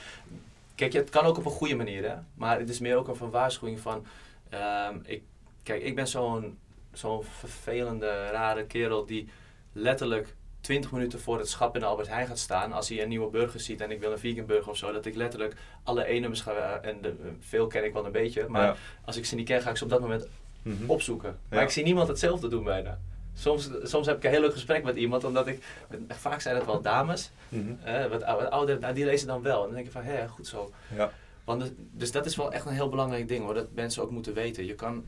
kijk, 0.75 0.93
het 0.93 1.11
kan 1.11 1.25
ook 1.25 1.37
op 1.39 1.45
een 1.45 1.51
goede 1.51 1.75
manier, 1.75 2.09
hè. 2.11 2.15
Maar 2.35 2.59
het 2.59 2.69
is 2.69 2.79
meer 2.79 2.97
ook 2.97 3.09
een 3.09 3.31
waarschuwing 3.31 3.81
van... 3.81 4.07
ehm, 4.49 4.99
ik, 5.05 5.23
kijk, 5.63 5.83
ik 5.83 5.95
ben 5.95 6.09
zo'n 6.09 6.59
zo'n 6.93 7.23
vervelende, 7.25 8.27
rare 8.31 8.65
kerel 8.67 9.07
die 9.07 9.29
letterlijk 9.73 10.35
20 10.61 10.93
minuten 10.93 11.21
voor 11.21 11.39
het 11.39 11.49
schap 11.49 11.75
in 11.75 11.81
de 11.81 11.87
Albert 11.87 12.09
Heijn 12.09 12.27
gaat 12.27 12.39
staan. 12.39 12.73
Als 12.73 12.89
hij 12.89 13.03
een 13.03 13.09
nieuwe 13.09 13.31
burger 13.31 13.61
ziet 13.61 13.81
en 13.81 13.91
ik 13.91 14.01
wil 14.01 14.13
een 14.13 14.19
vegan 14.19 14.47
burger 14.47 14.71
of 14.71 14.77
zo. 14.77 14.93
Dat 14.93 15.07
ik 15.07 15.15
letterlijk 15.15 15.55
alle 15.83 16.05
E-nummers 16.11 16.41
ga... 16.41 16.79
En 16.83 17.01
de, 17.03 17.15
veel 17.41 17.67
ken 17.67 17.85
ik 17.85 17.93
wel 17.93 18.05
een 18.07 18.13
beetje. 18.13 18.49
Maar 18.49 18.63
Ja. 18.63 18.77
als 19.05 19.17
ik 19.17 19.25
ze 19.25 19.35
niet 19.35 19.47
ken, 19.47 19.63
ga 19.63 19.71
ik 19.71 19.77
ze 19.77 19.85
op 19.85 19.91
dat 19.91 20.01
moment 20.01 20.27
Mhm. 20.67 20.91
opzoeken. 20.91 21.39
Maar 21.49 21.59
Ja. 21.59 21.65
ik 21.65 21.71
zie 21.71 21.85
niemand 21.85 22.09
hetzelfde 22.09 22.49
doen 22.49 22.65
bijna. 22.65 22.99
Soms, 23.35 23.71
soms 23.83 24.07
heb 24.07 24.17
ik 24.17 24.25
een 24.25 24.31
heel 24.31 24.41
leuk 24.41 24.53
gesprek 24.53 24.85
met 24.85 24.97
iemand, 24.97 25.25
omdat 25.25 25.47
ik... 25.47 25.63
Vaak 26.09 26.41
zijn 26.41 26.57
het 26.57 26.65
wel 26.67 26.81
dames, 26.83 27.31
Mhm. 27.49 27.73
eh, 27.85 28.07
wat 28.07 28.23
ou- 28.23 28.41
wat 28.43 28.51
ouder, 28.51 28.79
nou, 28.81 28.95
die 28.95 29.05
lezen 29.05 29.27
dan 29.27 29.43
wel. 29.43 29.59
En 29.61 29.65
dan 29.67 29.75
denk 29.75 29.87
ik 29.87 29.93
van, 29.93 30.03
hé, 30.03 30.29
goed 30.29 30.47
zo. 30.47 30.71
Ja. 30.95 31.11
Want 31.45 31.63
het- 31.63 31.73
dus 31.77 32.13
dat 32.13 32.27
is 32.27 32.37
wel 32.37 32.53
echt 32.53 32.67
een 32.67 32.73
heel 32.73 32.89
belangrijk 32.89 33.29
ding 33.29 33.45
hoor, 33.45 33.55
dat 33.55 33.67
mensen 33.73 34.03
ook 34.03 34.11
moeten 34.11 34.35
weten. 34.35 34.65
Je 34.67 34.75
kan, 34.75 35.05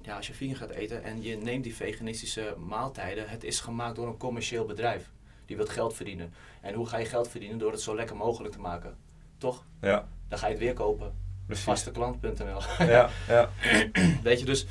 ja, 0.00 0.16
als 0.16 0.26
je 0.26 0.34
vegan 0.34 0.56
gaat 0.56 0.70
eten 0.70 1.02
en 1.04 1.22
je 1.22 1.36
neemt 1.36 1.64
die 1.64 1.74
veganistische 1.76 2.54
maaltijden, 2.66 3.28
het 3.28 3.44
is 3.44 3.60
gemaakt 3.60 3.96
door 3.96 4.06
een 4.06 4.16
commercieel 4.16 4.64
bedrijf. 4.64 5.10
Die 5.46 5.56
wil 5.56 5.66
geld 5.66 5.94
verdienen. 5.94 6.32
En 6.60 6.74
hoe 6.74 6.86
ga 6.86 6.96
je 6.98 7.04
geld 7.04 7.28
verdienen? 7.28 7.58
Door 7.58 7.70
het 7.72 7.80
zo 7.80 7.94
lekker 7.94 8.16
mogelijk 8.16 8.54
te 8.54 8.60
maken. 8.60 8.96
Toch? 9.38 9.64
Ja, 9.80 10.08
Dan 10.28 10.38
ga 10.38 10.46
je 10.46 10.52
het 10.52 10.62
weer 10.62 10.72
kopen. 10.74 11.14
Vasteklant.nl. 11.48 12.60
Ja, 12.78 13.10
ja. 13.28 13.50
Weet 14.22 14.38
je, 14.40 14.44
dus, 14.44 14.66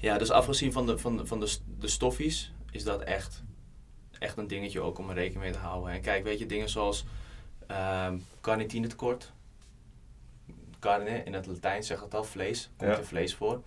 ja, 0.00 0.18
dus 0.18 0.30
afgezien 0.30 0.72
van 0.72 0.86
de, 0.86 0.98
van 0.98 1.16
de, 1.16 1.26
van 1.26 1.40
de, 1.40 1.56
de 1.78 1.88
stoffies, 1.88 2.52
is 2.70 2.84
dat 2.84 3.02
echt, 3.02 3.42
echt 4.18 4.36
een 4.36 4.46
dingetje 4.46 4.80
ook 4.80 4.98
om 4.98 5.08
er 5.08 5.14
rekening 5.14 5.42
mee 5.42 5.52
te 5.52 5.58
houden. 5.58 5.92
En 5.92 6.00
kijk, 6.00 6.24
weet 6.24 6.38
je, 6.38 6.46
dingen 6.46 6.68
zoals 6.68 7.04
ehm 7.66 8.16
carnitine 8.40 8.86
tekort. 8.86 9.32
Carne, 10.78 11.22
in 11.24 11.32
het 11.34 11.46
Latijn 11.46 11.82
zegt 11.82 12.02
het 12.02 12.14
al, 12.14 12.24
vlees, 12.24 12.70
komt 12.76 12.90
Ja. 12.90 12.96
er 12.98 13.04
vlees 13.06 13.34
voor. 13.34 13.62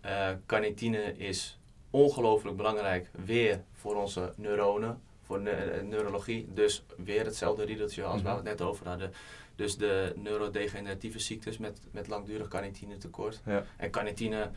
Eh 0.00 0.28
carnitine 0.46 1.16
is 1.16 1.58
ongelooflijk 1.90 2.56
belangrijk 2.56 3.10
weer 3.24 3.62
voor 3.72 3.94
onze 3.96 4.32
neuronen, 4.36 5.00
voor 5.24 5.40
ne- 5.40 5.50
eh, 5.50 5.82
neurologie. 5.82 6.48
Dus 6.54 6.84
weer 6.96 7.24
hetzelfde 7.24 7.64
riedeltje 7.64 8.04
als 8.04 8.22
waar 8.22 8.42
we 8.42 8.48
het 8.48 8.58
net 8.58 8.68
over 8.68 8.88
hadden. 8.88 9.12
Dus 9.56 9.76
de 9.76 10.12
neurodegeneratieve 10.16 11.18
ziektes 11.18 11.58
met, 11.58 11.80
met 11.90 12.08
langdurig 12.08 12.48
carnitine 12.48 12.96
tekort. 12.96 13.42
Ja. 13.46 13.64
En 13.76 13.90
carnitine 13.90 14.50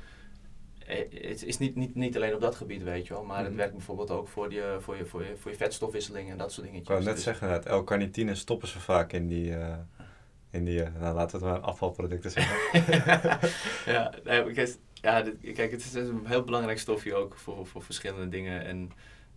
eh, 0.87 1.29
het 1.29 1.43
is 1.43 1.57
niet, 1.57 1.75
niet, 1.75 1.95
niet 1.95 2.15
alleen 2.15 2.33
op 2.33 2.41
dat 2.41 2.55
gebied, 2.55 2.83
weet 2.83 3.07
je 3.07 3.13
wel. 3.13 3.23
Maar 3.23 3.37
het 3.39 3.47
Mhm. 3.47 3.57
werkt 3.57 3.73
bijvoorbeeld 3.73 4.11
ook 4.11 4.27
voor 4.27 4.53
je, 4.53 4.77
voor 4.79 4.97
je, 4.97 5.05
voor 5.05 5.23
je, 5.25 5.37
voor 5.37 5.51
je 5.51 5.57
vetstofwisseling 5.57 6.29
en 6.29 6.37
dat 6.37 6.51
soort 6.51 6.65
Ik 6.65 6.71
dingetjes. 6.71 6.95
wou 6.95 7.07
net 7.07 7.15
Dus- 7.15 7.23
zeggen, 7.23 7.49
het 7.51 7.69
L-carnitine 7.69 8.35
stoppen 8.35 8.67
ze 8.67 8.79
vaak 8.79 9.13
in 9.13 9.27
die, 9.27 9.55
eh, 9.55 9.77
in 10.51 10.63
die 10.65 10.83
eh, 10.83 11.01
nou 11.01 11.15
laten 11.15 11.39
we 11.39 11.45
het 11.45 11.55
maar 11.55 11.63
afvalproducten 11.69 12.31
zeggen. 12.31 12.79
ja, 13.93 14.13
nee, 14.23 14.51
kijk, 14.51 14.77
ja, 14.93 15.21
dit- 15.21 15.53
kijk, 15.53 15.71
het 15.71 15.81
is 15.83 15.93
een 15.93 16.25
heel 16.25 16.43
belangrijk 16.43 16.79
stofje 16.79 17.15
ook 17.15 17.35
voor, 17.35 17.65
voor 17.67 17.83
verschillende 17.83 18.29
dingen. 18.29 18.65
En 18.65 18.91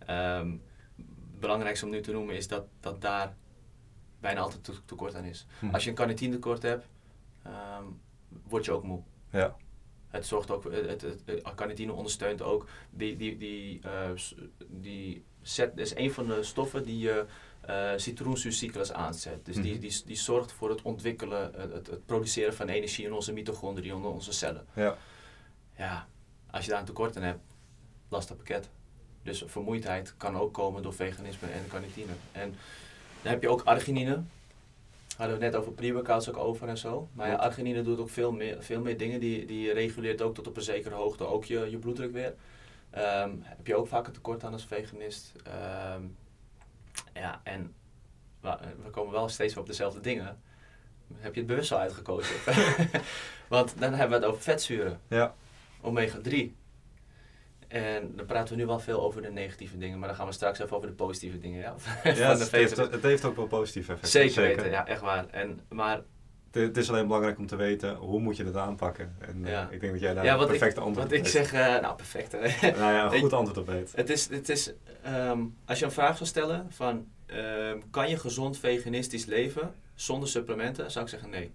ehm, 0.05 0.51
het 0.97 1.39
belangrijkste 1.39 1.85
om 1.85 1.91
nu 1.91 2.01
te 2.01 2.11
noemen 2.11 2.35
is 2.35 2.47
dat, 2.47 2.65
dat 2.79 3.01
daar 3.01 3.35
bijna 4.23 4.39
altijd 4.41 4.63
te- 4.63 4.85
tekort 4.85 5.15
aan 5.15 5.23
is. 5.25 5.45
Hm. 5.59 5.69
Als 5.69 5.83
je 5.83 5.89
een 5.89 5.95
carnitine 5.95 6.33
tekort 6.33 6.61
hebt, 6.61 6.85
ehm, 7.43 7.83
word 8.47 8.65
je 8.65 8.71
ook 8.71 8.83
moe. 8.83 9.01
Ja, 9.29 9.55
Het 10.07 10.25
zorgt 10.25 10.51
ook, 10.51 10.63
het, 10.71 11.01
het, 11.01 11.41
carnitine 11.55 11.93
ondersteunt 11.93 12.41
ook 12.41 12.67
die, 12.89 13.15
die, 13.15 13.37
die, 13.37 13.79
eh, 13.81 14.09
die 14.67 15.23
zet, 15.41 15.77
is 15.77 15.95
een 15.95 16.11
van 16.13 16.27
de 16.27 16.43
stoffen 16.43 16.83
die 16.83 16.97
je 16.99 17.25
eh 17.61 17.91
citroensuurcyclus 17.95 18.91
aanzet. 18.93 19.45
Dus 19.45 19.55
die, 19.55 19.71
Mhm. 19.71 19.79
die, 19.81 20.01
die 20.05 20.15
zorgt 20.15 20.51
voor 20.51 20.69
het 20.69 20.81
ontwikkelen, 20.81 21.53
het, 21.55 21.87
het, 21.87 22.05
produceren 22.05 22.53
van 22.53 22.67
energie 22.69 23.05
in 23.05 23.13
onze 23.13 23.33
mitochondriën, 23.33 23.95
in 23.95 24.03
onze 24.03 24.31
cellen. 24.31 24.65
ja. 24.73 24.97
Ja, 25.77 26.07
als 26.51 26.65
je 26.65 26.71
daar 26.71 26.79
een 26.79 26.85
tekort 26.85 27.17
aan 27.17 27.23
hebt, 27.23 27.39
lastig 28.09 28.35
pakket. 28.35 28.69
Dus 29.23 29.43
vermoeidheid 29.47 30.13
kan 30.17 30.35
ook 30.37 30.53
komen 30.53 30.83
door 30.83 30.93
veganisme 30.93 31.47
en 31.47 31.67
carnitine. 31.67 32.11
En 32.31 32.55
dan 33.23 33.31
heb 33.31 33.41
je 33.41 33.49
ook 33.49 33.61
arginine. 33.61 34.23
Hadden 35.17 35.37
we 35.37 35.43
het 35.43 35.53
net 35.53 35.61
over 35.61 35.71
pre-workouts 35.71 36.29
ook 36.29 36.37
over 36.37 36.67
en 36.67 36.77
zo. 36.77 37.07
Maar 37.13 37.27
ja, 37.27 37.35
arginine 37.35 37.81
doet 37.81 37.99
ook 37.99 38.09
veel 38.09 38.31
meer, 38.31 38.63
veel 38.63 38.81
meer 38.81 38.97
dingen. 38.97 39.19
Die, 39.19 39.45
die 39.45 39.73
reguleert 39.73 40.21
ook 40.21 40.35
tot 40.35 40.47
op 40.47 40.55
een 40.57 40.63
zekere 40.63 40.95
hoogte 40.95 41.27
ook 41.27 41.45
je, 41.45 41.69
je 41.69 41.77
bloeddruk 41.77 42.11
weer. 42.11 42.33
Ehm, 42.89 43.31
heb 43.41 43.67
je 43.67 43.75
ook 43.75 43.87
vaak 43.87 44.07
een 44.07 44.13
tekort 44.13 44.43
aan 44.43 44.53
als 44.53 44.65
veganist. 44.65 45.31
Ehm, 45.43 46.01
ja, 47.13 47.41
en 47.43 47.73
we 48.83 48.89
komen 48.91 49.11
wel 49.11 49.29
steeds 49.29 49.53
weer 49.53 49.63
op 49.63 49.69
dezelfde 49.69 49.99
dingen. 49.99 50.41
Heb 51.15 51.33
je 51.33 51.39
het 51.39 51.49
bewust 51.49 51.69
wel 51.69 51.79
uitgekozen? 51.79 52.35
Want 53.47 53.73
dan 53.79 53.93
hebben 53.93 54.19
we 54.19 54.25
het 54.25 54.33
over 54.33 54.43
vetzuren 54.43 54.99
ja. 55.07 55.35
omega 55.81 56.19
3. 56.21 56.55
En 57.73 58.11
dan 58.15 58.25
praten 58.25 58.55
we 58.55 58.61
nu 58.61 58.67
wel 58.67 58.79
veel 58.79 59.01
over 59.01 59.21
de 59.21 59.31
negatieve 59.31 59.77
dingen, 59.77 59.99
maar 59.99 60.07
dan 60.07 60.17
gaan 60.17 60.27
we 60.27 60.33
straks 60.33 60.59
even 60.59 60.75
over 60.75 60.87
de 60.87 60.93
positieve 60.95 61.37
dingen. 61.39 61.59
Ja? 61.59 61.75
het, 62.09 62.51
heeft, 62.51 62.77
het 62.77 63.01
heeft 63.01 63.25
ook 63.25 63.35
wel 63.35 63.47
positieve 63.47 63.91
effecten. 63.91 64.11
Zeker 64.21 64.41
weten, 64.41 64.69
ja, 64.71 64.87
echt 64.87 65.01
waar. 65.01 65.25
En, 65.29 65.59
maar 65.69 66.01
Het, 66.51 66.77
is 66.77 66.89
alleen 66.89 67.05
belangrijk 67.07 67.37
om 67.37 67.47
te 67.47 67.55
weten 67.55 67.95
hoe 67.95 68.19
moet 68.19 68.37
je 68.37 68.43
het 68.45 68.55
aanpakken. 68.57 69.15
En 69.19 69.45
eh, 69.45 69.51
Ja. 69.51 69.67
ik 69.71 69.79
denk 69.79 69.91
dat 69.91 70.01
jij 70.01 70.13
daar 70.13 70.23
ja, 70.25 70.31
een 70.31 70.37
wat 70.37 70.49
ik, 70.49 70.57
perfecte 70.57 70.81
antwoord 70.81 71.09
wat 71.09 71.19
op 71.19 71.25
ik 71.25 71.33
weet. 71.33 71.47
zeg, 71.49 71.53
eh, 71.75 71.81
nou 71.81 71.95
perfect. 71.95 72.31
hè. 72.31 72.39
Nou 72.79 72.93
ja, 72.93 73.05
een 73.05 73.13
Ik- 73.13 73.19
goed 73.21 73.33
antwoord 73.33 73.57
op 73.57 73.67
weet. 73.67 73.91
het 73.95 74.09
is, 74.09 74.29
het 74.29 74.49
is 74.49 74.73
ehm, 75.03 75.39
als 75.65 75.79
je 75.79 75.85
een 75.85 75.91
vraag 75.91 76.15
zou 76.17 76.29
stellen 76.29 76.65
van, 76.69 77.07
ehm, 77.25 77.79
kan 77.89 78.09
je 78.09 78.17
gezond 78.17 78.57
veganistisch 78.57 79.25
leven 79.25 79.73
zonder 79.95 80.29
supplementen? 80.29 80.91
Zou 80.91 81.05
ik 81.05 81.11
zeggen 81.11 81.29
nee. 81.29 81.51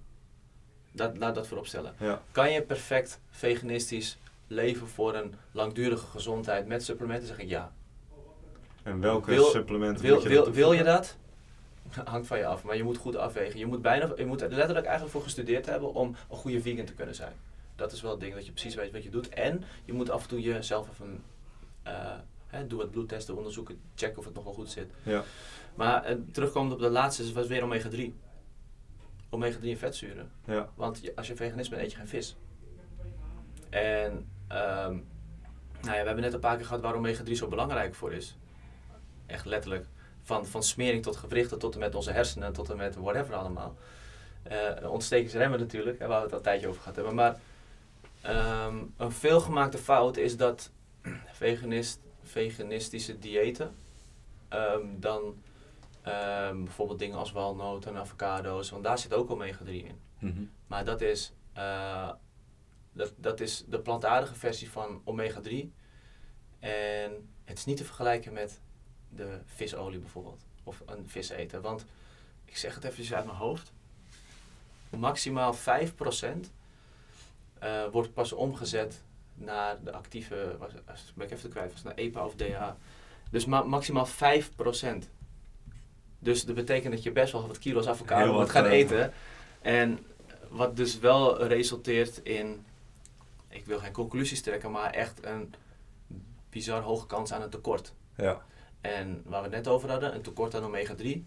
Dat, 0.92 1.18
laat 1.18 1.34
dat 1.34 1.46
voorop 1.46 1.66
stellen. 1.66 1.94
Ja. 1.98 2.22
Kan 2.32 2.52
je 2.52 2.62
perfect 2.62 3.20
veganistisch 3.30 4.18
leven 4.48 4.88
voor 4.88 5.14
een 5.14 5.34
langdurige 5.52 6.06
gezondheid 6.06 6.66
met 6.66 6.84
supplementen? 6.84 7.26
Zeg 7.28 7.38
ik 7.38 7.48
ja. 7.48 7.72
En 8.82 9.00
welke 9.00 9.30
Wil- 9.30 9.44
supplementen 9.44 10.04
Wil, 10.04 10.22
je 10.22 10.28
wil, 10.28 10.50
wil 10.52 10.72
je 10.72 10.82
dat? 10.82 11.16
Hangt 12.04 12.26
van 12.26 12.38
je 12.38 12.46
af, 12.46 12.64
maar 12.64 12.76
je 12.76 12.82
moet 12.82 12.96
goed 12.96 13.16
afwegen. 13.16 13.58
Je 13.58 13.66
moet, 13.66 13.82
bijna, 13.82 14.12
je 14.16 14.26
moet 14.26 14.42
er 14.42 14.48
letterlijk 14.50 14.86
eigenlijk 14.86 15.14
voor 15.14 15.22
gestudeerd 15.24 15.66
hebben 15.66 15.94
om 15.94 16.08
een 16.30 16.36
goede 16.36 16.60
vegan 16.60 16.84
te 16.84 16.94
kunnen 16.94 17.14
zijn. 17.14 17.32
Dat 17.76 17.92
is 17.92 18.00
wel 18.02 18.10
het 18.10 18.20
ding, 18.20 18.34
dat 18.34 18.46
je 18.46 18.52
precies 18.52 18.74
weet 18.74 18.92
wat 18.92 19.02
je 19.02 19.10
doet. 19.10 19.28
En 19.28 19.64
je 19.84 19.92
moet 19.92 20.10
af 20.10 20.22
en 20.22 20.28
toe 20.28 20.40
jezelf 20.40 20.88
even, 20.90 21.22
hè, 22.46 22.66
doe 22.66 22.78
wat 22.78 22.90
bloedtesten, 22.90 23.36
onderzoeken, 23.36 23.80
checken 23.94 24.18
of 24.18 24.24
het 24.24 24.34
nog 24.34 24.44
wel 24.44 24.52
goed 24.52 24.70
zit. 24.70 24.90
Ja. 25.02 25.22
Maar 25.74 26.04
eh, 26.04 26.16
terugkomend 26.32 26.72
op 26.72 26.80
de 26.80 26.88
laatste, 26.90 27.32
was 27.32 27.46
weer 27.46 27.62
omega 27.62 27.88
3. 27.88 28.14
Omega 29.30 29.58
3 29.58 29.72
en 29.72 29.78
vetzuren. 29.78 30.30
Ja. 30.44 30.68
Want 30.74 31.00
je- 31.02 31.16
als 31.16 31.26
je 31.26 31.36
veganist 31.36 31.70
bent, 31.70 31.82
eet 31.82 31.90
je 31.90 31.96
geen 31.96 32.08
vis. 32.08 32.36
En 33.70 34.28
ehm, 34.48 34.96
nou 35.80 35.96
ja, 35.96 36.00
we 36.00 36.06
hebben 36.06 36.20
net 36.20 36.32
een 36.32 36.40
paar 36.40 36.56
keer 36.56 36.66
gehad 36.66 36.82
waar 36.82 36.94
omega 36.94 37.22
3 37.22 37.36
zo 37.36 37.48
belangrijk 37.48 37.94
voor 37.94 38.12
is. 38.12 38.36
Echt 39.26 39.44
letterlijk. 39.44 39.86
Van, 40.22 40.46
van 40.46 40.62
smering 40.62 41.02
tot 41.02 41.16
gewrichten, 41.16 41.58
tot 41.58 41.74
en 41.74 41.80
met 41.80 41.94
onze 41.94 42.12
hersenen, 42.12 42.52
tot 42.52 42.70
en 42.70 42.76
met 42.76 42.96
whatever 42.96 43.34
allemaal. 43.34 43.76
Eh 44.42 44.90
ontstekingsremmen 44.90 45.58
natuurlijk, 45.58 45.98
waar 45.98 46.08
we 46.08 46.14
het 46.14 46.30
al 46.30 46.36
een 46.36 46.44
tijdje 46.44 46.68
over 46.68 46.80
gehad 46.80 46.96
hebben. 46.96 47.14
Maar 47.14 47.40
ehm, 48.20 48.76
een 48.96 49.12
veelgemaakte 49.12 49.78
fout 49.78 50.16
is 50.16 50.36
dat 50.36 50.70
veganist, 51.32 52.00
veganistische 52.22 53.18
diëten 53.18 53.74
ehm, 54.48 54.86
dan 54.96 55.34
bijvoorbeeld 56.54 56.98
dingen 56.98 57.18
als 57.18 57.32
walnoten 57.32 57.94
en 57.94 58.00
avocado's, 58.00 58.70
want 58.70 58.84
daar 58.84 58.98
zit 58.98 59.14
ook 59.14 59.30
omega 59.30 59.64
3 59.64 59.84
in. 59.84 60.00
Mhm. 60.18 60.42
Maar 60.66 60.84
dat 60.84 61.00
is, 61.00 61.32
eh, 61.52 62.10
dat, 62.92 63.12
dat 63.16 63.40
is 63.40 63.64
de 63.68 63.80
plantaardige 63.80 64.34
versie 64.34 64.70
van 64.70 65.00
omega 65.04 65.40
3. 65.40 65.72
En 66.58 67.28
het 67.44 67.58
is 67.58 67.64
niet 67.64 67.76
te 67.76 67.84
vergelijken 67.84 68.32
met 68.32 68.60
de 69.08 69.38
visolie 69.44 69.98
bijvoorbeeld. 69.98 70.42
Of 70.64 70.82
een 70.86 71.08
vis 71.08 71.28
eten. 71.28 71.60
Want 71.62 71.84
ik 72.44 72.56
zeg 72.56 72.74
het 72.74 72.84
even 72.84 73.16
uit 73.16 73.24
mijn 73.24 73.36
hoofd. 73.38 73.72
Maximaal 74.90 75.54
5% 75.54 75.58
eh 77.58 77.84
wordt 77.92 78.14
pas 78.14 78.32
omgezet 78.32 79.02
naar 79.34 79.82
de 79.84 79.92
actieve, 79.92 80.56
was, 80.58 80.72
ben 81.14 81.26
ik 81.26 81.32
even 81.32 81.50
kwijt, 81.50 81.72
was 81.72 81.82
naar 81.82 81.94
EPA 81.94 82.24
of 82.24 82.34
DHA. 82.34 82.76
Dus 83.30 83.44
ma- 83.44 83.62
maximaal 83.62 84.06
5%. 84.06 84.10
Dus 86.18 86.44
dat 86.44 86.54
betekent 86.54 86.92
dat 86.94 87.02
je 87.02 87.12
best 87.12 87.32
wel 87.32 87.46
wat 87.46 87.58
kilo's 87.58 87.86
avocado 87.86 88.32
moet 88.32 88.50
gaan 88.50 88.64
eh, 88.64 88.72
eten. 88.72 89.12
En 89.60 89.98
wat 90.48 90.76
dus 90.76 90.98
wel 90.98 91.42
resulteert 91.42 92.20
in, 92.22 92.64
ik 93.48 93.66
wil 93.66 93.78
geen 93.78 93.92
conclusies 93.92 94.42
trekken, 94.42 94.70
maar 94.70 94.90
echt 94.90 95.24
een 95.24 95.54
bizar 96.50 96.80
hoge 96.82 97.06
kans 97.06 97.32
aan 97.32 97.42
een 97.42 97.50
tekort. 97.50 97.94
Ja. 98.16 98.42
En 98.80 99.22
waar 99.24 99.42
we 99.42 99.46
het 99.46 99.56
net 99.56 99.68
over 99.68 99.90
hadden, 99.90 100.14
een 100.14 100.22
tekort 100.22 100.54
aan 100.54 100.62
omega-3. 100.64 101.22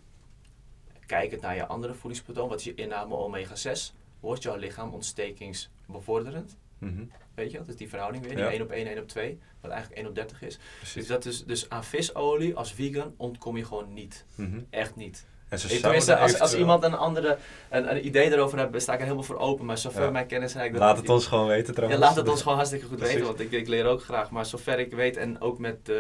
Kijkend 1.06 1.42
naar 1.42 1.56
je 1.56 1.66
andere 1.68 1.94
voedingspatroon, 1.94 2.50
wat 2.50 2.60
is 2.60 2.64
je 2.66 2.76
inname 2.76 3.16
omega-6, 3.16 3.94
wordt 4.20 4.44
jouw 4.44 4.56
lichaam 4.56 4.94
ontstekingsbevorderend. 4.94 6.58
Mhm. 6.78 7.04
Weet 7.34 7.52
je, 7.52 7.58
dat 7.58 7.68
is 7.68 7.76
die 7.76 7.90
verhouding 7.90 8.24
weer, 8.26 8.36
die 8.36 8.44
Ja. 8.44 8.52
1 8.52 8.62
op 8.62 8.72
1, 8.72 8.88
1 8.88 9.00
op 9.00 9.08
2, 9.08 9.40
wat 9.62 9.72
eigenlijk 9.72 10.02
1 10.02 10.10
op 10.10 10.16
30 10.16 10.42
is. 10.42 10.60
Dus, 10.94 11.08
dat 11.08 11.26
is, 11.26 11.46
dus 11.46 11.70
aan 11.70 11.84
visolie 11.84 12.56
als 12.56 12.74
vegan 12.74 13.14
ontkom 13.18 13.58
je 13.58 13.66
gewoon 13.66 13.94
niet. 13.94 14.26
Mhm. 14.36 14.60
Echt 14.70 14.96
niet. 14.96 15.26
En 15.52 15.60
ze 15.60 15.66
Ik, 15.66 15.80
zouden 15.80 16.02
tenminste, 16.02 16.18
als, 16.18 16.40
als 16.40 16.56
iemand 16.60 16.84
een 16.84 16.94
andere 16.98 17.38
een, 17.70 17.92
een 17.96 18.06
idee 18.06 18.30
daarover 18.30 18.58
heeft, 18.58 18.82
sta 18.82 18.92
ik 18.94 18.98
er 19.00 19.04
helemaal 19.06 19.24
voor 19.26 19.38
open. 19.38 19.66
Maar 19.66 19.78
zover 19.78 20.02
Ja. 20.04 20.10
mijn 20.10 20.26
kennis 20.28 20.54
reikt... 20.54 20.74
dat- 20.74 20.82
Laat 20.82 20.98
het 20.98 21.10
ons 21.10 21.28
gewoon 21.28 21.48
weten 21.48 21.68
Ja, 21.68 21.74
trouwens. 21.74 22.02
laat 22.02 22.16
het 22.16 22.28
ons 22.30 22.42
gewoon 22.42 22.56
hartstikke 22.58 22.86
goed 22.86 22.96
Precies. 22.98 23.16
weten, 23.16 23.30
want 23.30 23.40
ik, 23.40 23.52
ik 23.52 23.68
leer 23.68 23.86
ook 23.86 24.04
graag. 24.04 24.30
Maar 24.32 24.46
zover 24.46 24.80
ik 24.80 24.92
weet 24.94 25.18
en 25.18 25.42
ook 25.42 25.60
met 25.60 25.90
eh, 25.90 25.96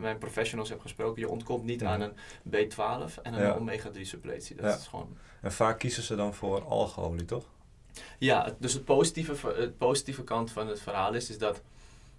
mijn- 0.00 0.18
professionals 0.18 0.68
heb 0.68 0.80
gesproken, 0.80 1.20
je 1.22 1.28
ontkomt 1.28 1.64
niet 1.64 1.84
aan 1.84 2.00
een 2.00 2.12
B12 2.50 3.22
en 3.22 3.34
een 3.34 3.40
Ja. 3.42 3.54
omega-3 3.54 4.00
suppletie. 4.02 4.56
Dat 4.56 4.64
Ja. 4.64 4.76
is 4.76 4.86
gewoon... 4.86 5.16
En 5.40 5.52
vaak 5.52 5.78
kiezen 5.78 6.02
ze 6.02 6.14
dan 6.16 6.34
voor 6.34 6.64
algeolie, 6.64 7.24
toch? 7.24 7.44
Ja, 8.18 8.54
dus 8.58 8.72
het 8.72 8.84
positieve, 8.84 9.54
het 9.56 9.78
positieve 9.78 10.24
kant 10.24 10.50
van 10.52 10.66
het 10.68 10.80
verhaal 10.80 11.14
is, 11.14 11.30
is 11.30 11.38
dat 11.38 11.60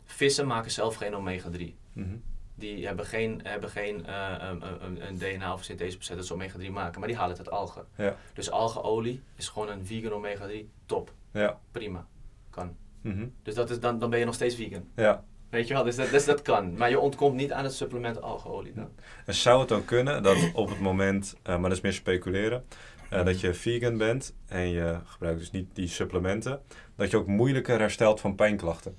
vissen 0.06 0.48
maken 0.48 0.72
zelf 0.72 0.96
geen 0.96 1.16
omega-3. 1.16 1.76
Mhm. 1.94 2.16
Die 2.62 2.86
hebben 2.86 3.06
geen, 3.06 3.40
hebben 3.44 3.70
geen 3.70 4.06
eh, 4.06 4.36
een, 4.40 4.64
een, 4.86 5.08
een 5.08 5.18
DNA 5.18 5.54
of 5.54 5.64
syntheseproces 5.64 6.16
dat 6.16 6.26
ze 6.26 6.34
omega-3 6.34 6.72
maken, 6.72 7.00
maar 7.00 7.10
die 7.10 7.18
halen 7.18 7.38
het 7.38 7.48
uit 7.48 7.58
algen. 7.58 7.86
Ja. 7.96 8.16
Dus 8.34 8.52
algeolie 8.52 9.22
is 9.36 9.50
gewoon 9.50 9.70
een 9.70 9.86
vegan 9.86 10.12
omega-3, 10.12 10.70
top, 10.86 11.14
Ja. 11.34 11.60
prima, 11.72 12.08
kan. 12.50 12.76
Mhm. 13.02 13.28
Dus 13.44 13.56
dat 13.56 13.70
is, 13.70 13.80
dan, 13.80 14.00
dan 14.00 14.10
ben 14.10 14.20
je 14.20 14.26
nog 14.26 14.34
steeds 14.34 14.56
vegan. 14.56 14.88
Ja. 14.96 15.24
Weet 15.50 15.68
je 15.68 15.74
wel, 15.74 15.84
dus 15.84 15.96
dat, 15.96 16.10
dus 16.10 16.26
dat 16.26 16.42
kan. 16.42 16.78
Maar 16.78 16.90
je 16.90 17.00
ontkomt 17.00 17.36
niet 17.36 17.52
aan 17.52 17.64
het 17.64 17.74
supplement 17.74 18.22
algeolie 18.22 18.74
dan. 18.74 18.90
En 19.26 19.34
zou 19.34 19.62
het 19.62 19.72
ook 19.72 19.86
kunnen 19.86 20.24
dat 20.24 20.38
op 20.54 20.70
het 20.70 20.80
moment, 20.80 21.36
eh, 21.44 21.54
maar 21.54 21.70
dat 21.70 21.78
is 21.78 21.82
meer 21.82 21.94
speculeren, 21.94 22.66
eh, 23.10 23.26
dat 23.26 23.40
je 23.40 23.54
vegan 23.54 23.98
bent 23.98 24.36
en 24.48 24.70
je 24.70 25.00
gebruikt 25.06 25.40
dus 25.40 25.52
niet 25.52 25.76
die 25.76 25.88
supplementen, 25.88 26.62
dat 26.96 27.12
je 27.12 27.18
ook 27.18 27.28
moeilijker 27.28 27.80
herstelt 27.80 28.20
van 28.20 28.36
pijnklachten? 28.36 28.98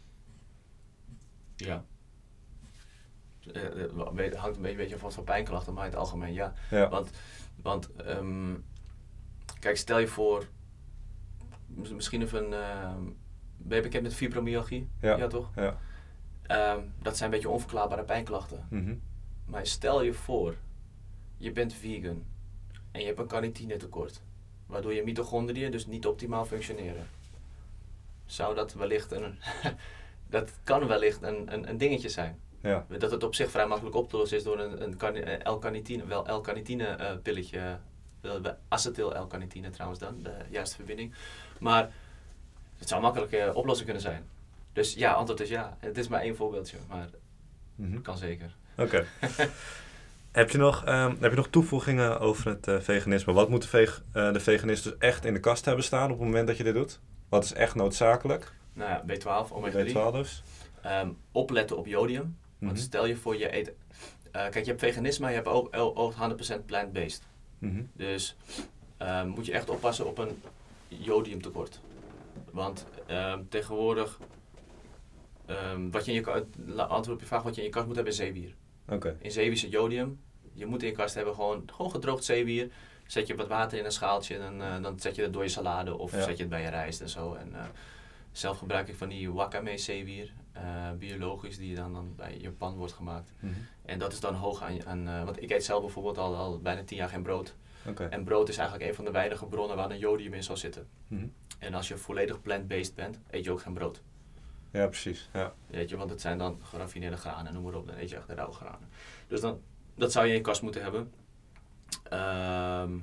Ja. 1.56 1.84
Eh, 3.52 3.84
eh, 3.84 4.12
weet- 4.12 4.36
hangt 4.36 4.56
een 4.56 4.62
beetje, 4.76 4.98
van 4.98 5.12
van 5.12 5.24
pijnklachten, 5.24 5.74
maar 5.74 5.84
in 5.84 5.90
het 5.90 5.98
algemeen 5.98 6.32
ja. 6.32 6.52
Ja. 6.70 6.88
Want, 6.88 7.10
want 7.62 7.92
ehm, 7.96 8.54
kijk, 9.60 9.76
stel 9.76 9.98
je 9.98 10.06
voor, 10.06 10.46
mis- 11.66 11.92
misschien 11.92 12.22
even 12.22 12.44
een, 12.44 12.52
ehm, 12.52 13.02
ben 13.56 13.76
je 13.76 13.82
bekend 13.82 14.02
met 14.02 14.14
fibromyalgie? 14.14 14.88
Ja. 15.00 15.26
toch? 15.26 15.50
Ja. 15.54 15.78
Ehm, 16.42 16.80
dat 17.02 17.16
zijn 17.16 17.30
een 17.30 17.34
beetje 17.36 17.52
onverklaarbare 17.52 18.02
pijnklachten. 18.04 18.66
Mhm. 18.70 18.94
Maar 19.44 19.66
stel 19.66 20.02
je 20.02 20.12
voor, 20.12 20.54
je 21.36 21.52
bent 21.52 21.72
vegan 21.74 22.24
en 22.90 23.00
je 23.00 23.06
hebt 23.06 23.18
een 23.18 23.26
carnitine 23.26 23.76
tekort, 23.76 24.22
waardoor 24.66 24.92
je 24.94 25.02
mitochondriën 25.04 25.70
dus 25.70 25.86
niet 25.86 26.06
optimaal 26.06 26.44
functioneren. 26.44 27.06
Zou 28.26 28.54
dat 28.54 28.72
wellicht 28.74 29.12
een, 29.12 29.38
dat 30.30 30.52
kan 30.64 30.86
wellicht 30.86 31.22
een, 31.22 31.52
een, 31.52 31.68
een 31.68 31.76
dingetje 31.78 32.08
zijn. 32.08 32.38
Ja. 32.62 32.86
Dat 32.98 33.10
het 33.10 33.22
op 33.24 33.34
zich 33.34 33.50
vrij 33.50 33.66
makkelijk 33.66 33.96
op 33.96 34.10
te 34.10 34.16
lossen 34.16 34.36
is 34.38 34.44
door 34.44 34.58
een, 34.58 34.82
een 34.82 35.14
eh, 35.24 35.52
L-carnitine, 35.52 36.06
wel 36.06 36.36
L-carnitine 36.38 36.84
eh, 36.86 37.10
pilletje, 37.22 37.76
uh, 38.22 38.32
acetyl-L-carnitine 38.68 39.70
trouwens 39.70 40.00
dan, 40.00 40.22
de 40.22 40.34
juiste 40.50 40.76
verbinding. 40.76 41.14
Maar 41.58 41.90
het 42.78 42.88
zou 42.88 43.00
makkelijk 43.02 43.56
oplossing 43.56 43.84
kunnen 43.84 44.02
zijn. 44.02 44.24
Dus 44.72 44.94
ja, 44.94 45.12
antwoord 45.12 45.40
is 45.40 45.48
ja. 45.48 45.76
Het 45.80 45.98
is 45.98 46.08
maar 46.08 46.20
één 46.20 46.36
voorbeeldje, 46.36 46.76
maar 46.88 47.08
het 47.90 48.02
kan 48.02 48.16
zeker. 48.16 48.54
Oké. 48.76 49.04
heb, 50.32 50.50
je 50.50 50.58
nog, 50.58 50.84
ehm, 50.84 51.14
heb 51.20 51.30
je 51.30 51.36
nog 51.36 51.48
toevoegingen 51.48 52.20
over 52.20 52.58
het 52.60 52.84
veganisme? 52.84 53.32
Wat 53.32 53.48
moet 53.48 53.62
de, 53.62 53.68
veg- 53.68 54.02
de 54.12 54.40
veganist 54.40 54.84
dus 54.84 54.98
echt 54.98 55.24
in 55.24 55.34
de 55.34 55.40
kast 55.40 55.64
hebben 55.64 55.84
staan 55.84 56.10
op 56.10 56.18
het 56.18 56.26
moment 56.26 56.46
dat 56.46 56.56
je 56.56 56.64
dit 56.64 56.74
doet? 56.74 57.00
Wat 57.28 57.44
is 57.44 57.52
echt 57.52 57.74
noodzakelijk? 57.74 58.52
Nou 58.72 58.90
ja, 58.90 59.02
B12, 59.02 59.52
omega-3. 59.52 59.88
B12 59.88 60.12
dus. 60.12 60.42
Ehm, 60.82 61.08
opletten 61.32 61.76
op 61.76 61.86
jodium. 61.86 62.36
Want 62.62 62.76
Mhm. 62.76 62.82
stel 62.86 63.06
je 63.06 63.16
voor 63.16 63.36
je 63.38 63.56
eet... 63.56 63.68
eh, 64.30 64.42
kijk, 64.48 64.54
je 64.64 64.64
hebt 64.70 64.80
veganisme, 64.80 65.20
maar 65.24 65.30
je 65.30 65.36
hebt 65.36 65.48
ook, 65.48 65.76
ook 65.76 66.14
100% 66.14 66.66
plant-based. 66.66 67.22
Mhm. 67.58 67.82
Dus 67.92 68.36
ehm, 68.96 69.28
moet 69.28 69.46
je 69.46 69.52
echt 69.52 69.70
oppassen 69.70 70.06
op 70.06 70.18
een 70.18 70.42
jodiumtekort. 70.88 71.80
Want 72.50 72.86
ehm, 73.06 73.42
tegenwoordig, 73.48 74.18
ehm, 75.46 75.90
wat 75.90 76.04
je 76.04 76.12
in 76.12 76.24
je 76.66 76.82
antwoord 76.84 77.16
op 77.16 77.20
je 77.20 77.26
vraag, 77.26 77.42
wat 77.42 77.54
je 77.54 77.60
in 77.60 77.66
je 77.66 77.72
kast 77.72 77.86
moet 77.86 77.94
hebben 77.94 78.12
is 78.12 78.18
zeewier. 78.18 78.54
Oké. 78.88 79.16
In 79.20 79.30
zeewier 79.30 79.56
zit 79.56 79.70
jodium. 79.70 80.20
Je 80.52 80.66
moet 80.66 80.82
in 80.82 80.88
je 80.88 80.94
kast 80.94 81.14
hebben 81.14 81.34
gewoon, 81.34 81.62
gewoon 81.74 81.90
gedroogd 81.90 82.24
zeewier. 82.24 82.70
Zet 83.06 83.26
je 83.26 83.34
wat 83.34 83.48
water 83.48 83.78
in 83.78 83.84
een 83.84 83.92
schaaltje 83.92 84.36
en 84.36 84.60
eh, 84.62 84.82
dan 84.82 85.00
zet 85.00 85.14
je 85.14 85.22
het 85.22 85.32
door 85.32 85.42
je 85.42 85.48
salade 85.48 85.98
of 85.98 86.12
Ja. 86.12 86.22
zet 86.22 86.36
je 86.36 86.42
het 86.42 86.48
bij 86.52 86.62
je 86.62 86.68
rijst 86.68 87.00
en 87.00 87.08
zo. 87.08 87.34
En, 87.34 87.54
eh, 87.54 87.64
zelf 88.32 88.58
gebruik 88.58 88.88
ik 88.88 88.94
van 88.96 89.08
die 89.08 89.32
wakame 89.32 89.78
zeewier, 89.78 90.32
eh, 90.52 90.90
biologisch, 90.98 91.56
die 91.58 91.74
dan, 91.74 91.92
dan 91.92 92.14
bij 92.16 92.38
je 92.40 92.50
pan 92.50 92.74
wordt 92.76 92.92
gemaakt. 92.92 93.32
Mhm. 93.40 93.52
En 93.84 93.98
dat 93.98 94.12
is 94.12 94.20
dan 94.20 94.34
hoog 94.34 94.62
aan, 94.62 94.86
aan 94.86 95.08
eh, 95.08 95.24
want 95.24 95.42
ik 95.42 95.50
eet 95.50 95.64
zelf 95.64 95.80
bijvoorbeeld 95.80 96.18
al, 96.18 96.36
al 96.36 96.58
bijna 96.60 96.84
tien 96.84 96.96
jaar 96.96 97.08
geen 97.08 97.22
brood. 97.22 97.54
En 98.10 98.24
brood 98.24 98.48
is 98.48 98.56
eigenlijk 98.56 98.88
een 98.88 98.94
van 98.94 99.04
de 99.04 99.10
weinige 99.10 99.46
bronnen 99.46 99.76
waar 99.76 99.90
een 99.90 99.98
jodium 99.98 100.34
in 100.34 100.42
zal 100.42 100.56
zitten. 100.56 100.88
Mhm. 101.08 101.26
En 101.58 101.74
als 101.74 101.88
je 101.88 101.96
volledig 101.96 102.40
plant-based 102.40 102.94
bent, 102.94 103.20
eet 103.30 103.44
je 103.44 103.50
ook 103.50 103.60
geen 103.60 103.74
brood. 103.74 104.02
Ja, 104.70 104.86
precies. 104.86 105.28
Ja. 105.32 105.54
Weet 105.66 105.88
je, 105.88 105.96
want 105.96 106.10
het 106.10 106.20
zijn 106.20 106.38
dan 106.38 106.58
geraffineerde 106.62 107.16
granen, 107.16 107.52
noem 107.52 107.62
maar 107.62 107.74
op. 107.74 107.86
Dan 107.86 107.96
eet 107.96 108.10
je 108.10 108.16
echt 108.16 108.26
de 108.26 108.34
rauwe 108.34 108.54
granen. 108.54 108.88
Dus 109.28 109.40
dan, 109.40 109.60
dat 109.94 110.12
zou 110.12 110.24
je 110.26 110.30
in 110.32 110.36
je 110.38 110.42
kast 110.44 110.62
moeten 110.62 110.82
hebben. 110.82 111.12
Ehm, 112.02 112.98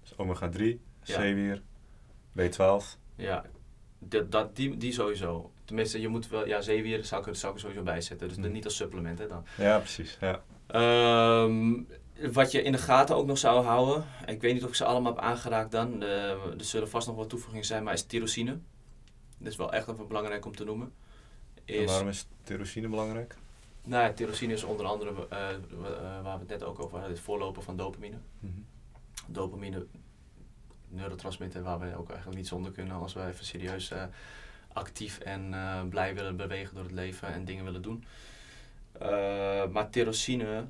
Dus 0.00 0.16
omega 0.16 0.48
3, 0.48 0.80
Ja. 1.02 1.14
zeewier, 1.20 1.62
B12. 2.32 2.98
ja, 3.16 3.44
dat, 3.98 4.32
dat, 4.32 4.56
die, 4.56 4.76
die 4.76 4.92
sowieso. 4.92 5.50
Tenminste, 5.64 6.00
je 6.00 6.08
moet 6.08 6.28
wel, 6.28 6.46
ja, 6.46 6.60
zeewier 6.60 7.04
zou 7.04 7.28
ik, 7.28 7.34
zou 7.36 7.52
ik 7.52 7.58
er 7.58 7.64
sowieso 7.64 7.84
bij 7.84 8.00
zetten. 8.00 8.28
Dus 8.28 8.36
Mhm. 8.36 8.50
niet 8.52 8.64
als 8.64 8.76
supplement, 8.76 9.18
hè, 9.18 9.26
dan. 9.26 9.44
Ja, 9.56 9.78
precies. 9.78 10.18
Ja. 10.20 10.42
Ehm, 10.66 11.74
wat 12.32 12.52
je 12.52 12.62
in 12.62 12.72
de 12.72 12.78
gaten 12.78 13.16
ook 13.16 13.26
nog 13.26 13.38
zou 13.38 13.64
houden, 13.64 14.04
ik 14.26 14.40
weet 14.40 14.52
niet 14.54 14.62
of 14.62 14.68
ik 14.68 14.74
ze 14.74 14.84
allemaal 14.84 15.14
heb 15.14 15.22
aangeraakt 15.22 15.70
dan, 15.70 16.02
eh, 16.02 16.30
er 16.30 16.64
zullen 16.64 16.88
vast 16.88 17.06
nog 17.06 17.16
wat 17.16 17.28
toevoegingen 17.28 17.64
zijn, 17.66 17.82
maar 17.84 17.92
is 17.92 18.02
tyrosine. 18.02 18.58
Dat 19.38 19.52
is 19.52 19.56
wel 19.56 19.72
echt 19.72 19.88
even 19.88 20.06
belangrijk 20.08 20.44
om 20.46 20.56
te 20.56 20.64
noemen. 20.64 20.92
En 21.64 21.74
Is, 21.74 21.84
waarom 21.90 22.08
is 22.08 22.26
tyrosine 22.42 22.88
belangrijk? 22.88 23.34
nou 23.84 24.02
ja, 24.04 24.12
tyrosine 24.12 24.52
is 24.52 24.64
onder 24.64 24.86
andere, 24.86 25.10
eh, 25.28 25.48
eh, 25.50 25.58
waar 26.22 26.34
we 26.34 26.38
het 26.40 26.48
net 26.48 26.62
ook 26.64 26.78
over 26.80 26.92
hadden, 26.98 27.10
het 27.16 27.20
voorloper 27.24 27.62
van 27.62 27.76
dopamine. 27.76 28.16
Mhm. 28.40 28.52
Dopamine, 29.26 29.86
neurotransmitter 30.90 31.62
waar 31.62 31.78
we 31.78 31.96
ook 31.96 32.08
eigenlijk 32.08 32.38
niet 32.38 32.48
zonder 32.48 32.72
kunnen 32.72 32.96
als 32.96 33.14
we 33.14 33.26
even 33.26 33.44
serieus 33.44 33.90
eh, 33.90 34.02
actief 34.72 35.18
en 35.18 35.54
eh, 35.54 35.82
blij 35.88 36.14
willen 36.14 36.36
bewegen 36.36 36.74
door 36.74 36.84
het 36.84 36.92
leven 36.92 37.28
en 37.28 37.44
dingen 37.44 37.64
willen 37.64 37.82
doen. 37.82 38.04
Eh, 38.92 39.66
maar 39.66 39.90
tyrosine, 39.90 40.68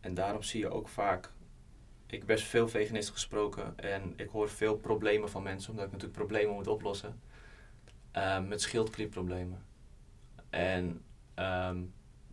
en 0.00 0.14
daarom 0.14 0.42
zie 0.42 0.60
je 0.60 0.68
ook 0.68 0.88
vaak, 0.88 1.30
ik 2.06 2.26
best 2.26 2.44
veel 2.44 2.68
veganisten 2.68 3.14
gesproken 3.14 3.78
en 3.78 4.12
ik 4.16 4.28
hoor 4.28 4.48
veel 4.48 4.76
problemen 4.76 5.30
van 5.30 5.42
mensen, 5.42 5.70
omdat 5.70 5.86
ik 5.86 5.92
natuurlijk 5.92 6.18
problemen 6.18 6.54
moet 6.54 6.66
oplossen, 6.66 7.20
eh, 8.10 8.40
met 8.40 8.60
schildklierproblemen. 8.60 9.62
En 10.50 11.02
ehm, 11.34 11.82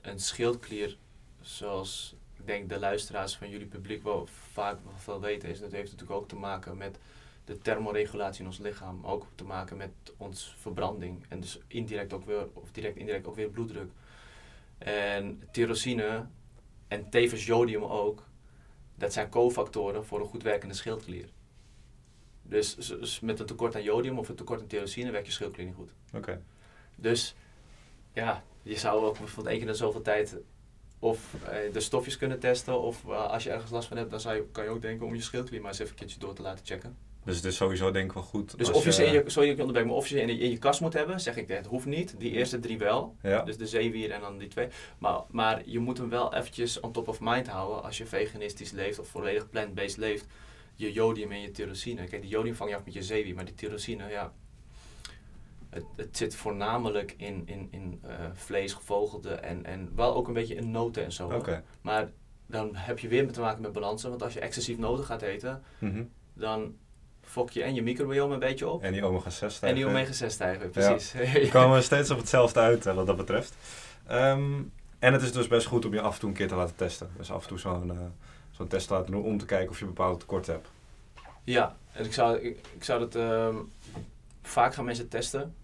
een 0.02 0.20
schildklier, 0.20 0.98
zoals 1.42 2.16
denk 2.50 2.70
de 2.70 2.80
luisteraars 2.80 3.36
van 3.36 3.50
jullie 3.50 3.68
publiek 3.68 4.04
wel 4.04 4.28
vaak 4.52 4.78
wel 4.84 4.98
veel 4.98 5.20
weten, 5.20 5.50
is 5.50 5.60
dat 5.60 5.72
heeft 5.72 5.92
natuurlijk 5.92 6.20
ook 6.20 6.28
te 6.28 6.36
maken 6.36 6.78
met 6.78 6.98
de 7.46 7.58
thermoregulatie 7.58 8.42
in 8.42 8.48
ons 8.48 8.58
lichaam, 8.58 9.06
ook 9.06 9.26
te 9.36 9.44
maken 9.44 9.78
met 9.78 9.92
ons 10.18 10.56
verbranding 10.58 11.26
en 11.28 11.40
dus 11.40 11.60
indirect 11.68 12.14
ook 12.14 12.26
weer, 12.26 12.48
of 12.54 12.72
direct 12.72 12.98
indirect 12.98 13.28
ook 13.28 13.36
weer 13.36 13.50
bloeddruk. 13.50 13.92
En 14.78 15.44
tyrosine 15.52 16.26
en 16.88 17.10
tevens 17.10 17.46
jodium 17.46 17.84
ook, 17.84 18.24
dat 18.96 19.14
zijn 19.14 19.30
cofactoren 19.30 20.06
voor 20.06 20.20
een 20.20 20.28
goed 20.28 20.44
werkende 20.44 20.76
schildklier. 20.76 21.30
Dus, 22.42 22.76
dus 22.76 23.20
met 23.20 23.40
een 23.40 23.46
tekort 23.46 23.76
aan 23.76 23.84
jodium 23.84 24.18
of 24.20 24.30
een 24.30 24.36
tekort 24.36 24.62
aan 24.62 24.68
tyrosine 24.68 25.12
werkt 25.12 25.28
je 25.28 25.34
schildklier 25.34 25.66
niet 25.66 25.76
goed. 25.76 25.94
Oké. 26.14 26.42
Dus 26.96 27.36
ja, 28.14 28.44
je 28.62 28.78
zou 28.78 29.06
ook 29.06 29.18
bijvoorbeeld 29.18 29.48
één 29.48 29.60
keer 29.60 29.68
in 29.68 29.76
zoveel 29.76 30.02
tijd 30.02 30.38
of 31.00 31.34
eh, 31.46 31.74
de 31.74 31.80
stofjes 31.80 32.18
kunnen 32.18 32.40
testen. 32.40 32.82
Of 32.82 33.04
eh, 33.08 33.28
als 33.30 33.44
je 33.44 33.50
ergens 33.50 33.72
last 33.72 33.88
van 33.88 33.98
hebt, 33.98 34.12
dan 34.12 34.20
zou 34.20 34.36
je, 34.36 34.46
kan 34.52 34.64
je 34.64 34.70
ook 34.70 34.82
denken 34.82 35.06
om 35.06 35.16
je 35.16 35.22
schildklier 35.22 35.62
maar 35.62 35.70
eens 35.70 35.80
even 35.80 35.92
een 35.92 35.98
keertje 36.00 36.20
door 36.20 36.34
te 36.34 36.42
laten 36.42 36.66
checken. 36.66 36.98
Dus 37.26 37.36
het 37.36 37.46
is 37.46 37.56
sowieso 37.56 37.92
denk 37.92 38.06
ik 38.06 38.14
wel 38.14 38.24
goed. 38.24 38.58
Dus 38.58 38.72
of 38.72 38.84
je 38.84 38.92
ze 38.92 39.04
in 39.06 39.14
je, 39.14 39.24
sorry, 39.26 39.50
ik 39.50 39.58
onderbreek, 39.60 39.86
maar 39.86 39.96
of 39.96 40.08
je 40.08 40.16
ze 40.16 40.22
in, 40.22 40.28
je- 40.28 40.44
in 40.44 40.50
je 40.50 40.58
kast 40.58 40.82
moet 40.82 40.94
hebben, 40.94 41.20
zeg 41.20 41.38
ik, 41.38 41.48
het 41.48 41.66
hoeft 41.66 41.86
niet. 41.86 42.16
Die 42.18 42.32
eerste 42.32 42.60
drie 42.60 42.78
wel. 42.78 43.16
Ja. 43.22 43.42
Dus 43.44 43.58
de 43.58 43.68
zeewier 43.68 44.12
en 44.12 44.22
dan 44.22 44.38
die 44.38 44.48
twee. 44.48 44.68
Maar, 44.98 45.20
maar 45.30 45.62
je 45.66 45.80
moet 45.80 45.98
hem 45.98 46.10
wel 46.10 46.34
eventjes 46.36 46.80
on 46.80 46.92
top 46.92 47.08
of 47.08 47.20
mind 47.22 47.48
houden 47.48 47.84
als 47.84 47.98
je 47.98 48.06
veganistisch 48.06 48.72
leeft 48.72 49.00
of 49.00 49.08
volledig 49.08 49.50
plant-based 49.50 49.98
leeft. 49.98 50.26
Je 50.76 50.92
jodium 50.92 51.32
en 51.32 51.42
je 51.42 51.52
tyrosine. 51.52 52.04
Kijk, 52.08 52.22
die 52.22 52.32
jodium 52.32 52.56
vang 52.56 52.70
je 52.70 52.76
af 52.76 52.86
met 52.86 52.94
je 52.94 53.04
zeewier, 53.04 53.36
maar 53.36 53.46
die 53.46 53.56
tyrosine, 53.56 54.10
ja. 54.10 54.34
Het, 55.70 55.84
het 55.96 56.18
zit 56.18 56.36
voornamelijk 56.36 57.14
in, 57.18 57.42
in, 57.46 57.68
in 57.72 58.00
eh, 58.08 58.10
vlees, 58.34 58.74
gevogelte 58.74 59.30
en, 59.34 59.66
en 59.66 59.92
wel 59.96 60.16
ook 60.16 60.28
een 60.28 60.34
beetje 60.34 60.56
in 60.56 60.72
noten 60.72 61.04
en 61.04 61.12
zo. 61.12 61.44
Maar 61.82 62.10
dan 62.46 62.76
heb 62.76 63.00
je 63.00 63.08
weer 63.08 63.32
te 63.32 63.40
maken 63.40 63.62
met 63.62 63.72
balansen. 63.72 64.10
Want 64.10 64.24
als 64.24 64.34
je 64.34 64.40
excessief 64.40 64.78
nodig 64.78 65.06
gaat 65.06 65.22
eten, 65.22 65.64
Mhm. 65.80 66.04
dan 66.34 66.76
fok 67.22 67.50
je 67.50 67.64
en 67.64 67.74
je 67.76 67.82
microbiome 67.84 68.34
een 68.34 68.40
beetje 68.40 68.68
op. 68.68 68.84
En 68.84 68.92
die 68.94 69.06
omega 69.06 69.30
6 69.30 69.42
En 69.42 69.52
stijgen. 69.52 69.78
die 69.78 69.88
omega-6 69.88 70.26
stijgen, 70.34 70.70
precies. 70.70 71.12
We 71.44 71.50
komen 71.52 71.84
steeds 71.84 72.10
op 72.10 72.18
hetzelfde 72.18 72.60
uit 72.60 72.86
eh, 72.86 72.96
wat 72.96 73.06
dat 73.08 73.18
betreft. 73.18 73.56
Ehm, 74.08 74.62
en 75.00 75.14
het 75.14 75.22
is 75.22 75.32
dus 75.32 75.48
best 75.48 75.68
goed 75.68 75.86
om 75.86 75.94
je 75.94 76.02
af 76.02 76.14
en 76.14 76.20
toe 76.20 76.30
een 76.30 76.36
keer 76.36 76.48
te 76.48 76.56
laten 76.56 76.76
testen. 76.76 77.10
Dus 77.18 77.32
af 77.32 77.42
en 77.42 77.48
toe 77.48 77.60
zo'n 77.60 77.92
eh, 77.92 77.98
zo'n 78.52 78.68
test 78.68 78.88
te 78.88 78.94
laten 78.94 79.12
doen 79.12 79.24
om 79.24 79.38
te 79.38 79.46
kijken 79.46 79.70
of 79.70 79.80
je 79.80 79.86
bepaalde 79.86 80.18
tekorten 80.20 80.54
hebt. 80.54 80.70
Ja, 81.44 81.76
en 81.92 82.06
ik 82.06 82.14
zou, 82.14 82.38
ik, 82.38 82.58
ik 82.76 82.84
zou 82.84 83.00
dat 83.00 83.16
ehm, 83.16 83.56
vaak 84.42 84.74
gaan 84.74 84.86
mensen 84.86 85.08
testen 85.10 85.56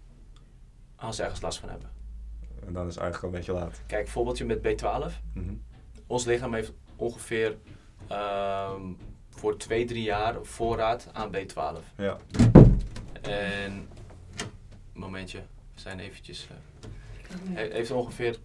als 0.96 1.16
ze 1.16 1.22
ergens 1.22 1.40
last 1.40 1.58
van 1.58 1.68
hebben. 1.68 1.90
En 2.66 2.72
dan 2.72 2.86
is 2.86 2.94
het 2.94 3.02
eigenlijk 3.02 3.22
al 3.22 3.28
een 3.28 3.44
beetje 3.46 3.52
laat. 3.64 3.80
Kijk, 3.86 4.08
voorbeeldje 4.08 4.44
met 4.44 4.58
B12. 4.58 5.12
Mhm. 5.32 5.54
Ons 6.06 6.24
lichaam 6.24 6.54
heeft 6.54 6.72
ongeveer 6.96 7.56
ehm, 8.06 8.92
voor 9.30 9.56
2, 9.58 9.84
3 9.84 10.02
jaar 10.02 10.44
voorraad 10.44 11.08
aan 11.12 11.30
B12. 11.36 11.82
Ja, 11.96 12.16
En, 13.22 13.88
momentje, 14.92 15.38
we 15.74 15.80
zijn 15.80 15.98
eventjes... 16.00 16.48
eh, 16.50 16.56
he- 17.54 17.72
heeft 17.72 17.90
ongeveer... 17.90 18.38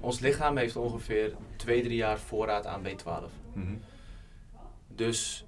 Ons 0.00 0.18
lichaam 0.20 0.56
heeft 0.56 0.76
ongeveer 0.76 1.34
2, 1.56 1.82
3 1.82 1.94
jaar 1.96 2.18
voorraad 2.18 2.66
aan 2.66 2.82
B12. 2.86 3.30
Mhm. 3.52 3.74
Dus 4.88 5.44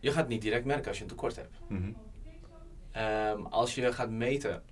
je 0.00 0.08
gaat 0.10 0.18
het 0.20 0.28
niet 0.28 0.42
direct 0.42 0.64
merken 0.64 0.88
als 0.88 0.96
je 0.96 1.02
een 1.02 1.08
tekort 1.08 1.36
hebt. 1.36 1.56
Mhm. 1.68 1.90
Ehm, 2.94 3.42
als 3.50 3.74
je 3.74 3.92
gaat 3.92 4.10
meten, 4.10 4.62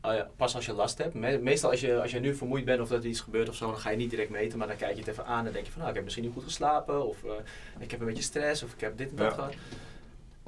eh, 0.00 0.20
pas 0.36 0.54
als 0.54 0.66
je 0.66 0.72
last 0.72 0.98
hebt. 0.98 1.14
Me- 1.14 1.38
meestal 1.38 1.70
als 1.70 1.80
je, 1.80 2.00
als 2.00 2.10
je 2.10 2.20
nu 2.20 2.34
vermoeid 2.34 2.64
bent 2.64 2.80
of 2.80 2.88
dat 2.88 3.02
er 3.02 3.08
iets 3.08 3.20
gebeurt 3.20 3.48
of 3.48 3.54
zo, 3.54 3.66
dan 3.70 3.78
ga 3.78 3.90
je 3.90 3.96
niet 3.96 4.10
direct 4.10 4.30
meten. 4.30 4.58
Maar 4.58 4.66
dan 4.66 4.76
kijk 4.76 4.92
je 4.92 4.98
het 4.98 5.08
even 5.08 5.26
aan 5.26 5.46
en 5.46 5.52
denk 5.52 5.64
je 5.64 5.70
van, 5.70 5.78
nou, 5.78 5.88
ik 5.90 5.94
heb 5.96 6.04
misschien 6.04 6.24
niet 6.24 6.32
goed 6.34 6.42
geslapen. 6.44 7.08
Of 7.08 7.24
eh, 7.24 7.30
ik 7.78 7.90
heb 7.90 8.00
een 8.00 8.06
beetje 8.06 8.22
stress 8.22 8.62
of 8.62 8.72
ik 8.72 8.80
heb 8.80 8.96
dit 8.96 9.10
en 9.10 9.16
dat 9.16 9.26
Ja. 9.26 9.32
gehad. 9.34 9.54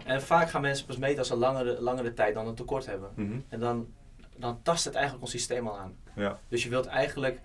En 0.04 0.22
vaak 0.22 0.50
gaan 0.50 0.60
mensen 0.60 0.86
pas 0.86 0.96
meten 0.96 1.18
als 1.18 1.28
ze 1.28 1.36
langere, 1.36 1.80
langere 1.82 2.14
tijd 2.14 2.34
dan 2.34 2.46
een 2.46 2.54
tekort 2.54 2.86
hebben. 2.86 3.10
Mhm. 3.14 3.38
En 3.48 3.60
dan, 3.60 3.88
dan 4.36 4.62
tast 4.62 4.84
het 4.84 4.94
eigenlijk 4.94 5.24
ons 5.24 5.32
systeem 5.32 5.68
al 5.68 5.78
aan. 5.78 5.96
Ja. 6.16 6.38
Dus 6.48 6.62
je 6.62 6.68
wilt 6.68 6.86
eigenlijk 6.86 7.40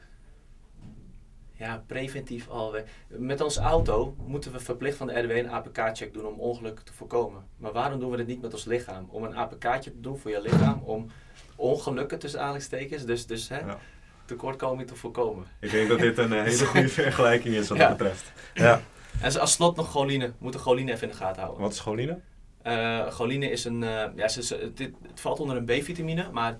ja, 1.59 1.83
preventief 1.87 2.49
al. 2.49 2.71
we- 2.71 2.83
Met 3.07 3.41
onze 3.41 3.59
auto 3.61 4.15
moeten 4.25 4.51
we 4.51 4.59
verplicht 4.59 4.97
van 4.97 5.07
de 5.07 5.19
RDW 5.19 5.31
een 5.31 5.49
APK-check 5.49 6.13
doen 6.13 6.25
om 6.25 6.39
ongelukken 6.39 6.85
te 6.85 6.93
voorkomen. 6.93 7.43
Maar 7.57 7.71
waarom 7.71 7.99
doen 7.99 8.11
we 8.11 8.17
dit 8.17 8.27
niet 8.27 8.41
met 8.41 8.53
ons 8.53 8.65
lichaam? 8.65 9.07
Om 9.11 9.23
een 9.23 9.35
APK-check 9.35 9.81
te 9.93 9.99
doen 9.99 10.17
voor 10.17 10.31
je 10.31 10.41
lichaam 10.41 10.81
om 10.83 11.09
ongelukken 11.55 12.19
tussen 12.19 12.39
aanhalingstekens, 12.39 13.05
dus, 13.05 13.25
dus 13.25 13.49
hè, 13.49 13.59
Ja. 13.59 13.77
tekortkoming 14.25 14.87
te 14.87 14.95
voorkomen. 14.95 15.45
Ik 15.59 15.71
denk 15.71 15.89
dat 15.89 15.99
dit 15.99 16.17
een 16.17 16.33
eh, 16.33 16.43
hele 16.43 16.65
goede 16.65 16.89
vergelijking 17.03 17.55
is 17.55 17.67
wat 17.69 17.77
Ja. 17.77 17.87
dat 17.87 17.97
betreft. 17.97 18.31
Ja. 18.53 18.81
En 19.21 19.39
als 19.39 19.51
slot 19.51 19.75
nog 19.75 19.91
choline. 19.91 20.27
We 20.27 20.33
moeten 20.37 20.59
choline 20.61 20.91
even 20.91 21.03
in 21.03 21.09
de 21.09 21.19
gaten 21.19 21.41
houden. 21.41 21.61
Wat 21.63 21.71
is 21.73 21.79
choline? 21.79 22.19
Eh, 22.61 23.07
choline 23.07 23.49
is 23.51 23.65
een, 23.65 23.83
eh, 23.83 24.05
ja, 24.15 24.27
ze, 24.27 24.43
ze- 24.43 24.71
dit, 24.75 24.93
het 25.07 25.19
valt 25.19 25.39
onder 25.39 25.55
een 25.57 25.65
B-vitamine, 25.65 26.31
maar 26.31 26.59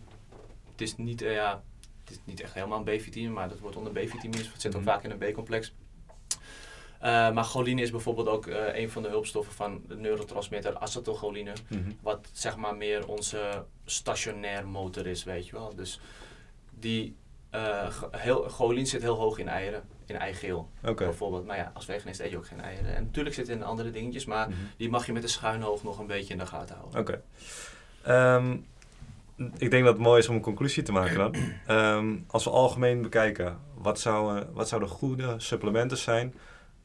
het 0.72 0.82
is 0.82 0.96
niet, 0.98 1.20
ja, 1.20 1.64
het 2.10 2.18
is 2.18 2.24
niet 2.26 2.42
echt 2.42 2.54
helemaal 2.54 2.78
een 2.86 2.98
B-vitamine, 2.98 3.32
maar 3.34 3.50
dat 3.50 3.60
wordt 3.60 3.76
onder 3.76 3.92
B-vitamines. 3.94 4.52
Het 4.52 4.62
zit 4.62 4.76
ook 4.76 4.82
Mhm. 4.82 4.90
vaak 4.90 5.04
in 5.04 5.12
een 5.12 5.32
B-complex. 5.32 5.74
Eh, 7.00 7.32
maar 7.32 7.44
choline 7.44 7.82
is 7.82 7.92
bijvoorbeeld 7.92 8.28
ook 8.28 8.48
eh, 8.48 8.82
een 8.82 8.90
van 8.90 9.02
de 9.04 9.10
hulpstoffen 9.10 9.54
van 9.54 9.82
de 9.88 9.96
neurotransmitter 9.96 10.78
acetylcholine, 10.78 11.54
Mhm. 11.68 11.92
wat 12.02 12.30
zeg 12.34 12.56
maar 12.56 12.76
meer 12.76 13.08
onze 13.08 13.66
stationair 13.86 14.68
motor 14.68 15.08
is, 15.08 15.24
weet 15.24 15.46
je 15.48 15.52
wel. 15.52 15.76
Dus 15.76 16.00
die 16.80 17.16
eh, 17.50 18.04
heel, 18.12 18.42
choline 18.50 18.86
zit 18.86 19.02
heel 19.02 19.16
hoog 19.16 19.38
in 19.38 19.48
eieren, 19.48 19.84
in 20.06 20.16
eigeel 20.18 20.70
Oké. 20.84 21.04
bijvoorbeeld. 21.04 21.46
Maar 21.46 21.58
ja, 21.58 21.72
als 21.74 21.86
veganist 21.86 22.20
eet 22.20 22.30
je 22.32 22.38
ook 22.38 22.48
geen 22.48 22.62
eieren. 22.62 22.96
En 22.96 23.04
natuurlijk 23.04 23.36
zit 23.36 23.48
het 23.48 23.56
in 23.58 23.64
andere 23.64 23.92
dingetjes, 23.92 24.26
maar 24.26 24.50
Mhm. 24.50 24.58
die 24.78 24.90
mag 24.90 25.06
je 25.06 25.14
met 25.14 25.24
een 25.24 25.30
schuin 25.30 25.64
oog 25.64 25.84
nog 25.84 26.00
een 26.00 26.08
beetje 26.08 26.34
in 26.34 26.40
de 26.40 26.46
gaten 26.46 26.76
houden. 26.76 27.00
Oké. 27.00 27.22
Ehm, 28.04 28.58
ik 29.58 29.72
denk 29.72 29.84
dat 29.84 29.94
het 29.94 30.04
mooi 30.04 30.20
is 30.20 30.28
om 30.28 30.36
een 30.36 30.42
conclusie 30.42 30.84
te 30.84 30.92
maken 30.92 31.18
dan. 31.18 31.36
Ehm, 31.68 32.18
als 32.28 32.44
we 32.44 32.50
algemeen 32.50 33.02
bekijken, 33.02 33.60
wat, 33.76 34.00
zou, 34.00 34.38
eh, 34.40 34.46
wat 34.54 34.68
zouden 34.68 34.90
goede 34.90 35.36
supplementen 35.38 35.98
zijn 35.98 36.34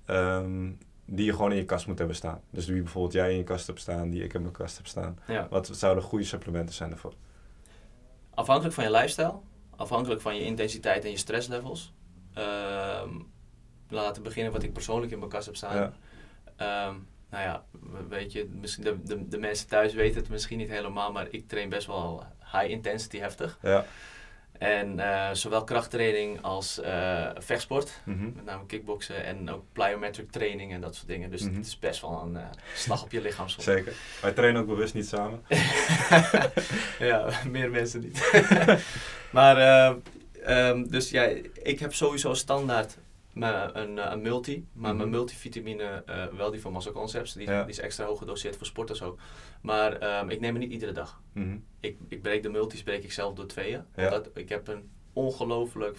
ehm, 0.04 0.70
die 1.04 1.24
je 1.24 1.32
gewoon 1.32 1.50
in 1.50 1.56
je 1.56 1.64
kast 1.64 1.86
moet 1.86 1.98
hebben 1.98 2.16
staan? 2.16 2.40
Dus 2.50 2.66
die 2.66 2.82
bijvoorbeeld 2.82 3.12
jij 3.12 3.30
in 3.30 3.36
je 3.36 3.44
kast 3.44 3.66
hebt 3.66 3.80
staan, 3.80 4.10
die 4.10 4.24
ik 4.24 4.34
in 4.34 4.40
mijn 4.40 4.52
kast 4.52 4.76
heb 4.76 4.86
staan. 4.86 5.18
Ja. 5.26 5.46
Wat 5.50 5.70
zouden 5.72 6.04
goede 6.04 6.24
supplementen 6.24 6.74
zijn 6.74 6.90
daarvoor? 6.90 7.14
Afhankelijk 8.34 8.74
van 8.74 8.84
je 8.84 8.90
lifestyle, 8.90 9.34
afhankelijk 9.76 10.20
van 10.20 10.34
je 10.36 10.42
intensiteit 10.44 11.04
en 11.04 11.10
je 11.10 11.16
stresslevels. 11.16 11.92
Ehm 12.34 13.08
laten 13.88 14.22
we 14.22 14.28
beginnen 14.28 14.52
wat 14.52 14.62
ik 14.62 14.72
persoonlijk 14.72 15.12
in 15.12 15.18
mijn 15.18 15.30
kast 15.30 15.46
heb 15.46 15.56
staan. 15.56 15.76
Ja. 15.76 15.92
Nou 17.30 17.46
ja, 17.46 17.64
we- 17.70 18.06
weet 18.08 18.32
je, 18.32 18.48
misschien 18.60 18.84
de, 18.84 19.02
de, 19.02 19.28
de 19.28 19.38
mensen 19.38 19.68
thuis 19.68 19.94
weten 19.94 20.20
het 20.20 20.28
misschien 20.28 20.58
niet 20.58 20.68
helemaal, 20.68 21.12
maar 21.12 21.26
ik 21.30 21.48
train 21.48 21.68
best 21.68 21.86
wel 21.86 22.24
high 22.60 22.70
intensity 22.70 23.18
heftig. 23.18 23.58
Ja. 23.62 23.84
En 24.58 25.00
eh, 25.00 25.28
zowel 25.32 25.64
krachttraining 25.64 26.42
als 26.42 26.80
eh, 26.80 27.28
vechtsport, 27.38 28.00
Mhm. 28.04 28.24
met 28.34 28.44
name 28.44 28.66
kickboksen 28.66 29.24
en 29.24 29.50
ook 29.50 29.64
plyometric 29.72 30.30
training 30.30 30.72
en 30.72 30.80
dat 30.80 30.94
soort 30.94 31.08
dingen. 31.08 31.30
Dus 31.30 31.42
Mhm. 31.42 31.54
het 31.54 31.66
is 31.66 31.78
best 31.78 32.00
wel 32.00 32.22
een 32.22 32.36
eh, 32.36 32.42
slag 32.74 33.02
op 33.02 33.12
je 33.12 33.20
lichaam 33.20 33.48
soms. 33.48 33.64
Zeker. 33.64 33.92
Wij 34.22 34.32
trainen 34.32 34.60
ook 34.60 34.66
bewust 34.68 34.94
niet 34.94 35.06
samen. 35.08 35.42
ja, 36.98 37.28
meer 37.48 37.70
mensen 37.70 38.00
niet. 38.00 38.30
maar, 39.32 39.56
eh, 39.56 39.94
ehm, 40.44 40.84
dus 40.84 41.10
ja, 41.10 41.22
ik 41.62 41.78
heb 41.78 41.94
sowieso 41.94 42.34
standaard 42.34 42.96
mijn- 43.34 43.78
een, 43.78 43.98
eh, 43.98 44.10
een 44.12 44.22
multi. 44.22 44.66
Maar 44.72 44.88
Mhm. 44.88 44.96
mijn 44.98 45.10
multivitamine, 45.10 46.02
eh, 46.06 46.24
wel 46.26 46.50
die 46.50 46.60
van 46.60 46.72
Muscle 46.72 46.92
Concepts, 46.92 47.32
die, 47.32 47.46
Ja. 47.50 47.60
die 47.62 47.70
is 47.70 47.78
extra 47.80 48.04
hoog 48.04 48.18
gedoseerd 48.18 48.56
voor 48.56 48.66
sporters 48.66 49.02
ook. 49.02 49.18
Maar 49.62 49.92
ehm, 49.98 50.28
ik 50.30 50.40
neem 50.40 50.54
het 50.54 50.62
niet 50.62 50.72
iedere 50.72 50.92
dag. 50.92 51.20
Mhm. 51.32 51.56
Ik, 51.80 51.96
ik 52.08 52.22
breek 52.22 52.42
de 52.42 52.48
multis 52.48 52.82
breek 52.82 53.04
ik 53.04 53.12
zelf 53.12 53.34
door 53.34 53.46
tweeën. 53.46 53.84
Ja. 53.96 54.04
Omdat 54.04 54.30
ik 54.34 54.48
heb 54.48 54.68
een 54.68 54.90
ongelooflijk, 55.12 55.98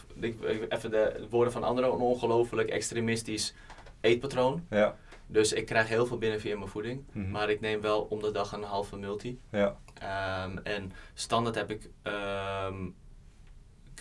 even 0.69 0.91
de 0.91 1.27
woorden 1.29 1.53
van 1.53 1.63
anderen, 1.63 1.91
een 1.91 1.99
ongelooflijk 1.99 2.69
extremistisch 2.69 3.53
eetpatroon. 4.01 4.65
Ja. 4.69 4.95
Dus 5.27 5.53
ik 5.53 5.65
krijg 5.65 5.87
heel 5.87 6.05
veel 6.05 6.17
binnen 6.17 6.39
via 6.39 6.57
mijn 6.57 6.69
voeding. 6.69 7.03
Mhm. 7.11 7.31
Maar 7.31 7.49
ik 7.49 7.59
neem 7.61 7.81
wel 7.81 8.01
om 8.01 8.21
de 8.21 8.31
dag 8.31 8.51
een 8.51 8.63
halve 8.63 8.97
multi. 8.97 9.39
Ja. 9.51 9.77
Ehm, 9.99 10.57
en 10.63 10.91
standaard 11.13 11.55
heb 11.55 11.69
ik 11.71 11.89
ehm 12.01 12.75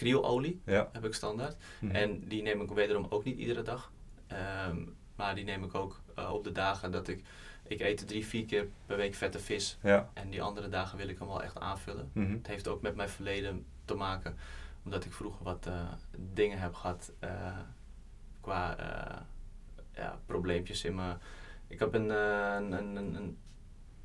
kriololie, 0.04 0.60
Ja. 0.64 0.88
heb 0.92 1.04
ik 1.04 1.14
standaard. 1.14 1.56
Mhm. 1.80 1.94
En 1.94 2.28
die 2.28 2.42
neem 2.42 2.60
ik 2.60 2.70
wederom 2.70 3.06
ook 3.08 3.24
niet 3.24 3.38
iedere 3.38 3.62
dag. 3.62 3.92
Ehm, 4.26 4.76
maar 5.16 5.34
die 5.34 5.44
neem 5.44 5.64
ik 5.64 5.74
ook 5.74 6.00
eh, 6.14 6.32
op 6.32 6.44
de 6.44 6.52
dagen 6.52 6.90
dat 6.92 7.08
ik... 7.08 7.22
Ik 7.66 7.80
eet 7.80 8.08
drie, 8.08 8.26
vier 8.26 8.44
keer 8.46 8.68
per 8.86 8.96
week 8.96 9.14
vette 9.14 9.38
vis. 9.38 9.78
Ja. 9.82 10.10
En 10.14 10.30
die 10.30 10.42
andere 10.42 10.68
dagen 10.68 10.98
wil 10.98 11.08
ik 11.08 11.18
hem 11.18 11.28
wel 11.28 11.42
echt 11.42 11.58
aanvullen. 11.60 12.10
Mhm. 12.12 12.32
Het 12.32 12.46
heeft 12.46 12.68
ook 12.68 12.82
met 12.82 12.94
mijn 12.94 13.08
verleden 13.08 13.64
te 13.84 13.94
maken. 13.94 14.36
Omdat 14.84 15.04
ik 15.04 15.12
vroeger 15.12 15.44
wat 15.44 15.66
eh, 15.66 15.92
dingen 16.32 16.58
heb 16.58 16.74
gehad 16.74 17.12
eh, 17.18 17.58
qua 18.40 18.76
ja, 19.92 20.18
probleempjes 20.26 20.84
in 20.84 20.94
mijn... 20.94 21.18
Ik 21.66 21.78
heb 21.78 21.94
een, 21.94 22.10
een, 22.10 22.72
een, 22.72 22.96
een, 22.96 23.38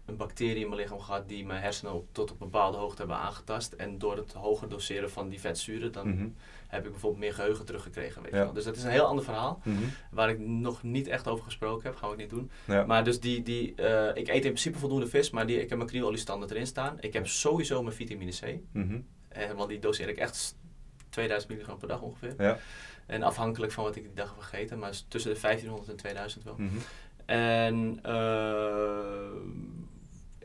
een- 0.10 0.18
bacterie 0.18 0.64
in 0.64 0.70
mijn 0.70 0.82
lichaam 0.82 1.00
gehad 1.00 1.28
die 1.28 1.46
mijn 1.46 1.62
hersenen 1.62 1.94
op, 1.94 2.08
tot 2.12 2.32
op 2.32 2.42
een 2.42 2.50
bepaalde 2.50 2.78
hoogte 2.78 2.98
hebben 2.98 3.18
aangetast. 3.18 3.74
En 3.74 3.98
door 3.98 4.18
het 4.18 4.34
hoger 4.34 4.70
doseren 4.70 5.12
van 5.12 5.30
die 5.30 5.40
vetzuren, 5.40 5.92
dan 5.92 6.10
Mhm. 6.10 6.28
heb 6.68 6.86
ik 6.86 6.92
bijvoorbeeld 6.92 7.22
meer 7.24 7.34
geheugen 7.34 7.66
teruggekregen. 7.66 8.22
Weet 8.22 8.32
je 8.32 8.38
Ja. 8.38 8.44
wel. 8.44 8.54
Dus 8.54 8.64
dat 8.64 8.76
is 8.76 8.84
een 8.84 8.90
heel 8.90 9.06
ander 9.06 9.24
verhaal, 9.24 9.62
Mhm. 9.64 9.78
waar 10.12 10.30
ik 10.30 10.40
nog 10.40 10.84
niet 10.84 11.08
echt 11.08 11.28
over 11.28 11.44
gesproken 11.44 11.84
heb. 11.90 11.96
Gaan 11.96 12.08
we 12.10 12.14
ook 12.16 12.22
niet 12.22 12.30
doen. 12.30 12.52
Ja. 12.66 12.86
Maar 12.86 13.04
dus 13.04 13.20
die, 13.20 13.44
die, 13.44 13.76
eh, 13.76 14.08
ik 14.16 14.28
eet 14.28 14.36
in 14.36 14.42
principe 14.42 14.78
voldoende 14.80 15.08
vis, 15.08 15.30
maar 15.30 15.48
die, 15.48 15.62
ik 15.62 15.70
heb 15.70 15.78
mijn 15.78 15.90
kriololie 15.90 16.18
standaard 16.20 16.52
erin 16.52 16.68
staan. 16.68 16.98
Ik 17.00 17.14
heb 17.14 17.28
sowieso 17.28 17.84
mijn 17.84 17.96
vitamine 17.96 18.32
C, 18.32 18.60
Mhm. 18.72 19.00
eh, 19.30 19.52
want 19.52 19.70
die 19.70 19.80
doseer 19.80 20.10
ik 20.10 20.18
echt 20.18 20.56
2000 21.10 21.52
milligram 21.52 21.78
per 21.78 21.88
dag 21.88 22.02
ongeveer. 22.02 22.34
Ja. 22.38 22.58
En 23.06 23.24
afhankelijk 23.24 23.72
van 23.72 23.84
wat 23.84 23.96
ik 23.96 24.04
die 24.04 24.14
dag 24.14 24.30
heb 24.30 24.40
gegeten, 24.44 24.80
maar 24.80 24.94
tussen 25.08 25.34
de 25.34 25.40
1500 25.40 25.90
en 25.90 25.96
2000 25.98 26.44
wel. 26.44 26.56
En 27.26 28.00
eh, 28.04 29.32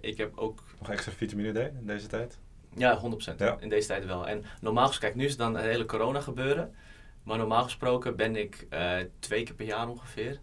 ik 0.07 0.17
heb 0.17 0.39
ook 0.39 0.63
Nog 0.79 0.91
extra 0.91 1.13
vitamine 1.13 1.53
D 1.53 1.57
in 1.57 1.87
deze 1.87 2.07
tijd? 2.07 2.39
Ja, 2.77 3.01
100%. 3.35 3.37
Ja. 3.39 3.57
In 3.61 3.69
deze 3.69 3.87
tijd 3.89 4.07
wel. 4.07 4.29
En 4.29 4.45
normaal 4.61 4.87
gesproken, 4.87 5.09
kijk, 5.09 5.15
nu 5.15 5.25
is 5.25 5.31
het 5.31 5.41
dan 5.41 5.55
het 5.57 5.65
hele 5.65 5.85
corona 5.87 6.21
gebeuren. 6.21 6.75
Maar 7.23 7.39
normaal 7.39 7.63
gesproken 7.63 8.17
ben 8.17 8.37
ik 8.37 8.67
eh, 8.69 8.97
twee 9.19 9.43
keer 9.43 9.55
per 9.55 9.67
jaar 9.67 9.89
ongeveer. 9.89 10.39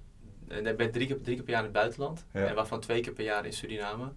En 0.48 0.66
ik 0.68 0.78
ben 0.78 0.92
drie 0.92 1.08
keer, 1.08 1.22
drie 1.22 1.36
keer 1.36 1.44
per 1.44 1.54
jaar 1.54 1.64
in 1.64 1.70
het 1.70 1.78
buitenland. 1.78 2.26
Ja. 2.34 2.46
En 2.46 2.56
waarvan 2.56 2.80
twee 2.80 3.02
keer 3.02 3.14
per 3.14 3.24
jaar 3.24 3.46
in 3.46 3.54
Suriname. 3.54 4.12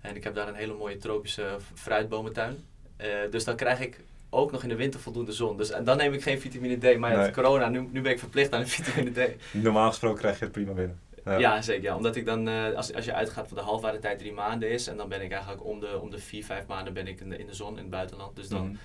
En 0.00 0.16
ik 0.16 0.24
heb 0.24 0.34
daar 0.34 0.48
een 0.48 0.54
hele 0.54 0.74
mooie 0.74 0.96
tropische 0.96 1.56
fruitbomentuin. 1.74 2.56
Eh, 2.96 3.08
dus 3.30 3.44
dan 3.44 3.56
krijg 3.56 3.80
ik 3.80 4.00
ook 4.30 4.52
nog 4.52 4.62
in 4.62 4.68
de 4.68 4.76
winter 4.76 5.00
voldoende 5.00 5.32
zon. 5.32 5.56
Dus 5.56 5.70
en 5.70 5.84
dan 5.84 5.96
neem 5.96 6.12
ik 6.12 6.22
geen 6.22 6.40
vitamine 6.40 6.76
D. 6.76 6.98
Maar 6.98 7.10
ja, 7.10 7.16
Nee. 7.16 7.24
het 7.26 7.34
corona, 7.34 7.68
nu, 7.68 7.88
nu 7.92 8.00
ben 8.00 8.12
ik 8.12 8.18
verplicht 8.18 8.52
aan 8.52 8.60
de 8.60 8.66
vitamine 8.82 9.10
D. 9.36 9.52
Normaal 9.52 9.88
gesproken 9.88 10.18
krijg 10.18 10.38
je 10.38 10.44
het 10.44 10.52
prima 10.52 10.72
binnen. 10.72 11.00
Ja, 11.38 11.62
zeker. 11.62 11.82
Ja. 11.82 11.96
Omdat 11.96 12.16
ik 12.16 12.24
dan, 12.26 12.48
eh, 12.48 12.72
als, 12.72 12.94
als 12.94 13.04
je 13.04 13.12
uitgaat 13.14 13.48
van 13.48 13.56
de 13.56 13.62
halfwaardetijd 13.62 14.18
drie 14.18 14.32
maanden 14.32 14.70
is. 14.70 14.86
En 14.86 14.96
dan 14.96 15.08
ben 15.08 15.22
ik 15.22 15.30
eigenlijk 15.32 15.64
om 15.64 15.80
de, 15.80 16.00
om 16.00 16.10
de 16.10 16.18
vier, 16.18 16.44
vijf 16.44 16.66
maanden 16.66 16.92
ben 16.92 17.06
ik 17.06 17.20
in 17.20 17.28
de, 17.28 17.36
in 17.36 17.46
de 17.46 17.54
zon 17.54 17.72
in 17.72 17.78
het 17.78 17.90
buitenland. 17.90 18.36
Dus 18.36 18.48
dan 18.48 18.64
Mhm. 18.66 18.76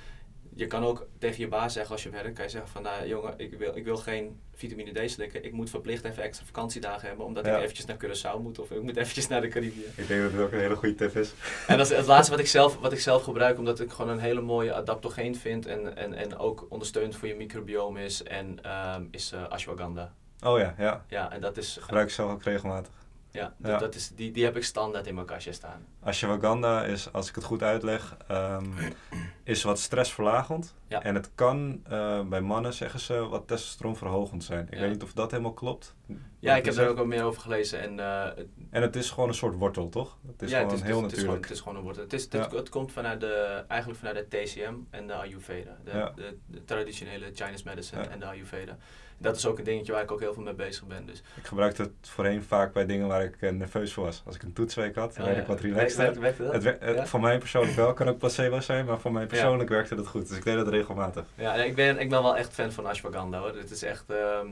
je 0.56 0.68
kan 0.68 0.84
ook 0.84 1.08
tegen 1.20 1.40
je 1.40 1.48
baas 1.48 1.74
zeggen 1.74 1.92
als 1.92 2.04
je 2.04 2.10
werkt, 2.10 2.34
kan 2.34 2.44
je 2.46 2.50
zeggen 2.52 2.70
van, 2.72 2.82
nou 2.82 3.08
jongen, 3.08 3.34
ik 3.38 3.54
wil, 3.54 3.76
ik 3.76 3.84
wil 3.84 3.98
geen 3.98 4.40
vitamine 4.54 5.06
D 5.06 5.12
slikken. 5.12 5.44
Ik 5.46 5.52
moet 5.52 5.70
verplicht 5.70 6.04
even 6.06 6.24
extra 6.24 6.46
vakantiedagen 6.46 7.08
hebben, 7.08 7.26
omdat 7.26 7.46
Ja. 7.46 7.56
ik 7.58 7.62
eventjes 7.64 7.86
naar 7.86 7.98
Curaçao 8.06 8.42
moet 8.42 8.60
of 8.60 8.72
ik 8.72 8.82
moet 8.82 8.98
eventjes 8.98 9.28
naar 9.28 9.42
de 9.42 9.48
Caribië. 9.48 9.86
Ik 9.96 10.08
denk 10.08 10.22
dat 10.22 10.32
het 10.32 10.42
ook 10.42 10.52
een 10.52 10.60
hele 10.60 10.76
goede 10.76 10.96
tip 10.96 11.16
is. 11.16 11.34
En 11.68 11.78
dat 11.78 11.92
is 11.92 11.98
het 11.98 12.06
laatste 12.06 12.32
wat 12.32 12.40
ik 12.40 12.48
zelf, 12.48 12.78
wat 12.80 12.92
ik 12.92 13.00
zelf 13.00 13.24
gebruik, 13.24 13.58
omdat 13.58 13.80
ik 13.80 13.92
gewoon 13.92 14.12
een 14.12 14.20
hele 14.20 14.42
mooie 14.42 14.74
adaptogeen 14.74 15.36
vind 15.36 15.66
en, 15.66 15.96
en, 15.98 16.14
en 16.14 16.38
ook 16.38 16.66
ondersteunend 16.70 17.16
voor 17.16 17.28
je 17.28 17.36
microbiome 17.36 18.04
is, 18.04 18.24
en, 18.24 18.60
ehm, 18.64 19.04
is 19.12 19.32
eh, 19.32 19.48
ashwagandha. 19.48 20.14
Oh 20.44 20.60
ja, 20.60 20.76
ja. 20.78 21.06
Ja, 21.08 21.32
en 21.32 21.42
dat 21.42 21.58
is, 21.58 21.78
Gebruik 21.82 22.08
ik 22.08 22.14
zelf 22.14 22.32
ook 22.32 22.44
regelmatig. 22.44 22.92
ja, 23.32 23.54
Ja. 23.64 23.78
Dat, 23.78 23.96
is, 23.96 24.10
die, 24.10 24.32
die 24.32 24.44
heb 24.44 24.56
ik 24.56 24.64
standaard 24.64 25.08
in 25.08 25.14
mijn 25.16 25.26
kastje 25.28 25.52
staan. 25.54 25.86
Ashwagandha 26.04 26.84
is, 26.84 27.14
als 27.14 27.30
ik 27.30 27.36
het 27.36 27.44
goed 27.44 27.64
uitleg, 27.64 28.18
ehm, 28.28 28.66
is 29.44 29.64
wat 29.64 29.80
stressverlagend. 29.80 30.76
Ja. 30.88 31.04
En 31.04 31.16
het 31.16 31.30
kan 31.36 31.82
eh, 31.90 32.22
bij 32.24 32.42
mannen, 32.42 32.74
zeggen 32.74 33.00
ze, 33.00 33.14
wat 33.28 33.48
testosteronverhogend 33.48 34.44
zijn. 34.44 34.68
Ik 34.68 34.74
Ja. 34.74 34.80
weet 34.80 34.90
niet 34.90 35.04
of 35.04 35.14
dat 35.14 35.32
helemaal 35.32 35.54
klopt. 35.54 35.96
Ja, 36.40 36.56
ik 36.56 36.66
heb 36.66 36.76
het? 36.76 36.88
ook 36.88 36.96
wel 36.96 37.06
meer 37.06 37.24
over 37.24 37.42
gelezen. 37.42 37.82
En, 37.82 38.00
eh, 38.00 38.24
het- 38.36 38.48
En 38.70 38.82
het 38.82 38.96
is 38.96 39.10
gewoon 39.10 39.30
een 39.30 39.36
soort 39.36 39.56
wortel, 39.56 39.90
toch? 39.90 40.18
Het 40.28 40.42
is 40.42 40.50
ja, 40.50 40.58
gewoon 40.58 40.72
het 40.72 40.82
is, 40.82 40.88
heel 40.88 41.02
het 41.02 41.06
is- 41.06 41.12
het 41.12 41.18
is 41.18 41.24
gewoon- 41.24 41.40
natuurlijk. 41.40 41.44
Het 41.44 41.52
is 41.52 41.60
gewoon 41.60 41.78
een 41.78 41.84
wortel. 41.84 42.04
Het, 42.04 42.14
is, 42.14 42.24
het, 42.30 42.52
het 42.52 42.70
komt 42.70 42.92
vanuit 42.92 43.20
de, 43.20 43.64
eigenlijk 43.68 44.00
vanuit 44.00 44.32
de 44.32 44.38
TCM 44.44 44.74
en 44.90 45.08
de 45.08 45.14
Ayurveda. 45.14 45.78
De, 45.84 46.12
de, 46.16 46.38
de 46.46 46.66
traditionele 46.66 47.32
Chinese 47.34 47.64
medicine 47.66 48.02
en 48.02 48.20
de 48.20 48.26
Ayurveda. 48.26 48.78
Dat 49.22 49.36
is 49.36 49.46
ook 49.46 49.58
een 49.58 49.64
dingetje 49.64 49.92
waar 49.92 50.02
ik 50.04 50.12
ook 50.12 50.20
heel 50.20 50.34
veel 50.34 50.44
mee 50.44 50.54
bezig 50.54 50.86
ben. 50.88 51.06
Dus, 51.06 51.24
Ik 51.36 51.46
gebruikte 51.48 51.82
het 51.82 51.92
voorheen 52.02 52.44
vaak 52.44 52.74
bij 52.74 52.86
dingen 52.86 53.08
waar 53.08 53.24
ik 53.24 53.42
eh, 53.42 53.52
nerveus 53.52 53.94
voor 53.94 54.04
was. 54.04 54.22
Als 54.26 54.36
ik 54.36 54.44
een 54.44 54.54
toetsweek 54.54 54.96
had, 54.96 55.16
dan 55.16 55.26
Ja, 55.26 55.30
werd 55.32 55.42
ik 55.42 55.48
wat 55.48 55.60
relaxter. 55.60 56.04
Werkt- 56.04 56.20
werkt 56.20 56.38
dat? 56.38 56.54
Het 56.54 56.64
het- 56.80 56.96
Ja? 56.96 57.06
Voor 57.06 57.20
mij 57.20 57.38
persoonlijk 57.38 57.76
wel, 57.76 57.94
kan 57.94 58.08
ook 58.10 58.18
placebo 58.18 58.60
zijn, 58.60 58.86
maar 58.86 59.00
voor 59.00 59.12
mij 59.12 59.22
Ja. 59.22 59.28
persoonlijk 59.28 59.70
werkte 59.70 59.96
dat 59.96 60.08
goed. 60.08 60.28
Dus 60.28 60.38
ik 60.38 60.44
deed 60.44 60.56
dat 60.56 60.68
regelmatig. 60.68 61.26
Ja, 61.36 61.54
ik 61.54 61.76
ben, 61.76 62.00
ik 62.00 62.10
ben 62.10 62.22
wel 62.24 62.38
echt 62.38 62.54
fan 62.54 62.72
van 62.72 62.86
ashwagandha 62.86 63.40
hoor. 63.40 63.56
Het 63.56 63.72
is 63.72 63.84
echt 63.84 64.10
ehm, 64.10 64.48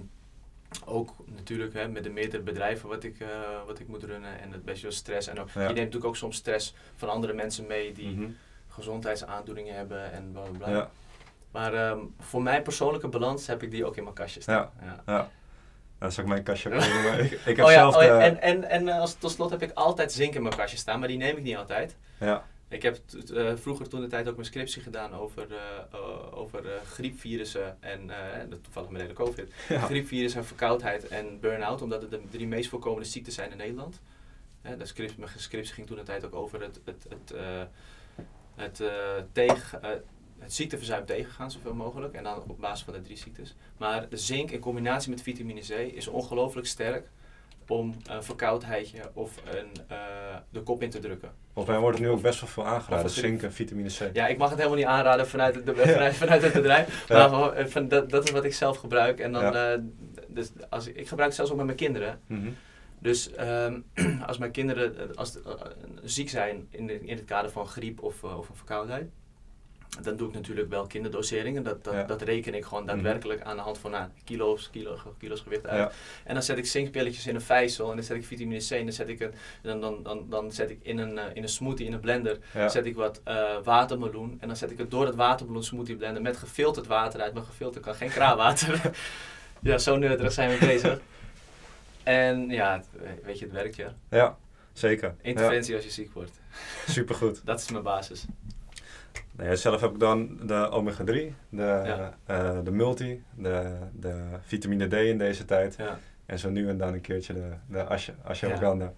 ook 0.86 1.14
natuurlijk 1.26 1.74
hè, 1.74 1.88
met 1.88 2.04
de 2.04 2.10
meerdere 2.10 2.44
bedrijven 2.44 2.90
wat 2.90 3.04
ik, 3.04 3.20
eh, 3.20 3.28
wat 3.66 3.80
ik 3.80 3.88
moet 3.88 4.04
runnen 4.04 4.40
en 4.40 4.52
het 4.52 4.66
best 4.66 4.82
wel 4.82 4.92
stress. 4.92 5.28
En 5.28 5.40
ook, 5.40 5.50
je 5.50 5.60
neemt 5.60 5.76
natuurlijk 5.76 6.06
ook 6.06 6.16
soms 6.16 6.36
stress 6.36 6.76
van 6.96 7.10
andere 7.10 7.34
mensen 7.34 7.68
mee 7.68 7.92
die 7.94 8.10
Mhm. 8.16 8.30
gezondheidsaandoeningen 8.68 9.76
hebben 9.76 10.12
en 10.12 10.32
bla 10.32 10.42
bla 10.42 10.68
bla. 10.68 10.90
Maar 11.52 11.74
ehm, 11.74 12.00
voor 12.20 12.42
mijn 12.42 12.64
persoonlijke 12.64 13.08
balans 13.08 13.48
heb 13.48 13.64
ik 13.64 13.72
die 13.72 13.86
ook 13.86 13.98
in 13.98 14.04
mijn 14.04 14.16
kastje 14.16 14.42
staan. 14.42 14.70
Ja. 14.82 15.04
ja. 15.06 15.30
Dat 16.00 16.12
is 16.12 16.20
ook 16.20 16.26
mijn 16.26 16.44
kastje. 16.44 16.70
Ik, 17.24 17.32
ik 17.32 17.56
heb 17.56 17.66
oh 17.66 17.72
ja, 17.72 17.78
zelf 17.78 17.96
oh 17.96 18.02
de... 18.02 18.08
en, 18.08 18.42
en, 18.42 18.64
en 18.64 18.88
eh, 18.88 19.00
als, 19.00 19.14
tot 19.14 19.32
slot 19.32 19.50
heb 19.50 19.62
ik 19.62 19.72
altijd 19.74 20.12
zink 20.12 20.36
in 20.36 20.42
mijn 20.42 20.56
kastje 20.56 20.78
staan, 20.78 21.00
maar 21.00 21.08
die 21.08 21.18
neem 21.18 21.38
ik 21.38 21.44
niet 21.44 21.56
altijd. 21.56 21.96
ja. 22.20 22.44
Ik 22.72 22.82
heb 22.82 23.00
eh, 23.34 23.52
vroeger 23.56 23.90
toen 23.90 24.02
de 24.02 24.08
tijd 24.08 24.28
ook 24.28 24.36
mijn 24.36 24.48
scriptie 24.48 24.82
gedaan 24.82 25.14
over, 25.14 25.48
eh, 25.52 26.38
over 26.38 26.64
griepvirussen 26.86 27.78
en 27.80 28.12
toevallig 28.62 28.90
met 28.90 29.00
de 29.00 29.08
hele 29.08 29.18
COVID. 29.18 29.54
Ja. 29.70 29.80
Griepvirus 29.80 30.36
en 30.36 30.46
verkoudheid 30.46 31.08
en 31.08 31.40
burn-out, 31.40 31.82
omdat 31.82 32.02
het 32.02 32.12
de 32.12 32.22
drie 32.30 32.48
meest 32.48 32.70
voorkomende 32.70 33.08
ziekten 33.08 33.34
zijn 33.34 33.52
in 33.52 33.58
Nederland. 33.58 34.02
De 34.78 34.86
script, 34.86 35.18
mijn 35.18 35.32
scriptie 35.36 35.74
ging 35.74 35.88
toen 35.88 35.98
de 35.98 36.04
tijd 36.04 36.26
ook 36.26 36.36
over 36.36 36.62
het, 36.62 36.80
het, 36.86 37.06
het, 37.10 37.34
het, 38.56 38.82
tegen, 39.32 40.04
het 40.40 40.54
ziekteverzuim 40.54 41.06
tegengaan, 41.06 41.52
zoveel 41.52 41.74
mogelijk. 41.74 42.14
En 42.14 42.24
dan 42.24 42.44
op 42.48 42.60
basis 42.60 42.86
van 42.86 42.94
de 42.94 43.02
drie 43.02 43.18
ziektes. 43.18 43.56
Maar 43.78 44.10
de 44.10 44.18
zink 44.18 44.52
in 44.52 44.60
combinatie 44.60 45.10
met 45.10 45.22
vitamine 45.22 45.60
C 45.62 45.70
is 45.70 46.08
ongelooflijk 46.08 46.68
sterk 46.68 47.10
om 47.68 47.96
een 48.10 48.24
verkoudheidje 48.24 49.02
of 49.14 49.36
een, 49.46 49.68
eh, 49.88 49.98
de 50.50 50.62
kop 50.62 50.82
in 50.84 50.90
te 50.90 51.00
drukken. 51.00 51.32
Mij 51.68 51.80
wordt 51.80 51.98
er 51.98 52.04
nu 52.04 52.10
ook 52.10 52.22
best 52.22 52.40
wel 52.42 52.50
veel 52.50 52.66
aangeraden. 52.66 53.10
Zink 53.10 53.42
en 53.42 53.54
vitamine 53.54 53.90
C. 53.90 54.10
Ja, 54.14 54.28
ik 54.28 54.38
mag 54.38 54.50
het 54.50 54.58
helemaal 54.58 54.78
niet 54.80 54.88
aanraden 54.88 55.28
vanuit 55.28 55.56
het, 55.56 55.64
vanuit, 55.80 56.16
vanuit 56.16 56.42
het 56.42 56.54
bedrijf. 56.54 57.08
Maar 57.10 57.18
Ja. 57.18 57.52
eh, 57.52 57.66
van, 57.66 57.88
dat, 57.88 58.10
dat 58.10 58.24
is 58.24 58.32
wat 58.32 58.44
ik 58.44 58.54
zelf 58.54 58.78
gebruik. 58.78 59.20
En 59.20 59.32
dan, 59.32 59.42
Ja. 59.42 59.74
eh, 59.74 59.80
dus 60.28 60.52
als, 60.70 60.88
ik 60.88 60.96
ik 60.96 61.08
gebruik 61.08 61.28
het 61.30 61.36
zelfs 61.36 61.52
ook 61.52 61.58
met 61.58 61.66
mijn 61.66 61.78
kinderen. 61.78 62.22
Mhm. 62.28 62.50
Dus 63.00 63.32
ehm, 63.32 63.80
als 64.28 64.38
mijn 64.38 64.52
kinderen 64.52 65.16
als, 65.16 65.38
ziek 66.04 66.30
zijn 66.30 66.68
in, 66.70 66.88
de, 66.88 67.00
in 67.00 67.16
het 67.18 67.26
kader 67.26 67.52
van 67.52 67.68
griep 67.68 68.04
of, 68.04 68.24
of 68.24 68.50
een 68.50 68.56
verkoudheid, 68.56 69.10
dan 70.02 70.16
doe 70.16 70.28
ik 70.28 70.34
natuurlijk 70.34 70.70
wel 70.70 70.88
kinderdoseringen. 70.88 71.64
Dat, 71.64 71.84
dat, 71.84 71.94
Ja. 71.94 72.04
dat 72.04 72.22
reken 72.22 72.54
ik 72.54 72.66
gewoon 72.66 72.84
Mhm. 72.84 72.94
daadwerkelijk 72.94 73.42
aan 73.42 73.56
de 73.56 73.62
hand 73.62 73.78
van 73.78 73.92
nou, 73.92 74.08
kilo's, 74.24 74.70
kilo, 74.70 74.98
kilo's 75.18 75.42
gewicht 75.42 75.68
uit. 75.68 75.80
Ja. 75.80 75.92
En 76.24 76.34
dan 76.34 76.44
zet 76.44 76.58
ik 76.58 76.66
zinkpilletjes 76.66 77.28
in 77.28 77.36
een 77.36 77.42
vijzel 77.42 77.90
en 77.90 77.96
dan 77.96 78.06
zet 78.06 78.18
ik 78.18 78.26
vitamine 78.26 78.60
C 78.68 78.72
en 78.72 78.84
dan 78.84 78.94
zet 78.94 79.10
ik, 79.10 79.20
een, 79.20 79.34
dan, 79.62 79.82
dan, 79.82 80.04
dan, 80.04 80.26
dan 80.30 80.52
zet 80.52 80.70
ik 80.70 80.80
in 80.82 80.98
een, 80.98 81.18
eh, 81.18 81.24
in 81.34 81.44
een 81.44 81.50
smoothie, 81.50 81.86
in 81.86 81.94
een 81.94 82.00
blender, 82.00 82.38
Ja. 82.54 82.70
zet 82.70 82.86
ik 82.86 82.96
wat 82.96 83.22
eh, 83.24 83.58
watermeloen 83.64 84.38
en 84.40 84.48
dan 84.48 84.58
zet 84.58 84.72
ik 84.72 84.78
het 84.78 84.92
door 84.92 85.06
het 85.06 85.16
watermeloen 85.16 85.64
smoothie 85.64 85.96
blender 85.96 86.22
met 86.22 86.38
gefilterd 86.38 86.88
water 86.88 87.22
uit. 87.22 87.34
Maar 87.34 87.44
gefilterd 87.44 87.84
kan 87.84 87.96
geen 87.96 88.10
kraanwater. 88.10 88.82
ja, 89.62 89.78
zo 89.78 89.98
nuttig 89.98 90.32
zijn 90.32 90.50
we 90.60 90.66
bezig. 90.66 91.00
En 92.04 92.50
ja, 92.50 92.84
weet 93.24 93.40
je, 93.40 93.46
het 93.46 93.54
werkt 93.54 93.76
ja. 93.76 93.94
ja, 94.10 94.38
zeker. 94.74 95.16
Interventie 95.22 95.76
als 95.76 95.84
je 95.84 95.90
ziek 95.92 96.14
wordt. 96.14 96.32
Supergoed. 96.88 97.42
Dat 97.46 97.60
is 97.60 97.72
mijn 97.72 97.84
basis. 97.84 98.26
Zelf 99.54 99.82
heb 99.82 99.92
ik 99.92 100.00
dan 100.00 100.40
de 100.44 100.70
omega-3, 100.72 101.06
de, 101.06 101.34
Ja. 101.50 102.18
eh, 102.26 102.58
de 102.64 102.72
multi, 102.72 103.24
de, 103.36 103.72
de 103.94 104.22
vitamine 104.42 104.88
D 104.88 104.94
in 104.94 105.18
deze 105.18 105.46
tijd. 105.46 105.76
Ja, 105.78 106.00
En 106.26 106.40
zo 106.40 106.50
nu 106.50 106.70
en 106.70 106.78
dan 106.78 106.94
een 106.94 107.02
keertje 107.02 107.34
de, 107.34 107.50
de 107.68 107.84
asje, 107.84 108.14
ashwagandha. 108.24 108.94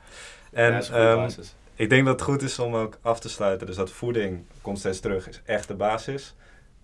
en, 0.51 0.73
En 0.73 0.81
ehm, 0.93 1.29
ik 1.75 1.89
denk 1.89 2.05
dat 2.05 2.13
het 2.19 2.29
goed 2.29 2.41
is 2.41 2.59
om 2.59 2.75
ook 2.75 2.97
af 3.01 3.19
te 3.19 3.29
sluiten. 3.29 3.67
Dus 3.67 3.75
dat 3.75 3.91
voeding, 3.91 4.43
komt 4.61 4.79
steeds 4.79 4.99
terug, 4.99 5.27
is 5.29 5.41
echt 5.45 5.67
de 5.67 5.75
basis. 5.75 6.35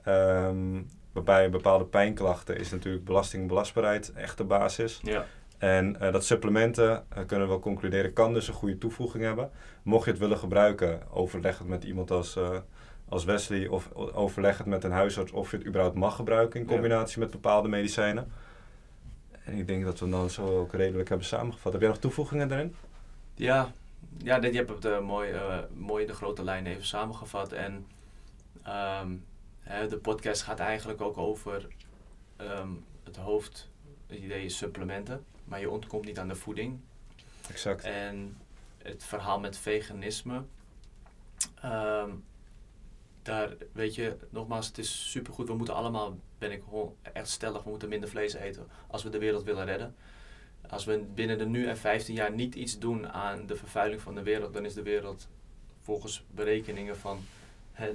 Ehm, 0.03 0.81
bij 1.23 1.49
bepaalde 1.49 1.85
pijnklachten 1.85 2.57
is 2.57 2.71
natuurlijk 2.71 3.05
belastingbelastbaarheid 3.05 4.11
echt 4.13 4.37
de 4.37 4.43
basis. 4.43 4.99
Ja, 5.03 5.25
En 5.57 5.99
eh, 5.99 6.11
dat 6.11 6.25
supplementen, 6.25 6.89
eh, 7.09 7.25
kunnen 7.25 7.45
we 7.47 7.51
wel 7.51 7.59
concluderen, 7.61 8.13
kan 8.13 8.33
dus 8.33 8.47
een 8.47 8.53
goede 8.53 8.77
toevoeging 8.77 9.23
hebben. 9.23 9.51
Mocht 9.83 10.05
je 10.05 10.11
het 10.11 10.19
willen 10.19 10.37
gebruiken, 10.37 11.01
overleg 11.11 11.57
het 11.57 11.67
met 11.67 11.83
iemand 11.83 12.11
als, 12.11 12.37
als 13.09 13.23
Wesley 13.25 13.67
of 13.67 13.91
overleg 13.93 14.57
het 14.57 14.67
met 14.67 14.83
een 14.83 14.91
huisarts 14.91 15.31
of 15.31 15.51
je 15.51 15.57
het 15.57 15.65
überhaupt 15.65 15.95
mag 15.95 16.15
gebruiken 16.15 16.59
in 16.59 16.65
Ja. 16.65 16.71
combinatie 16.73 17.19
met 17.19 17.31
bepaalde 17.31 17.67
medicijnen. 17.67 18.31
En 19.43 19.57
ik 19.57 19.67
denk 19.67 19.83
dat 19.83 19.99
we 19.99 20.09
dan 20.09 20.29
zo 20.29 20.59
ook 20.59 20.73
redelijk 20.73 21.09
hebben 21.09 21.27
samengevat. 21.27 21.71
Heb 21.71 21.81
jij 21.81 21.89
nog 21.91 21.99
toevoegingen 21.99 22.47
daarin? 22.47 22.75
ja, 23.35 23.71
ja 24.23 24.39
dit, 24.39 24.51
je 24.53 24.57
hebt 24.57 24.83
het 24.83 25.01
mooi, 25.03 25.31
eh, 25.31 25.57
mooi 25.73 26.05
de 26.05 26.13
grote 26.13 26.43
lijnen 26.43 26.71
even 26.71 26.85
samengevat. 26.85 27.51
En 27.51 27.87
ehm, 28.63 29.11
hè, 29.61 29.87
de 29.87 29.97
podcast 29.97 30.41
gaat 30.41 30.59
eigenlijk 30.59 31.01
ook 31.01 31.17
over 31.17 31.67
ehm, 32.35 32.69
het 33.03 33.15
hoofdidee 33.15 34.43
is 34.45 34.57
supplementen. 34.57 35.23
Maar 35.43 35.59
je 35.59 35.69
ontkomt 35.69 36.05
niet 36.05 36.19
aan 36.19 36.27
de 36.27 36.35
voeding. 36.35 36.79
Exact. 37.49 37.83
En 37.83 38.37
het 38.77 39.03
verhaal 39.03 39.39
met 39.39 39.57
veganisme. 39.57 40.41
ehm, 41.61 42.09
daar 43.27 43.53
weet 43.71 43.95
je, 43.95 44.15
nogmaals, 44.29 44.67
het 44.67 44.77
is 44.77 45.11
supergoed. 45.11 45.47
We 45.47 45.53
moeten 45.53 45.73
allemaal, 45.75 46.17
ben 46.37 46.51
ik 46.51 46.63
echt 47.13 47.29
stellig, 47.29 47.63
we 47.63 47.69
moeten 47.69 47.89
minder 47.89 48.09
vlees 48.09 48.33
eten 48.33 48.67
als 48.87 49.03
we 49.03 49.09
de 49.09 49.17
wereld 49.17 49.43
willen 49.43 49.65
redden. 49.65 49.95
Als 50.69 50.85
we 50.85 51.05
binnen 51.13 51.37
de 51.37 51.45
nu 51.45 51.67
en 51.67 51.77
15 51.77 52.15
jaar 52.15 52.31
niet 52.31 52.55
iets 52.55 52.79
doen 52.79 53.07
aan 53.09 53.45
de 53.45 53.55
vervuiling 53.55 54.01
van 54.01 54.15
de 54.15 54.23
wereld, 54.23 54.53
dan 54.53 54.65
is 54.65 54.73
de 54.73 54.81
wereld 54.81 55.27
volgens 55.81 56.23
berekeningen 56.31 56.97
van 56.97 57.19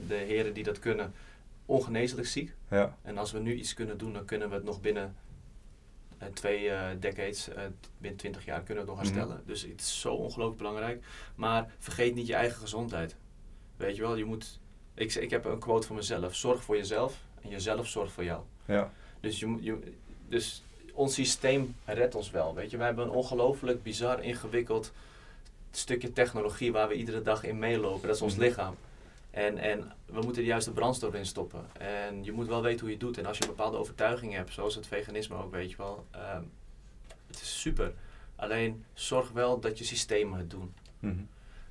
de 0.09 0.15
heren 0.15 0.55
die 0.55 0.65
dat 0.65 0.79
kunnen, 0.79 1.13
ongeneeslijk 1.67 2.27
ziek. 2.27 2.55
Ja, 2.71 2.97
En 3.03 3.19
als 3.19 3.33
we 3.33 3.39
nu 3.39 3.55
iets 3.55 3.75
kunnen 3.75 3.99
doen, 3.99 4.13
dan 4.13 4.25
kunnen 4.25 4.49
we 4.49 4.55
het 4.55 4.65
nog 4.65 4.81
binnen 4.81 5.17
eh, 6.19 6.29
twee 6.29 6.71
eh, 6.71 6.89
decades, 7.01 7.49
eh, 7.49 7.63
binnen 7.99 8.19
20 8.19 8.45
jaar, 8.45 8.63
kunnen 8.63 8.85
we 8.85 8.91
het 8.91 8.99
nog 9.01 9.09
Mhm. 9.09 9.17
herstellen. 9.19 9.47
Dus 9.47 9.63
het 9.63 9.81
is 9.81 10.01
zo 10.01 10.15
ongelooflijk 10.15 10.59
belangrijk. 10.59 11.05
Maar 11.35 11.75
vergeet 11.79 12.15
niet 12.15 12.27
je 12.27 12.35
eigen 12.35 12.59
gezondheid. 12.61 13.17
Weet 13.77 13.97
je 13.97 14.03
wel, 14.03 14.17
je 14.17 14.25
moet. 14.25 14.61
Ik, 14.95 15.15
ik 15.15 15.31
heb 15.31 15.45
een 15.45 15.59
quote 15.59 15.87
van 15.87 15.97
mezelf: 15.97 16.35
zorg 16.35 16.63
voor 16.63 16.77
jezelf 16.77 17.15
en 17.43 17.49
jezelf 17.49 17.87
zorgt 17.87 18.13
voor 18.13 18.25
jou. 18.25 18.43
ja, 18.65 18.93
Dus, 19.21 19.41
je, 19.41 19.79
dus 20.29 20.63
ons 20.93 21.15
systeem 21.15 21.77
redt 21.85 22.15
ons 22.15 22.31
wel. 22.31 22.55
Weet 22.55 22.71
je, 22.71 22.77
we 22.77 22.85
hebben 22.85 23.05
een 23.05 23.11
ongelooflijk 23.11 23.83
bizar 23.83 24.23
ingewikkeld 24.23 24.93
stukje 25.71 26.13
technologie 26.13 26.73
waar 26.73 26.89
we 26.89 26.95
iedere 26.95 27.23
dag 27.23 27.45
in 27.45 27.59
meelopen. 27.59 28.07
Dat 28.07 28.17
is 28.17 28.23
ons 28.23 28.35
Mhm. 28.35 28.43
lichaam. 28.43 28.75
En, 29.31 29.59
en 29.59 29.93
we 30.07 30.21
moeten 30.21 30.43
de 30.43 30.45
juiste 30.49 30.71
brandstof 30.73 31.15
in 31.15 31.27
stoppen. 31.27 31.67
En 31.79 32.25
je 32.25 32.33
moet 32.33 32.47
wel 32.47 32.63
weten 32.63 32.81
hoe 32.81 32.89
je 32.89 32.95
het 32.95 33.05
doet. 33.05 33.19
En 33.19 33.27
als 33.27 33.39
je 33.39 33.43
een 33.45 33.51
bepaalde 33.51 33.77
overtuiging 33.77 34.33
hebt, 34.35 34.53
zoals 34.53 34.75
het 34.75 34.87
veganisme 34.87 35.37
ook, 35.37 35.51
weet 35.53 35.71
je 35.71 35.77
wel. 35.77 36.07
ehm, 36.11 36.43
het 37.27 37.41
is 37.41 37.61
super. 37.61 37.93
Alleen 38.37 38.85
zorg 38.95 39.31
wel 39.31 39.61
dat 39.61 39.79
je 39.79 39.85
systemen 39.85 40.39
het 40.39 40.51
doen. 40.51 40.75
Mhm. 40.99 41.15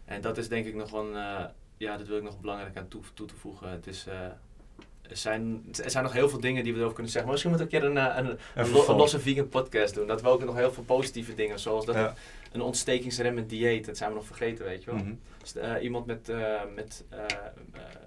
En 0.05 0.21
dat 0.21 0.37
is 0.37 0.47
denk 0.47 0.65
ik 0.65 0.75
nog 0.75 0.89
wel 0.91 1.05
een, 1.07 1.15
eh, 1.15 1.45
ja, 1.81 1.97
dat 1.97 2.07
wil 2.07 2.17
ik 2.17 2.23
nog 2.23 2.39
belangrijk 2.39 2.77
aan 2.77 2.87
toe, 2.87 3.01
toe 3.13 3.27
te 3.27 3.35
voegen. 3.35 3.69
Het 3.69 3.87
is, 3.87 4.05
eh, 4.07 4.15
er, 5.01 5.17
zijn, 5.17 5.63
er 5.83 5.89
zijn 5.91 6.03
nog 6.03 6.13
heel 6.13 6.29
veel 6.29 6.39
dingen 6.39 6.63
die 6.63 6.71
we 6.71 6.77
erover 6.77 6.95
kunnen 6.95 7.11
zeggen. 7.11 7.31
Maar 7.31 7.39
misschien 7.41 7.51
moet 7.51 7.73
ik 7.73 7.81
een 7.81 7.93
keer 7.95 8.03
een, 8.03 8.25
eh, 8.25 8.29
een, 8.29 8.37
een, 8.65 8.71
lo- 8.71 8.95
losse 8.95 9.19
vegan 9.19 9.49
podcast 9.49 9.93
doen. 9.93 10.07
Dat 10.07 10.21
we 10.21 10.27
ook 10.27 10.43
nog 10.43 10.55
heel 10.55 10.71
veel 10.71 10.83
positieve 10.83 11.33
dingen, 11.33 11.59
zoals 11.59 11.85
dat 11.85 11.95
Ja. 11.95 12.01
het 12.01 12.17
een 12.51 12.61
ontstekingsremmend 12.61 13.49
dieet, 13.49 13.85
dat 13.85 13.97
zijn 13.97 14.09
we 14.09 14.15
nog 14.15 14.25
vergeten, 14.25 14.65
weet 14.65 14.83
je 14.83 14.91
wel. 14.91 14.99
Mhm. 14.99 15.13
Dus, 15.41 15.55
eh, 15.55 15.83
iemand 15.83 16.05
met, 16.05 16.31
met, 16.75 17.03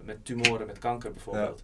met 0.02 0.24
tumoren, 0.24 0.66
met 0.66 0.78
kanker 0.78 1.12
bijvoorbeeld. 1.12 1.62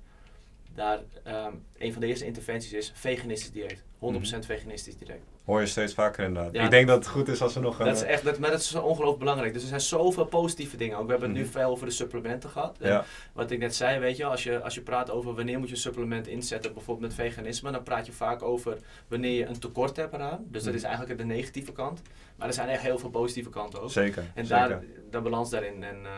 Daar 0.75 0.99
ehm, 1.25 1.53
een 1.79 1.93
van 1.93 2.01
de 2.01 2.07
eerste 2.07 2.25
interventies 2.27 2.73
is 2.73 2.93
veganistisch 2.95 3.51
dieet. 3.53 3.83
100% 3.99 4.01
Mhm. 4.01 4.43
veganistisch 4.43 4.97
dieet. 4.97 5.21
Hoor 5.45 5.61
je 5.61 5.67
steeds 5.67 5.95
vaker 5.95 6.25
inderdaad. 6.25 6.53
Ja. 6.53 6.63
Ik 6.65 6.71
denk 6.71 6.87
dat 6.87 6.97
het 6.99 7.07
goed 7.07 7.29
is 7.29 7.43
als 7.43 7.55
we 7.55 7.61
nog 7.61 7.79
een... 7.79 7.87
Dat 7.87 7.97
is 7.97 8.03
echt, 8.03 8.25
dat, 8.25 8.39
maar 8.39 8.51
dat 8.51 8.61
is 8.61 8.75
ongelooflijk 8.75 9.19
belangrijk. 9.19 9.53
Dus 9.53 9.63
er 9.63 9.69
zijn 9.69 9.81
zoveel 9.81 10.25
positieve 10.25 10.77
dingen. 10.77 10.97
Ook 10.99 11.05
we 11.05 11.11
hebben 11.11 11.29
het 11.29 11.39
nu 11.39 11.45
Mhm. 11.45 11.53
veel 11.53 11.71
over 11.71 11.87
de 11.87 11.93
supplementen 11.93 12.51
gehad. 12.51 12.77
Ja, 12.81 13.05
Wat 13.33 13.51
ik 13.51 13.59
net 13.59 13.75
zei, 13.75 13.99
weet 13.99 14.17
je, 14.17 14.25
als 14.25 14.43
je, 14.43 14.63
als 14.63 14.75
je 14.75 14.81
praat 14.81 15.11
over 15.11 15.35
wanneer 15.35 15.59
moet 15.59 15.69
je 15.69 15.75
een 15.75 15.81
supplement 15.81 16.27
inzetten, 16.27 16.73
bijvoorbeeld 16.75 17.07
met 17.17 17.27
veganisme, 17.27 17.71
dan 17.71 17.83
praat 17.83 18.07
je 18.07 18.13
vaak 18.13 18.43
over 18.43 18.79
wanneer 19.09 19.33
je 19.39 19.47
een 19.47 19.59
tekort 19.59 19.97
hebt 19.97 20.13
eraan. 20.15 20.45
Dus 20.49 20.63
dat 20.63 20.75
is 20.75 20.81
Mhm. 20.81 20.89
eigenlijk 20.91 21.19
de 21.21 21.27
negatieve 21.27 21.73
kant. 21.73 22.03
Maar 22.37 22.49
er 22.49 22.55
zijn 22.55 22.69
echt 22.69 22.83
heel 22.83 22.99
veel 22.99 23.11
positieve 23.11 23.51
kanten 23.51 23.83
ook. 23.83 23.91
zeker. 23.91 24.25
En 24.35 24.47
zeker. 24.47 24.69
daar, 24.69 24.83
de 25.11 25.21
balans 25.21 25.51
daarin 25.51 25.83
en, 25.85 25.97
eh, 26.05 26.11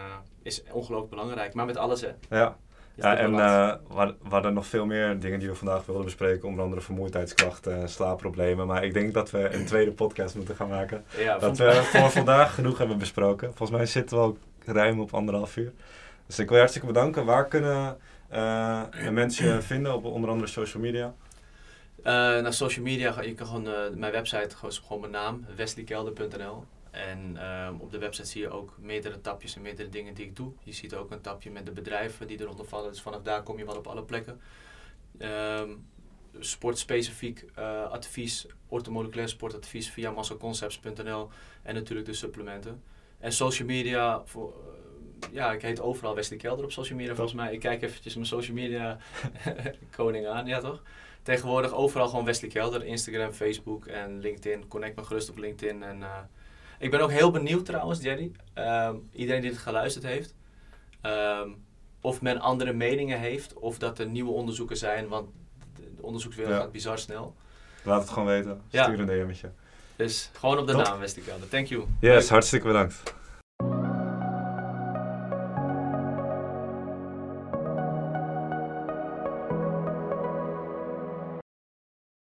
is 0.43 0.63
ongelooflijk 0.73 1.11
belangrijk. 1.11 1.55
Maar 1.55 1.67
met 1.67 1.77
alles, 1.77 2.01
hè. 2.01 2.11
Ja, 2.31 2.57
ja 2.95 3.17
en 3.17 3.35
eh, 3.39 3.75
we 3.89 3.95
hadden- 3.95 4.17
hadden 4.29 4.55
nog 4.55 4.67
veel 4.67 4.87
meer 4.87 5.19
dingen 5.19 5.39
die 5.39 5.49
we 5.49 5.55
vandaag 5.55 5.87
wilden 5.87 6.05
bespreken. 6.05 6.49
Onder 6.49 6.65
andere 6.65 6.81
vermoeidheidsklachten 6.83 7.81
en 7.81 7.89
slaapproblemen. 7.89 8.67
Maar 8.67 8.85
ik 8.85 8.95
denk 8.95 9.15
dat 9.15 9.31
we 9.31 9.55
een 9.55 9.67
tweede 9.67 9.93
podcast 9.93 10.35
moeten 10.35 10.57
gaan 10.57 10.69
maken. 10.69 11.05
ja, 11.19 11.39
Dat 11.39 11.59
we 11.59 11.73
voor 11.93 12.11
vandaag 12.11 12.55
genoeg 12.55 12.79
hebben 12.79 12.99
besproken. 12.99 13.49
Volgens 13.55 13.79
mij 13.79 13.87
zitten 13.87 14.17
we 14.19 14.23
ook 14.25 14.37
ruim 14.65 15.01
op 15.01 15.15
anderhalf 15.15 15.57
uur. 15.57 15.73
Dus 16.27 16.39
ik 16.39 16.45
wil 16.45 16.53
je 16.55 16.61
hartstikke 16.63 16.87
bedanken. 16.93 17.25
Waar 17.25 17.47
kunnen 17.49 17.97
eh, 18.29 18.83
mensen 19.11 19.55
je 19.55 19.63
vinden 19.63 19.95
op 19.95 20.05
onder 20.05 20.31
andere 20.31 20.51
social 20.51 20.83
media? 20.83 21.15
Eh, 22.03 22.13
naar 22.13 22.53
social 22.53 22.85
media, 22.85 23.23
je 23.23 23.35
kan 23.35 23.47
gewoon 23.47 23.67
eh, 23.67 23.73
mijn 23.95 24.13
website, 24.13 24.57
gewoon, 24.57 24.73
gewoon 24.73 25.01
mijn 25.01 25.13
naam, 25.13 25.47
wesleykelder.nl. 25.57 26.65
En 26.93 27.37
ehm, 27.37 27.75
op 27.79 27.91
de 27.91 27.99
website 27.99 28.29
zie 28.29 28.41
je 28.41 28.51
ook 28.51 28.75
meerdere 28.79 29.21
tapjes 29.21 29.57
en 29.57 29.63
meerdere 29.63 29.89
dingen 29.89 30.15
die 30.15 30.25
ik 30.25 30.37
doe. 30.37 30.53
Je 30.63 30.73
ziet 30.73 30.95
ook 30.95 31.11
een 31.11 31.21
tapje 31.21 31.51
met 31.51 31.67
de 31.67 31.73
bedrijven 31.73 32.27
die 32.27 32.41
eronder 32.41 32.67
vallen. 32.67 32.91
Dus 32.91 33.03
vanaf 33.03 33.23
daar 33.23 33.43
kom 33.43 33.59
je 33.59 33.65
wel 33.65 33.77
op 33.77 33.87
alle 33.87 34.03
plekken. 34.03 34.41
Ehm, 35.19 35.71
sportspecifiek 36.39 37.45
eh, 37.55 37.91
advies, 37.91 38.47
orthomoleculair 38.69 39.29
sportadvies 39.29 39.91
via 39.91 40.11
muscleconcepts.nl 40.11 41.29
en 41.63 41.75
natuurlijk 41.75 42.07
de 42.07 42.15
supplementen. 42.15 42.83
En 43.19 43.33
social 43.33 43.69
media, 43.69 44.23
voor, 44.25 44.55
eh, 45.21 45.29
ja, 45.33 45.53
ik 45.53 45.63
heet 45.63 45.81
overal 45.81 46.15
Wesley 46.15 46.39
Kelder 46.39 46.65
op 46.65 46.73
social 46.73 46.99
media 46.99 47.15
volgens 47.15 47.37
mij. 47.37 47.53
Ik 47.53 47.61
kijk 47.61 47.83
eventjes 47.83 48.15
mijn 48.15 48.27
social 48.27 48.57
media 48.57 48.99
koning 49.97 50.27
aan, 50.27 50.47
ja 50.47 50.61
toch? 50.61 50.83
Tegenwoordig 51.23 51.73
overal 51.73 52.09
gewoon 52.09 52.25
Wesley 52.25 52.51
Kelder, 52.51 52.85
Instagram, 52.85 53.33
Facebook 53.33 53.87
en 53.87 54.19
LinkedIn. 54.19 54.69
Connect 54.69 54.97
me 54.97 55.05
gerust 55.05 55.31
op 55.31 55.39
LinkedIn. 55.39 55.83
En, 55.83 56.03
eh, 56.03 56.19
ik 56.83 56.91
ben 56.91 57.01
ook 57.01 57.11
heel 57.11 57.31
benieuwd 57.31 57.65
trouwens, 57.65 58.01
Jerry, 58.03 58.33
ehm, 58.55 58.97
iedereen 59.13 59.41
die 59.41 59.51
dit 59.51 59.59
geluisterd 59.59 60.05
heeft, 60.05 60.35
ehm, 61.01 61.49
of 62.01 62.21
men 62.21 62.41
andere 62.41 62.73
meningen 62.73 63.19
heeft 63.19 63.55
of 63.55 63.79
dat 63.79 63.99
er 63.99 64.07
nieuwe 64.07 64.31
onderzoeken 64.33 64.77
zijn, 64.77 65.09
want 65.09 65.29
de 65.77 65.95
de 65.97 66.03
onderzoekswereld 66.03 66.55
Ja. 66.55 66.61
gaat 66.61 66.73
bizar 66.73 66.99
snel. 66.99 67.35
Laat 67.83 68.01
het 68.01 68.11
gewoon 68.11 68.29
weten. 68.29 68.61
Ja. 68.69 68.83
Stuur 68.83 69.01
een 69.01 69.07
DM'tje. 69.27 69.51
Dus 69.97 70.31
gewoon 70.39 70.59
op 70.59 70.67
de 70.67 70.73
naam 70.73 70.99
Wesley 70.99 71.25
Kelder. 71.25 71.49
Thank 71.49 71.67
you. 71.67 71.85
Yes, 72.01 72.29
hartstikke 72.29 72.67
bedankt. 72.67 73.03